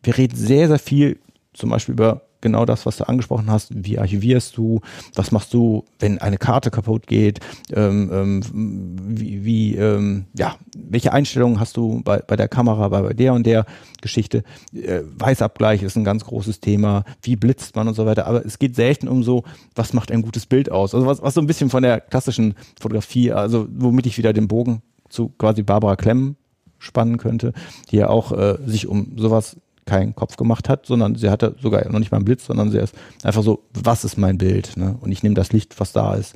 wir 0.03 0.17
reden 0.17 0.35
sehr, 0.35 0.67
sehr 0.67 0.79
viel 0.79 1.19
zum 1.53 1.69
Beispiel 1.69 1.93
über 1.93 2.21
genau 2.41 2.65
das, 2.65 2.85
was 2.85 2.97
du 2.97 3.07
angesprochen 3.07 3.49
hast. 3.49 3.71
Wie 3.73 3.99
archivierst 3.99 4.55
du? 4.57 4.81
Was 5.15 5.31
machst 5.31 5.53
du, 5.53 5.85
wenn 5.99 6.19
eine 6.19 6.37
Karte 6.37 6.71
kaputt 6.71 7.07
geht? 7.07 7.39
Ähm, 7.73 8.09
ähm, 8.13 8.95
wie, 9.17 9.43
wie 9.43 9.75
ähm, 9.75 10.25
ja, 10.37 10.55
welche 10.75 11.13
Einstellungen 11.13 11.59
hast 11.59 11.77
du 11.77 12.01
bei, 12.03 12.19
bei 12.19 12.35
der 12.35 12.47
Kamera, 12.47 12.87
bei, 12.89 13.01
bei 13.01 13.13
der 13.13 13.33
und 13.33 13.45
der 13.45 13.65
Geschichte? 14.01 14.43
Äh, 14.73 15.01
Weißabgleich 15.17 15.83
ist 15.83 15.95
ein 15.95 16.03
ganz 16.03 16.25
großes 16.25 16.59
Thema. 16.59 17.03
Wie 17.21 17.35
blitzt 17.35 17.75
man 17.75 17.87
und 17.87 17.93
so 17.93 18.05
weiter. 18.05 18.27
Aber 18.27 18.45
es 18.45 18.59
geht 18.59 18.75
selten 18.75 19.07
um 19.07 19.23
so, 19.23 19.43
was 19.75 19.93
macht 19.93 20.11
ein 20.11 20.21
gutes 20.21 20.45
Bild 20.45 20.71
aus? 20.71 20.95
Also 20.95 21.07
was, 21.07 21.21
was 21.21 21.33
so 21.33 21.41
ein 21.41 21.47
bisschen 21.47 21.69
von 21.69 21.83
der 21.83 21.99
klassischen 21.99 22.55
Fotografie, 22.79 23.31
also 23.31 23.67
womit 23.69 24.05
ich 24.05 24.17
wieder 24.17 24.33
den 24.33 24.47
Bogen 24.47 24.81
zu 25.09 25.29
quasi 25.29 25.63
Barbara 25.63 25.95
Klemm 25.95 26.35
spannen 26.77 27.17
könnte, 27.17 27.51
die 27.91 27.97
ja 27.97 28.07
auch 28.07 28.31
äh, 28.31 28.57
sich 28.65 28.87
um 28.87 29.17
sowas 29.17 29.57
keinen 29.89 30.15
Kopf 30.15 30.37
gemacht 30.37 30.69
hat, 30.69 30.85
sondern 30.85 31.15
sie 31.15 31.29
hatte 31.29 31.55
sogar 31.61 31.89
noch 31.89 31.99
nicht 31.99 32.11
mal 32.11 32.17
einen 32.17 32.25
Blitz, 32.25 32.45
sondern 32.45 32.71
sie 32.71 32.77
ist 32.77 32.95
einfach 33.23 33.43
so, 33.43 33.63
was 33.73 34.03
ist 34.03 34.17
mein 34.17 34.37
Bild? 34.37 34.77
Ne? 34.77 34.97
Und 35.01 35.11
ich 35.11 35.23
nehme 35.23 35.35
das 35.35 35.51
Licht, 35.51 35.79
was 35.79 35.91
da 35.91 36.15
ist. 36.15 36.35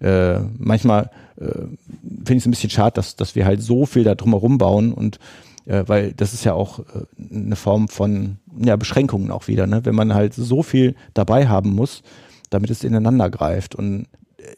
Äh, 0.00 0.40
manchmal 0.58 1.10
äh, 1.36 1.44
finde 1.44 2.34
ich 2.34 2.38
es 2.38 2.46
ein 2.46 2.50
bisschen 2.50 2.70
schade, 2.70 2.94
dass, 2.94 3.16
dass 3.16 3.34
wir 3.34 3.46
halt 3.46 3.62
so 3.62 3.86
viel 3.86 4.04
da 4.04 4.14
drumherum 4.14 4.58
bauen 4.58 4.92
und 4.92 5.18
äh, 5.66 5.84
weil 5.86 6.12
das 6.12 6.34
ist 6.34 6.44
ja 6.44 6.54
auch 6.54 6.80
äh, 6.80 6.82
eine 7.30 7.56
Form 7.56 7.88
von 7.88 8.38
ja, 8.58 8.76
Beschränkungen 8.76 9.30
auch 9.30 9.48
wieder, 9.48 9.66
ne? 9.66 9.84
wenn 9.84 9.94
man 9.94 10.14
halt 10.14 10.34
so 10.34 10.62
viel 10.62 10.94
dabei 11.14 11.48
haben 11.48 11.74
muss, 11.74 12.02
damit 12.50 12.70
es 12.70 12.84
ineinander 12.84 13.30
greift. 13.30 13.74
Und 13.74 14.06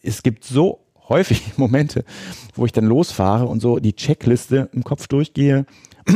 es 0.03 0.23
gibt 0.23 0.45
so 0.45 0.81
häufig 1.09 1.43
Momente, 1.59 2.05
wo 2.55 2.65
ich 2.65 2.73
dann 2.73 2.87
losfahre 2.87 3.47
und 3.47 3.61
so 3.61 3.79
die 3.79 3.95
Checkliste 3.95 4.71
im 4.73 4.85
Kopf 4.85 5.09
durchgehe 5.09 5.67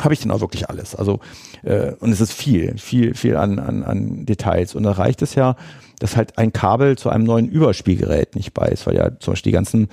habe 0.00 0.14
ich 0.14 0.20
denn 0.20 0.30
auch 0.30 0.40
wirklich 0.40 0.68
alles. 0.68 0.94
Also 0.94 1.20
äh, 1.62 1.92
und 2.00 2.10
es 2.10 2.20
ist 2.20 2.32
viel, 2.32 2.76
viel, 2.78 3.14
viel 3.14 3.36
an, 3.36 3.58
an, 3.58 3.82
an 3.82 4.26
Details. 4.26 4.74
Und 4.74 4.82
da 4.82 4.92
reicht 4.92 5.22
es 5.22 5.34
ja, 5.34 5.56
dass 6.00 6.16
halt 6.16 6.38
ein 6.38 6.52
Kabel 6.52 6.98
zu 6.98 7.10
einem 7.10 7.24
neuen 7.24 7.48
Überspielgerät 7.48 8.34
nicht 8.34 8.54
bei 8.54 8.66
ist, 8.66 8.86
weil 8.86 8.96
ja 8.96 9.18
zum 9.18 9.32
Beispiel 9.32 9.50
die 9.50 9.54
ganzen 9.54 9.88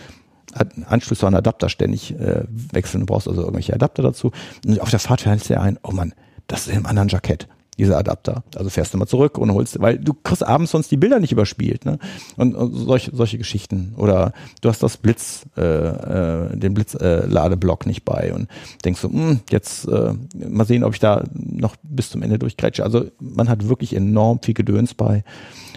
Anschlüsse 0.85 1.27
an 1.27 1.35
Adapter 1.35 1.69
ständig 1.69 2.19
äh, 2.19 2.43
wechseln. 2.73 3.01
Du 3.01 3.05
brauchst 3.05 3.27
also 3.27 3.41
irgendwelche 3.41 3.73
Adapter 3.73 4.03
dazu. 4.03 4.31
Und 4.65 4.81
auf 4.81 4.89
der 4.89 4.99
Fahrt 4.99 5.21
fällt 5.21 5.47
dir 5.47 5.61
ein, 5.61 5.79
oh 5.83 5.91
Mann, 5.91 6.13
das 6.47 6.67
ist 6.67 6.75
im 6.75 6.85
anderen 6.85 7.07
Jackett 7.07 7.47
dieser 7.81 7.97
Adapter. 7.97 8.43
Also 8.55 8.69
fährst 8.69 8.93
du 8.93 8.97
mal 8.97 9.07
zurück 9.07 9.37
und 9.37 9.51
holst, 9.51 9.79
weil 9.81 9.97
du 9.97 10.13
kriegst 10.13 10.45
abends 10.45 10.71
sonst 10.71 10.91
die 10.91 10.97
Bilder 10.97 11.19
nicht 11.19 11.31
überspielt, 11.31 11.83
ne? 11.85 11.97
Und, 12.37 12.55
und 12.55 12.73
solche, 12.73 13.15
solche 13.15 13.37
Geschichten. 13.37 13.93
Oder 13.97 14.33
du 14.61 14.69
hast 14.69 14.83
das 14.83 14.97
Blitz, 14.97 15.45
äh, 15.57 15.61
äh, 15.61 16.55
den 16.55 16.73
Blitzladeblock 16.73 17.85
äh, 17.85 17.89
nicht 17.89 18.05
bei 18.05 18.33
und 18.33 18.47
denkst 18.85 19.01
so, 19.01 19.09
mh, 19.09 19.29
hm, 19.29 19.39
jetzt 19.49 19.87
äh, 19.87 20.13
mal 20.35 20.65
sehen, 20.65 20.83
ob 20.83 20.93
ich 20.93 20.99
da 20.99 21.23
noch 21.33 21.75
bis 21.81 22.11
zum 22.11 22.21
Ende 22.21 22.37
durchgrätsche. 22.37 22.83
Also 22.83 23.05
man 23.19 23.49
hat 23.49 23.67
wirklich 23.67 23.95
enorm 23.95 24.39
viel 24.41 24.53
Gedöns 24.53 24.93
bei. 24.93 25.23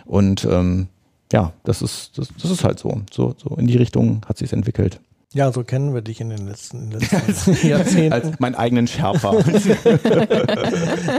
Und 0.04 0.46
ähm, 0.50 0.88
ja, 1.32 1.52
das 1.64 1.82
ist, 1.82 2.18
das, 2.18 2.28
das 2.40 2.50
ist 2.50 2.64
halt 2.64 2.78
so. 2.78 3.00
So, 3.10 3.34
so 3.42 3.56
in 3.56 3.66
die 3.66 3.78
Richtung 3.78 4.20
hat 4.28 4.38
sich 4.38 4.52
entwickelt. 4.52 5.00
Ja, 5.34 5.50
so 5.50 5.64
kennen 5.64 5.94
wir 5.94 6.00
dich 6.00 6.20
in 6.20 6.30
den 6.30 6.46
letzten, 6.46 6.84
in 6.84 6.90
den 6.90 7.00
letzten 7.00 7.66
Jahrzehnten. 7.66 8.12
Als 8.12 8.38
meinen 8.38 8.54
eigenen 8.54 8.86
Schärfer. 8.86 9.44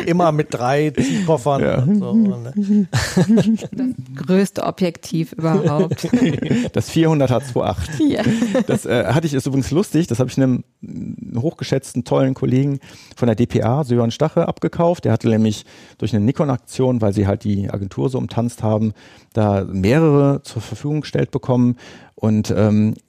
Immer 0.05 0.31
mit 0.31 0.53
drei 0.53 0.93
Koffern 1.25 1.61
ja. 1.61 1.83
und 1.83 1.99
so. 1.99 2.13
Ne? 2.13 2.87
Das 3.71 4.25
größte 4.25 4.63
Objektiv 4.63 5.33
überhaupt. 5.33 6.07
Das 6.73 6.91
400er 6.91 7.41
2.8. 7.41 8.03
Ja. 8.07 8.23
Das 8.67 8.85
äh, 8.85 9.05
hatte 9.07 9.27
ich, 9.27 9.33
ist 9.33 9.45
übrigens 9.45 9.71
lustig, 9.71 10.07
das 10.07 10.19
habe 10.19 10.29
ich 10.29 10.37
einem 10.37 10.63
hochgeschätzten, 11.35 12.03
tollen 12.05 12.33
Kollegen 12.33 12.79
von 13.15 13.27
der 13.27 13.35
DPA, 13.35 13.83
Sören 13.83 14.11
Stache, 14.11 14.47
abgekauft. 14.47 15.05
Der 15.05 15.11
hatte 15.11 15.27
nämlich 15.27 15.65
durch 15.97 16.13
eine 16.15 16.23
Nikon-Aktion, 16.23 17.01
weil 17.01 17.13
sie 17.13 17.27
halt 17.27 17.43
die 17.43 17.69
Agentur 17.69 18.09
so 18.09 18.17
umtanzt 18.17 18.63
haben, 18.63 18.93
da 19.33 19.65
mehrere 19.65 20.41
zur 20.43 20.61
Verfügung 20.61 21.01
gestellt 21.01 21.31
bekommen. 21.31 21.77
Und 22.15 22.53
ähm, 22.55 22.93
äh, 22.93 22.99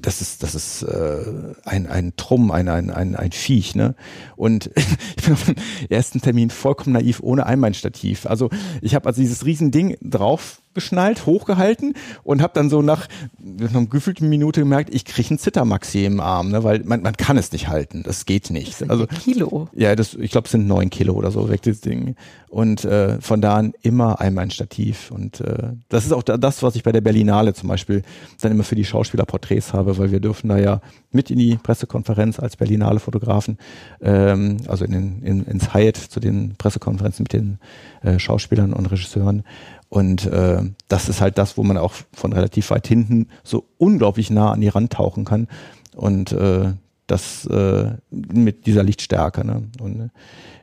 das 0.00 0.20
ist, 0.20 0.42
das 0.42 0.54
ist 0.54 0.82
äh, 0.82 1.54
ein, 1.64 1.86
ein 1.86 2.14
Trumm, 2.16 2.50
ein, 2.50 2.68
ein, 2.68 2.90
ein, 2.90 3.16
ein 3.16 3.32
Viech, 3.32 3.74
ne? 3.74 3.94
Und 4.36 4.70
ich 5.16 5.24
bin 5.24 5.34
auf 5.34 5.44
dem 5.44 5.56
ersten 5.88 6.20
Termin 6.20 6.50
vollkommen 6.50 6.94
naiv, 6.94 7.20
ohne 7.22 7.46
Einbeinstativ. 7.46 8.26
Also 8.26 8.50
ich 8.80 8.94
habe 8.94 9.06
also 9.06 9.20
dieses 9.20 9.44
Riesending 9.44 9.96
drauf 10.00 10.62
geschnallt, 10.78 11.26
hochgehalten 11.26 11.94
und 12.22 12.42
habe 12.42 12.52
dann 12.54 12.70
so 12.70 12.82
nach, 12.82 13.08
nach 13.38 13.74
einer 13.74 13.86
gefühlten 13.86 14.28
Minute 14.28 14.60
gemerkt, 14.60 14.94
ich 14.94 15.04
kriege 15.04 15.30
einen 15.30 15.38
Zittermaxi 15.38 16.04
im 16.04 16.20
Arm, 16.20 16.50
ne, 16.50 16.64
weil 16.64 16.82
man, 16.84 17.02
man 17.02 17.16
kann 17.16 17.36
es 17.36 17.52
nicht 17.52 17.68
halten, 17.68 18.02
das 18.04 18.26
geht 18.26 18.50
nicht. 18.50 18.80
Das 18.80 18.90
also 18.90 19.06
Kilo. 19.06 19.68
Ja, 19.74 19.96
das, 19.96 20.14
ich 20.14 20.30
glaube, 20.30 20.46
es 20.46 20.52
sind 20.52 20.66
neun 20.66 20.90
Kilo 20.90 21.14
oder 21.14 21.30
so 21.30 21.48
weg 21.48 21.62
das 21.62 21.80
Ding. 21.80 22.14
Und 22.48 22.84
äh, 22.84 23.20
von 23.20 23.40
da 23.42 23.56
an 23.56 23.74
immer 23.82 24.20
einmal 24.20 24.44
ein 24.44 24.50
Stativ. 24.50 25.10
Und 25.10 25.40
äh, 25.40 25.72
das 25.88 26.06
ist 26.06 26.12
auch 26.12 26.22
das, 26.22 26.62
was 26.62 26.76
ich 26.76 26.82
bei 26.82 26.92
der 26.92 27.02
Berlinale 27.02 27.52
zum 27.52 27.68
Beispiel 27.68 28.02
dann 28.40 28.52
immer 28.52 28.64
für 28.64 28.74
die 28.74 28.84
Schauspieler 28.84 29.26
Porträts 29.26 29.74
habe, 29.74 29.98
weil 29.98 30.12
wir 30.12 30.20
dürfen 30.20 30.48
da 30.48 30.56
ja 30.56 30.80
mit 31.10 31.30
in 31.30 31.38
die 31.38 31.56
Pressekonferenz 31.56 32.38
als 32.40 32.56
Berlinale 32.56 33.00
Fotografen, 33.00 33.58
ähm, 34.00 34.58
also 34.66 34.84
in 34.84 34.92
den, 34.92 35.22
in, 35.22 35.44
ins 35.44 35.74
Hyatt 35.74 35.96
zu 35.96 36.20
den 36.20 36.54
Pressekonferenzen 36.56 37.24
mit 37.24 37.32
den 37.32 37.58
äh, 38.02 38.18
Schauspielern 38.18 38.72
und 38.72 38.86
Regisseuren. 38.86 39.44
Und 39.88 40.26
äh, 40.26 40.62
das 40.88 41.08
ist 41.08 41.20
halt 41.20 41.38
das, 41.38 41.56
wo 41.56 41.62
man 41.62 41.78
auch 41.78 41.94
von 42.12 42.32
relativ 42.32 42.70
weit 42.70 42.86
hinten 42.86 43.28
so 43.42 43.64
unglaublich 43.78 44.30
nah 44.30 44.52
an 44.52 44.60
die 44.60 44.68
Rand 44.68 44.92
tauchen 44.92 45.24
kann. 45.24 45.48
Und 45.96 46.32
äh, 46.32 46.74
das 47.08 47.46
äh, 47.46 47.92
mit 48.10 48.66
dieser 48.66 48.82
Lichtstärke. 48.84 49.44
Ne? 49.44 49.68
Und 49.80 50.00
äh, 50.00 50.08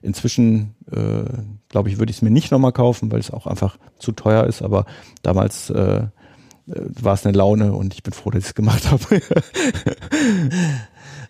inzwischen, 0.01 0.76
äh, 0.91 1.23
glaube 1.69 1.89
ich, 1.89 1.97
würde 1.97 2.11
ich 2.11 2.17
es 2.17 2.21
mir 2.21 2.30
nicht 2.30 2.51
nochmal 2.51 2.71
kaufen, 2.71 3.11
weil 3.11 3.19
es 3.19 3.32
auch 3.32 3.47
einfach 3.47 3.78
zu 3.97 4.11
teuer 4.11 4.45
ist. 4.45 4.61
Aber 4.61 4.86
damals 5.23 5.69
äh, 5.71 6.03
äh 6.03 6.07
war 6.67 7.15
es 7.15 7.26
eine 7.26 7.36
Laune 7.36 7.73
und 7.73 7.93
ich 7.93 8.03
bin 8.03 8.13
froh, 8.13 8.30
dass 8.30 8.43
ich 8.43 8.49
es 8.49 8.55
gemacht 8.55 8.89
habe. 8.91 9.21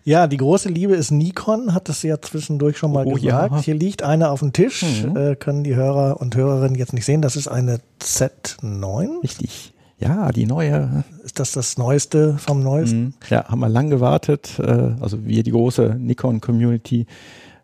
Ja, 0.06 0.28
die 0.28 0.36
große 0.36 0.68
Liebe 0.68 0.94
ist 0.94 1.10
Nikon, 1.10 1.74
hat 1.74 1.88
es 1.88 2.04
ja 2.04 2.20
zwischendurch 2.20 2.78
schon 2.78 2.92
mal 2.92 3.04
oh, 3.08 3.14
gesagt. 3.14 3.52
Ja. 3.52 3.60
Hier 3.60 3.74
liegt 3.74 4.04
eine 4.04 4.30
auf 4.30 4.38
dem 4.38 4.52
Tisch, 4.52 4.84
mhm. 5.04 5.16
äh, 5.16 5.34
können 5.34 5.64
die 5.64 5.74
Hörer 5.74 6.20
und 6.20 6.36
Hörerinnen 6.36 6.76
jetzt 6.76 6.92
nicht 6.92 7.04
sehen. 7.04 7.22
Das 7.22 7.34
ist 7.34 7.48
eine 7.48 7.80
Z9. 8.00 9.20
Richtig. 9.24 9.74
Ja, 9.98 10.30
die 10.30 10.46
neue. 10.46 11.02
Ist 11.24 11.40
das 11.40 11.50
das 11.50 11.76
Neueste 11.76 12.38
vom 12.38 12.62
Neuesten? 12.62 13.00
Mhm. 13.00 13.14
Ja, 13.30 13.48
haben 13.48 13.58
wir 13.58 13.68
lang 13.68 13.90
gewartet. 13.90 14.60
Äh, 14.60 14.94
also 15.00 15.26
wir, 15.26 15.42
die 15.42 15.50
große 15.50 15.96
Nikon-Community, 15.98 17.06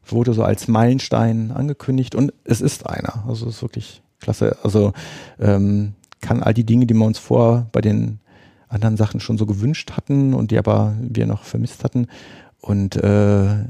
wurde 0.05 0.35
so 0.35 0.43
als 0.43 0.67
Meilenstein 0.67 1.53
angekündigt 1.53 2.17
und 2.17 2.33
es 2.43 2.61
ist 2.61 2.89
einer. 2.89 3.23
Also 3.29 3.47
es 3.47 3.57
ist 3.57 3.63
wirklich 3.63 4.03
klasse. 4.19 4.57
Also 4.65 4.93
ähm, 5.39 5.93
kann 6.21 6.43
all 6.43 6.55
die 6.55 6.65
Dinge, 6.65 6.87
die 6.87 6.95
wir 6.95 7.07
uns 7.07 7.21
vor 7.21 7.69
bei 7.71 7.81
den 7.81 8.19
anderen 8.73 8.97
Sachen 8.97 9.21
schon 9.21 9.39
so 9.39 9.47
gewünscht 9.47 9.93
hatten 9.93 10.35
und 10.35 10.51
die 10.51 10.59
aber 10.59 10.95
wir 11.01 11.27
noch 11.27 11.45
vermisst 11.45 11.85
hatten. 11.85 12.09
Und 12.61 12.97
äh, 12.97 13.65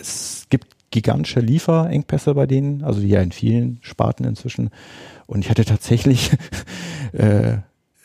es 0.00 0.46
gibt 0.50 0.78
gigantische 0.90 1.40
Lieferengpässe 1.40 2.34
bei 2.34 2.46
denen, 2.46 2.82
also 2.82 3.00
ja 3.00 3.20
in 3.20 3.32
vielen 3.32 3.78
Sparten 3.82 4.24
inzwischen. 4.24 4.70
Und 5.26 5.44
ich 5.44 5.50
hatte 5.50 5.64
tatsächlich, 5.64 6.32
äh, 7.12 7.58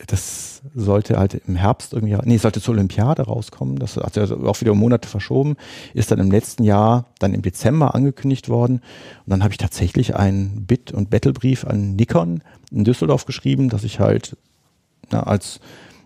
das 0.08 0.62
sollte 0.76 1.18
halt 1.18 1.42
im 1.48 1.56
Herbst 1.56 1.94
irgendwie, 1.94 2.18
nee, 2.26 2.38
sollte 2.38 2.62
zur 2.62 2.74
Olympiade 2.74 3.24
rauskommen. 3.24 3.78
Das 3.78 3.96
hat 3.96 4.18
ja 4.18 4.24
auch 4.24 4.60
wieder 4.60 4.74
Monate 4.74 5.08
verschoben, 5.08 5.56
ist 5.94 6.12
dann 6.12 6.20
im 6.20 6.32
letzten 6.32 6.64
Jahr, 6.64 7.06
dann 7.20 7.34
im 7.34 7.42
Dezember 7.42 7.96
angekündigt 7.96 8.50
worden. 8.50 8.76
Und 9.26 9.30
dann 9.30 9.44
habe 9.44 9.54
ich 9.54 9.58
tatsächlich 9.58 10.16
einen 10.16 10.66
Bit- 10.66 10.92
und 10.92 11.10
Battlebrief 11.10 11.66
an 11.66 11.96
Nikon 11.96 12.42
in 12.72 12.84
Düsseldorf 12.84 13.26
geschrieben, 13.26 13.70
dass 13.70 13.84
ich 13.86 14.00
halt 14.00 14.36
na, 15.10 15.24
als 15.24 15.62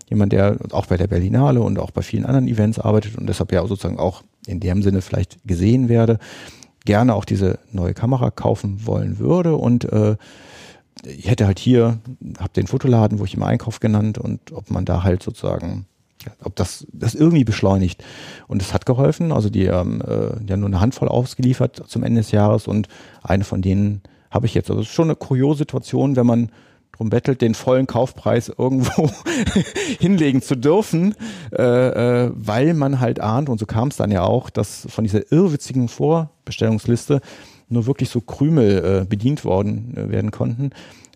jemand, 0.08 0.32
der 0.32 0.56
auch 0.72 0.86
bei 0.86 0.96
der 0.96 1.06
Berlinale 1.06 1.60
und 1.60 1.78
auch 1.78 1.90
bei 1.90 2.02
vielen 2.02 2.24
anderen 2.24 2.48
Events 2.48 2.78
arbeitet 2.78 3.16
und 3.16 3.28
deshalb 3.28 3.52
ja 3.52 3.66
sozusagen 3.66 3.98
auch 3.98 4.22
in 4.46 4.60
dem 4.60 4.82
Sinne 4.82 5.02
vielleicht 5.02 5.38
gesehen 5.46 5.88
werde, 5.88 6.18
gerne 6.84 7.14
auch 7.14 7.24
diese 7.24 7.58
neue 7.72 7.94
Kamera 7.94 8.30
kaufen 8.30 8.86
wollen 8.86 9.18
würde 9.18 9.56
und 9.56 9.84
äh, 9.92 10.16
ich 11.04 11.28
hätte 11.28 11.46
halt 11.46 11.58
hier, 11.58 11.98
habe 12.38 12.52
den 12.54 12.66
Fotoladen, 12.66 13.18
wo 13.18 13.24
ich 13.24 13.34
im 13.34 13.42
Einkauf 13.42 13.80
genannt 13.80 14.18
und 14.18 14.52
ob 14.52 14.70
man 14.70 14.84
da 14.84 15.02
halt 15.02 15.22
sozusagen, 15.22 15.86
ob 16.42 16.56
das 16.56 16.86
das 16.92 17.14
irgendwie 17.14 17.44
beschleunigt. 17.44 18.02
Und 18.48 18.62
es 18.62 18.74
hat 18.74 18.86
geholfen. 18.86 19.32
Also 19.32 19.50
die 19.50 19.70
haben 19.70 20.00
äh, 20.00 20.30
ja 20.46 20.56
nur 20.56 20.68
eine 20.68 20.80
Handvoll 20.80 21.08
ausgeliefert 21.08 21.84
zum 21.86 22.02
Ende 22.02 22.20
des 22.20 22.32
Jahres 22.32 22.66
und 22.66 22.88
eine 23.22 23.44
von 23.44 23.62
denen 23.62 24.02
habe 24.30 24.46
ich 24.46 24.54
jetzt. 24.54 24.70
Also 24.70 24.82
es 24.82 24.88
ist 24.88 24.94
schon 24.94 25.08
eine 25.08 25.16
kuriose 25.16 25.58
Situation, 25.58 26.16
wenn 26.16 26.26
man 26.26 26.50
drum 26.98 27.10
bettelt, 27.10 27.40
den 27.40 27.54
vollen 27.54 27.86
Kaufpreis 27.86 28.52
irgendwo 28.56 29.08
hinlegen 30.00 30.42
zu 30.42 30.56
dürfen, 30.56 31.14
äh, 31.56 31.62
äh, 32.26 32.30
weil 32.34 32.74
man 32.74 33.00
halt 33.00 33.20
ahnt, 33.20 33.48
und 33.48 33.58
so 33.58 33.66
kam 33.66 33.88
es 33.88 33.96
dann 33.96 34.10
ja 34.10 34.24
auch, 34.24 34.50
dass 34.50 34.86
von 34.90 35.04
dieser 35.04 35.30
irrwitzigen 35.32 35.88
Vorbestellungsliste 35.88 37.20
nur 37.68 37.86
wirklich 37.86 38.10
so 38.10 38.20
Krümel 38.20 39.02
äh, 39.02 39.04
bedient 39.04 39.44
worden 39.44 39.96
äh, 39.96 40.10
werden 40.10 40.32
konnten, 40.32 40.70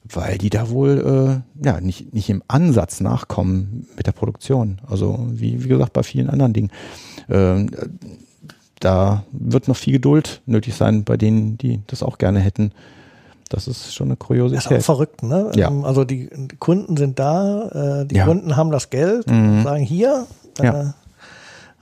weil 0.05 0.39
die 0.39 0.51
da 0.51 0.71
wohl 0.71 1.43
äh, 1.61 1.67
ja 1.67 1.81
nicht, 1.81 2.15
nicht 2.15 2.31
im 2.31 2.43
Ansatz 2.47 3.01
nachkommen 3.01 3.87
mit 3.97 4.07
der 4.07 4.13
Produktion. 4.13 4.81
Also 4.87 5.27
wie, 5.31 5.65
wie 5.65 5.69
gesagt, 5.69 5.93
bei 5.93 6.03
vielen 6.03 6.31
anderen 6.31 6.53
Dingen. 6.53 6.71
Äh, 7.29 7.67
da 8.79 9.25
wird 9.33 9.69
noch 9.69 9.77
viel 9.77 9.95
Geduld 9.95 10.43
nötig 10.47 10.75
sein 10.75 11.05
bei 11.05 11.17
denen, 11.17 11.57
die 11.57 11.81
das 11.87 12.03
auch 12.03 12.19
gerne 12.19 12.41
hätten. 12.41 12.73
Das 13.53 13.69
ist 13.69 13.95
schon 13.95 14.09
eine 14.09 14.17
Kuriosität. 14.17 14.65
Das 14.65 14.73
ist 14.73 14.89
auch 14.89 14.97
verrückt, 14.97 15.23
ne? 15.23 15.51
Ja. 15.55 15.69
Ähm, 15.69 15.85
also 15.85 16.05
die 16.05 16.31
Kunden 16.59 16.97
sind 16.97 17.19
da, 17.19 18.01
äh, 18.01 18.07
die 18.07 18.17
ja. 18.17 18.25
Kunden 18.25 18.57
haben 18.57 18.71
das 18.71 18.89
Geld, 18.89 19.31
mhm. 19.31 19.63
sagen 19.63 19.83
hier, 19.83 20.27
äh, 20.59 20.65
ja. 20.65 20.95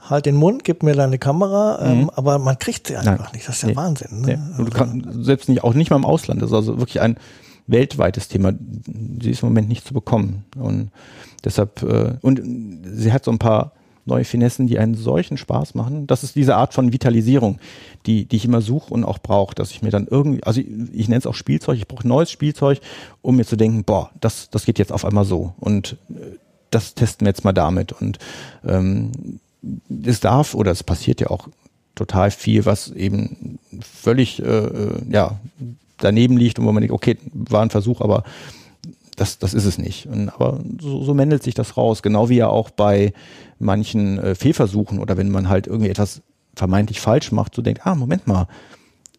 halt 0.00 0.26
den 0.26 0.34
Mund, 0.34 0.64
gib 0.64 0.82
mir 0.82 0.94
deine 0.94 1.18
Kamera, 1.18 1.78
ähm, 1.80 2.00
mhm. 2.02 2.10
aber 2.10 2.38
man 2.40 2.58
kriegt 2.58 2.88
sie 2.88 2.96
einfach 2.96 3.18
Nein. 3.18 3.28
nicht. 3.34 3.48
Das 3.48 3.56
ist 3.56 3.62
ja 3.62 3.68
nee. 3.68 3.76
Wahnsinn. 3.76 4.20
Ne? 4.20 4.26
Nee. 4.26 4.58
Und 4.58 4.66
du 4.66 4.76
kannst 4.76 5.24
selbst 5.24 5.48
nicht, 5.48 5.62
auch 5.62 5.74
nicht 5.74 5.90
mal 5.90 5.96
im 5.96 6.04
Ausland. 6.04 6.42
Das 6.42 6.50
ist 6.50 6.56
also 6.56 6.78
wirklich 6.78 7.00
ein 7.00 7.16
weltweites 7.68 8.26
Thema. 8.26 8.52
Sie 9.22 9.30
ist 9.30 9.42
im 9.42 9.50
Moment 9.50 9.68
nicht 9.68 9.86
zu 9.86 9.94
bekommen. 9.94 10.44
Und 10.56 10.90
deshalb, 11.44 11.84
äh, 11.84 12.14
und 12.20 12.42
sie 12.84 13.12
hat 13.12 13.24
so 13.24 13.30
ein 13.30 13.38
paar 13.38 13.72
neue 14.10 14.24
Finessen, 14.24 14.66
die 14.66 14.78
einen 14.78 14.94
solchen 14.94 15.38
Spaß 15.38 15.74
machen. 15.74 16.06
Das 16.06 16.22
ist 16.22 16.36
diese 16.36 16.56
Art 16.56 16.74
von 16.74 16.92
Vitalisierung, 16.92 17.58
die, 18.06 18.26
die 18.26 18.36
ich 18.36 18.44
immer 18.44 18.60
suche 18.60 18.92
und 18.92 19.04
auch 19.04 19.18
brauche, 19.18 19.54
dass 19.54 19.70
ich 19.70 19.82
mir 19.82 19.90
dann 19.90 20.06
irgendwie, 20.06 20.42
also 20.44 20.60
ich, 20.60 20.66
ich 20.92 21.08
nenne 21.08 21.18
es 21.18 21.26
auch 21.26 21.34
Spielzeug, 21.34 21.78
ich 21.78 21.88
brauche 21.88 22.06
neues 22.06 22.30
Spielzeug, 22.30 22.80
um 23.22 23.36
mir 23.36 23.44
zu 23.44 23.56
denken, 23.56 23.84
boah, 23.84 24.10
das, 24.20 24.50
das 24.50 24.66
geht 24.66 24.78
jetzt 24.78 24.92
auf 24.92 25.04
einmal 25.04 25.24
so 25.24 25.54
und 25.58 25.96
äh, 26.10 26.36
das 26.70 26.94
testen 26.94 27.24
wir 27.24 27.30
jetzt 27.30 27.44
mal 27.44 27.52
damit 27.52 27.92
und 27.92 28.18
ähm, 28.64 29.40
es 30.04 30.20
darf 30.20 30.54
oder 30.54 30.70
es 30.70 30.84
passiert 30.84 31.20
ja 31.20 31.28
auch 31.28 31.48
total 31.94 32.30
viel, 32.30 32.64
was 32.64 32.90
eben 32.92 33.58
völlig 33.80 34.40
äh, 34.40 34.44
äh 34.44 35.02
ja 35.10 35.40
daneben 35.98 36.36
liegt 36.36 36.58
und 36.58 36.64
wo 36.66 36.72
man 36.72 36.80
denkt, 36.80 36.94
okay, 36.94 37.18
war 37.32 37.62
ein 37.62 37.70
Versuch, 37.70 38.00
aber 38.00 38.24
das, 39.20 39.38
das 39.38 39.52
ist 39.52 39.66
es 39.66 39.76
nicht. 39.76 40.06
Und, 40.06 40.30
aber 40.30 40.60
so, 40.80 41.04
so 41.04 41.12
mändelt 41.12 41.42
sich 41.42 41.54
das 41.54 41.76
raus. 41.76 42.02
Genau 42.02 42.30
wie 42.30 42.36
ja 42.36 42.48
auch 42.48 42.70
bei 42.70 43.12
manchen 43.58 44.18
äh, 44.18 44.34
Fehlversuchen 44.34 44.98
oder 44.98 45.18
wenn 45.18 45.30
man 45.30 45.50
halt 45.50 45.66
irgendwie 45.66 45.90
etwas 45.90 46.22
vermeintlich 46.56 47.00
falsch 47.00 47.30
macht, 47.30 47.54
so 47.54 47.60
denkt, 47.60 47.86
ah, 47.86 47.94
Moment 47.94 48.26
mal, 48.26 48.48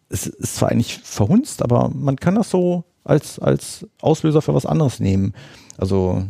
es 0.10 0.26
ist 0.26 0.56
zwar 0.56 0.70
eigentlich 0.70 0.98
verhunzt, 1.04 1.62
aber 1.62 1.92
man 1.94 2.16
kann 2.16 2.36
das 2.36 2.50
so 2.50 2.84
als, 3.04 3.38
als 3.38 3.86
Auslöser 4.02 4.42
für 4.42 4.56
was 4.56 4.66
anderes 4.66 5.00
nehmen. 5.00 5.34
Also 5.78 6.24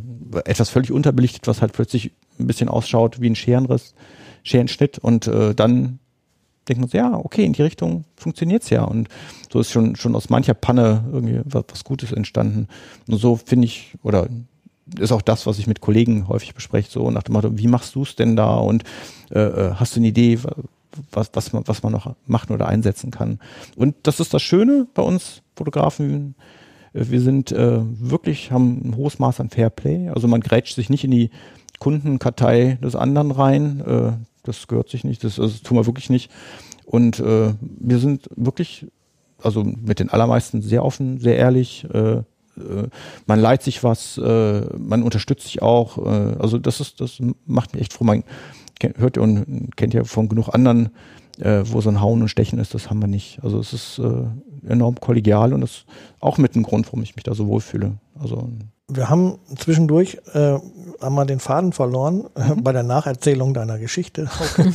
etwas 0.44 0.70
völlig 0.70 0.92
unterbelichtet, 0.92 1.48
was 1.48 1.62
halt 1.62 1.72
plötzlich 1.72 2.12
ein 2.40 2.48
bisschen 2.48 2.68
ausschaut 2.68 3.22
wie 3.22 3.30
ein 3.30 3.36
Scherenriss, 3.36 3.96
Scherenschnitt 4.44 5.00
und 5.00 5.28
äh, 5.28 5.56
dann 5.56 6.00
denkt 6.68 6.82
man 6.82 6.90
ja, 6.92 7.18
okay, 7.18 7.44
in 7.44 7.54
die 7.54 7.62
Richtung 7.62 8.06
funktioniert's 8.16 8.70
ja. 8.70 8.84
Und 8.84 9.10
so 9.52 9.60
ist 9.60 9.72
schon, 9.72 9.96
schon 9.96 10.16
aus 10.16 10.30
mancher 10.30 10.54
Panne 10.54 11.04
irgendwie 11.12 11.42
was, 11.46 11.66
was 11.70 11.84
Gutes 11.84 12.12
entstanden. 12.12 12.68
Und 13.08 13.18
so 13.18 13.36
finde 13.36 13.66
ich, 13.66 13.94
oder 14.04 14.28
ist 15.00 15.12
auch 15.12 15.22
das, 15.22 15.46
was 15.46 15.60
ich 15.60 15.68
mit 15.68 15.82
Kollegen 15.82 16.28
häufig 16.28 16.54
bespreche, 16.54 16.90
so 16.90 17.10
nach 17.12 17.24
dem 17.24 17.34
Motto, 17.34 17.58
wie 17.58 17.68
machst 17.68 17.96
du 17.96 18.04
es 18.04 18.16
denn 18.16 18.36
da 18.36 18.56
und 18.56 18.84
äh, 19.32 19.40
äh, 19.40 19.74
hast 19.76 19.96
du 19.96 20.00
eine 20.00 20.08
Idee, 20.08 20.40
was, 21.12 21.30
was, 21.34 21.54
man, 21.54 21.64
was 21.66 21.84
man 21.84 21.94
noch 21.94 22.16
machen 22.26 22.54
oder 22.54 22.68
einsetzen 22.68 23.12
kann. 23.12 23.40
Und 23.76 23.96
das 24.04 24.20
ist 24.20 24.34
das 24.34 24.42
Schöne 24.42 24.88
bei 24.94 25.02
uns 25.02 25.42
Fotografen. 25.56 26.36
Wir 26.94 27.22
sind 27.22 27.52
äh, 27.52 27.80
wirklich, 27.82 28.52
haben 28.52 28.82
ein 28.90 28.96
hohes 28.98 29.20
Maß 29.20 29.40
an 29.40 29.50
Fairplay. 29.50 30.10
Also 30.10 30.28
man 30.28 30.42
grätscht 30.42 30.76
sich 30.76 30.90
nicht 30.90 31.06
in 31.06 31.12
die 31.12 31.30
Kundenkartei 31.80 32.78
des 32.84 32.96
anderen 32.96 33.32
rein. 33.32 33.80
Äh, 33.80 34.12
das 34.44 34.68
gehört 34.68 34.90
sich 34.90 35.04
nicht, 35.04 35.24
das, 35.24 35.40
also, 35.40 35.54
das 35.54 35.62
tun 35.62 35.78
wir 35.78 35.86
wirklich 35.86 36.10
nicht. 36.10 36.32
Und 36.86 37.20
äh, 37.20 37.54
wir 37.60 38.00
sind 38.00 38.30
wirklich, 38.36 38.88
also 39.42 39.64
mit 39.64 40.00
den 40.00 40.10
allermeisten 40.10 40.62
sehr 40.62 40.84
offen, 40.84 41.20
sehr 41.20 41.38
ehrlich. 41.38 41.86
Äh, 41.94 42.24
äh, 42.58 42.88
man 43.26 43.40
leiht 43.40 43.62
sich 43.62 43.84
was, 43.84 44.18
äh, 44.18 44.62
man 44.78 45.04
unterstützt 45.04 45.44
sich 45.44 45.62
auch. 45.62 45.98
Äh, 45.98 46.36
also 46.40 46.58
das 46.58 46.80
ist, 46.80 47.02
das 47.02 47.22
macht 47.46 47.74
mich 47.74 47.84
echt 47.84 47.94
froh. 47.94 48.04
Man 48.04 48.24
hört 48.98 49.18
ja 49.18 49.24
und 49.24 49.76
kennt 49.76 49.94
ja 49.94 50.04
von 50.04 50.28
genug 50.28 50.50
anderen, 50.50 50.90
wo 51.38 51.82
so 51.82 51.90
ein 51.90 52.02
Hauen 52.02 52.22
und 52.22 52.30
Stechen 52.30 52.60
ist, 52.60 52.74
das 52.74 52.90
haben 52.90 53.00
wir 53.00 53.08
nicht. 53.08 53.40
Also 53.44 53.60
es 53.60 53.74
ist 53.74 54.02
enorm 54.68 55.00
kollegial 55.00 55.54
und 55.54 55.62
das 55.62 55.72
ist 55.72 55.86
auch 56.20 56.38
mit 56.38 56.56
ein 56.56 56.64
Grund, 56.64 56.88
warum 56.88 57.04
ich 57.04 57.16
mich 57.16 57.24
da 57.24 57.34
so 57.34 57.48
wohlfühle. 57.48 57.94
Also 58.20 58.50
wir 58.94 59.10
haben 59.10 59.40
zwischendurch 59.58 60.20
äh, 60.34 60.60
einmal 61.00 61.26
den 61.26 61.40
Faden 61.40 61.74
verloren 61.74 62.26
äh, 62.36 62.50
mhm. 62.50 62.64
bei 62.64 62.72
der 62.72 62.84
Nacherzählung 62.84 63.54
deiner 63.54 63.80
Geschichte. 63.80 64.30
Okay. 64.40 64.66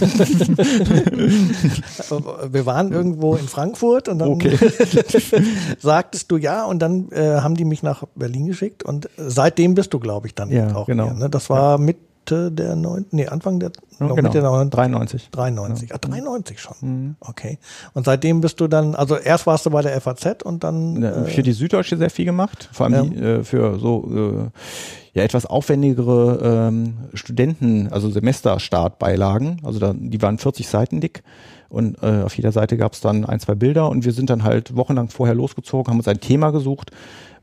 wir 2.50 2.66
waren 2.66 2.92
irgendwo 2.92 3.36
in 3.36 3.46
Frankfurt 3.46 4.08
und 4.08 4.18
dann 4.18 4.30
okay. 4.30 4.58
sagtest 5.78 6.30
du 6.30 6.36
ja 6.36 6.64
und 6.64 6.80
dann 6.80 7.10
äh, 7.12 7.40
haben 7.40 7.54
die 7.54 7.64
mich 7.64 7.82
nach 7.82 8.04
Berlin 8.14 8.46
geschickt 8.46 8.82
und 8.82 9.08
seitdem 9.16 9.74
bist 9.74 9.94
du, 9.94 9.98
glaube 9.98 10.26
ich, 10.26 10.34
dann 10.34 10.50
ja, 10.50 10.74
auch 10.74 10.86
genau. 10.86 11.10
Hier, 11.10 11.14
ne? 11.14 11.30
Das 11.30 11.50
war 11.50 11.72
ja. 11.72 11.78
mit 11.78 11.96
Mitte 12.26 12.50
der 12.50 12.74
neun, 12.74 13.06
nee, 13.12 13.26
Anfang 13.26 13.60
der, 13.60 13.70
ja, 14.00 14.08
genau. 14.08 14.14
Mitte 14.16 14.40
der 14.40 14.64
93. 14.64 15.30
93. 15.30 15.90
Ja. 15.90 15.94
Ah, 15.94 15.98
93 15.98 16.60
schon. 16.60 16.76
Mhm. 16.80 17.16
Okay. 17.20 17.58
Und 17.94 18.04
seitdem 18.04 18.40
bist 18.40 18.60
du 18.60 18.66
dann, 18.66 18.94
also 18.94 19.16
erst 19.16 19.46
warst 19.46 19.64
du 19.66 19.70
bei 19.70 19.82
der 19.82 20.00
FAZ 20.00 20.42
und 20.42 20.64
dann. 20.64 21.02
Ja, 21.02 21.24
für 21.24 21.42
die 21.42 21.52
Süddeutsche 21.52 21.96
sehr 21.96 22.10
viel 22.10 22.24
gemacht. 22.24 22.68
Vor 22.72 22.86
allem 22.86 23.10
die, 23.10 23.20
äh, 23.20 23.44
für 23.44 23.78
so, 23.78 24.50
äh, 24.52 25.18
ja, 25.18 25.22
etwas 25.22 25.46
aufwendigere 25.46 26.68
ähm, 26.68 26.94
Studenten, 27.14 27.88
also 27.92 28.10
Semesterstartbeilagen. 28.10 29.60
Also 29.62 29.78
da, 29.78 29.94
die 29.96 30.20
waren 30.20 30.38
40 30.38 30.68
Seiten 30.68 31.00
dick. 31.00 31.22
Und 31.68 32.02
äh, 32.02 32.22
auf 32.22 32.36
jeder 32.36 32.52
Seite 32.52 32.76
gab 32.76 32.92
es 32.92 33.00
dann 33.00 33.24
ein, 33.24 33.40
zwei 33.40 33.54
Bilder 33.54 33.88
und 33.88 34.04
wir 34.04 34.12
sind 34.12 34.30
dann 34.30 34.44
halt 34.44 34.76
wochenlang 34.76 35.08
vorher 35.08 35.34
losgezogen, 35.34 35.90
haben 35.90 35.98
uns 35.98 36.06
ein 36.06 36.20
Thema 36.20 36.50
gesucht 36.50 36.92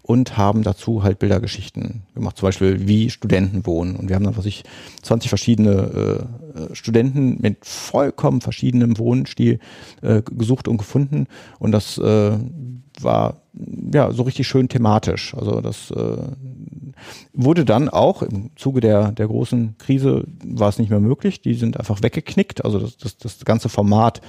und 0.03 0.37
haben 0.37 0.63
dazu 0.63 1.01
halt 1.01 1.17
Bildergeschichten 1.17 2.03
gemacht, 2.13 2.37
zum 2.37 2.47
Beispiel 2.47 2.87
wie 2.87 3.09
Studenten 3.09 3.65
wohnen. 3.65 3.95
Und 3.95 4.09
wir 4.09 4.15
haben 4.15 4.25
dann, 4.25 4.37
was 4.37 4.45
ich, 4.45 4.63
20 5.01 5.29
verschiedene 5.29 6.27
äh, 6.55 6.75
Studenten 6.75 7.41
mit 7.41 7.65
vollkommen 7.65 8.41
verschiedenem 8.41 8.97
Wohnstil 8.97 9.59
äh, 10.01 10.21
gesucht 10.21 10.67
und 10.67 10.77
gefunden. 10.77 11.27
Und 11.57 11.71
das 11.71 11.97
äh, 11.97 12.37
war 12.99 13.41
ja 13.93 14.11
so 14.11 14.23
richtig 14.23 14.45
schön 14.45 14.67
thematisch. 14.67 15.33
Also 15.35 15.61
das 15.61 15.89
äh, 15.91 16.17
wurde 17.33 17.63
dann 17.63 17.87
auch 17.87 18.23
im 18.23 18.51
Zuge 18.57 18.81
der, 18.81 19.13
der 19.13 19.27
großen 19.27 19.77
Krise 19.77 20.25
war 20.43 20.67
es 20.67 20.79
nicht 20.79 20.89
mehr 20.89 20.99
möglich. 20.99 21.41
Die 21.41 21.53
sind 21.53 21.79
einfach 21.79 22.03
weggeknickt. 22.03 22.65
Also 22.65 22.79
das, 22.79 22.97
das, 22.97 23.17
das 23.17 23.45
ganze 23.45 23.69
Format 23.69 24.21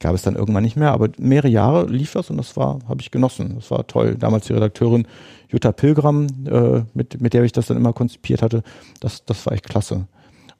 gab 0.00 0.14
es 0.14 0.22
dann 0.22 0.36
irgendwann 0.36 0.62
nicht 0.62 0.76
mehr, 0.76 0.92
aber 0.92 1.08
mehrere 1.18 1.48
Jahre 1.48 1.86
lief 1.86 2.12
das 2.12 2.30
und 2.30 2.36
das 2.36 2.56
war, 2.56 2.78
habe 2.88 3.00
ich 3.00 3.10
genossen. 3.10 3.54
Das 3.56 3.70
war 3.70 3.86
toll. 3.86 4.16
Damals 4.18 4.46
die 4.46 4.52
Redakteurin 4.52 5.06
Jutta 5.48 5.72
Pilgram, 5.72 6.26
äh, 6.46 6.82
mit, 6.94 7.20
mit 7.20 7.34
der 7.34 7.44
ich 7.44 7.52
das 7.52 7.66
dann 7.66 7.76
immer 7.76 7.92
konzipiert 7.92 8.42
hatte, 8.42 8.62
das, 9.00 9.24
das 9.24 9.44
war 9.46 9.54
echt 9.54 9.68
klasse. 9.68 10.06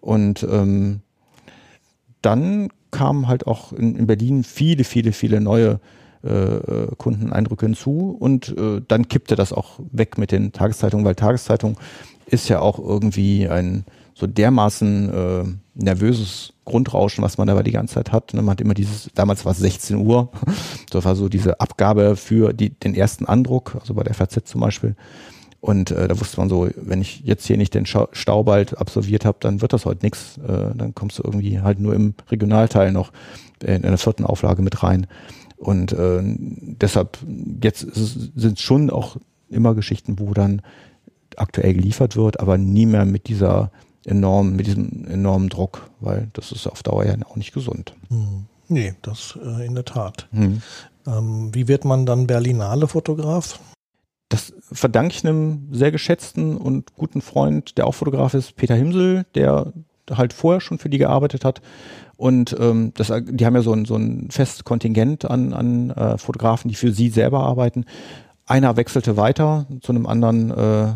Und 0.00 0.46
ähm, 0.50 1.00
dann 2.22 2.68
kamen 2.90 3.28
halt 3.28 3.46
auch 3.46 3.72
in, 3.72 3.96
in 3.96 4.06
Berlin 4.06 4.44
viele, 4.44 4.84
viele, 4.84 5.12
viele 5.12 5.40
neue 5.40 5.80
äh, 6.22 6.94
Kundeneindrücke 6.96 7.66
hinzu 7.66 8.16
und 8.18 8.56
äh, 8.58 8.80
dann 8.86 9.08
kippte 9.08 9.36
das 9.36 9.52
auch 9.52 9.78
weg 9.92 10.18
mit 10.18 10.32
den 10.32 10.52
Tageszeitungen, 10.52 11.06
weil 11.06 11.14
Tageszeitung 11.14 11.78
ist 12.26 12.48
ja 12.48 12.60
auch 12.60 12.78
irgendwie 12.78 13.48
ein 13.48 13.84
so 14.18 14.26
dermaßen 14.26 15.12
äh, 15.12 15.44
nervöses 15.74 16.52
Grundrauschen, 16.64 17.22
was 17.22 17.38
man 17.38 17.46
dabei 17.46 17.62
die 17.62 17.70
ganze 17.70 17.94
Zeit 17.94 18.10
hat. 18.10 18.34
Man 18.34 18.50
hat 18.50 18.60
immer 18.60 18.74
dieses, 18.74 19.10
damals 19.14 19.44
war 19.44 19.52
es 19.52 19.58
16 19.58 19.96
Uhr, 19.96 20.30
das 20.90 21.04
war 21.04 21.14
so 21.14 21.28
diese 21.28 21.60
Abgabe 21.60 22.16
für 22.16 22.52
die, 22.52 22.70
den 22.70 22.94
ersten 22.94 23.26
Andruck, 23.26 23.76
also 23.80 23.94
bei 23.94 24.02
der 24.02 24.14
FAZ 24.14 24.40
zum 24.44 24.60
Beispiel. 24.60 24.96
Und 25.60 25.92
äh, 25.92 26.08
da 26.08 26.18
wusste 26.18 26.38
man 26.38 26.48
so, 26.48 26.68
wenn 26.76 27.00
ich 27.00 27.20
jetzt 27.20 27.46
hier 27.46 27.56
nicht 27.56 27.74
den 27.74 27.86
Staubald 27.86 28.78
absolviert 28.78 29.24
habe, 29.24 29.38
dann 29.40 29.60
wird 29.60 29.72
das 29.72 29.86
heute 29.86 30.04
nichts. 30.04 30.38
Äh, 30.38 30.74
dann 30.74 30.94
kommst 30.94 31.18
du 31.18 31.22
irgendwie 31.24 31.60
halt 31.60 31.80
nur 31.80 31.94
im 31.94 32.14
Regionalteil 32.30 32.92
noch 32.92 33.12
in, 33.62 33.74
in 33.74 33.82
der 33.82 33.98
vierten 33.98 34.24
Auflage 34.24 34.62
mit 34.62 34.82
rein. 34.82 35.06
Und 35.56 35.92
äh, 35.92 36.22
deshalb, 36.22 37.18
jetzt 37.62 37.86
sind 37.92 38.60
schon 38.60 38.90
auch 38.90 39.16
immer 39.48 39.74
Geschichten, 39.74 40.18
wo 40.18 40.32
dann 40.32 40.62
aktuell 41.36 41.74
geliefert 41.74 42.16
wird, 42.16 42.40
aber 42.40 42.58
nie 42.58 42.86
mehr 42.86 43.04
mit 43.04 43.28
dieser 43.28 43.70
enorm, 44.08 44.56
mit 44.56 44.66
diesem 44.66 45.06
enormen 45.06 45.48
Druck, 45.48 45.90
weil 46.00 46.28
das 46.32 46.52
ist 46.52 46.66
auf 46.66 46.82
Dauer 46.82 47.04
ja 47.04 47.14
auch 47.28 47.36
nicht 47.36 47.52
gesund. 47.52 47.94
Hm. 48.08 48.46
Nee, 48.68 48.94
das 49.02 49.38
äh, 49.42 49.66
in 49.66 49.74
der 49.74 49.84
Tat. 49.84 50.28
Hm. 50.32 50.62
Ähm, 51.06 51.54
wie 51.54 51.68
wird 51.68 51.84
man 51.84 52.06
dann 52.06 52.26
Berlinale 52.26 52.86
Fotograf? 52.86 53.58
Das 54.28 54.52
verdanke 54.72 55.14
ich 55.14 55.26
einem 55.26 55.68
sehr 55.72 55.90
geschätzten 55.90 56.56
und 56.58 56.94
guten 56.94 57.22
Freund, 57.22 57.78
der 57.78 57.86
auch 57.86 57.94
Fotograf 57.94 58.34
ist, 58.34 58.56
Peter 58.56 58.74
Himsel, 58.74 59.24
der 59.34 59.72
halt 60.10 60.32
vorher 60.32 60.60
schon 60.60 60.78
für 60.78 60.90
die 60.90 60.98
gearbeitet 60.98 61.44
hat. 61.44 61.62
Und 62.16 62.56
ähm, 62.58 62.92
das, 62.94 63.12
die 63.30 63.46
haben 63.46 63.54
ja 63.54 63.62
so 63.62 63.72
ein, 63.72 63.84
so 63.84 63.94
ein 63.96 64.28
festes 64.30 64.64
Kontingent 64.64 65.24
an, 65.24 65.52
an 65.52 65.90
äh, 65.90 66.18
Fotografen, 66.18 66.68
die 66.68 66.74
für 66.74 66.92
sie 66.92 67.10
selber 67.10 67.40
arbeiten. 67.40 67.84
Einer 68.48 68.78
wechselte 68.78 69.18
weiter 69.18 69.66
zu 69.82 69.92
einem 69.92 70.06
anderen 70.06 70.50
äh, 70.50 70.86
äh, 70.86 70.94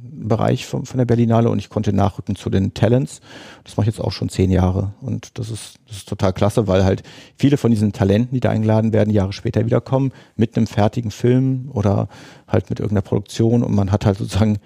Bereich 0.00 0.64
von, 0.64 0.86
von 0.86 0.96
der 0.96 1.06
Berlinale 1.06 1.50
und 1.50 1.58
ich 1.58 1.68
konnte 1.68 1.92
nachrücken 1.92 2.36
zu 2.36 2.50
den 2.50 2.72
Talents. 2.72 3.20
Das 3.64 3.76
mache 3.76 3.88
ich 3.88 3.96
jetzt 3.96 4.04
auch 4.04 4.12
schon 4.12 4.28
zehn 4.28 4.48
Jahre 4.48 4.94
und 5.00 5.40
das 5.40 5.50
ist, 5.50 5.80
das 5.88 5.96
ist 5.96 6.08
total 6.08 6.32
klasse, 6.32 6.68
weil 6.68 6.84
halt 6.84 7.02
viele 7.36 7.56
von 7.56 7.72
diesen 7.72 7.92
Talenten, 7.92 8.36
die 8.36 8.38
da 8.38 8.50
eingeladen 8.50 8.92
werden, 8.92 9.10
Jahre 9.10 9.32
später 9.32 9.66
wiederkommen 9.66 10.12
mit 10.36 10.56
einem 10.56 10.68
fertigen 10.68 11.10
Film 11.10 11.68
oder 11.72 12.08
halt 12.46 12.70
mit 12.70 12.78
irgendeiner 12.78 13.02
Produktion 13.02 13.64
und 13.64 13.74
man 13.74 13.90
hat 13.90 14.06
halt 14.06 14.18
sozusagen 14.18 14.58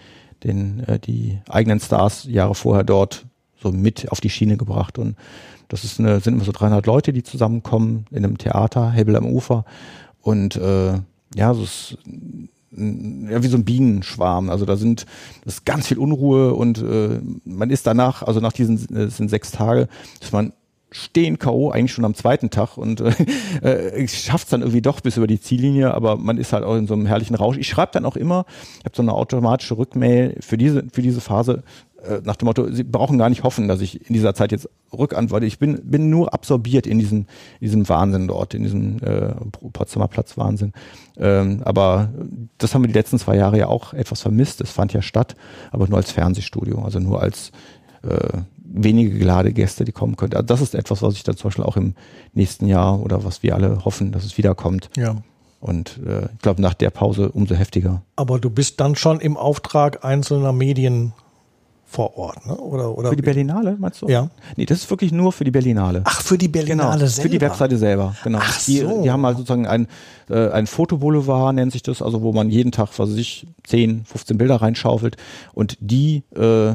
den, 0.45 0.81
äh, 0.81 0.99
die 0.99 1.39
eigenen 1.49 1.81
Stars 1.81 2.25
Jahre 2.25 2.55
vorher 2.55 2.85
dort 2.85 3.25
so 3.59 3.73
mit 3.73 4.13
auf 4.13 4.21
die 4.21 4.29
Schiene 4.29 4.59
gebracht 4.59 4.99
und 4.99 5.17
das 5.69 5.83
ist 5.83 5.99
eine, 5.99 6.21
sind 6.21 6.35
immer 6.35 6.45
so 6.45 6.53
300 6.53 6.85
Leute, 6.85 7.15
die 7.15 7.23
zusammenkommen 7.23 8.05
in 8.11 8.19
einem 8.19 8.37
Theater, 8.37 8.91
Hebel 8.91 9.17
am 9.17 9.25
Ufer 9.25 9.65
und 10.21 10.57
äh, 10.57 10.99
ja, 11.37 11.53
so 11.53 11.63
ist 11.65 11.99
ja, 12.73 13.43
wie 13.43 13.49
so 13.49 13.57
ein 13.57 13.65
Bienenschwarm. 13.65 14.51
Also 14.51 14.65
da 14.65 14.77
sind 14.77 15.07
das 15.45 15.55
ist 15.55 15.65
ganz 15.65 15.87
viel 15.87 15.99
Unruhe 15.99 16.55
und 16.55 16.83
äh, 16.83 17.21
man 17.45 17.71
ist 17.71 17.87
danach, 17.87 18.23
also 18.23 18.41
nach 18.41 18.53
diesen 18.53 18.77
äh, 18.95 19.09
sind 19.09 19.29
sechs 19.29 19.51
Tage, 19.51 19.89
ist 20.21 20.33
man 20.33 20.53
stehen 20.93 21.39
K.O. 21.39 21.71
eigentlich 21.71 21.93
schon 21.93 22.05
am 22.05 22.15
zweiten 22.15 22.49
Tag 22.49 22.79
und 22.79 23.01
äh, 23.63 23.89
äh, 23.89 24.09
schafft 24.09 24.53
dann 24.53 24.63
irgendwie 24.63 24.83
doch 24.83 25.01
bis 25.01 25.17
über 25.17 25.27
die 25.27 25.41
Ziellinie, 25.41 25.93
aber 25.93 26.17
man 26.17 26.39
ist 26.39 26.53
halt 26.53 26.65
auch 26.65 26.77
in 26.77 26.87
so 26.87 26.95
einem 26.95 27.07
herrlichen 27.07 27.35
Rausch. 27.35 27.59
Ich 27.59 27.69
schreibe 27.69 27.93
dann 27.93 28.07
auch 28.07 28.17
immer, 28.17 28.47
ich 28.79 28.85
habe 28.85 28.97
so 28.97 29.03
eine 29.03 29.13
automatische 29.13 29.77
Rückmail 29.77 30.37
für 30.41 30.57
diese, 30.57 30.85
für 30.93 31.03
diese 31.03 31.21
Phase, 31.21 31.65
äh, 32.09 32.21
nach 32.25 32.37
dem 32.37 32.47
Motto, 32.47 32.71
Sie 32.71 32.85
brauchen 32.85 33.19
gar 33.19 33.29
nicht 33.29 33.43
hoffen, 33.43 33.69
dass 33.69 33.81
ich 33.81 34.09
in 34.09 34.15
dieser 34.15 34.35
Zeit 34.35 34.53
jetzt 34.53 34.69
rückantworte. 34.93 35.47
Ich 35.47 35.59
bin, 35.59 35.81
bin 35.85 36.11
nur 36.11 36.33
absorbiert 36.33 36.87
in 36.87 36.99
diesem, 36.99 37.27
diesem 37.61 37.89
Wahnsinn 37.89 38.29
dort, 38.29 38.55
in 38.55 38.63
diesem 38.63 39.03
äh, 39.03 39.35
Potsdamer 39.73 40.09
Platz 40.09 40.37
Wahnsinn. 40.39 40.73
Ähm, 41.17 41.63
aber 41.65 42.11
das 42.59 42.75
haben 42.75 42.83
wir 42.83 42.89
die 42.89 42.95
letzten 42.95 43.19
zwei 43.19 43.37
Jahre 43.37 43.59
ja 43.59 43.69
auch 43.69 43.95
etwas 43.95 44.23
vermisst. 44.23 44.61
Es 44.61 44.71
fand 44.71 44.93
ja 44.93 45.03
statt, 45.03 45.37
aber 45.71 45.89
nur 45.89 45.99
als 45.99 46.13
Fernsehstudio, 46.13 46.83
also 46.83 46.99
nur 46.99 47.23
als 47.23 47.53
äh, 48.03 48.39
wenige 48.65 49.19
geladene 49.19 49.55
Gäste, 49.55 49.85
die 49.85 49.93
kommen 49.93 50.17
können. 50.17 50.35
Also 50.35 50.47
das 50.47 50.61
ist 50.61 50.75
etwas, 50.75 51.03
was 51.03 51.15
ich 51.15 51.23
dann 51.23 51.37
zum 51.37 51.49
Beispiel 51.49 51.65
auch 51.65 51.77
im 51.77 51.95
nächsten 52.35 52.67
Jahr 52.67 53.01
oder 53.01 53.25
was 53.25 53.43
wir 53.43 53.55
alle 53.55 53.85
hoffen, 53.85 54.13
dass 54.13 54.25
es 54.25 54.37
wiederkommt. 54.39 54.91
Ja. 54.97 55.17
Und 55.61 56.01
äh, 56.07 56.27
ich 56.35 56.39
glaube, 56.43 56.61
nach 56.61 56.75
der 56.75 56.91
Pause 56.91 57.31
umso 57.33 57.55
heftiger. 57.55 58.03
Aber 58.15 58.39
du 58.39 58.51
bist 58.51 58.81
dann 58.81 58.95
schon 58.95 59.21
im 59.21 59.37
Auftrag 59.37 60.05
einzelner 60.05 60.53
Medien 60.53 61.13
vor 61.89 62.19
Ort, 62.19 62.45
ne? 62.47 62.57
Oder, 62.57 62.99
oder 62.99 63.11
für 63.11 63.17
die 63.17 63.23
Berlinale, 63.23 63.77
meinst 63.79 64.03
du? 64.03 64.09
Ja. 64.09 64.29
Nee, 64.57 64.67
das 64.67 64.79
ist 64.79 64.91
wirklich 64.91 65.13
nur 65.13 65.33
für 65.33 65.45
die 65.45 65.53
Berlinale. 65.53 66.03
Ach, 66.05 66.21
für 66.21 66.37
die 66.37 66.49
Berlinale 66.49 66.99
genau, 66.99 67.07
selber. 67.07 67.23
Für 67.23 67.29
die 67.29 67.41
Webseite 67.41 67.79
selber, 67.79 68.17
genau. 68.25 68.39
Ach 68.43 68.65
die, 68.65 68.79
so. 68.79 69.03
die 69.03 69.11
haben 69.11 69.25
halt 69.25 69.37
sozusagen 69.37 69.67
ein, 69.67 69.87
äh, 70.29 70.51
ein 70.51 70.67
Fotoboulevard, 70.67 71.55
nennt 71.55 71.73
sich 71.73 71.83
das, 71.83 72.03
also 72.03 72.23
wo 72.23 72.33
man 72.33 72.51
jeden 72.51 72.73
Tag, 72.73 72.89
was 72.97 73.11
weiß 73.11 73.17
ich, 73.17 73.47
10, 73.65 74.05
15 74.05 74.37
Bilder 74.37 74.57
reinschaufelt 74.57 75.17
und 75.55 75.79
die 75.81 76.25
äh, 76.35 76.75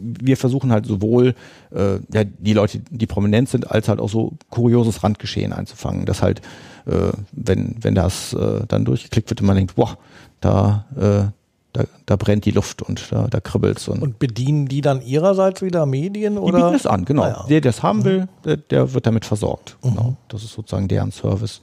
wir 0.00 0.36
versuchen 0.36 0.70
halt 0.70 0.86
sowohl 0.86 1.34
äh, 1.74 1.98
ja, 2.12 2.24
die 2.24 2.52
Leute, 2.52 2.80
die 2.90 3.06
prominent 3.06 3.48
sind, 3.48 3.70
als 3.70 3.88
halt 3.88 4.00
auch 4.00 4.08
so 4.08 4.34
kurioses 4.50 5.02
Randgeschehen 5.02 5.52
einzufangen, 5.52 6.06
dass 6.06 6.22
halt, 6.22 6.40
äh, 6.86 7.10
wenn, 7.32 7.76
wenn 7.80 7.94
das 7.94 8.32
äh, 8.32 8.60
dann 8.68 8.84
durchgeklickt 8.84 9.30
wird 9.30 9.40
und 9.40 9.46
man 9.46 9.56
denkt, 9.56 9.74
boah, 9.74 9.98
da, 10.40 10.86
äh, 10.96 11.37
da, 11.78 11.84
da 12.06 12.16
brennt 12.16 12.44
die 12.44 12.50
Luft 12.50 12.82
und 12.82 13.12
da, 13.12 13.28
da 13.28 13.40
kribbelt's. 13.40 13.88
Und, 13.88 14.02
Und 14.02 14.18
bedienen 14.18 14.66
die 14.66 14.80
dann 14.80 15.02
ihrerseits 15.02 15.62
wieder 15.62 15.86
Medien 15.86 16.34
die 16.34 16.40
oder? 16.40 16.64
bieten 16.64 16.74
es 16.74 16.86
an, 16.86 17.04
genau. 17.04 17.22
Ah, 17.22 17.28
ja. 17.28 17.46
Der, 17.48 17.60
der 17.60 17.70
es 17.70 17.82
haben 17.82 18.04
will, 18.04 18.28
der, 18.44 18.56
der 18.56 18.92
wird 18.94 19.06
damit 19.06 19.24
versorgt. 19.24 19.76
Genau. 19.82 20.16
Das 20.28 20.42
ist 20.42 20.52
sozusagen 20.52 20.88
deren 20.88 21.12
Service. 21.12 21.60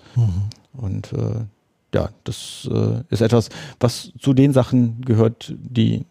Und 0.74 1.14
äh, 1.14 1.46
ja, 1.94 2.10
das 2.24 2.68
äh, 2.72 3.02
ist 3.10 3.22
etwas, 3.22 3.50
was 3.80 4.12
zu 4.20 4.34
den 4.34 4.54
Sachen 4.54 5.02
gehört, 5.02 5.54
die 5.58 6.06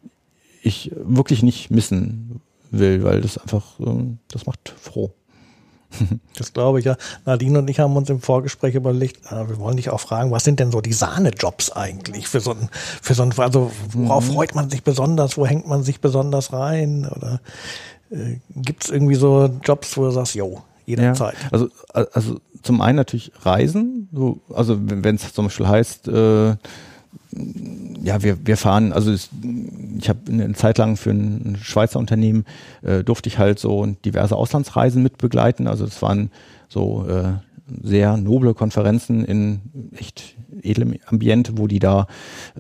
ich 0.63 0.93
wirklich 0.95 1.43
nicht 1.43 1.71
missen 1.71 2.41
will, 2.71 3.05
weil 3.05 3.21
das 3.21 3.39
einfach, 3.39 3.79
ähm, 3.81 4.19
das 4.29 4.47
macht 4.47 4.75
froh. 4.79 5.13
Das 6.37 6.53
glaube 6.53 6.81
ich 6.81 6.85
ja. 6.85 6.97
Nadine 7.25 7.61
und 7.61 7.71
ich 7.71 7.79
haben 7.79 7.97
uns 7.97 8.11
im 8.11 8.21
Vorgespräch 8.21 8.75
überlegt, 8.75 9.31
äh, 9.31 9.49
wir 9.49 9.59
wollen 9.59 9.77
dich 9.77 9.91
auch 9.91 10.01
fragen, 10.01 10.31
was 10.31 10.45
sind 10.45 10.61
denn 10.61 10.73
so 10.73 10.81
die 10.81 10.93
Sahnejobs 10.93 11.73
eigentlich 11.73 12.29
für 12.29 12.41
so 12.41 12.53
ein, 12.53 12.69
für 12.73 13.15
so 13.15 13.23
ein, 13.23 13.33
also 13.39 13.71
worauf 13.93 14.27
freut 14.27 14.55
man 14.55 14.71
sich 14.71 14.83
besonders, 14.83 15.37
wo 15.37 15.47
hängt 15.47 15.69
man 15.69 15.83
sich 15.83 16.01
besonders 16.01 16.53
rein? 16.53 17.09
Oder 17.09 17.41
äh, 18.11 18.39
gibt 18.57 18.85
es 18.85 18.91
irgendwie 18.91 19.15
so 19.15 19.49
Jobs, 19.63 19.97
wo 19.97 20.05
du 20.05 20.11
sagst, 20.11 20.35
jo, 20.35 20.63
jederzeit. 20.87 21.37
Also, 21.51 21.69
also 21.93 22.41
zum 22.63 22.81
einen 22.81 22.97
natürlich 22.97 23.33
Reisen, 23.43 24.09
so, 24.13 24.41
also 24.53 24.77
wenn 24.81 25.17
es 25.17 25.33
zum 25.33 25.47
Beispiel 25.47 25.69
heißt, 25.69 26.09
äh, 26.09 26.57
ja, 28.03 28.23
wir, 28.23 28.47
wir 28.47 28.57
fahren, 28.57 28.93
also 28.93 29.11
es, 29.11 29.31
ich 29.99 30.09
habe 30.09 30.21
eine 30.29 30.53
Zeit 30.53 30.79
lang 30.79 30.97
für 30.97 31.11
ein 31.11 31.57
Schweizer 31.61 31.99
Unternehmen 31.99 32.45
äh, 32.83 33.03
durfte 33.03 33.29
ich 33.29 33.39
halt 33.39 33.59
so 33.59 33.87
diverse 34.05 34.37
Auslandsreisen 34.37 35.03
mit 35.03 35.19
begleiten. 35.19 35.67
Also 35.67 35.85
es 35.85 36.01
waren 36.03 36.31
so 36.69 37.07
äh, 37.07 37.33
sehr 37.83 38.17
noble 38.17 38.55
Konferenzen 38.55 39.25
in 39.25 39.61
echt 39.97 40.37
edlem 40.63 40.97
Ambiente, 41.07 41.57
wo 41.57 41.67
die 41.67 41.79
da 41.79 42.07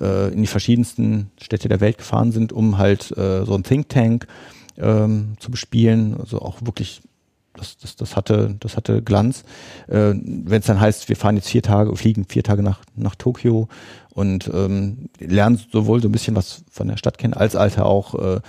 äh, 0.00 0.32
in 0.32 0.40
die 0.40 0.48
verschiedensten 0.48 1.30
Städte 1.40 1.68
der 1.68 1.80
Welt 1.80 1.98
gefahren 1.98 2.32
sind, 2.32 2.52
um 2.52 2.78
halt 2.78 3.16
äh, 3.16 3.44
so 3.44 3.54
ein 3.54 3.62
Think 3.62 3.88
Tank 3.88 4.26
ähm, 4.78 5.34
zu 5.38 5.50
bespielen. 5.50 6.16
Also 6.18 6.40
auch 6.40 6.58
wirklich 6.62 7.02
das, 7.54 7.76
das, 7.78 7.96
das 7.96 8.16
hatte, 8.16 8.56
das 8.60 8.76
hatte 8.76 9.02
Glanz. 9.02 9.44
Äh, 9.88 10.14
Wenn 10.14 10.60
es 10.60 10.66
dann 10.66 10.80
heißt, 10.80 11.08
wir 11.08 11.16
fahren 11.16 11.36
jetzt 11.36 11.48
vier 11.48 11.62
Tage, 11.62 11.94
fliegen 11.96 12.26
vier 12.28 12.42
Tage 12.42 12.62
nach, 12.62 12.80
nach 12.96 13.14
Tokio 13.14 13.68
und 14.10 14.50
ähm, 14.52 15.08
lernen 15.18 15.60
sowohl 15.72 16.02
so 16.02 16.08
ein 16.08 16.12
bisschen 16.12 16.36
was 16.36 16.64
von 16.70 16.88
der 16.88 16.96
Stadt 16.96 17.18
kennen, 17.18 17.34
als 17.34 17.54
halt 17.54 17.78
auch 17.78 18.14
äh, 18.14 18.40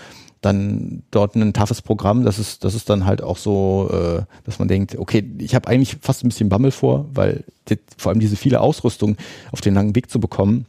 dann 0.41 1.03
dort 1.11 1.35
ein 1.35 1.53
toughes 1.53 1.81
Programm. 1.81 2.23
Das 2.23 2.37
ist, 2.37 2.63
das 2.63 2.75
ist 2.75 2.89
dann 2.89 3.05
halt 3.05 3.23
auch 3.23 3.37
so, 3.37 3.89
äh, 3.91 4.23
dass 4.43 4.59
man 4.59 4.67
denkt, 4.67 4.97
okay, 4.97 5.23
ich 5.39 5.55
habe 5.55 5.67
eigentlich 5.67 5.97
fast 6.01 6.23
ein 6.23 6.29
bisschen 6.29 6.49
Bammel 6.49 6.71
vor, 6.71 7.05
weil 7.13 7.43
die, 7.69 7.79
vor 7.97 8.11
allem 8.11 8.19
diese 8.19 8.35
viele 8.35 8.61
Ausrüstung 8.61 9.17
auf 9.51 9.61
den 9.61 9.73
langen 9.73 9.95
Weg 9.95 10.11
zu 10.11 10.19
bekommen 10.19 10.67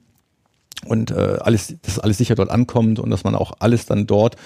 und 0.85 1.11
äh, 1.11 1.39
alles, 1.41 1.75
dass 1.83 1.99
alles 1.99 2.19
sicher 2.19 2.35
dort 2.35 2.51
ankommt 2.51 2.99
und 2.99 3.11
dass 3.11 3.25
man 3.25 3.35
auch 3.35 3.53
alles 3.59 3.87
dann 3.87 4.07
dort 4.07 4.37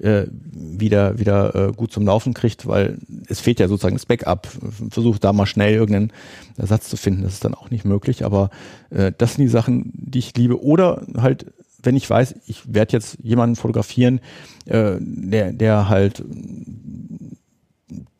äh, 0.00 0.26
wieder 0.30 1.18
wieder 1.18 1.54
äh, 1.54 1.72
gut 1.72 1.92
zum 1.92 2.04
Laufen 2.06 2.34
kriegt, 2.34 2.66
weil 2.66 2.98
es 3.28 3.40
fehlt 3.40 3.58
ja 3.58 3.68
sozusagen 3.68 3.96
das 3.96 4.06
Backup. 4.06 4.48
Versucht 4.90 5.24
da 5.24 5.32
mal 5.32 5.46
schnell 5.46 5.74
irgendeinen 5.74 6.12
Ersatz 6.56 6.88
zu 6.88 6.96
finden, 6.96 7.22
das 7.22 7.34
ist 7.34 7.44
dann 7.44 7.54
auch 7.54 7.70
nicht 7.70 7.84
möglich. 7.84 8.24
Aber 8.24 8.50
äh, 8.90 9.12
das 9.16 9.34
sind 9.34 9.44
die 9.44 9.50
Sachen, 9.50 9.92
die 9.94 10.18
ich 10.20 10.36
liebe. 10.36 10.62
Oder 10.62 11.02
halt, 11.16 11.46
wenn 11.82 11.96
ich 11.96 12.08
weiß, 12.08 12.36
ich 12.46 12.72
werde 12.72 12.92
jetzt 12.92 13.18
jemanden 13.22 13.56
fotografieren, 13.56 14.20
äh, 14.66 14.96
der 15.00 15.52
der 15.52 15.88
halt 15.88 16.22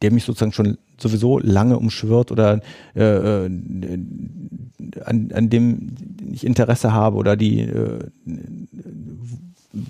der 0.02 0.12
mich 0.12 0.24
sozusagen 0.24 0.52
schon 0.52 0.78
sowieso 0.98 1.38
lange 1.38 1.78
umschwirrt 1.78 2.32
oder 2.32 2.60
äh, 2.96 3.02
äh, 3.02 3.50
an, 5.04 5.30
an 5.32 5.50
dem 5.50 5.94
ich 6.32 6.46
Interesse 6.46 6.92
habe 6.92 7.16
oder 7.16 7.36
die 7.36 7.60
äh, 7.60 7.98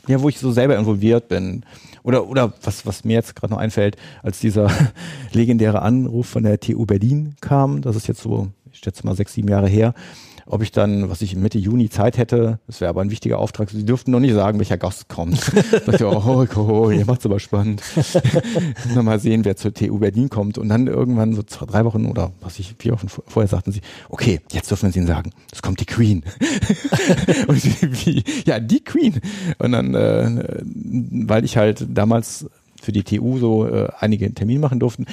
ja, 0.06 0.20
wo 0.20 0.28
ich 0.28 0.38
so 0.38 0.50
selber 0.50 0.76
involviert 0.76 1.28
bin. 1.28 1.64
Oder, 2.02 2.28
oder 2.28 2.52
was, 2.62 2.86
was 2.86 3.05
mir 3.05 3.14
jetzt 3.14 3.36
gerade 3.36 3.52
noch 3.52 3.60
einfällt, 3.60 3.96
als 4.22 4.40
dieser 4.40 4.70
legendäre 5.32 5.82
Anruf 5.82 6.26
von 6.26 6.42
der 6.42 6.60
TU 6.60 6.86
Berlin 6.86 7.34
kam, 7.40 7.82
das 7.82 7.96
ist 7.96 8.09
jetzt 8.09 8.22
so, 8.22 8.48
ich 8.72 8.78
schätze 8.78 9.06
mal 9.06 9.14
sechs, 9.14 9.34
sieben 9.34 9.48
Jahre 9.48 9.68
her, 9.68 9.94
ob 10.50 10.62
ich 10.62 10.72
dann, 10.72 11.10
was 11.10 11.20
ich 11.20 11.36
Mitte 11.36 11.58
Juni 11.58 11.90
Zeit 11.90 12.16
hätte, 12.16 12.58
das 12.66 12.80
wäre 12.80 12.88
aber 12.88 13.02
ein 13.02 13.10
wichtiger 13.10 13.38
Auftrag. 13.38 13.68
Sie 13.70 13.84
dürften 13.84 14.10
noch 14.12 14.20
nicht 14.20 14.32
sagen, 14.32 14.58
welcher 14.58 14.78
Gast 14.78 15.08
kommt. 15.08 15.52
da 15.86 15.92
ich, 15.92 16.02
oh, 16.02 16.46
oh, 16.56 16.60
oh, 16.60 16.90
ihr 16.90 17.04
macht's 17.04 17.26
aber 17.26 17.38
spannend. 17.38 17.82
Dann 18.94 19.04
mal 19.04 19.20
sehen, 19.20 19.44
wer 19.44 19.56
zur 19.56 19.74
TU 19.74 19.98
Berlin 19.98 20.30
kommt. 20.30 20.56
Und 20.56 20.70
dann 20.70 20.86
irgendwann 20.86 21.34
so 21.34 21.42
zwei, 21.42 21.66
drei 21.66 21.84
Wochen 21.84 22.06
oder 22.06 22.32
was 22.40 22.58
ich 22.58 22.74
vier 22.78 22.92
Wochen 22.92 23.08
vorher 23.08 23.48
sagten 23.48 23.72
sie, 23.72 23.82
okay, 24.08 24.40
jetzt 24.50 24.70
dürfen 24.70 24.84
wir 24.84 24.90
es 24.90 24.96
ihnen 24.96 25.06
sagen. 25.06 25.30
Es 25.52 25.60
kommt 25.60 25.80
die 25.80 25.86
Queen. 25.86 26.24
Und 27.46 28.06
wie, 28.06 28.24
ja, 28.46 28.58
die 28.58 28.80
Queen. 28.80 29.20
Und 29.58 29.72
dann, 29.72 29.94
äh, 29.94 30.62
weil 30.64 31.44
ich 31.44 31.56
halt 31.56 31.86
damals 31.90 32.46
für 32.80 32.92
die 32.92 33.02
TU 33.02 33.38
so 33.38 33.66
äh, 33.66 33.88
einige 33.98 34.32
Termine 34.32 34.60
machen 34.60 34.80
durften. 34.80 35.06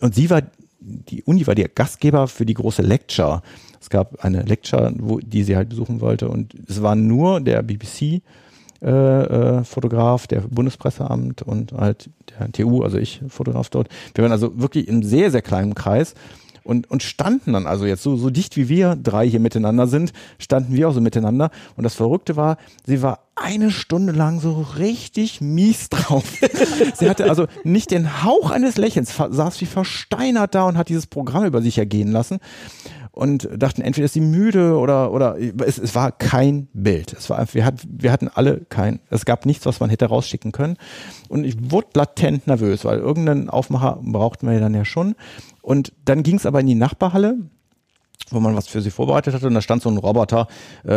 Und 0.00 0.14
sie 0.14 0.30
war 0.30 0.42
die 0.84 1.22
Uni 1.22 1.46
war 1.46 1.54
der 1.54 1.68
Gastgeber 1.68 2.28
für 2.28 2.46
die 2.46 2.54
große 2.54 2.82
Lecture. 2.82 3.42
Es 3.84 3.90
gab 3.90 4.24
eine 4.24 4.40
Lecture, 4.40 4.94
wo, 4.98 5.18
die 5.18 5.42
sie 5.42 5.56
halt 5.56 5.68
besuchen 5.68 6.00
wollte 6.00 6.30
und 6.30 6.54
es 6.66 6.80
war 6.80 6.94
nur 6.94 7.42
der 7.42 7.62
BBC 7.62 8.22
äh, 8.80 8.88
äh, 8.88 9.62
Fotograf, 9.62 10.26
der 10.26 10.40
Bundespresseamt 10.40 11.42
und 11.42 11.72
halt 11.72 12.08
der 12.30 12.50
TU, 12.50 12.82
also 12.82 12.96
ich 12.96 13.20
Fotograf 13.28 13.68
dort. 13.68 13.88
Wir 14.14 14.24
waren 14.24 14.32
also 14.32 14.58
wirklich 14.58 14.88
in 14.88 15.02
sehr, 15.02 15.30
sehr 15.30 15.42
kleinem 15.42 15.74
Kreis 15.74 16.14
und, 16.62 16.90
und 16.90 17.02
standen 17.02 17.52
dann 17.52 17.66
also 17.66 17.84
jetzt 17.84 18.02
so, 18.02 18.16
so 18.16 18.30
dicht 18.30 18.56
wie 18.56 18.70
wir 18.70 18.96
drei 18.96 19.28
hier 19.28 19.38
miteinander 19.38 19.86
sind, 19.86 20.14
standen 20.38 20.72
wir 20.72 20.88
auch 20.88 20.94
so 20.94 21.02
miteinander. 21.02 21.50
Und 21.76 21.84
das 21.84 21.94
Verrückte 21.94 22.36
war, 22.36 22.56
sie 22.86 23.02
war 23.02 23.18
eine 23.36 23.70
Stunde 23.70 24.14
lang 24.14 24.40
so 24.40 24.64
richtig 24.78 25.42
mies 25.42 25.88
drauf. 25.90 26.24
sie 26.94 27.10
hatte 27.10 27.28
also 27.28 27.48
nicht 27.64 27.90
den 27.90 28.24
Hauch 28.24 28.50
eines 28.50 28.78
Lächelns, 28.78 29.14
saß 29.14 29.60
wie 29.60 29.66
versteinert 29.66 30.54
da 30.54 30.64
und 30.64 30.78
hat 30.78 30.88
dieses 30.88 31.06
Programm 31.06 31.44
über 31.44 31.60
sich 31.60 31.76
ergehen 31.76 32.12
lassen 32.12 32.40
und 33.14 33.48
dachten, 33.56 33.80
entweder 33.80 34.06
ist 34.06 34.14
sie 34.14 34.20
müde 34.20 34.76
oder 34.76 35.12
oder 35.12 35.38
es, 35.38 35.78
es 35.78 35.94
war 35.94 36.10
kein 36.10 36.66
Bild. 36.72 37.12
Es 37.12 37.30
war 37.30 37.46
wir 37.52 37.64
hatten 37.64 37.78
wir 37.88 38.10
hatten 38.10 38.28
alle 38.28 38.62
kein. 38.68 38.98
Es 39.08 39.24
gab 39.24 39.46
nichts, 39.46 39.66
was 39.66 39.78
man 39.78 39.88
hätte 39.88 40.06
rausschicken 40.06 40.50
können. 40.50 40.76
Und 41.28 41.44
ich 41.44 41.70
wurde 41.70 41.88
latent 41.94 42.48
nervös, 42.48 42.84
weil 42.84 42.98
irgendeinen 42.98 43.48
Aufmacher 43.48 44.00
brauchten 44.02 44.50
wir 44.50 44.58
dann 44.58 44.74
ja 44.74 44.84
schon. 44.84 45.14
Und 45.62 45.92
dann 46.04 46.24
ging 46.24 46.36
es 46.36 46.46
aber 46.46 46.60
in 46.60 46.66
die 46.66 46.74
Nachbarhalle 46.74 47.36
wo 48.30 48.40
man 48.40 48.56
was 48.56 48.68
für 48.68 48.80
sie 48.80 48.90
vorbereitet 48.90 49.34
hatte 49.34 49.48
und 49.48 49.54
da 49.54 49.60
stand 49.60 49.82
so 49.82 49.90
ein 49.90 49.98
Roboter 49.98 50.48
äh, 50.86 50.92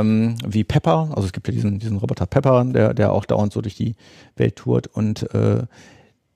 ähm, 0.00 0.36
wie 0.46 0.62
Pepper, 0.62 1.08
also 1.14 1.24
es 1.24 1.32
gibt 1.32 1.48
ja 1.48 1.54
diesen 1.54 1.78
diesen 1.78 1.96
Roboter 1.96 2.26
Pepper, 2.26 2.64
der 2.64 2.92
der 2.92 3.12
auch 3.12 3.24
dauernd 3.24 3.52
so 3.52 3.62
durch 3.62 3.76
die 3.76 3.94
Welt 4.36 4.56
tourt 4.56 4.86
und 4.86 5.32
äh, 5.32 5.62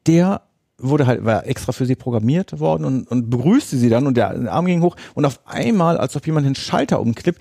der 0.07 0.43
wurde 0.83 1.07
halt, 1.07 1.25
war 1.25 1.47
extra 1.47 1.73
für 1.73 1.87
sie 1.87 1.95
programmiert 1.95 2.61
worden 2.61 2.85
und, 2.85 3.09
und 3.09 3.31
begrüßte 3.31 3.77
sie 3.77 3.89
dann 3.89 4.07
und 4.07 4.17
der 4.17 4.53
Arm 4.53 4.67
ging 4.67 4.83
hoch 4.83 4.97
und 5.15 5.25
auf 5.25 5.41
einmal, 5.47 5.99
als 5.99 6.17
ob 6.17 6.27
jemand 6.27 6.47
den 6.47 6.55
Schalter 6.55 7.01
umklippt, 7.01 7.41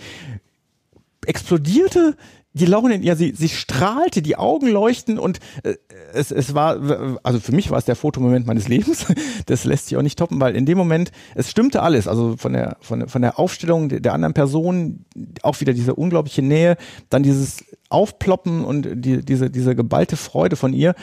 explodierte 1.25 2.15
die 2.53 2.65
Laune 2.65 2.95
in 2.95 3.03
ihr, 3.03 3.15
sie, 3.15 3.33
sie 3.35 3.49
strahlte, 3.49 4.21
die 4.21 4.35
Augen 4.35 4.67
leuchten 4.67 5.19
und 5.19 5.39
äh, 5.63 5.75
es, 6.13 6.31
es 6.31 6.55
war, 6.55 7.19
also 7.23 7.39
für 7.39 7.51
mich 7.51 7.69
war 7.69 7.77
es 7.77 7.85
der 7.85 7.95
Fotomoment 7.95 8.47
meines 8.47 8.67
Lebens. 8.67 9.05
Das 9.45 9.63
lässt 9.63 9.87
sich 9.87 9.97
auch 9.97 10.01
nicht 10.03 10.19
toppen, 10.19 10.39
weil 10.39 10.55
in 10.55 10.65
dem 10.65 10.77
Moment, 10.77 11.11
es 11.33 11.49
stimmte 11.49 11.81
alles, 11.81 12.07
also 12.07 12.35
von 12.37 12.53
der, 12.53 12.77
von 12.81 13.07
von 13.07 13.21
der 13.21 13.39
Aufstellung 13.39 13.89
der 13.89 14.13
anderen 14.13 14.33
Person, 14.33 15.05
auch 15.41 15.59
wieder 15.59 15.73
diese 15.73 15.95
unglaubliche 15.95 16.41
Nähe, 16.41 16.77
dann 17.09 17.23
dieses 17.23 17.63
Aufploppen 17.89 18.63
und 18.63 18.87
die, 18.93 19.25
diese, 19.25 19.49
diese 19.49 19.75
geballte 19.75 20.17
Freude 20.17 20.55
von 20.55 20.73
ihr, 20.73 20.93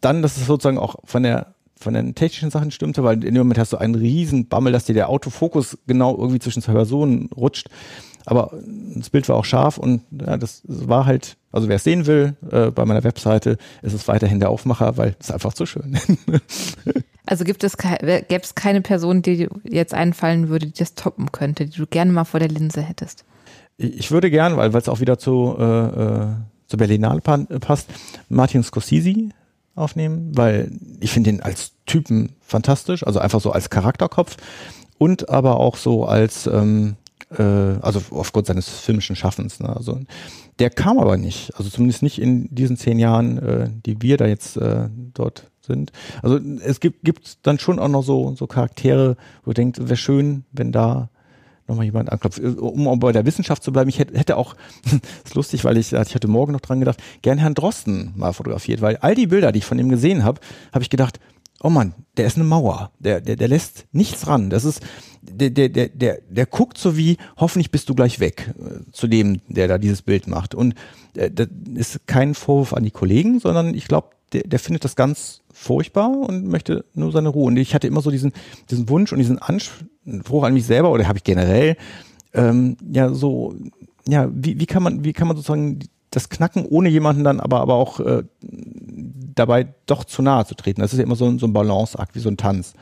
dann, 0.00 0.22
dass 0.22 0.36
es 0.36 0.46
sozusagen 0.46 0.78
auch 0.78 0.96
von 1.04 1.24
der 1.24 1.55
von 1.78 1.94
den 1.94 2.14
technischen 2.14 2.50
Sachen 2.50 2.70
stimmte, 2.70 3.04
weil 3.04 3.22
in 3.22 3.34
dem 3.34 3.38
Moment 3.42 3.58
hast 3.58 3.72
du 3.72 3.76
einen 3.76 3.94
riesen 3.94 4.48
Bammel, 4.48 4.72
dass 4.72 4.84
dir 4.84 4.94
der 4.94 5.08
Autofokus 5.08 5.78
genau 5.86 6.16
irgendwie 6.16 6.38
zwischen 6.38 6.62
zwei 6.62 6.72
Personen 6.72 7.28
rutscht. 7.36 7.68
Aber 8.24 8.50
das 8.94 9.10
Bild 9.10 9.28
war 9.28 9.36
auch 9.36 9.44
scharf 9.44 9.78
und 9.78 10.02
ja, 10.10 10.36
das 10.36 10.62
war 10.66 11.06
halt, 11.06 11.36
also 11.52 11.68
wer 11.68 11.76
es 11.76 11.84
sehen 11.84 12.06
will, 12.06 12.34
äh, 12.50 12.72
bei 12.72 12.84
meiner 12.84 13.04
Webseite 13.04 13.56
ist 13.82 13.92
es 13.92 14.08
weiterhin 14.08 14.40
der 14.40 14.50
Aufmacher, 14.50 14.96
weil 14.96 15.14
es 15.20 15.30
einfach 15.30 15.54
zu 15.54 15.64
schön. 15.64 15.96
also 17.26 17.44
gibt 17.44 17.62
es 17.62 17.76
gäbe 17.76 18.24
es 18.28 18.54
keine 18.56 18.80
Person, 18.80 19.22
die 19.22 19.48
jetzt 19.62 19.94
einfallen 19.94 20.48
würde, 20.48 20.66
die 20.66 20.78
das 20.78 20.96
toppen 20.96 21.30
könnte, 21.30 21.66
die 21.66 21.78
du 21.78 21.86
gerne 21.86 22.10
mal 22.10 22.24
vor 22.24 22.40
der 22.40 22.48
Linse 22.48 22.82
hättest? 22.82 23.24
Ich 23.76 24.10
würde 24.10 24.30
gern, 24.30 24.56
weil 24.56 24.74
es 24.74 24.88
auch 24.88 25.00
wieder 25.00 25.18
zu, 25.18 25.54
äh, 25.56 26.26
zur 26.66 26.78
Berlinale 26.78 27.20
passt, 27.20 27.88
Martin 28.28 28.64
Scorsese 28.64 29.30
aufnehmen, 29.76 30.32
weil 30.34 30.72
ich 31.00 31.12
finde 31.12 31.30
ihn 31.30 31.40
als 31.40 31.72
Typen 31.86 32.32
fantastisch, 32.40 33.06
also 33.06 33.20
einfach 33.20 33.40
so 33.40 33.52
als 33.52 33.70
Charakterkopf 33.70 34.36
und 34.98 35.28
aber 35.28 35.60
auch 35.60 35.76
so 35.76 36.04
als, 36.04 36.46
ähm, 36.46 36.96
äh, 37.30 37.42
also 37.42 38.00
aufgrund 38.10 38.46
seines 38.46 38.68
filmischen 38.68 39.16
Schaffens. 39.16 39.60
Ne? 39.60 39.74
Also 39.74 40.00
der 40.58 40.70
kam 40.70 40.98
aber 40.98 41.16
nicht, 41.16 41.54
also 41.56 41.70
zumindest 41.70 42.02
nicht 42.02 42.20
in 42.20 42.52
diesen 42.54 42.76
zehn 42.76 42.98
Jahren, 42.98 43.38
äh, 43.38 43.70
die 43.84 44.00
wir 44.02 44.16
da 44.16 44.26
jetzt 44.26 44.56
äh, 44.56 44.88
dort 45.14 45.50
sind. 45.60 45.92
Also 46.22 46.38
es 46.64 46.80
gibt, 46.80 47.04
gibt 47.04 47.46
dann 47.46 47.58
schon 47.58 47.78
auch 47.78 47.88
noch 47.88 48.02
so, 48.02 48.34
so 48.36 48.46
Charaktere, 48.46 49.16
wo 49.44 49.50
ihr 49.50 49.54
denkt, 49.54 49.80
wäre 49.80 49.96
schön, 49.96 50.44
wenn 50.52 50.72
da 50.72 51.10
nochmal 51.68 51.84
jemand 51.84 52.10
anklopft. 52.10 52.40
Um, 52.40 52.86
um 52.86 52.98
bei 52.98 53.12
der 53.12 53.26
Wissenschaft 53.26 53.62
zu 53.62 53.72
bleiben, 53.72 53.88
ich 53.88 53.98
hätte, 53.98 54.18
hätte 54.18 54.36
auch, 54.36 54.54
ist 55.24 55.34
lustig, 55.34 55.64
weil 55.64 55.76
ich, 55.76 55.92
ich 55.92 56.14
hatte 56.14 56.28
morgen 56.28 56.52
noch 56.52 56.60
dran 56.60 56.80
gedacht, 56.80 57.02
gern 57.22 57.38
Herrn 57.38 57.54
Drosten 57.54 58.12
mal 58.16 58.32
fotografiert, 58.32 58.80
weil 58.80 58.96
all 58.96 59.14
die 59.14 59.26
Bilder, 59.26 59.52
die 59.52 59.58
ich 59.58 59.66
von 59.66 59.78
ihm 59.78 59.88
gesehen 59.88 60.24
habe, 60.24 60.40
habe 60.72 60.82
ich 60.82 60.90
gedacht, 60.90 61.20
oh 61.62 61.70
Mann, 61.70 61.94
der 62.16 62.26
ist 62.26 62.36
eine 62.36 62.44
Mauer, 62.44 62.90
der, 62.98 63.20
der, 63.20 63.36
der 63.36 63.48
lässt 63.48 63.86
nichts 63.92 64.26
ran. 64.26 64.50
Das 64.50 64.64
ist, 64.64 64.80
der, 65.22 65.50
der, 65.50 65.68
der, 65.68 65.88
der, 65.88 66.20
der 66.28 66.46
guckt 66.46 66.78
so 66.78 66.96
wie, 66.96 67.16
hoffentlich 67.36 67.70
bist 67.70 67.88
du 67.88 67.94
gleich 67.94 68.20
weg, 68.20 68.54
äh, 68.58 68.90
zu 68.92 69.06
dem, 69.06 69.40
der 69.48 69.68
da 69.68 69.78
dieses 69.78 70.02
Bild 70.02 70.26
macht. 70.26 70.54
Und 70.54 70.74
äh, 71.14 71.30
das 71.30 71.48
ist 71.74 72.06
kein 72.06 72.34
Vorwurf 72.34 72.72
an 72.72 72.84
die 72.84 72.90
Kollegen, 72.90 73.40
sondern 73.40 73.74
ich 73.74 73.88
glaube, 73.88 74.10
der, 74.32 74.42
der 74.42 74.58
findet 74.58 74.84
das 74.84 74.96
ganz 74.96 75.42
furchtbar 75.52 76.10
und 76.10 76.46
möchte 76.46 76.84
nur 76.94 77.12
seine 77.12 77.28
Ruhe. 77.28 77.46
Und 77.46 77.56
ich 77.56 77.74
hatte 77.74 77.86
immer 77.86 78.02
so 78.02 78.10
diesen, 78.10 78.32
diesen 78.70 78.88
Wunsch 78.88 79.12
und 79.12 79.18
diesen 79.18 79.38
Anspruch 79.38 80.44
an 80.44 80.54
mich 80.54 80.66
selber, 80.66 80.90
oder 80.90 81.08
habe 81.08 81.18
ich 81.18 81.24
generell, 81.24 81.76
ähm, 82.34 82.76
ja, 82.90 83.12
so, 83.12 83.54
ja, 84.06 84.28
wie, 84.32 84.60
wie 84.60 84.66
kann 84.66 84.82
man, 84.82 85.04
wie 85.04 85.12
kann 85.12 85.28
man 85.28 85.36
sozusagen 85.36 85.80
das 86.10 86.28
knacken, 86.28 86.64
ohne 86.64 86.88
jemanden 86.88 87.24
dann 87.24 87.40
aber, 87.40 87.60
aber 87.60 87.74
auch 87.74 88.00
äh, 88.00 88.22
dabei 89.36 89.74
doch 89.86 90.04
zu 90.04 90.22
nahe 90.22 90.44
zu 90.44 90.54
treten. 90.54 90.80
Das 90.80 90.92
ist 90.92 90.98
ja 90.98 91.04
immer 91.04 91.16
so, 91.16 91.38
so 91.38 91.46
ein 91.46 91.52
Balanceakt, 91.52 92.14
wie 92.14 92.20
so 92.20 92.28
ein 92.28 92.36
Tanz. 92.36 92.74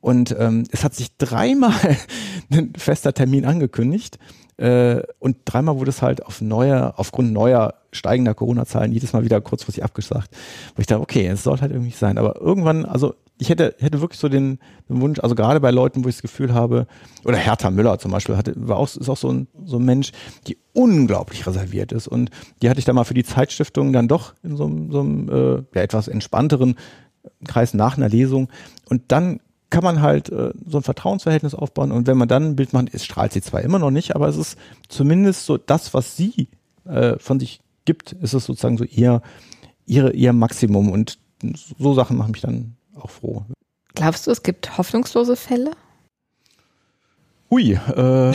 Und 0.00 0.34
ähm, 0.38 0.64
es 0.72 0.82
hat 0.82 0.94
sich 0.94 1.16
dreimal 1.16 1.74
ein 2.50 2.72
fester 2.76 3.12
Termin 3.12 3.44
angekündigt. 3.44 4.18
Äh, 4.62 5.02
und 5.18 5.38
dreimal 5.44 5.78
wurde 5.78 5.90
es 5.90 6.02
halt 6.02 6.24
auf 6.24 6.40
neuer, 6.40 6.94
aufgrund 6.96 7.32
neuer 7.32 7.74
steigender 7.90 8.32
Corona-Zahlen 8.32 8.92
jedes 8.92 9.12
Mal 9.12 9.24
wieder 9.24 9.40
kurzfristig 9.40 9.82
abgesagt. 9.82 10.30
Wo 10.76 10.80
ich 10.80 10.86
dachte, 10.86 11.02
okay, 11.02 11.26
es 11.26 11.42
soll 11.42 11.60
halt 11.60 11.72
irgendwie 11.72 11.90
sein. 11.90 12.16
Aber 12.16 12.40
irgendwann, 12.40 12.84
also 12.84 13.14
ich 13.38 13.48
hätte, 13.48 13.74
hätte 13.80 14.00
wirklich 14.00 14.20
so 14.20 14.28
den, 14.28 14.60
den 14.88 15.00
Wunsch, 15.00 15.18
also 15.18 15.34
gerade 15.34 15.58
bei 15.58 15.72
Leuten, 15.72 16.04
wo 16.04 16.08
ich 16.08 16.14
das 16.14 16.22
Gefühl 16.22 16.54
habe, 16.54 16.86
oder 17.24 17.38
Hertha 17.38 17.72
Müller 17.72 17.98
zum 17.98 18.12
Beispiel, 18.12 18.36
hatte, 18.36 18.54
war 18.56 18.76
auch, 18.76 18.84
ist 18.84 19.08
auch 19.08 19.16
so 19.16 19.32
ein, 19.32 19.48
so 19.64 19.78
ein 19.78 19.84
Mensch, 19.84 20.12
die 20.46 20.56
unglaublich 20.74 21.44
reserviert 21.44 21.90
ist. 21.90 22.06
Und 22.06 22.30
die 22.62 22.70
hatte 22.70 22.78
ich 22.78 22.84
da 22.84 22.92
mal 22.92 23.02
für 23.02 23.14
die 23.14 23.24
Zeitstiftung 23.24 23.92
dann 23.92 24.06
doch 24.06 24.34
in 24.44 24.56
so, 24.56 24.70
so 24.90 25.00
einem 25.00 25.28
äh, 25.28 25.54
ja, 25.74 25.82
etwas 25.82 26.06
entspannteren 26.06 26.76
Kreis 27.48 27.74
nach 27.74 27.96
einer 27.96 28.08
Lesung. 28.08 28.48
Und 28.88 29.10
dann 29.10 29.40
kann 29.72 29.82
man 29.82 30.02
halt 30.02 30.28
äh, 30.28 30.52
so 30.66 30.78
ein 30.78 30.82
Vertrauensverhältnis 30.82 31.54
aufbauen 31.54 31.92
und 31.92 32.06
wenn 32.06 32.18
man 32.18 32.28
dann 32.28 32.50
ein 32.50 32.56
Bild 32.56 32.74
macht, 32.74 32.92
es 32.92 33.04
strahlt 33.04 33.32
sie 33.32 33.40
zwar 33.40 33.62
immer 33.62 33.78
noch 33.78 33.90
nicht, 33.90 34.14
aber 34.14 34.28
es 34.28 34.36
ist 34.36 34.58
zumindest 34.88 35.46
so 35.46 35.56
das, 35.56 35.94
was 35.94 36.14
sie 36.14 36.48
äh, 36.84 37.18
von 37.18 37.40
sich 37.40 37.60
gibt, 37.86 38.12
ist 38.12 38.34
es 38.34 38.44
sozusagen 38.44 38.76
so 38.76 38.84
ihr, 38.84 39.22
ihre, 39.86 40.12
ihr 40.12 40.34
Maximum 40.34 40.90
und 40.90 41.18
so 41.78 41.94
Sachen 41.94 42.18
machen 42.18 42.32
mich 42.32 42.42
dann 42.42 42.76
auch 42.94 43.08
froh. 43.08 43.46
Glaubst 43.94 44.26
du, 44.26 44.30
es 44.30 44.42
gibt 44.42 44.76
hoffnungslose 44.76 45.36
Fälle? 45.36 45.70
Hui. 47.50 47.72
Ähm. 47.72 48.34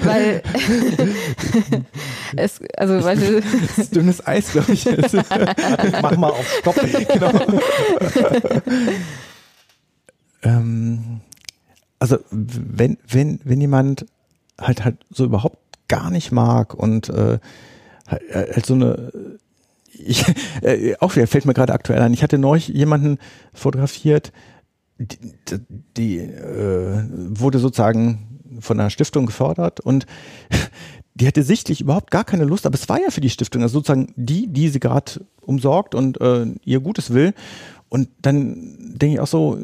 weil 0.00 0.42
es, 2.36 2.60
also 2.76 3.04
weil 3.04 3.16
du 3.18 3.40
das 3.40 3.78
ist 3.78 3.96
dünnes 3.96 4.24
Eis, 4.24 4.52
glaube 4.52 4.72
ich. 4.72 4.84
Mach 6.02 6.16
mal 6.16 6.30
auf 6.30 6.58
Stopp. 6.60 6.76
genau. 7.12 7.32
Ähm, 10.46 11.20
also 11.98 12.18
wenn, 12.30 12.98
wenn, 13.08 13.40
wenn 13.44 13.60
jemand 13.60 14.06
halt 14.58 14.84
halt 14.84 14.96
so 15.10 15.24
überhaupt 15.24 15.58
gar 15.88 16.10
nicht 16.10 16.32
mag 16.32 16.74
und 16.74 17.08
äh, 17.08 17.38
halt, 18.06 18.22
halt 18.34 18.66
so 18.66 18.74
eine 18.74 19.38
ich, 19.92 20.24
äh, 20.62 20.94
auch 21.00 21.16
wieder 21.16 21.26
fällt 21.26 21.46
mir 21.46 21.54
gerade 21.54 21.72
aktuell 21.72 22.00
ein. 22.00 22.12
Ich 22.12 22.22
hatte 22.22 22.38
neulich 22.38 22.68
jemanden 22.68 23.18
fotografiert, 23.52 24.32
die, 24.98 25.18
die 25.96 26.18
äh, 26.18 27.02
wurde 27.10 27.58
sozusagen 27.58 28.40
von 28.60 28.78
einer 28.78 28.90
Stiftung 28.90 29.26
gefördert 29.26 29.80
und 29.80 30.06
die 31.14 31.26
hatte 31.26 31.42
sichtlich 31.42 31.80
überhaupt 31.80 32.10
gar 32.10 32.24
keine 32.24 32.44
Lust, 32.44 32.66
aber 32.66 32.74
es 32.74 32.88
war 32.88 33.00
ja 33.00 33.10
für 33.10 33.20
die 33.20 33.30
Stiftung, 33.30 33.62
also 33.62 33.78
sozusagen 33.78 34.12
die, 34.16 34.48
die 34.48 34.68
sie 34.68 34.80
gerade 34.80 35.24
umsorgt 35.40 35.94
und 35.94 36.20
äh, 36.20 36.46
ihr 36.64 36.80
Gutes 36.80 37.12
will. 37.12 37.32
Und 37.88 38.08
dann 38.22 38.94
denke 38.96 39.14
ich 39.14 39.20
auch 39.20 39.26
so, 39.26 39.58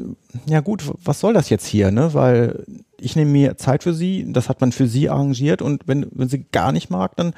ja 0.46 0.60
gut, 0.60 0.84
was 1.04 1.20
soll 1.20 1.34
das 1.34 1.50
jetzt 1.50 1.66
hier, 1.66 1.90
ne? 1.90 2.14
Weil 2.14 2.64
ich 2.98 3.16
nehme 3.16 3.30
mir 3.30 3.56
Zeit 3.56 3.82
für 3.82 3.94
sie, 3.94 4.30
das 4.32 4.48
hat 4.48 4.60
man 4.60 4.72
für 4.72 4.86
sie 4.86 5.10
arrangiert 5.10 5.60
und 5.60 5.88
wenn, 5.88 6.06
wenn 6.12 6.28
sie 6.28 6.46
gar 6.52 6.72
nicht 6.72 6.88
mag, 6.88 7.16
dann, 7.16 7.34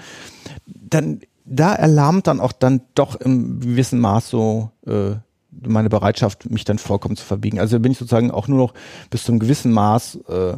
dann, 0.66 1.20
da 1.46 1.74
erlahmt 1.74 2.26
dann 2.26 2.40
auch 2.40 2.52
dann 2.52 2.82
doch 2.94 3.16
im 3.16 3.60
gewissen 3.60 3.98
Maß 3.98 4.28
so 4.28 4.70
äh, 4.86 5.12
meine 5.66 5.88
Bereitschaft, 5.88 6.50
mich 6.50 6.64
dann 6.64 6.78
vollkommen 6.78 7.16
zu 7.16 7.24
verbiegen. 7.24 7.60
Also 7.60 7.78
bin 7.80 7.92
ich 7.92 7.98
sozusagen 7.98 8.30
auch 8.30 8.48
nur 8.48 8.58
noch 8.58 8.74
bis 9.10 9.24
zum 9.24 9.38
gewissen 9.38 9.72
Maß 9.72 10.18
äh, 10.28 10.56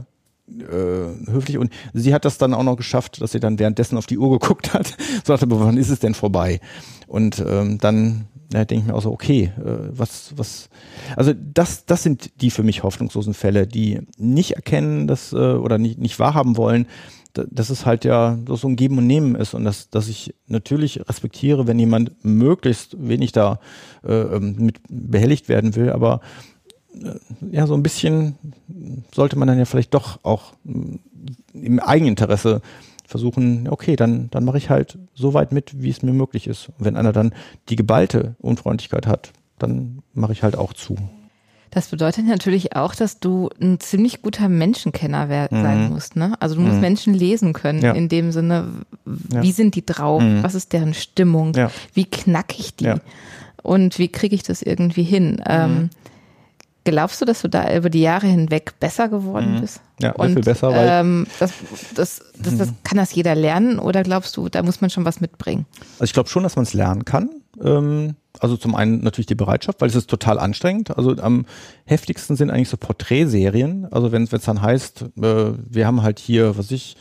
äh, 0.49 1.31
höflich. 1.31 1.59
Und 1.59 1.73
sie 1.93 2.15
hat 2.15 2.25
das 2.25 2.39
dann 2.39 2.55
auch 2.55 2.63
noch 2.63 2.77
geschafft, 2.77 3.21
dass 3.21 3.33
sie 3.33 3.41
dann 3.41 3.59
währenddessen 3.59 3.99
auf 3.99 4.07
die 4.07 4.19
Uhr 4.19 4.39
geguckt 4.39 4.75
hat, 4.75 4.97
so 5.25 5.33
dachte, 5.33 5.47
wann 5.49 5.77
ist 5.77 5.91
es 5.91 6.01
denn 6.01 6.15
vorbei? 6.15 6.61
Und 7.07 7.45
ähm, 7.47 7.79
dann 7.79 8.27
da 8.51 8.65
denke 8.65 8.83
ich 8.83 8.89
mir 8.89 8.95
auch 8.95 9.03
so, 9.03 9.13
okay, 9.13 9.53
äh, 9.59 9.89
was, 9.91 10.33
was, 10.37 10.69
also 11.17 11.33
das, 11.35 11.85
das 11.85 12.03
sind 12.03 12.41
die 12.41 12.51
für 12.51 12.63
mich 12.63 12.83
hoffnungslosen 12.83 13.35
Fälle, 13.35 13.67
die 13.67 14.01
nicht 14.19 14.53
erkennen, 14.53 15.07
dass, 15.07 15.33
äh, 15.33 15.37
oder 15.37 15.79
nicht, 15.79 15.99
nicht 15.99 16.19
wahrhaben 16.19 16.57
wollen, 16.57 16.87
dass 17.51 17.69
es 17.69 17.85
halt 17.85 18.05
ja 18.05 18.39
so 18.49 18.67
ein 18.67 18.77
Geben 18.77 18.99
und 18.99 19.07
Nehmen 19.07 19.35
ist 19.35 19.53
und 19.53 19.65
dass, 19.65 19.91
dass 19.91 20.09
ich 20.09 20.35
natürlich 20.47 21.07
respektiere, 21.09 21.67
wenn 21.67 21.79
jemand 21.79 22.25
möglichst 22.25 22.97
wenig 22.99 23.33
da 23.33 23.61
äh, 24.05 24.15
ähm, 24.15 24.57
mit 24.59 24.79
behelligt 24.89 25.49
werden 25.49 25.75
will, 25.77 25.91
aber 25.91 26.21
ja, 27.51 27.67
so 27.67 27.75
ein 27.75 27.83
bisschen 27.83 28.37
sollte 29.13 29.39
man 29.39 29.49
dann 29.49 29.59
ja 29.59 29.65
vielleicht 29.65 29.95
doch 29.95 30.21
auch 30.23 30.55
im 31.53 31.81
Eigeninteresse 31.81 32.61
versuchen, 33.07 33.69
okay, 33.69 33.97
dann, 33.97 34.29
dann 34.31 34.45
mache 34.45 34.59
ich 34.59 34.69
halt 34.69 34.99
so 35.15 35.33
weit 35.35 35.53
mit, 35.53 35.83
wie 35.83 35.91
es 35.91 36.03
mir 36.03 36.13
möglich 36.13 36.47
ist. 36.47 36.69
Und 36.71 36.85
wenn 36.85 36.97
einer 36.97 37.13
dann 37.13 37.33
die 37.69 37.77
geballte 37.77 38.35
Unfreundlichkeit 38.41 39.07
hat, 39.07 39.33
dann 39.59 40.03
mache 40.13 40.33
ich 40.33 40.43
halt 40.43 40.57
auch 40.57 40.73
zu. 40.73 40.97
Das 41.71 41.89
bedeutet 41.89 42.27
natürlich 42.27 42.75
auch, 42.75 42.95
dass 42.95 43.21
du 43.21 43.51
ein 43.61 43.81
ziemlich 43.81 44.23
guter 44.23 44.49
Menschenkenner 44.49 45.27
mhm. 45.27 45.63
sein 45.63 45.91
musst. 45.91 46.17
Ne? 46.17 46.35
Also 46.41 46.55
du 46.55 46.63
musst 46.63 46.77
mhm. 46.77 46.81
Menschen 46.81 47.15
lesen 47.15 47.53
können, 47.53 47.83
ja. 47.83 47.93
in 47.93 48.09
dem 48.09 48.33
Sinne, 48.33 48.69
wie 49.05 49.49
ja. 49.49 49.53
sind 49.53 49.75
die 49.75 49.85
drauf, 49.85 50.23
mhm. 50.23 50.43
was 50.43 50.55
ist 50.55 50.73
deren 50.73 50.95
Stimmung, 50.95 51.55
ja. 51.55 51.71
wie 51.93 52.07
knack 52.07 52.59
ich 52.59 52.77
die 52.77 52.95
und 53.63 53.99
wie 53.99 54.09
kriege 54.09 54.35
ich 54.35 54.43
das 54.43 54.63
irgendwie 54.63 55.03
hin. 55.03 55.43
Ähm, 55.47 55.75
mhm. 55.75 55.91
Glaubst 56.87 57.21
du, 57.21 57.25
dass 57.25 57.43
du 57.43 57.49
da 57.49 57.75
über 57.75 57.91
die 57.91 58.01
Jahre 58.01 58.29
hinweg 58.29 58.79
besser 58.79 59.09
geworden 59.09 59.57
mhm. 59.57 59.61
bist? 59.63 59.81
Ja, 60.01 60.13
und, 60.13 60.35
viel 60.35 60.43
besser. 60.43 60.71
Weil 60.71 60.89
ähm, 60.89 61.27
das, 61.41 61.53
das, 61.97 62.23
das, 62.39 62.59
das, 62.59 62.73
kann 62.85 62.97
das 62.97 63.13
jeder 63.13 63.35
lernen 63.35 63.81
oder 63.81 64.05
glaubst 64.05 64.37
du, 64.37 64.49
da 64.49 64.63
muss 64.63 64.81
man 64.81 64.89
schon 64.89 65.05
was 65.05 65.21
mitbringen? 65.21 65.67
Also 65.95 66.05
ich 66.05 66.13
glaube 66.13 66.29
schon, 66.29 66.45
dass 66.45 66.55
man 66.55 66.63
es 66.63 66.75
lernen 66.75 67.05
kann. 67.05 67.31
Ähm, 67.61 68.15
also 68.39 68.57
zum 68.57 68.77
einen 68.77 69.03
natürlich 69.03 69.27
die 69.27 69.35
Bereitschaft, 69.35 69.81
weil 69.81 69.89
es 69.89 69.97
ist 69.97 70.09
total 70.09 70.39
anstrengend. 70.39 70.97
Also 70.97 71.17
am 71.17 71.45
heftigsten 71.87 72.37
sind 72.37 72.51
eigentlich 72.51 72.69
so 72.69 72.77
Porträtserien. 72.77 73.89
Also 73.91 74.13
wenn 74.13 74.23
es 74.23 74.31
dann 74.31 74.63
heißt, 74.63 75.07
äh, 75.21 75.53
wir 75.69 75.87
haben 75.89 76.03
halt 76.03 76.21
hier, 76.21 76.57
was 76.57 76.71
ich, 76.71 76.97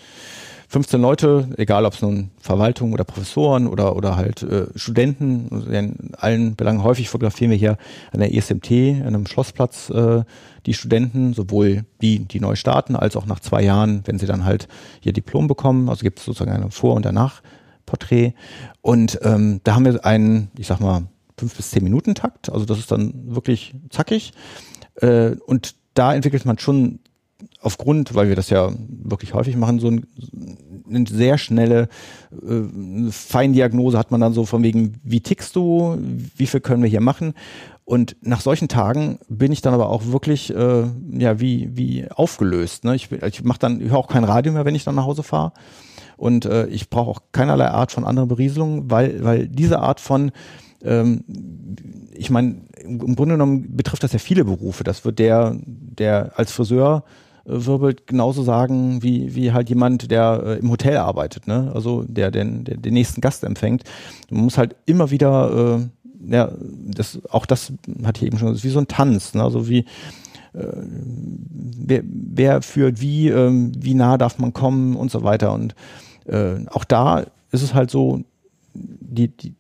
15 0.76 1.00
Leute, 1.00 1.48
egal 1.56 1.86
ob 1.86 1.94
es 1.94 2.02
nun 2.02 2.32
Verwaltung 2.38 2.92
oder 2.92 3.06
Professoren 3.06 3.66
oder, 3.66 3.96
oder 3.96 4.18
halt 4.18 4.44
äh, 4.44 4.66
Studenten, 4.76 5.48
also 5.50 5.70
in 5.70 6.12
allen 6.18 6.58
Belangen 6.58 6.84
häufig 6.84 7.08
fotografieren 7.08 7.50
wir 7.50 7.58
hier 7.58 7.78
an 8.12 8.20
der 8.20 8.36
ESMT, 8.36 8.72
an 8.72 9.08
einem 9.08 9.26
Schlossplatz, 9.26 9.90
äh, 9.90 10.26
die 10.66 10.74
Studenten, 10.74 11.34
sowohl 11.34 11.86
die, 12.02 12.26
die 12.26 12.42
neu 12.42 12.58
starten, 12.58 12.98
als 12.98 13.16
auch 13.16 13.26
nach 13.26 13.40
zwei 13.40 13.64
Jahren, 13.64 14.02
wenn 14.04 14.20
sie 14.20 14.26
dann 14.26 14.44
halt 14.44 14.68
ihr 15.02 15.14
Diplom 15.14 15.48
bekommen. 15.48 15.88
Also 15.88 16.04
gibt 16.04 16.20
es 16.20 16.26
sozusagen 16.26 16.52
ein 16.52 16.72
Vor- 16.72 16.96
und 16.96 17.06
Danach-Porträt. 17.06 18.34
Und 18.82 19.18
ähm, 19.24 19.62
da 19.64 19.76
haben 19.76 19.86
wir 19.86 20.04
einen, 20.04 20.52
ich 20.58 20.68
sag 20.68 20.82
mal, 20.82 21.04
fünf 21.38 21.56
bis 21.56 21.72
zehn 21.72 21.86
Minuten 21.86 22.16
Takt. 22.16 22.52
Also 22.52 22.66
das 22.66 22.80
ist 22.80 22.92
dann 22.92 23.34
wirklich 23.34 23.76
zackig. 23.92 24.34
Äh, 24.96 25.38
und 25.46 25.76
da 25.94 26.14
entwickelt 26.14 26.44
man 26.44 26.60
schon 26.60 27.00
aufgrund, 27.66 28.14
weil 28.16 28.30
wir 28.30 28.36
das 28.36 28.50
ja 28.50 28.72
wirklich 28.88 29.34
häufig 29.34 29.58
machen, 29.58 29.80
so 29.80 29.88
ein, 29.88 30.06
eine 30.88 31.06
sehr 31.08 31.38
schnelle 31.38 31.90
äh, 32.32 33.10
Feindiagnose 33.12 33.98
hat 33.98 34.12
man 34.12 34.22
dann 34.22 34.34
so 34.34 34.46
von 34.46 34.64
wegen, 34.64 35.02
wie 35.04 35.22
tickst 35.22 35.56
du, 35.56 35.98
wie 36.38 36.48
viel 36.48 36.60
können 36.60 36.84
wir 36.84 36.90
hier 36.90 37.02
machen? 37.02 37.34
Und 37.84 38.16
nach 38.22 38.42
solchen 38.42 38.68
Tagen 38.68 39.20
bin 39.30 39.52
ich 39.52 39.62
dann 39.62 39.74
aber 39.74 39.90
auch 39.90 40.08
wirklich 40.08 40.54
äh, 40.56 40.86
ja 41.12 41.40
wie 41.40 41.70
wie 41.74 42.10
aufgelöst. 42.10 42.84
Ne? 42.84 42.96
Ich, 42.96 43.12
ich 43.12 43.44
mache 43.44 43.60
dann 43.60 43.80
ich 43.80 43.90
höre 43.90 43.98
auch 43.98 44.08
kein 44.08 44.24
Radio 44.24 44.54
mehr, 44.54 44.66
wenn 44.66 44.74
ich 44.74 44.84
dann 44.84 44.96
nach 44.96 45.06
Hause 45.06 45.24
fahre. 45.24 45.54
Und 46.18 46.46
äh, 46.46 46.68
ich 46.68 46.90
brauche 46.90 47.12
auch 47.12 47.22
keinerlei 47.32 47.68
Art 47.68 47.92
von 47.92 48.06
anderer 48.06 48.26
Berieselung, 48.26 48.90
weil, 48.90 49.24
weil 49.24 49.48
diese 49.48 49.80
Art 49.80 50.00
von 50.00 50.32
ähm, 50.84 51.24
ich 52.14 52.30
meine, 52.30 52.62
im 52.82 53.16
Grunde 53.16 53.36
genommen 53.36 53.76
betrifft 53.76 54.04
das 54.04 54.14
ja 54.14 54.20
viele 54.20 54.46
Berufe. 54.46 54.84
Das 54.84 55.06
wird 55.06 55.20
der, 55.20 55.58
der 55.66 56.34
als 56.38 56.52
Friseur 56.52 57.04
wirbelt, 57.46 58.08
genauso 58.08 58.44
sagen 58.44 59.04
wie, 59.04 59.36
wie 59.36 59.52
halt 59.52 59.70
jemand, 59.70 60.10
der 60.12 60.42
äh, 60.46 60.60
im 60.60 60.70
Hotel 60.72 60.98
arbeitet, 60.98 61.48
ne? 61.48 61.72
Also 61.74 62.04
der 62.04 62.32
den, 62.32 62.64
der 62.64 62.78
den 62.78 62.94
nächsten 62.94 63.22
Gast 63.22 63.44
empfängt. 63.44 63.84
Man 64.30 64.46
muss 64.46 64.58
halt 64.58 64.76
immer 64.86 65.12
wieder, 65.12 65.80
äh, 65.80 66.34
ja, 66.34 66.52
das, 66.88 67.20
auch 67.30 67.46
das 67.46 67.72
hatte 68.04 68.22
ich 68.22 68.28
eben 68.28 68.38
schon, 68.38 68.50
das 68.50 68.58
ist 68.58 68.64
wie 68.64 68.70
so 68.70 68.80
ein 68.80 68.88
Tanz, 68.88 69.34
ne? 69.34 69.44
Also 69.44 69.70
wie 69.70 69.86
äh, 70.54 70.68
wer, 71.78 72.02
wer 72.04 72.62
führt 72.62 73.02
wie, 73.02 73.30
äh, 73.30 73.52
wie 73.78 73.94
nah 73.94 74.18
darf 74.18 74.40
man 74.40 74.54
kommen 74.54 74.96
und 74.96 75.12
so 75.12 75.24
weiter. 75.24 75.54
Und 75.54 75.76
äh, 76.26 76.56
auch 76.72 76.84
da 76.84 77.26
ist 77.52 77.62
es 77.62 77.74
halt 77.74 77.92
so, 77.92 78.22
die, 78.74 79.28
die, 79.28 79.54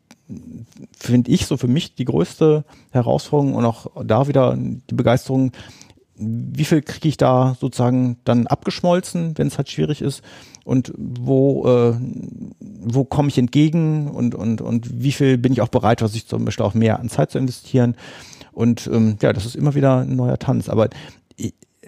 finde 0.97 1.31
ich 1.31 1.45
so 1.45 1.57
für 1.57 1.67
mich 1.67 1.95
die 1.95 2.05
größte 2.05 2.63
Herausforderung 2.91 3.53
und 3.53 3.65
auch 3.65 3.87
da 4.03 4.27
wieder 4.27 4.57
die 4.57 4.95
Begeisterung, 4.95 5.51
wie 6.17 6.65
viel 6.65 6.81
kriege 6.81 7.07
ich 7.07 7.17
da 7.17 7.55
sozusagen 7.59 8.17
dann 8.23 8.47
abgeschmolzen, 8.47 9.37
wenn 9.37 9.47
es 9.47 9.57
halt 9.57 9.69
schwierig 9.69 10.01
ist 10.01 10.21
und 10.63 10.93
wo, 10.97 11.67
äh, 11.67 11.95
wo 12.59 13.03
komme 13.03 13.29
ich 13.29 13.37
entgegen 13.37 14.07
und, 14.07 14.33
und, 14.35 14.61
und 14.61 15.01
wie 15.03 15.11
viel 15.11 15.37
bin 15.37 15.53
ich 15.53 15.61
auch 15.61 15.67
bereit, 15.67 16.01
was 16.01 16.15
ich 16.15 16.27
zum 16.27 16.45
Beispiel 16.45 16.65
auch 16.65 16.73
mehr 16.73 16.99
an 16.99 17.09
Zeit 17.09 17.31
zu 17.31 17.37
investieren. 17.37 17.95
Und 18.53 18.87
ähm, 18.87 19.17
ja, 19.21 19.33
das 19.33 19.45
ist 19.45 19.55
immer 19.55 19.75
wieder 19.75 19.99
ein 19.99 20.15
neuer 20.15 20.39
Tanz. 20.39 20.69
Aber 20.69 20.89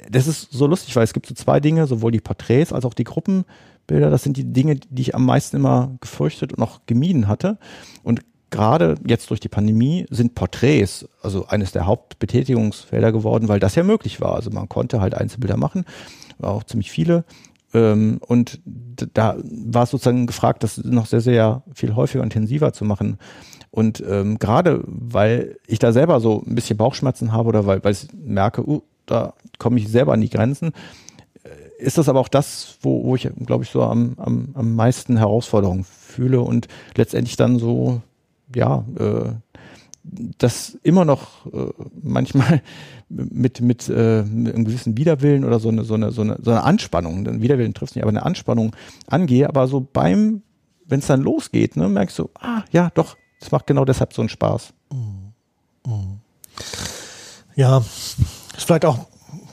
das 0.09 0.27
ist 0.27 0.51
so 0.51 0.67
lustig, 0.67 0.95
weil 0.95 1.03
es 1.03 1.13
gibt 1.13 1.25
so 1.25 1.33
zwei 1.33 1.59
Dinge, 1.59 1.87
sowohl 1.87 2.11
die 2.11 2.19
Porträts 2.19 2.73
als 2.73 2.85
auch 2.85 2.93
die 2.93 3.03
Gruppenbilder. 3.03 4.09
Das 4.09 4.23
sind 4.23 4.37
die 4.37 4.51
Dinge, 4.53 4.75
die 4.75 5.01
ich 5.01 5.15
am 5.15 5.25
meisten 5.25 5.57
immer 5.57 5.97
gefürchtet 6.01 6.53
und 6.53 6.63
auch 6.63 6.81
gemieden 6.85 7.27
hatte. 7.27 7.57
Und 8.03 8.21
gerade 8.49 8.95
jetzt 9.05 9.29
durch 9.29 9.39
die 9.39 9.49
Pandemie 9.49 10.05
sind 10.09 10.35
Porträts 10.35 11.07
also 11.21 11.47
eines 11.47 11.71
der 11.71 11.85
Hauptbetätigungsfelder 11.85 13.11
geworden, 13.11 13.47
weil 13.47 13.59
das 13.59 13.75
ja 13.75 13.83
möglich 13.83 14.21
war. 14.21 14.35
Also 14.35 14.49
man 14.51 14.69
konnte 14.69 15.01
halt 15.01 15.13
Einzelbilder 15.13 15.57
machen, 15.57 15.85
war 16.37 16.51
auch 16.51 16.63
ziemlich 16.63 16.91
viele. 16.91 17.25
Ähm, 17.73 18.19
und 18.25 18.59
da 18.65 19.35
war 19.43 19.83
es 19.83 19.91
sozusagen 19.91 20.27
gefragt, 20.27 20.63
das 20.63 20.77
noch 20.77 21.05
sehr, 21.05 21.21
sehr 21.21 21.63
viel 21.73 21.95
häufiger 21.95 22.23
und 22.23 22.33
intensiver 22.33 22.73
zu 22.73 22.85
machen. 22.85 23.17
Und 23.71 24.03
ähm, 24.07 24.39
gerade 24.39 24.83
weil 24.85 25.57
ich 25.67 25.79
da 25.79 25.91
selber 25.91 26.19
so 26.19 26.43
ein 26.45 26.55
bisschen 26.55 26.77
Bauchschmerzen 26.77 27.31
habe 27.31 27.49
oder 27.49 27.65
weil, 27.65 27.83
weil 27.83 27.91
ich 27.91 28.07
merke, 28.13 28.67
uh, 28.67 28.81
da 29.05 29.33
komme 29.59 29.79
ich 29.79 29.89
selber 29.89 30.13
an 30.13 30.21
die 30.21 30.29
Grenzen, 30.29 30.73
äh, 31.43 31.83
ist 31.83 31.97
das 31.97 32.09
aber 32.09 32.19
auch 32.19 32.29
das, 32.29 32.77
wo, 32.81 33.03
wo 33.03 33.15
ich, 33.15 33.29
glaube 33.45 33.65
ich, 33.65 33.69
so 33.69 33.83
am, 33.83 34.15
am, 34.17 34.49
am 34.53 34.75
meisten 34.75 35.17
Herausforderungen 35.17 35.83
fühle 35.83 36.41
und 36.41 36.67
letztendlich 36.95 37.35
dann 37.35 37.59
so 37.59 38.01
ja, 38.55 38.85
äh, 38.97 39.31
das 40.37 40.77
immer 40.83 41.05
noch 41.05 41.45
äh, 41.47 41.71
manchmal 42.01 42.61
mit, 43.09 43.61
mit, 43.61 43.89
äh, 43.89 44.23
mit 44.23 44.55
einem 44.55 44.65
gewissen 44.65 44.97
Widerwillen 44.97 45.43
oder 45.43 45.59
so 45.59 45.69
eine, 45.69 45.83
so 45.83 45.95
eine, 45.95 46.11
so 46.11 46.21
eine, 46.21 46.37
so 46.41 46.51
eine 46.51 46.63
Anspannung, 46.63 47.25
den 47.25 47.41
Widerwillen 47.41 47.73
trifft 47.73 47.95
nicht, 47.95 48.03
aber 48.03 48.09
eine 48.09 48.25
Anspannung 48.25 48.75
angehe, 49.07 49.47
aber 49.47 49.67
so 49.67 49.81
beim, 49.81 50.43
wenn 50.85 50.99
es 50.99 51.07
dann 51.07 51.21
losgeht, 51.21 51.75
ne, 51.75 51.89
merkst 51.89 52.19
du, 52.19 52.29
ah, 52.39 52.63
ja, 52.71 52.89
doch, 52.93 53.17
das 53.39 53.51
macht 53.51 53.67
genau 53.67 53.85
deshalb 53.85 54.13
so 54.13 54.21
einen 54.21 54.29
Spaß. 54.29 54.73
Mhm. 54.91 55.33
Mhm. 55.85 56.19
Ja, 57.55 57.79
ist 57.79 58.63
vielleicht 58.65 58.85
auch 58.85 58.99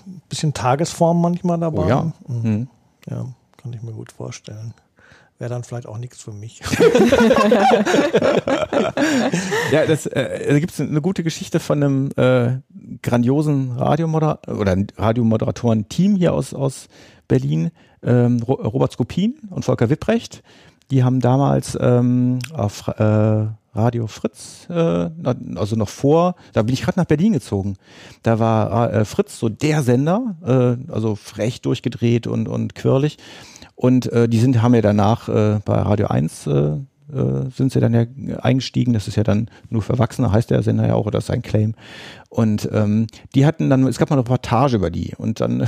ein 0.07 0.23
bisschen 0.29 0.55
Tagesform 0.55 1.21
manchmal 1.21 1.59
dabei. 1.59 1.85
Oh 1.85 1.89
ja. 1.89 2.13
Mhm. 2.29 2.43
mhm. 2.43 2.69
Ja, 3.09 3.27
kann 3.59 3.73
ich 3.73 3.83
mir 3.83 3.93
gut 3.93 4.13
vorstellen 4.13 4.73
wäre 5.45 5.53
dann 5.53 5.63
vielleicht 5.63 5.87
auch 5.87 5.99
nichts 5.99 6.23
für 6.23 6.33
mich. 6.33 6.61
ja, 9.71 9.85
das, 9.87 10.07
äh, 10.07 10.49
da 10.49 10.59
gibt 10.59 10.73
es 10.73 10.81
eine 10.81 11.03
gute 11.03 11.23
Geschichte 11.23 11.61
von 11.61 11.83
einem 11.83 12.09
äh, 12.17 12.61
grandiosen 13.03 13.73
Radiomoderator 13.73 14.59
oder 14.59 14.75
Radiomoderatoren-Team 14.97 16.17
hier 16.17 16.33
aus, 16.33 16.55
aus 16.55 16.89
Berlin, 17.29 17.73
ähm, 18.03 18.43
Robert 18.43 18.93
Skopin 18.93 19.35
und 19.51 19.67
Volker 19.67 19.91
Wipprecht. 19.91 20.43
Die 20.91 21.05
haben 21.05 21.21
damals 21.21 21.77
ähm, 21.79 22.39
auf 22.55 22.89
äh, 22.89 23.47
Radio 23.75 24.07
Fritz, 24.07 24.67
äh, 24.71 25.11
also 25.57 25.77
noch 25.77 25.89
vor, 25.89 26.37
da 26.53 26.63
bin 26.63 26.73
ich 26.73 26.83
gerade 26.83 26.99
nach 26.99 27.07
Berlin 27.07 27.33
gezogen. 27.33 27.77
Da 28.23 28.39
war 28.39 28.93
äh, 28.93 29.05
Fritz 29.05 29.39
so 29.39 29.49
der 29.49 29.83
Sender, 29.83 30.37
äh, 30.43 30.93
also 30.93 31.17
frech 31.17 31.61
durchgedreht 31.61 32.27
und, 32.27 32.49
und 32.49 32.75
quirlig. 32.75 33.19
Und 33.75 34.11
äh, 34.13 34.29
die 34.29 34.39
sind, 34.39 34.63
haben 34.63 34.75
ja 34.75 34.83
danach 34.83 35.29
äh, 35.29 35.61
bei 35.65 35.75
Radio 35.75 36.07
1 36.07 36.47
äh, 36.47 36.77
äh, 37.13 37.51
sind 37.51 37.73
sie 37.73 37.81
dann 37.81 37.93
ja 37.93 38.39
eingestiegen. 38.39 38.93
Das 38.93 39.09
ist 39.09 39.17
ja 39.17 39.25
dann 39.25 39.49
nur 39.69 39.83
für 39.83 39.93
Erwachsene, 39.93 40.33
heißt 40.33 40.51
der 40.51 40.63
Sender 40.63 40.87
ja 40.87 40.95
auch, 40.95 41.07
oder 41.07 41.19
ist 41.19 41.31
ein 41.31 41.43
Claim. 41.43 41.75
Und 42.31 42.69
ähm, 42.73 43.07
die 43.35 43.47
hatten 43.47 43.71
dann, 43.71 43.87
es 43.87 43.99
gab 43.99 44.11
mal 44.11 44.17
eine 44.17 44.25
Reportage 44.25 44.77
über 44.77 44.91
die 44.91 45.13
und 45.17 45.41
dann 45.41 45.61
äh, 45.61 45.67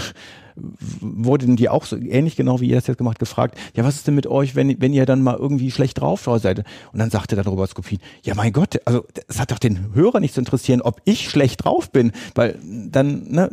wurden 0.56 1.56
die 1.56 1.68
auch 1.68 1.84
so 1.84 1.96
ähnlich 1.96 2.34
genau 2.34 2.60
wie 2.60 2.68
ihr 2.68 2.76
das 2.76 2.86
jetzt 2.86 2.96
gemacht 2.96 3.18
gefragt, 3.18 3.58
ja, 3.74 3.84
was 3.84 3.96
ist 3.96 4.06
denn 4.06 4.14
mit 4.14 4.26
euch, 4.26 4.56
wenn, 4.56 4.80
wenn 4.80 4.92
ihr 4.92 5.06
dann 5.06 5.22
mal 5.22 5.36
irgendwie 5.36 5.70
schlecht 5.70 6.00
drauf 6.00 6.28
seid? 6.40 6.64
Und 6.92 6.98
dann 6.98 7.10
sagte 7.10 7.36
dann 7.36 7.46
Robert 7.46 7.70
Skopin, 7.70 7.98
ja 8.22 8.34
mein 8.34 8.52
Gott, 8.52 8.80
also 8.86 9.04
es 9.28 9.38
hat 9.38 9.50
doch 9.50 9.58
den 9.58 9.94
Hörer 9.94 10.20
nicht 10.20 10.34
zu 10.34 10.40
interessieren, 10.40 10.80
ob 10.80 11.00
ich 11.04 11.28
schlecht 11.28 11.64
drauf 11.64 11.90
bin, 11.90 12.12
weil 12.34 12.58
dann 12.62 13.30
ne, 13.30 13.50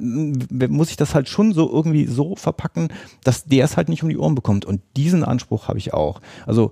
muss 0.69 0.89
ich 0.89 0.97
das 0.97 1.14
halt 1.14 1.27
schon 1.27 1.53
so 1.53 1.69
irgendwie 1.69 2.05
so 2.05 2.35
verpacken, 2.35 2.88
dass 3.23 3.43
der 3.43 3.65
es 3.65 3.77
halt 3.77 3.89
nicht 3.89 4.03
um 4.03 4.10
die 4.10 4.18
Ohren 4.18 4.35
bekommt. 4.35 4.65
Und 4.65 4.81
diesen 4.95 5.23
Anspruch 5.23 5.68
habe 5.68 5.77
ich 5.77 5.93
auch. 5.93 6.22
Also 6.47 6.72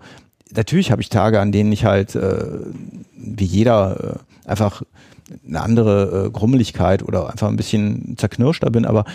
natürlich 0.56 0.92
habe 0.92 1.02
ich 1.02 1.10
Tage, 1.10 1.40
an 1.40 1.52
denen 1.52 1.72
ich 1.72 1.86
halt 1.86 2.16
äh, 2.16 2.46
wie 3.16 3.46
jeder 3.46 4.20
äh, 4.46 4.50
einfach 4.50 4.84
eine 5.48 5.62
andere 5.62 6.26
äh, 6.26 6.30
Grummeligkeit 6.30 7.04
oder 7.04 7.30
einfach 7.30 7.48
ein 7.48 7.56
bisschen 7.56 8.16
zerknirschter 8.18 8.70
bin, 8.70 8.86
aber 8.86 9.06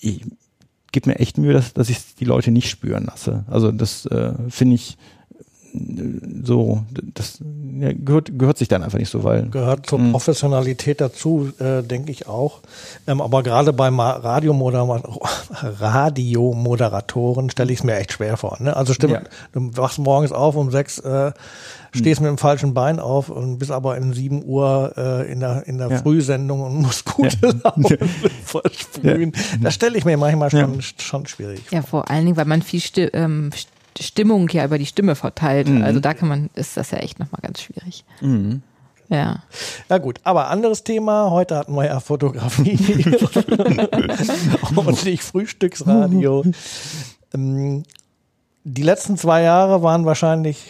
ich 0.00 0.22
gebe 0.92 1.10
mir 1.10 1.18
echt 1.18 1.38
Mühe, 1.38 1.54
dass, 1.54 1.72
dass 1.72 1.88
ich 1.88 2.14
die 2.16 2.24
Leute 2.24 2.50
nicht 2.50 2.68
spüren 2.68 3.06
lasse. 3.06 3.44
Also 3.48 3.72
das 3.72 4.06
äh, 4.06 4.32
finde 4.48 4.74
ich 4.74 4.98
so, 6.44 6.84
das 7.14 7.38
ja, 7.78 7.92
gehört, 7.92 8.38
gehört 8.38 8.58
sich 8.58 8.68
dann 8.68 8.82
einfach 8.82 8.98
nicht 8.98 9.08
so, 9.08 9.24
weil. 9.24 9.48
Gehört 9.48 9.86
zur 9.86 9.98
mh. 9.98 10.10
Professionalität 10.10 11.00
dazu, 11.00 11.50
äh, 11.58 11.82
denke 11.82 12.12
ich 12.12 12.28
auch. 12.28 12.60
Ähm, 13.06 13.20
aber 13.20 13.42
gerade 13.42 13.72
bei 13.72 13.88
Radiomoder 13.88 14.82
Radiomoderatoren 15.62 17.48
stelle 17.48 17.72
ich 17.72 17.78
es 17.78 17.84
mir 17.84 17.96
echt 17.96 18.12
schwer 18.12 18.36
vor. 18.36 18.58
Ne? 18.60 18.76
Also 18.76 18.92
stimmt, 18.92 19.14
ja. 19.14 19.22
du 19.52 19.76
wachst 19.76 19.98
morgens 19.98 20.32
auf 20.32 20.56
um 20.56 20.70
sechs, 20.70 20.98
äh, 20.98 21.32
stehst 21.92 22.20
hm. 22.20 22.26
mit 22.26 22.36
dem 22.36 22.38
falschen 22.38 22.74
Bein 22.74 23.00
auf 23.00 23.30
und 23.30 23.58
bist 23.58 23.70
aber 23.70 23.96
in 23.96 24.12
sieben 24.12 24.44
Uhr 24.44 24.92
äh, 24.96 25.32
in 25.32 25.40
der, 25.40 25.66
in 25.66 25.78
der 25.78 25.88
ja. 25.88 25.98
Frühsendung 25.98 26.60
und 26.60 26.82
musst 26.82 27.06
gute 27.06 27.36
ja. 27.42 27.52
Laune 27.64 27.98
versprühen. 28.44 29.32
Das 29.62 29.74
stelle 29.74 29.96
ich 29.96 30.04
mir 30.04 30.18
manchmal 30.18 30.50
schon, 30.50 30.82
schon 30.82 31.26
schwierig 31.26 31.60
vor. 31.68 31.78
Ja, 31.78 31.82
vor 31.82 32.10
allen 32.10 32.26
Dingen, 32.26 32.36
weil 32.36 32.44
man 32.44 32.60
viel 32.60 32.82
ähm, 33.14 33.50
Stimmung 34.00 34.48
ja 34.48 34.64
über 34.64 34.78
die 34.78 34.86
Stimme 34.86 35.14
verteilt. 35.14 35.68
Mhm. 35.68 35.82
Also 35.82 36.00
da 36.00 36.14
kann 36.14 36.28
man, 36.28 36.50
ist 36.54 36.76
das 36.76 36.90
ja 36.90 36.98
echt 36.98 37.18
nochmal 37.18 37.40
ganz 37.42 37.60
schwierig. 37.60 38.04
Mhm. 38.20 38.62
Ja. 39.08 39.42
Ja 39.90 39.98
gut, 39.98 40.20
aber 40.24 40.48
anderes 40.48 40.84
Thema. 40.84 41.30
Heute 41.30 41.56
hatten 41.56 41.74
wir 41.74 41.84
ja 41.84 42.00
Fotografie 42.00 42.78
und 44.76 45.04
nicht 45.04 45.22
Frühstücksradio. 45.22 46.44
Ähm, 47.34 47.82
die 48.64 48.82
letzten 48.82 49.18
zwei 49.18 49.42
Jahre 49.42 49.82
waren 49.82 50.06
wahrscheinlich 50.06 50.64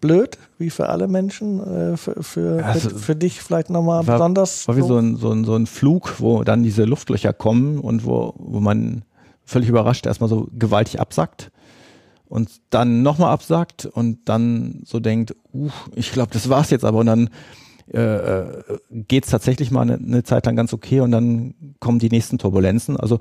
blöd, 0.00 0.36
wie 0.58 0.68
für 0.68 0.90
alle 0.90 1.08
Menschen. 1.08 1.60
Äh, 1.60 1.96
für, 1.96 2.22
für, 2.22 2.64
also, 2.64 2.90
für, 2.90 2.98
für, 2.98 3.16
dich 3.16 3.40
vielleicht 3.40 3.70
nochmal 3.70 4.04
besonders. 4.04 4.68
War 4.68 4.76
wie 4.76 4.82
so 4.82 4.98
ein, 4.98 5.16
so, 5.16 5.30
ein, 5.30 5.44
so 5.44 5.54
ein 5.54 5.66
Flug, 5.66 6.16
wo 6.18 6.44
dann 6.44 6.62
diese 6.62 6.84
Luftlöcher 6.84 7.32
kommen 7.32 7.78
und 7.78 8.04
wo, 8.04 8.34
wo 8.36 8.60
man 8.60 9.04
völlig 9.46 9.70
überrascht 9.70 10.04
erstmal 10.04 10.28
so 10.28 10.48
gewaltig 10.58 11.00
absackt 11.00 11.50
und 12.32 12.62
dann 12.70 13.02
nochmal 13.02 13.30
absagt 13.30 13.84
und 13.84 14.20
dann 14.24 14.80
so 14.86 15.00
denkt, 15.00 15.36
uh, 15.52 15.68
ich 15.94 16.12
glaube, 16.12 16.30
das 16.32 16.48
war's 16.48 16.70
jetzt 16.70 16.82
aber 16.82 17.00
und 17.00 17.06
dann 17.06 17.30
äh, 17.92 18.00
äh 18.00 18.62
geht 18.90 19.24
es 19.24 19.30
tatsächlich 19.30 19.70
mal 19.70 19.82
eine, 19.82 19.96
eine 19.96 20.22
Zeit 20.22 20.46
lang 20.46 20.56
ganz 20.56 20.72
okay 20.72 21.00
und 21.00 21.10
dann 21.10 21.52
kommen 21.78 21.98
die 21.98 22.08
nächsten 22.08 22.38
Turbulenzen. 22.38 22.96
Also 22.96 23.18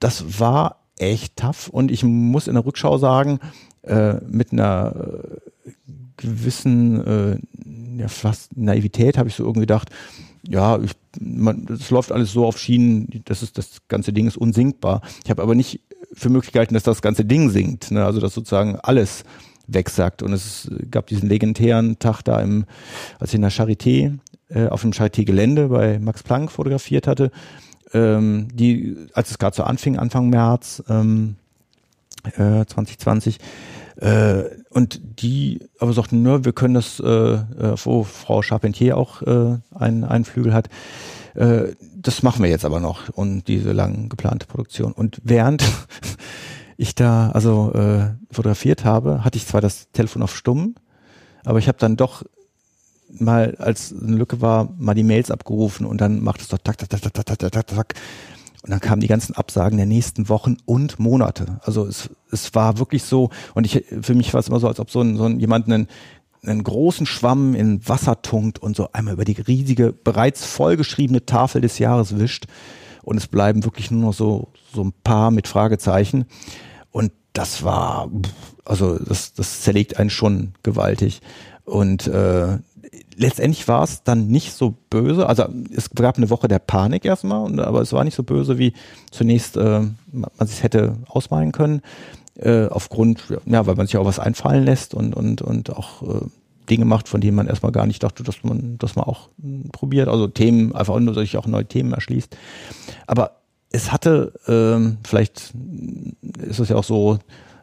das 0.00 0.40
war 0.40 0.80
echt 0.98 1.36
tough 1.36 1.68
und 1.68 1.92
ich 1.92 2.02
muss 2.02 2.48
in 2.48 2.54
der 2.54 2.66
Rückschau 2.66 2.98
sagen, 2.98 3.38
äh, 3.82 4.14
mit 4.26 4.50
einer 4.50 4.96
äh, 4.96 5.70
gewissen 6.16 7.06
äh, 7.06 7.38
ja, 8.00 8.08
fast 8.08 8.56
Naivität 8.56 9.16
habe 9.16 9.28
ich 9.28 9.36
so 9.36 9.44
irgendwie 9.44 9.60
gedacht, 9.60 9.90
ja, 10.42 10.76
ich, 10.80 10.92
man, 11.20 11.66
das 11.66 11.90
läuft 11.90 12.10
alles 12.10 12.32
so 12.32 12.46
auf 12.46 12.58
Schienen, 12.58 13.22
das 13.26 13.44
ist 13.44 13.58
das 13.58 13.86
ganze 13.86 14.12
Ding 14.12 14.26
ist 14.26 14.36
unsinkbar. 14.36 15.02
Ich 15.22 15.30
habe 15.30 15.40
aber 15.40 15.54
nicht 15.54 15.82
für 16.12 16.28
möglich 16.28 16.52
gehalten, 16.52 16.74
dass 16.74 16.82
das 16.82 17.02
ganze 17.02 17.24
Ding 17.24 17.50
sinkt, 17.50 17.90
ne? 17.90 18.04
also 18.04 18.20
dass 18.20 18.34
sozusagen 18.34 18.76
alles 18.76 19.24
wegsackt. 19.66 20.22
Und 20.22 20.32
es 20.32 20.70
gab 20.90 21.06
diesen 21.06 21.28
legendären 21.28 21.98
Tag 21.98 22.22
da 22.22 22.40
im, 22.40 22.64
als 23.18 23.30
ich 23.30 23.36
in 23.36 23.42
der 23.42 23.52
Charité 23.52 24.18
äh, 24.48 24.66
auf 24.66 24.82
dem 24.82 24.92
Charité-Gelände 24.92 25.68
bei 25.68 25.98
Max 25.98 26.22
Planck 26.22 26.50
fotografiert 26.50 27.06
hatte, 27.06 27.30
ähm, 27.92 28.48
die, 28.52 28.96
als 29.14 29.30
es 29.30 29.38
gerade 29.38 29.56
so 29.56 29.62
anfing, 29.62 29.98
Anfang 29.98 30.28
März 30.28 30.82
ähm, 30.88 31.36
äh, 32.36 32.64
2020, 32.66 33.38
Äh, 34.00 34.44
und 34.70 35.00
die 35.20 35.60
aber 35.78 35.92
sagten, 35.92 36.22
ne, 36.22 36.44
wir 36.44 36.52
können 36.52 36.72
das, 36.72 37.00
äh, 37.00 37.06
äh, 37.06 37.74
wo 37.84 38.02
Frau 38.04 38.40
Charpentier 38.40 38.96
auch 38.96 39.20
äh, 39.22 39.58
einen, 39.74 40.04
einen 40.04 40.24
Flügel 40.24 40.54
hat, 40.54 40.70
äh, 41.34 41.74
das 41.96 42.22
machen 42.22 42.42
wir 42.42 42.50
jetzt 42.50 42.64
aber 42.64 42.80
noch 42.80 43.08
und 43.10 43.48
diese 43.48 43.72
lang 43.72 44.08
geplante 44.08 44.46
Produktion. 44.46 44.92
Und 44.92 45.20
während 45.22 45.64
ich 46.76 46.94
da 46.94 47.30
also 47.30 47.72
äh, 47.74 48.14
fotografiert 48.30 48.84
habe, 48.84 49.24
hatte 49.24 49.36
ich 49.36 49.46
zwar 49.46 49.60
das 49.60 49.90
Telefon 49.92 50.22
auf 50.22 50.34
stumm, 50.34 50.74
aber 51.44 51.58
ich 51.58 51.68
habe 51.68 51.78
dann 51.78 51.96
doch 51.96 52.24
mal, 53.12 53.56
als 53.58 53.92
eine 53.92 54.16
Lücke 54.16 54.40
war, 54.40 54.72
mal 54.78 54.94
die 54.94 55.02
Mails 55.02 55.30
abgerufen 55.30 55.86
und 55.86 56.00
dann 56.00 56.20
macht 56.20 56.40
es 56.40 56.48
doch 56.48 56.58
tak, 56.58 56.78
tak, 56.78 56.90
tak, 56.90 57.00
tak, 57.02 57.12
tak, 57.14 57.38
tak, 57.38 57.52
tak, 57.52 57.66
tak. 57.66 57.94
Und 58.62 58.70
dann 58.70 58.80
kamen 58.80 59.00
die 59.00 59.06
ganzen 59.06 59.34
Absagen 59.34 59.78
der 59.78 59.86
nächsten 59.86 60.28
Wochen 60.28 60.58
und 60.66 60.98
Monate. 60.98 61.60
Also 61.62 61.86
es, 61.86 62.10
es 62.30 62.54
war 62.54 62.78
wirklich 62.78 63.04
so, 63.04 63.30
und 63.54 63.64
ich, 63.64 63.86
für 64.02 64.14
mich 64.14 64.34
war 64.34 64.40
es 64.40 64.48
immer 64.48 64.60
so, 64.60 64.68
als 64.68 64.80
ob 64.80 64.90
so 64.90 65.00
ein, 65.00 65.16
so 65.16 65.24
ein 65.24 65.40
jemand 65.40 65.66
einen, 65.66 65.88
einen 66.44 66.64
großen 66.64 67.06
Schwamm 67.06 67.54
in 67.54 67.86
Wasser 67.88 68.22
tunkt 68.22 68.58
und 68.58 68.76
so 68.76 68.88
einmal 68.92 69.14
über 69.14 69.24
die 69.24 69.40
riesige, 69.40 69.92
bereits 69.92 70.44
vollgeschriebene 70.44 71.26
Tafel 71.26 71.60
des 71.60 71.78
Jahres 71.78 72.18
wischt. 72.18 72.46
Und 73.02 73.16
es 73.16 73.26
bleiben 73.26 73.64
wirklich 73.64 73.90
nur 73.90 74.02
noch 74.02 74.14
so, 74.14 74.48
so 74.72 74.82
ein 74.82 74.92
paar 75.04 75.30
mit 75.30 75.48
Fragezeichen. 75.48 76.26
Und 76.90 77.12
das 77.32 77.62
war, 77.62 78.10
also 78.64 78.98
das, 78.98 79.34
das 79.34 79.62
zerlegt 79.62 79.98
einen 79.98 80.10
schon 80.10 80.52
gewaltig. 80.62 81.20
Und 81.64 82.06
äh, 82.06 82.58
letztendlich 83.16 83.68
war 83.68 83.84
es 83.84 84.02
dann 84.02 84.28
nicht 84.28 84.52
so 84.52 84.74
böse. 84.90 85.26
Also 85.28 85.44
es 85.74 85.90
gab 85.90 86.16
eine 86.16 86.30
Woche 86.30 86.48
der 86.48 86.58
Panik 86.58 87.04
erstmal, 87.04 87.60
aber 87.60 87.80
es 87.80 87.92
war 87.92 88.04
nicht 88.04 88.16
so 88.16 88.22
böse, 88.22 88.58
wie 88.58 88.72
zunächst 89.10 89.56
äh, 89.56 89.82
man 90.12 90.46
sich 90.46 90.62
hätte 90.62 90.96
ausmalen 91.08 91.52
können. 91.52 91.82
Äh, 92.42 92.68
aufgrund, 92.68 93.24
ja, 93.44 93.66
weil 93.66 93.74
man 93.74 93.86
sich 93.86 93.98
auch 93.98 94.06
was 94.06 94.18
einfallen 94.18 94.64
lässt 94.64 94.94
und, 94.94 95.14
und, 95.14 95.42
und 95.42 95.76
auch 95.76 96.02
äh, 96.02 96.26
Dinge 96.70 96.86
macht, 96.86 97.06
von 97.06 97.20
denen 97.20 97.36
man 97.36 97.46
erstmal 97.46 97.72
gar 97.72 97.86
nicht 97.86 98.02
dachte, 98.02 98.22
dass 98.22 98.42
man, 98.42 98.78
dass 98.78 98.96
man 98.96 99.04
auch 99.04 99.28
äh, 99.42 99.68
probiert. 99.72 100.08
Also 100.08 100.26
Themen, 100.26 100.74
einfach 100.74 100.98
nur 100.98 101.14
sich 101.14 101.36
auch 101.36 101.46
neue 101.46 101.66
Themen 101.66 101.92
erschließt. 101.92 102.34
Aber 103.06 103.42
es 103.70 103.92
hatte, 103.92 104.32
ähm, 104.48 104.96
vielleicht 105.04 105.52
ist 106.38 106.60
es 106.60 106.70
ja 106.70 106.76
auch 106.76 106.84
so, 106.84 107.18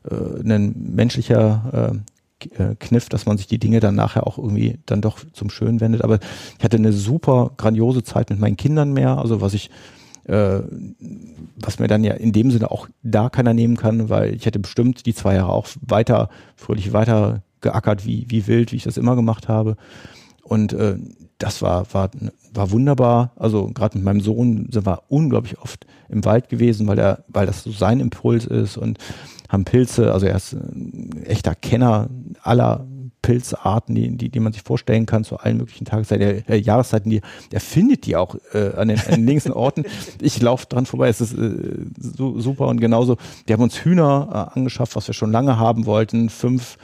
äh, 0.10 0.42
ein 0.44 0.76
menschlicher 0.94 2.04
äh, 2.44 2.64
äh, 2.64 2.76
Kniff, 2.80 3.10
dass 3.10 3.26
man 3.26 3.38
sich 3.38 3.48
die 3.48 3.58
Dinge 3.58 3.80
dann 3.80 3.96
nachher 3.96 4.28
auch 4.28 4.38
irgendwie 4.38 4.78
dann 4.86 5.02
doch 5.02 5.18
zum 5.34 5.50
Schönen 5.50 5.82
wendet. 5.82 6.04
Aber 6.04 6.20
ich 6.58 6.64
hatte 6.64 6.78
eine 6.78 6.94
super 6.94 7.52
grandiose 7.58 8.04
Zeit 8.04 8.30
mit 8.30 8.40
meinen 8.40 8.58
Kindern 8.58 8.94
mehr, 8.94 9.18
also 9.18 9.42
was 9.42 9.56
ich 9.56 9.72
äh, 10.28 10.62
was 11.56 11.80
mir 11.80 11.88
dann 11.88 12.04
ja 12.04 12.14
in 12.14 12.32
dem 12.32 12.52
Sinne 12.52 12.72
auch 12.72 12.88
da 13.04 13.30
keiner 13.30 13.54
nehmen 13.54 13.78
kann, 13.78 14.10
weil 14.10 14.34
ich 14.34 14.46
hätte 14.46 14.60
bestimmt 14.60 15.06
die 15.06 15.14
zwei 15.14 15.36
Jahre 15.36 15.52
auch 15.52 15.68
weiter, 15.82 16.30
fröhlich 16.56 16.94
weiter 16.94 17.44
geackert, 17.62 18.06
wie, 18.06 18.26
wie 18.30 18.48
wild, 18.48 18.72
wie 18.72 18.76
ich 18.78 18.84
das 18.84 18.98
immer 18.98 19.16
gemacht 19.16 19.48
habe. 19.48 19.78
Und 20.44 20.74
äh, 20.74 20.98
das 21.38 21.62
war, 21.62 21.86
war, 21.94 22.10
war 22.54 22.72
wunderbar. 22.72 23.32
Also 23.36 23.68
gerade 23.68 23.98
mit 23.98 24.06
meinem 24.06 24.22
Sohn 24.22 24.70
sind 24.72 24.86
wir 24.86 25.04
unglaublich 25.10 25.60
oft 25.60 25.86
im 26.10 26.26
Wald 26.26 26.50
gewesen, 26.50 26.88
weil 26.88 27.00
er, 27.00 27.24
weil 27.28 27.46
das 27.46 27.64
so 27.64 27.72
sein 27.72 28.00
Impuls 28.00 28.46
ist 28.46 28.78
und 28.78 28.98
haben 29.50 29.66
Pilze, 29.66 30.12
also 30.12 30.26
er 30.26 30.36
ist 30.36 30.54
ein 30.54 31.24
echter 31.26 31.56
Kenner 31.56 32.10
aller 32.42 32.86
Pilzarten, 33.22 33.96
die, 33.96 34.16
die, 34.16 34.30
die 34.30 34.40
man 34.40 34.54
sich 34.54 34.62
vorstellen 34.62 35.06
kann 35.06 35.24
zu 35.24 35.38
allen 35.38 35.58
möglichen 35.58 35.86
Tageszeiten, 35.86 36.48
äh, 36.48 36.56
Jahreszeiten, 36.56 37.10
die, 37.10 37.22
er 37.52 37.60
findet 37.60 38.06
die 38.06 38.16
auch 38.16 38.36
äh, 38.54 38.74
an, 38.76 38.88
den, 38.88 39.00
an 39.00 39.16
den 39.16 39.26
linksten 39.26 39.52
Orten. 39.52 39.84
Ich 40.22 40.42
laufe 40.42 40.66
dran 40.68 40.86
vorbei, 40.86 41.10
es 41.10 41.22
ist 41.22 41.34
äh, 41.34 41.52
so, 41.98 42.40
super 42.40 42.68
und 42.68 42.80
genauso. 42.80 43.18
Wir 43.46 43.54
haben 43.54 43.64
uns 43.64 43.84
Hühner 43.84 44.52
äh, 44.56 44.58
angeschafft, 44.60 44.96
was 44.96 45.08
wir 45.08 45.14
schon 45.14 45.32
lange 45.32 45.58
haben 45.58 45.86
wollten, 45.86 46.30
fünf 46.30 46.78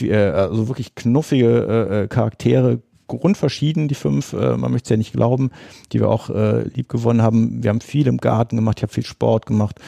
äh, 0.00 0.14
also 0.14 0.68
wirklich 0.68 0.94
knuffige 0.94 1.48
äh, 1.90 2.02
äh, 2.02 2.08
Charaktere, 2.08 2.80
grundverschieden, 3.06 3.88
die 3.88 3.94
fünf, 3.94 4.32
äh, 4.32 4.56
man 4.56 4.72
möchte 4.72 4.86
es 4.86 4.90
ja 4.90 4.96
nicht 4.96 5.12
glauben, 5.12 5.50
die 5.92 6.00
wir 6.00 6.08
auch 6.08 6.30
äh, 6.30 6.62
lieb 6.68 6.88
gewonnen 6.88 7.22
haben. 7.22 7.62
Wir 7.62 7.70
haben 7.70 7.80
viel 7.80 8.06
im 8.06 8.18
Garten 8.18 8.56
gemacht, 8.56 8.78
ich 8.78 8.82
habe 8.82 8.92
viel 8.92 9.06
Sport 9.06 9.46
gemacht 9.46 9.80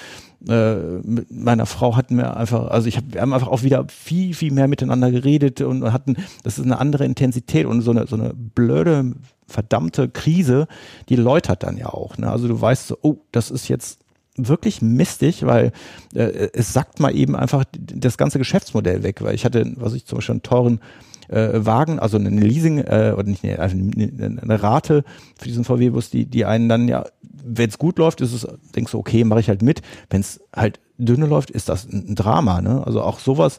äh, 0.49 0.77
mit 1.03 1.31
meiner 1.31 1.67
Frau 1.67 1.97
hatten 1.97 2.17
wir 2.17 2.37
einfach, 2.37 2.69
also 2.69 2.89
ich 2.89 2.97
hab, 2.97 3.05
wir 3.13 3.21
haben 3.21 3.33
einfach 3.33 3.49
auch 3.49 3.63
wieder 3.63 3.87
viel, 3.89 4.35
viel 4.35 4.53
mehr 4.53 4.69
miteinander 4.69 5.11
geredet 5.11 5.61
und 5.61 5.93
hatten, 5.93 6.17
das 6.45 6.59
ist 6.59 6.65
eine 6.65 6.79
andere 6.79 7.05
Intensität 7.05 7.67
und 7.67 7.81
so 7.83 7.91
eine, 7.91 8.07
so 8.07 8.17
eine 8.17 8.33
blöde, 8.35 9.13
verdammte 9.47 10.09
Krise, 10.09 10.67
die 11.09 11.17
läutert 11.17 11.63
dann 11.63 11.77
ja 11.77 11.87
auch. 11.87 12.19
Ne? 12.19 12.31
Also 12.31 12.49
du 12.49 12.61
weißt 12.61 12.89
so, 12.89 12.99
oh, 13.03 13.17
das 13.33 13.51
ist 13.51 13.69
jetzt 13.69 14.01
wirklich 14.37 14.83
mistig, 14.83 15.47
weil 15.47 15.73
äh, 16.15 16.49
es 16.53 16.73
sagt 16.73 17.01
mal 17.01 17.15
eben 17.15 17.35
einfach 17.35 17.65
das 17.73 18.19
ganze 18.19 18.39
Geschäftsmodell 18.39 19.03
weg, 19.03 19.23
weil 19.23 19.35
ich 19.35 19.45
hatte, 19.45 19.73
was 19.77 19.95
ich 19.95 20.05
zum 20.05 20.19
Beispiel 20.19 20.35
einen 20.35 20.43
teuren 20.43 20.81
äh, 21.29 21.65
Wagen, 21.65 21.99
also 21.99 22.17
eine 22.17 22.31
Leasing 22.31 22.79
äh, 22.79 23.13
oder 23.17 23.25
nicht 23.25 23.45
eine, 23.45 23.59
also 23.59 23.77
eine, 23.77 24.41
eine 24.43 24.63
Rate 24.63 25.05
für 25.39 25.49
diesen 25.49 25.65
VW-Bus, 25.65 26.11
die, 26.11 26.27
die 26.27 26.45
einen 26.45 26.69
dann 26.69 26.89
ja, 26.89 27.05
wenn 27.23 27.69
es 27.69 27.79
gut 27.79 27.99
läuft, 27.99 28.21
ist 28.21 28.33
es, 28.33 28.47
denkst 28.75 28.93
du, 28.93 28.99
okay, 28.99 29.25
mache 29.25 29.41
ich 29.41 29.49
halt 29.49 29.63
mit. 29.63 29.83
Wenn 30.11 30.21
es 30.21 30.41
halt 30.55 30.81
dünne 30.99 31.27
läuft, 31.27 31.51
ist 31.51 31.69
das 31.69 31.87
ein 31.87 32.15
Drama. 32.15 32.61
Ne? 32.61 32.85
Also 32.85 33.03
auch 33.03 33.19
sowas 33.19 33.59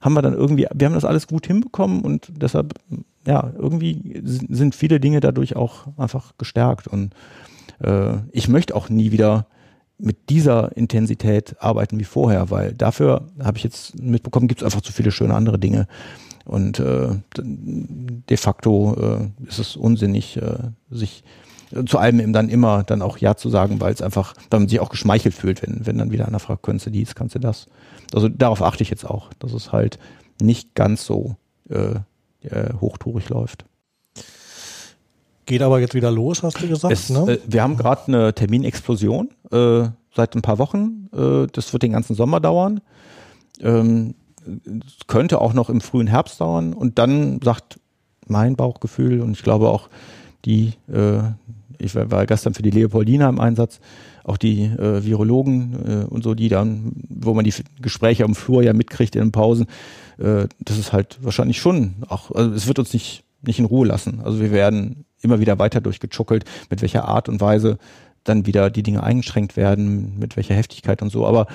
haben 0.00 0.14
wir 0.14 0.22
dann 0.22 0.34
irgendwie, 0.34 0.66
wir 0.72 0.86
haben 0.86 0.94
das 0.94 1.04
alles 1.04 1.26
gut 1.26 1.46
hinbekommen 1.46 2.00
und 2.00 2.32
deshalb, 2.34 2.74
ja, 3.26 3.52
irgendwie 3.58 4.22
sind 4.24 4.74
viele 4.74 4.98
Dinge 4.98 5.20
dadurch 5.20 5.56
auch 5.56 5.88
einfach 5.98 6.32
gestärkt. 6.38 6.88
Und 6.88 7.12
äh, 7.82 8.14
ich 8.32 8.48
möchte 8.48 8.74
auch 8.74 8.88
nie 8.88 9.12
wieder 9.12 9.46
mit 9.98 10.30
dieser 10.30 10.74
Intensität 10.76 11.56
arbeiten 11.60 12.00
wie 12.00 12.04
vorher, 12.04 12.50
weil 12.50 12.72
dafür 12.72 13.28
habe 13.42 13.58
ich 13.58 13.64
jetzt 13.64 14.00
mitbekommen, 14.00 14.48
gibt 14.48 14.62
es 14.62 14.64
einfach 14.64 14.80
zu 14.80 14.92
viele 14.92 15.10
schöne 15.10 15.34
andere 15.34 15.58
Dinge. 15.58 15.86
Und 16.50 16.80
äh, 16.80 17.10
de 17.36 18.36
facto 18.36 18.96
äh, 19.00 19.46
ist 19.48 19.60
es 19.60 19.76
unsinnig, 19.76 20.36
äh, 20.36 20.58
sich 20.90 21.22
äh, 21.70 21.84
zu 21.84 21.96
allem 21.98 22.18
eben 22.18 22.32
dann 22.32 22.48
immer 22.48 22.82
dann 22.82 23.02
auch 23.02 23.18
Ja 23.18 23.36
zu 23.36 23.48
sagen, 23.50 23.80
weil 23.80 23.92
es 23.92 24.02
einfach, 24.02 24.34
weil 24.50 24.58
man 24.58 24.68
sich 24.68 24.80
auch 24.80 24.88
geschmeichelt 24.88 25.32
fühlt, 25.32 25.62
wenn, 25.62 25.86
wenn 25.86 25.96
dann 25.96 26.10
wieder 26.10 26.26
einer 26.26 26.40
fragt, 26.40 26.64
könntest 26.64 26.86
du 26.86 26.90
dies, 26.90 27.14
kannst 27.14 27.36
du 27.36 27.38
das. 27.38 27.66
Also 28.12 28.28
darauf 28.28 28.62
achte 28.62 28.82
ich 28.82 28.90
jetzt 28.90 29.04
auch, 29.08 29.32
dass 29.38 29.52
es 29.52 29.70
halt 29.70 30.00
nicht 30.42 30.74
ganz 30.74 31.06
so 31.06 31.36
äh, 31.68 32.00
äh, 32.42 32.74
hochtourig 32.80 33.28
läuft. 33.28 33.64
Geht 35.46 35.62
aber 35.62 35.78
jetzt 35.78 35.94
wieder 35.94 36.10
los, 36.10 36.42
hast 36.42 36.60
du 36.60 36.66
gesagt. 36.66 36.92
Es, 36.92 37.10
ne? 37.10 37.34
äh, 37.34 37.38
wir 37.46 37.62
haben 37.62 37.76
gerade 37.76 38.08
eine 38.08 38.34
Terminexplosion 38.34 39.28
äh, 39.52 39.84
seit 40.16 40.34
ein 40.34 40.42
paar 40.42 40.58
Wochen. 40.58 41.08
Äh, 41.14 41.46
das 41.52 41.72
wird 41.72 41.84
den 41.84 41.92
ganzen 41.92 42.16
Sommer 42.16 42.40
dauern. 42.40 42.80
Ähm, 43.60 44.16
könnte 45.06 45.40
auch 45.40 45.52
noch 45.52 45.70
im 45.70 45.80
frühen 45.80 46.06
Herbst 46.06 46.40
dauern 46.40 46.72
und 46.72 46.98
dann 46.98 47.40
sagt 47.42 47.78
mein 48.26 48.56
Bauchgefühl 48.56 49.20
und 49.20 49.32
ich 49.32 49.42
glaube 49.42 49.68
auch 49.68 49.88
die, 50.44 50.74
äh, 50.90 51.20
ich 51.78 51.94
war 51.94 52.26
gestern 52.26 52.54
für 52.54 52.62
die 52.62 52.70
Leopoldina 52.70 53.28
im 53.28 53.40
Einsatz, 53.40 53.80
auch 54.24 54.36
die 54.36 54.64
äh, 54.64 55.04
Virologen 55.04 55.74
äh, 55.86 56.04
und 56.04 56.22
so, 56.22 56.34
die 56.34 56.48
dann, 56.48 56.92
wo 57.08 57.34
man 57.34 57.44
die 57.44 57.54
Gespräche 57.80 58.24
am 58.24 58.34
Flur 58.34 58.62
ja 58.62 58.72
mitkriegt 58.72 59.16
in 59.16 59.22
den 59.22 59.32
Pausen, 59.32 59.66
äh, 60.18 60.46
das 60.60 60.78
ist 60.78 60.92
halt 60.92 61.18
wahrscheinlich 61.22 61.58
schon 61.58 61.94
auch, 62.08 62.30
also 62.30 62.52
es 62.52 62.66
wird 62.66 62.78
uns 62.78 62.92
nicht, 62.92 63.24
nicht 63.42 63.58
in 63.58 63.64
Ruhe 63.64 63.86
lassen. 63.86 64.20
Also 64.22 64.40
wir 64.40 64.52
werden 64.52 65.04
immer 65.22 65.40
wieder 65.40 65.58
weiter 65.58 65.80
durchgechuckelt, 65.80 66.44
mit 66.70 66.82
welcher 66.82 67.06
Art 67.06 67.28
und 67.28 67.40
Weise 67.40 67.78
dann 68.24 68.46
wieder 68.46 68.70
die 68.70 68.82
Dinge 68.82 69.02
eingeschränkt 69.02 69.56
werden, 69.56 70.18
mit 70.18 70.36
welcher 70.36 70.54
Heftigkeit 70.54 71.00
und 71.02 71.10
so. 71.10 71.26
Aber 71.26 71.46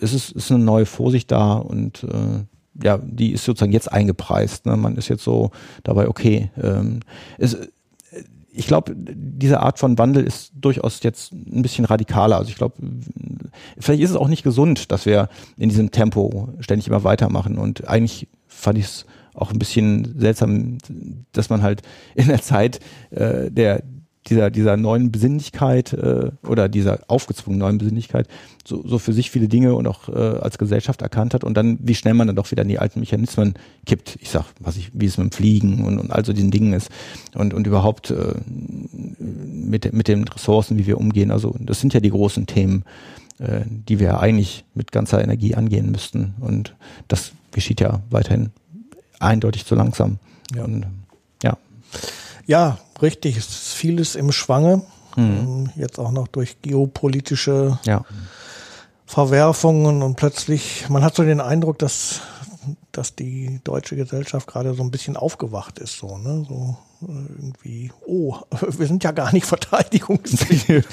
es 0.00 0.12
ist, 0.12 0.32
ist 0.32 0.50
eine 0.50 0.62
neue 0.62 0.86
Vorsicht 0.86 1.30
da 1.30 1.54
und 1.54 2.04
äh, 2.04 2.44
ja, 2.82 2.98
die 2.98 3.32
ist 3.32 3.44
sozusagen 3.44 3.72
jetzt 3.72 3.92
eingepreist. 3.92 4.66
Ne? 4.66 4.76
Man 4.76 4.96
ist 4.96 5.08
jetzt 5.08 5.22
so 5.22 5.50
dabei, 5.84 6.08
okay. 6.08 6.50
Ähm, 6.60 7.00
es, 7.38 7.56
ich 8.50 8.66
glaube, 8.66 8.94
diese 8.96 9.60
Art 9.60 9.78
von 9.78 9.98
Wandel 9.98 10.24
ist 10.24 10.52
durchaus 10.54 11.02
jetzt 11.02 11.32
ein 11.32 11.62
bisschen 11.62 11.84
radikaler. 11.84 12.36
Also 12.36 12.50
ich 12.50 12.56
glaube, 12.56 12.76
vielleicht 13.78 14.02
ist 14.02 14.10
es 14.10 14.16
auch 14.16 14.28
nicht 14.28 14.44
gesund, 14.44 14.92
dass 14.92 15.06
wir 15.06 15.28
in 15.56 15.68
diesem 15.68 15.90
Tempo 15.90 16.48
ständig 16.60 16.86
immer 16.86 17.04
weitermachen. 17.04 17.58
Und 17.58 17.88
eigentlich 17.88 18.28
fand 18.46 18.78
ich 18.78 18.84
es 18.84 19.06
auch 19.34 19.50
ein 19.50 19.58
bisschen 19.58 20.18
seltsam, 20.18 20.78
dass 21.32 21.50
man 21.50 21.62
halt 21.62 21.82
in 22.14 22.28
der 22.28 22.42
Zeit 22.42 22.78
äh, 23.10 23.50
der 23.50 23.82
dieser, 24.26 24.50
dieser 24.50 24.76
neuen 24.76 25.12
Besinnlichkeit 25.12 25.92
äh, 25.92 26.30
oder 26.46 26.68
dieser 26.68 27.00
aufgezwungenen 27.08 27.60
neuen 27.60 27.78
Besinnlichkeit 27.78 28.28
so, 28.66 28.82
so 28.86 28.98
für 28.98 29.12
sich 29.12 29.30
viele 29.30 29.48
Dinge 29.48 29.74
und 29.74 29.86
auch 29.86 30.08
äh, 30.08 30.12
als 30.12 30.58
Gesellschaft 30.58 31.02
erkannt 31.02 31.34
hat 31.34 31.44
und 31.44 31.54
dann, 31.54 31.78
wie 31.82 31.94
schnell 31.94 32.14
man 32.14 32.26
dann 32.26 32.36
doch 32.36 32.50
wieder 32.50 32.62
in 32.62 32.68
die 32.68 32.78
alten 32.78 33.00
Mechanismen 33.00 33.54
kippt. 33.84 34.18
Ich 34.20 34.30
sag, 34.30 34.46
was 34.60 34.76
ich, 34.76 34.90
wie 34.94 35.06
es 35.06 35.18
mit 35.18 35.30
dem 35.30 35.32
Fliegen 35.32 35.84
und, 35.84 35.98
und 35.98 36.10
all 36.10 36.24
so 36.24 36.32
diesen 36.32 36.50
Dingen 36.50 36.72
ist 36.72 36.90
und, 37.34 37.52
und 37.52 37.66
überhaupt 37.66 38.10
äh, 38.10 38.34
mit, 39.18 39.92
mit 39.92 40.08
den 40.08 40.26
Ressourcen, 40.26 40.78
wie 40.78 40.86
wir 40.86 40.98
umgehen. 40.98 41.30
Also 41.30 41.54
das 41.60 41.80
sind 41.80 41.92
ja 41.92 42.00
die 42.00 42.10
großen 42.10 42.46
Themen, 42.46 42.84
äh, 43.38 43.60
die 43.66 43.98
wir 43.98 44.20
eigentlich 44.20 44.64
mit 44.74 44.92
ganzer 44.92 45.22
Energie 45.22 45.54
angehen 45.54 45.90
müssten. 45.90 46.34
Und 46.40 46.74
das 47.08 47.32
geschieht 47.52 47.80
ja 47.80 48.00
weiterhin 48.10 48.50
eindeutig 49.20 49.66
zu 49.66 49.74
langsam. 49.74 50.18
Ja. 50.54 50.64
Und. 50.64 50.86
Ja, 52.46 52.78
richtig. 53.00 53.36
Es 53.36 53.48
ist 53.48 53.74
vieles 53.74 54.14
im 54.14 54.32
Schwange. 54.32 54.82
Mhm. 55.16 55.24
Ähm, 55.24 55.70
jetzt 55.76 55.98
auch 55.98 56.10
noch 56.10 56.28
durch 56.28 56.60
geopolitische 56.62 57.78
ja. 57.84 58.04
Verwerfungen 59.06 60.02
und 60.02 60.16
plötzlich, 60.16 60.88
man 60.88 61.04
hat 61.04 61.14
so 61.14 61.22
den 61.22 61.40
Eindruck, 61.40 61.78
dass 61.78 62.20
dass 62.96 63.14
die 63.14 63.60
deutsche 63.64 63.96
Gesellschaft 63.96 64.46
gerade 64.46 64.74
so 64.74 64.82
ein 64.82 64.90
bisschen 64.90 65.16
aufgewacht 65.16 65.78
ist, 65.78 65.98
so, 65.98 66.18
ne? 66.18 66.44
So 66.48 66.76
äh, 67.02 67.12
irgendwie, 67.38 67.92
oh, 68.06 68.36
wir 68.78 68.86
sind 68.86 69.04
ja 69.04 69.12
gar 69.12 69.32
nicht 69.32 69.46
verteidigungsfähig. 69.54 70.84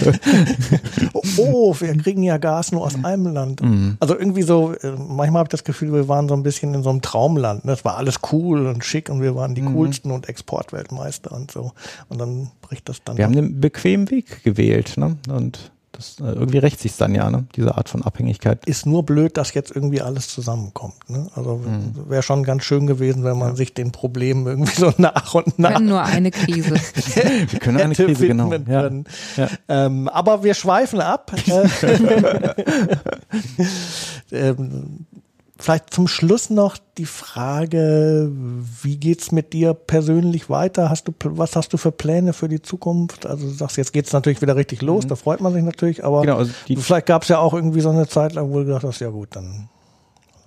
oh, 1.38 1.76
wir 1.80 1.98
kriegen 1.98 2.24
ja 2.24 2.38
Gas 2.38 2.72
nur 2.72 2.84
aus 2.84 2.96
einem 3.04 3.28
Land. 3.28 3.62
Mhm. 3.62 3.98
Also 4.00 4.18
irgendwie 4.18 4.44
so, 4.44 4.74
äh, 4.74 4.92
manchmal 4.92 5.40
habe 5.40 5.48
ich 5.48 5.52
das 5.52 5.64
Gefühl, 5.64 5.94
wir 5.94 6.08
waren 6.08 6.28
so 6.28 6.34
ein 6.34 6.44
bisschen 6.44 6.74
in 6.74 6.84
so 6.84 6.90
einem 6.90 7.02
Traumland. 7.02 7.66
Ne? 7.66 7.72
Das 7.72 7.86
war 7.86 7.98
alles 7.98 8.20
cool 8.32 8.68
und 8.68 8.84
schick 8.84 9.10
und 9.10 9.22
wir 9.22 9.36
waren 9.36 9.56
die 9.56 9.62
mhm. 9.62 9.76
coolsten 9.76 10.12
und 10.12 10.28
Exportweltmeister 10.28 11.32
und 11.32 11.52
so. 11.52 11.72
Und 12.10 12.20
dann 12.20 12.52
bricht 12.62 12.90
das 12.90 13.04
dann. 13.04 13.18
Wir 13.18 13.26
haben 13.26 13.38
einen 13.38 13.60
bequemen 13.60 14.10
Weg 14.10 14.44
gewählt, 14.44 14.98
ne? 14.98 15.18
Und 15.30 15.72
das, 16.02 16.20
äh, 16.20 16.34
irgendwie 16.34 16.58
rächt 16.58 16.80
sich 16.80 16.98
dann 16.98 17.14
ja, 17.14 17.30
ne? 17.30 17.46
diese 17.56 17.78
Art 17.78 17.88
von 17.90 18.02
Abhängigkeit. 18.04 18.66
Ist 18.66 18.86
nur 18.86 19.06
blöd, 19.06 19.38
dass 19.38 19.54
jetzt 19.54 19.76
irgendwie 19.76 20.02
alles 20.02 20.28
zusammenkommt. 20.30 21.10
Ne? 21.10 21.28
Also 21.36 21.58
mhm. 21.58 22.10
wäre 22.10 22.24
schon 22.24 22.44
ganz 22.44 22.64
schön 22.64 22.88
gewesen, 22.88 23.24
wenn 23.24 23.38
man 23.38 23.50
ja. 23.50 23.56
sich 23.56 23.74
den 23.74 23.92
Problemen 23.92 24.48
irgendwie 24.48 24.74
so 24.74 24.92
nach 24.98 25.34
und 25.36 25.60
nach. 25.60 25.70
Wir 25.70 25.76
können 25.76 25.90
nur 25.90 26.04
eine 26.04 26.32
Krise. 26.32 26.76
wir 27.50 27.60
können 27.60 27.80
eine 27.80 27.94
Krise, 27.94 28.28
genau. 28.28 28.52
Ja. 28.52 28.90
Ja. 29.38 29.50
Ähm, 29.68 30.08
aber 30.10 30.44
wir 30.44 30.54
schweifen 30.54 31.02
ab. 31.02 31.32
ähm, 34.32 35.06
Vielleicht 35.62 35.94
zum 35.94 36.08
Schluss 36.08 36.50
noch 36.50 36.78
die 36.98 37.06
Frage, 37.06 38.32
wie 38.82 38.98
geht's 38.98 39.32
mit 39.32 39.54
dir 39.54 39.76
persönlich 39.76 40.50
weiter? 40.50 40.90
Hast 40.90 41.08
du, 41.08 41.14
was 41.24 41.56
hast 41.56 41.72
du 41.72 41.78
für 41.78 41.92
Pläne 41.92 42.34
für 42.34 42.48
die 42.48 42.64
Zukunft? 42.64 43.28
Also 43.28 43.46
du 43.46 43.54
sagst, 43.54 43.78
jetzt 43.78 43.94
geht's 43.94 44.12
natürlich 44.12 44.42
wieder 44.42 44.56
richtig 44.56 44.82
los, 44.82 45.04
mhm. 45.04 45.10
da 45.10 45.16
freut 45.16 45.40
man 45.40 45.54
sich 45.54 45.64
natürlich, 45.64 46.04
aber 46.04 46.22
genau, 46.22 46.38
also 46.38 46.52
vielleicht 46.78 47.06
gab's 47.06 47.28
ja 47.28 47.38
auch 47.38 47.54
irgendwie 47.54 47.82
so 47.82 47.92
eine 47.92 48.08
Zeit 48.08 48.34
lang, 48.34 48.50
wo 48.50 48.58
du 48.58 48.66
gedacht 48.66 48.84
hast, 48.84 49.02
ja 49.02 49.10
gut, 49.10 49.36
dann 49.36 49.70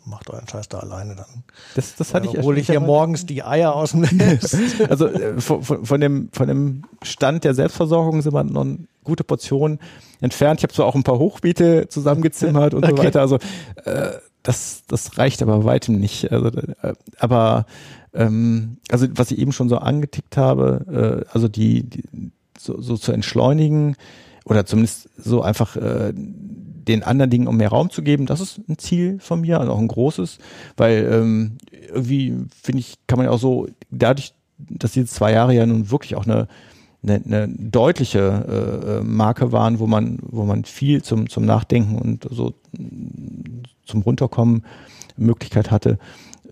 macht 0.05 0.29
euren 0.31 0.49
Scheiß 0.49 0.69
da 0.69 0.81
alleine 0.81 1.15
dann. 1.15 1.45
Das, 1.77 1.95
das 1.95 2.13
hatte 2.13 2.27
ich 2.27 2.43
Hol 2.43 2.59
ich 2.59 2.67
ja 2.67 2.81
morgens 2.81 3.25
die 3.25 3.45
Eier 3.45 3.73
aus 3.77 3.93
dem 3.93 4.01
Nest. 4.13 4.57
also 4.89 5.07
äh, 5.07 5.41
von, 5.41 5.63
von, 5.63 6.01
dem, 6.01 6.29
von 6.33 6.49
dem 6.49 6.83
Stand 7.03 7.45
der 7.45 7.55
Selbstversorgung 7.55 8.21
sind 8.21 8.35
wir 8.35 8.43
noch 8.43 8.63
eine 8.63 8.79
gute 9.05 9.23
Portion 9.23 9.79
entfernt. 10.21 10.59
Ich 10.59 10.65
habe 10.65 10.75
zwar 10.75 10.87
auch 10.87 10.97
ein 10.97 11.05
paar 11.05 11.21
Hochbeete 11.21 11.89
zusammengezimmert 11.89 12.75
und 12.75 12.85
okay. 12.85 12.97
so 12.97 13.03
weiter. 13.05 13.21
Also 13.21 13.39
äh, 13.85 14.15
das, 14.45 14.85
das 14.87 15.19
reicht 15.19 15.43
aber 15.43 15.65
weitem 15.65 15.99
nicht. 15.99 16.31
Also, 16.31 16.49
äh, 16.49 16.95
aber 17.19 17.67
ähm, 18.13 18.77
also 18.91 19.07
was 19.15 19.33
ich 19.33 19.39
eben 19.39 19.53
schon 19.53 19.69
so 19.69 19.79
angetickt 19.79 20.37
habe, 20.37 21.25
äh, 21.27 21.33
also 21.33 21.49
die, 21.49 21.83
die 21.83 22.05
so, 22.57 22.81
so 22.81 22.97
zu 22.97 23.11
entschleunigen 23.11 23.97
oder 24.45 24.67
zumindest 24.67 25.09
so 25.17 25.43
einfach 25.43 25.77
äh, 25.77 26.13
den 26.15 27.03
anderen 27.03 27.31
Dingen 27.31 27.49
um 27.49 27.57
mehr 27.57 27.71
Raum 27.71 27.91
zu 27.91 28.03
geben, 28.03 28.27
das 28.27 28.41
ist 28.41 28.61
ein 28.69 28.79
Ziel 28.79 29.19
von 29.19 29.41
mir, 29.41 29.59
also 29.59 29.73
auch 29.73 29.79
ein 29.79 29.89
großes, 29.89 30.39
weil 30.77 31.09
ähm, 31.11 31.57
irgendwie 31.89 32.37
finde 32.63 32.81
ich, 32.81 32.97
kann 33.07 33.17
man 33.17 33.27
ja 33.27 33.33
auch 33.33 33.39
so, 33.39 33.67
dadurch, 33.91 34.35
dass 34.59 34.93
diese 34.93 35.07
zwei 35.07 35.33
Jahre 35.33 35.55
ja 35.55 35.65
nun 35.65 35.91
wirklich 35.91 36.15
auch 36.15 36.27
eine 36.27 36.49
eine, 37.03 37.23
eine 37.25 37.49
deutliche 37.49 39.01
äh, 39.01 39.05
Marke 39.05 39.53
waren, 39.53 39.79
wo 39.79 39.87
man, 39.87 40.19
wo 40.23 40.45
man 40.45 40.65
viel 40.65 41.03
zum, 41.03 41.29
zum 41.29 41.45
Nachdenken 41.45 41.99
und 41.99 42.27
so 42.31 42.55
zum 43.85 44.03
Runterkommen 44.03 44.65
Möglichkeit 45.17 45.71
hatte, 45.71 45.99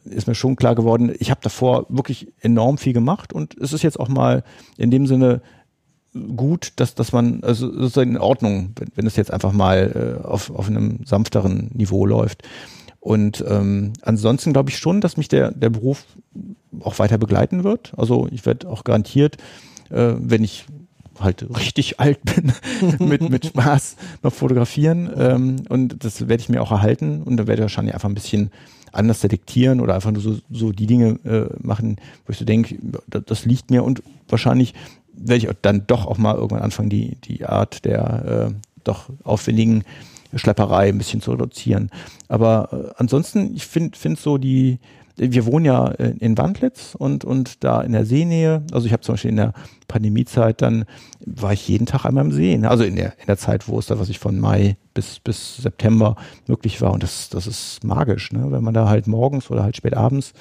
ist 0.05 0.27
mir 0.27 0.35
schon 0.35 0.57
klar 0.57 0.75
geworden, 0.75 1.15
ich 1.19 1.31
habe 1.31 1.41
davor 1.43 1.87
wirklich 1.89 2.33
enorm 2.41 2.79
viel 2.79 2.93
gemacht 2.93 3.33
und 3.33 3.57
es 3.59 3.73
ist 3.73 3.83
jetzt 3.83 3.99
auch 3.99 4.09
mal 4.09 4.45
in 4.77 4.91
dem 4.91 5.07
Sinne 5.07 5.43
gut, 6.37 6.73
dass, 6.77 6.95
dass 6.95 7.13
man, 7.13 7.43
also 7.43 7.73
sozusagen 7.73 8.13
in 8.13 8.19
Ordnung, 8.19 8.73
wenn, 8.77 8.89
wenn 8.95 9.07
es 9.07 9.17
jetzt 9.17 9.33
einfach 9.33 9.53
mal 9.53 10.19
äh, 10.23 10.27
auf, 10.27 10.51
auf 10.51 10.69
einem 10.69 11.01
sanfteren 11.05 11.71
Niveau 11.73 12.05
läuft. 12.05 12.43
Und 13.01 13.45
ähm, 13.49 13.95
ansonsten 14.03 14.53
glaube 14.53 14.71
ich 14.71 14.79
schon, 14.79 15.01
dass 15.01 15.17
mich 15.17 15.29
der, 15.29 15.51
der 15.51 15.71
Beruf 15.71 16.05
auch 16.81 16.99
weiter 16.99 17.19
begleiten 17.19 17.65
wird. 17.65 17.93
Also 17.97 18.29
ich 18.31 18.45
werde 18.45 18.69
auch 18.69 18.85
garantiert 18.85 19.39
äh, 19.93 20.15
wenn 20.19 20.43
ich 20.43 20.65
halt 21.23 21.47
richtig 21.57 22.01
alt 22.01 22.19
bin, 22.25 22.53
mit, 22.99 23.29
mit 23.29 23.47
Spaß 23.47 23.97
noch 24.23 24.33
fotografieren. 24.33 25.11
Ähm, 25.17 25.57
und 25.69 26.05
das 26.05 26.29
werde 26.29 26.43
ich 26.43 26.49
mir 26.49 26.63
auch 26.63 26.73
erhalten 26.73 27.23
und 27.23 27.37
dann 27.37 27.47
werde 27.47 27.61
ich 27.63 27.65
wahrscheinlich 27.65 27.95
einfach 27.95 28.09
ein 28.09 28.15
bisschen 28.15 28.51
anders 28.93 29.21
detektieren 29.21 29.81
oder 29.81 29.95
einfach 29.95 30.11
nur 30.11 30.23
so, 30.23 30.39
so 30.51 30.73
die 30.73 30.87
Dinge 30.87 31.19
äh, 31.25 31.49
machen, 31.67 31.97
wo 32.27 32.33
ich 32.33 32.39
so 32.39 32.45
denke, 32.45 32.77
das, 33.07 33.23
das, 33.25 33.45
liegt 33.45 33.71
mir 33.71 33.85
und 33.85 34.03
wahrscheinlich 34.29 34.75
werde 35.15 35.47
ich 35.47 35.57
dann 35.63 35.87
doch 35.87 36.07
auch 36.07 36.19
mal 36.19 36.35
irgendwann 36.35 36.63
anfangen, 36.63 36.91
die, 36.91 37.17
die 37.17 37.47
Art 37.47 37.85
der 37.85 38.51
äh, 38.51 38.55
doch 38.85 39.09
aufwendigen 39.25 39.85
Schlepperei 40.35 40.89
ein 40.89 40.99
bisschen 40.99 41.21
zu 41.21 41.33
reduzieren. 41.33 41.91
Aber 42.29 42.69
äh, 42.73 42.93
ansonsten, 42.97 43.55
ich 43.55 43.67
finde 43.67 43.99
find 43.99 44.19
so 44.19 44.39
die, 44.39 44.79
wir 45.17 45.47
wohnen 45.47 45.65
ja 45.65 45.89
in 45.89 46.39
Wandlitz 46.39 46.95
und, 46.95 47.25
und 47.25 47.65
da 47.65 47.81
in 47.83 47.93
der 47.93 48.07
Seenähe. 48.07 48.63
Also 48.73 48.87
ich 48.87 48.93
habe 48.93 49.03
zum 49.03 49.15
Beispiel 49.15 49.31
in 49.31 49.37
der 49.37 49.53
Pandemiezeit 49.89 50.63
dann 50.63 50.85
war 51.25 51.53
ich 51.53 51.69
jeden 51.69 51.87
Tag 51.87 52.05
einmal 52.05 52.25
im 52.25 52.33
See. 52.33 52.57
Ne? 52.57 52.71
Also 52.71 52.85
in 52.85 52.97
der, 52.97 53.13
in 53.19 53.27
der 53.27 53.37
Zeit, 53.37 53.69
wo 53.69 53.79
es 53.79 53.87
da, 53.87 53.99
was 53.99 54.09
ich 54.09 54.19
von 54.19 54.41
Mai 54.41 54.77
bis, 54.95 55.21
bis 55.21 55.59
September 55.59 56.17
möglich 56.47 56.81
war. 56.81 56.93
Und 56.93 57.03
das, 57.03 57.29
das 57.29 57.47
ist 57.47 57.85
magisch, 57.85 58.33
ne? 58.33 58.51
wenn 58.51 58.65
man 58.65 58.75
da 58.75 58.89
halt 58.89 59.07
morgens 59.07 59.51
oder 59.51 59.63
halt 59.63 59.77
spät 59.77 59.95
abends, 59.95 60.33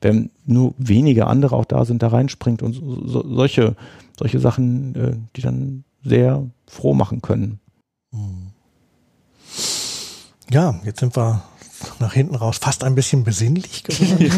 wenn 0.00 0.30
nur 0.44 0.74
wenige 0.78 1.26
andere 1.26 1.56
auch 1.56 1.64
da 1.64 1.84
sind, 1.84 2.02
da 2.02 2.08
reinspringt 2.08 2.62
und 2.62 2.72
so, 2.72 3.06
so, 3.06 3.26
solche, 3.26 3.76
solche 4.18 4.40
Sachen, 4.40 4.94
äh, 4.94 5.16
die 5.36 5.42
dann 5.42 5.84
sehr 6.02 6.46
froh 6.66 6.94
machen 6.94 7.22
können. 7.22 7.58
Ja, 10.50 10.78
jetzt 10.84 11.00
sind 11.00 11.16
wir 11.16 11.42
nach 12.00 12.12
hinten 12.12 12.34
raus 12.34 12.58
fast 12.60 12.84
ein 12.84 12.94
bisschen 12.94 13.24
besinnlich 13.24 13.84
geworden. 13.84 14.30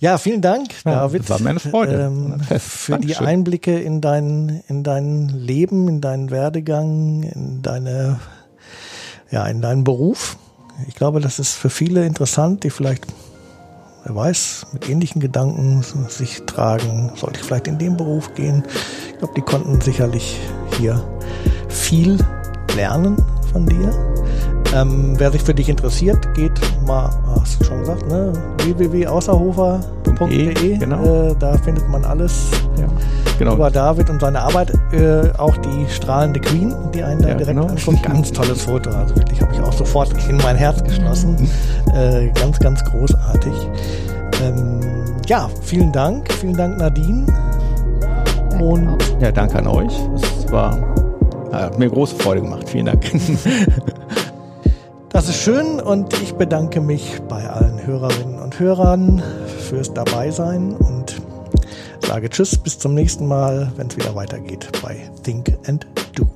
ja, 0.00 0.18
vielen 0.18 0.40
Dank, 0.40 0.70
David. 0.84 1.22
Das 1.22 1.30
war 1.30 1.40
meine 1.40 1.60
Freude. 1.60 1.94
Ähm, 1.94 2.40
für 2.58 2.92
Dankeschön. 2.92 3.00
die 3.00 3.16
Einblicke 3.16 3.78
in 3.78 4.00
dein, 4.00 4.62
in 4.68 4.82
dein 4.82 5.28
Leben, 5.28 5.88
in 5.88 6.00
deinen 6.00 6.30
Werdegang, 6.30 7.22
in 7.22 7.62
deine, 7.62 8.20
ja, 9.30 9.46
in 9.46 9.60
deinen 9.60 9.84
Beruf. 9.84 10.36
Ich 10.88 10.94
glaube, 10.94 11.20
das 11.20 11.38
ist 11.38 11.54
für 11.54 11.70
viele 11.70 12.06
interessant, 12.06 12.64
die 12.64 12.70
vielleicht, 12.70 13.06
wer 14.04 14.14
weiß, 14.14 14.66
mit 14.72 14.88
ähnlichen 14.88 15.20
Gedanken 15.20 15.84
sich 16.08 16.42
tragen. 16.46 17.12
Sollte 17.16 17.40
ich 17.40 17.46
vielleicht 17.46 17.68
in 17.68 17.78
den 17.78 17.96
Beruf 17.96 18.34
gehen? 18.34 18.64
Ich 19.10 19.18
glaube, 19.18 19.34
die 19.36 19.42
konnten 19.42 19.80
sicherlich 19.80 20.40
hier 20.78 21.06
viel 21.68 22.18
lernen 22.74 23.16
von 23.52 23.66
dir. 23.66 23.90
Ähm, 24.74 25.14
wer 25.18 25.30
sich 25.30 25.42
für 25.42 25.54
dich 25.54 25.68
interessiert, 25.68 26.34
geht 26.34 26.58
mal, 26.86 27.10
hast 27.38 27.60
du 27.60 27.64
schon 27.64 27.80
gesagt, 27.80 28.08
ne? 28.08 28.32
www.außerhofer.de. 28.64 30.78
Genau. 30.78 31.04
Äh, 31.04 31.34
da 31.38 31.58
findet 31.58 31.88
man 31.88 32.04
alles 32.04 32.46
ja, 32.78 32.86
genau. 33.38 33.54
über 33.54 33.70
David 33.70 34.08
und 34.08 34.20
seine 34.20 34.40
Arbeit. 34.40 34.72
Äh, 34.92 35.30
auch 35.36 35.56
die 35.58 35.86
strahlende 35.90 36.40
Queen, 36.40 36.74
die 36.94 37.02
einen 37.02 37.20
da 37.20 37.28
ja, 37.28 37.34
direkt 37.34 37.58
genau. 37.58 37.68
anguckt. 37.68 38.02
Ganz 38.02 38.32
tolles 38.32 38.62
Foto. 38.62 38.90
Also 38.90 39.14
wirklich 39.16 39.40
habe 39.42 39.52
ich 39.52 39.60
auch 39.60 39.72
sofort 39.72 40.12
in 40.28 40.38
mein 40.38 40.56
Herz 40.56 40.82
geschlossen. 40.82 41.36
Mhm. 41.36 41.94
Äh, 41.94 42.30
ganz, 42.30 42.58
ganz 42.58 42.82
großartig. 42.84 43.52
Ähm, 44.42 44.80
ja, 45.26 45.50
vielen 45.60 45.92
Dank. 45.92 46.32
Vielen 46.32 46.56
Dank, 46.56 46.78
Nadine. 46.78 47.26
Und 48.58 48.96
ja, 49.20 49.30
danke 49.30 49.58
an 49.58 49.66
euch. 49.66 49.92
Es 50.14 50.50
war 50.50 50.78
hat 51.52 51.78
mir 51.78 51.88
große 51.88 52.16
Freude 52.16 52.42
gemacht. 52.42 52.68
Vielen 52.68 52.86
Dank. 52.86 53.04
Das 55.10 55.28
ist 55.28 55.42
schön 55.42 55.78
und 55.78 56.14
ich 56.22 56.32
bedanke 56.32 56.80
mich 56.80 57.20
bei 57.28 57.46
allen 57.46 57.86
Hörerinnen 57.86 58.38
und 58.38 58.58
Hörern 58.58 59.22
fürs 59.58 59.92
Dabeisein 59.92 60.74
und 60.74 61.20
sage 62.06 62.30
Tschüss, 62.30 62.56
bis 62.56 62.78
zum 62.78 62.94
nächsten 62.94 63.26
Mal, 63.26 63.70
wenn 63.76 63.88
es 63.88 63.96
wieder 63.96 64.14
weitergeht 64.14 64.70
bei 64.82 65.10
Think 65.22 65.52
and 65.66 65.86
Do. 66.14 66.26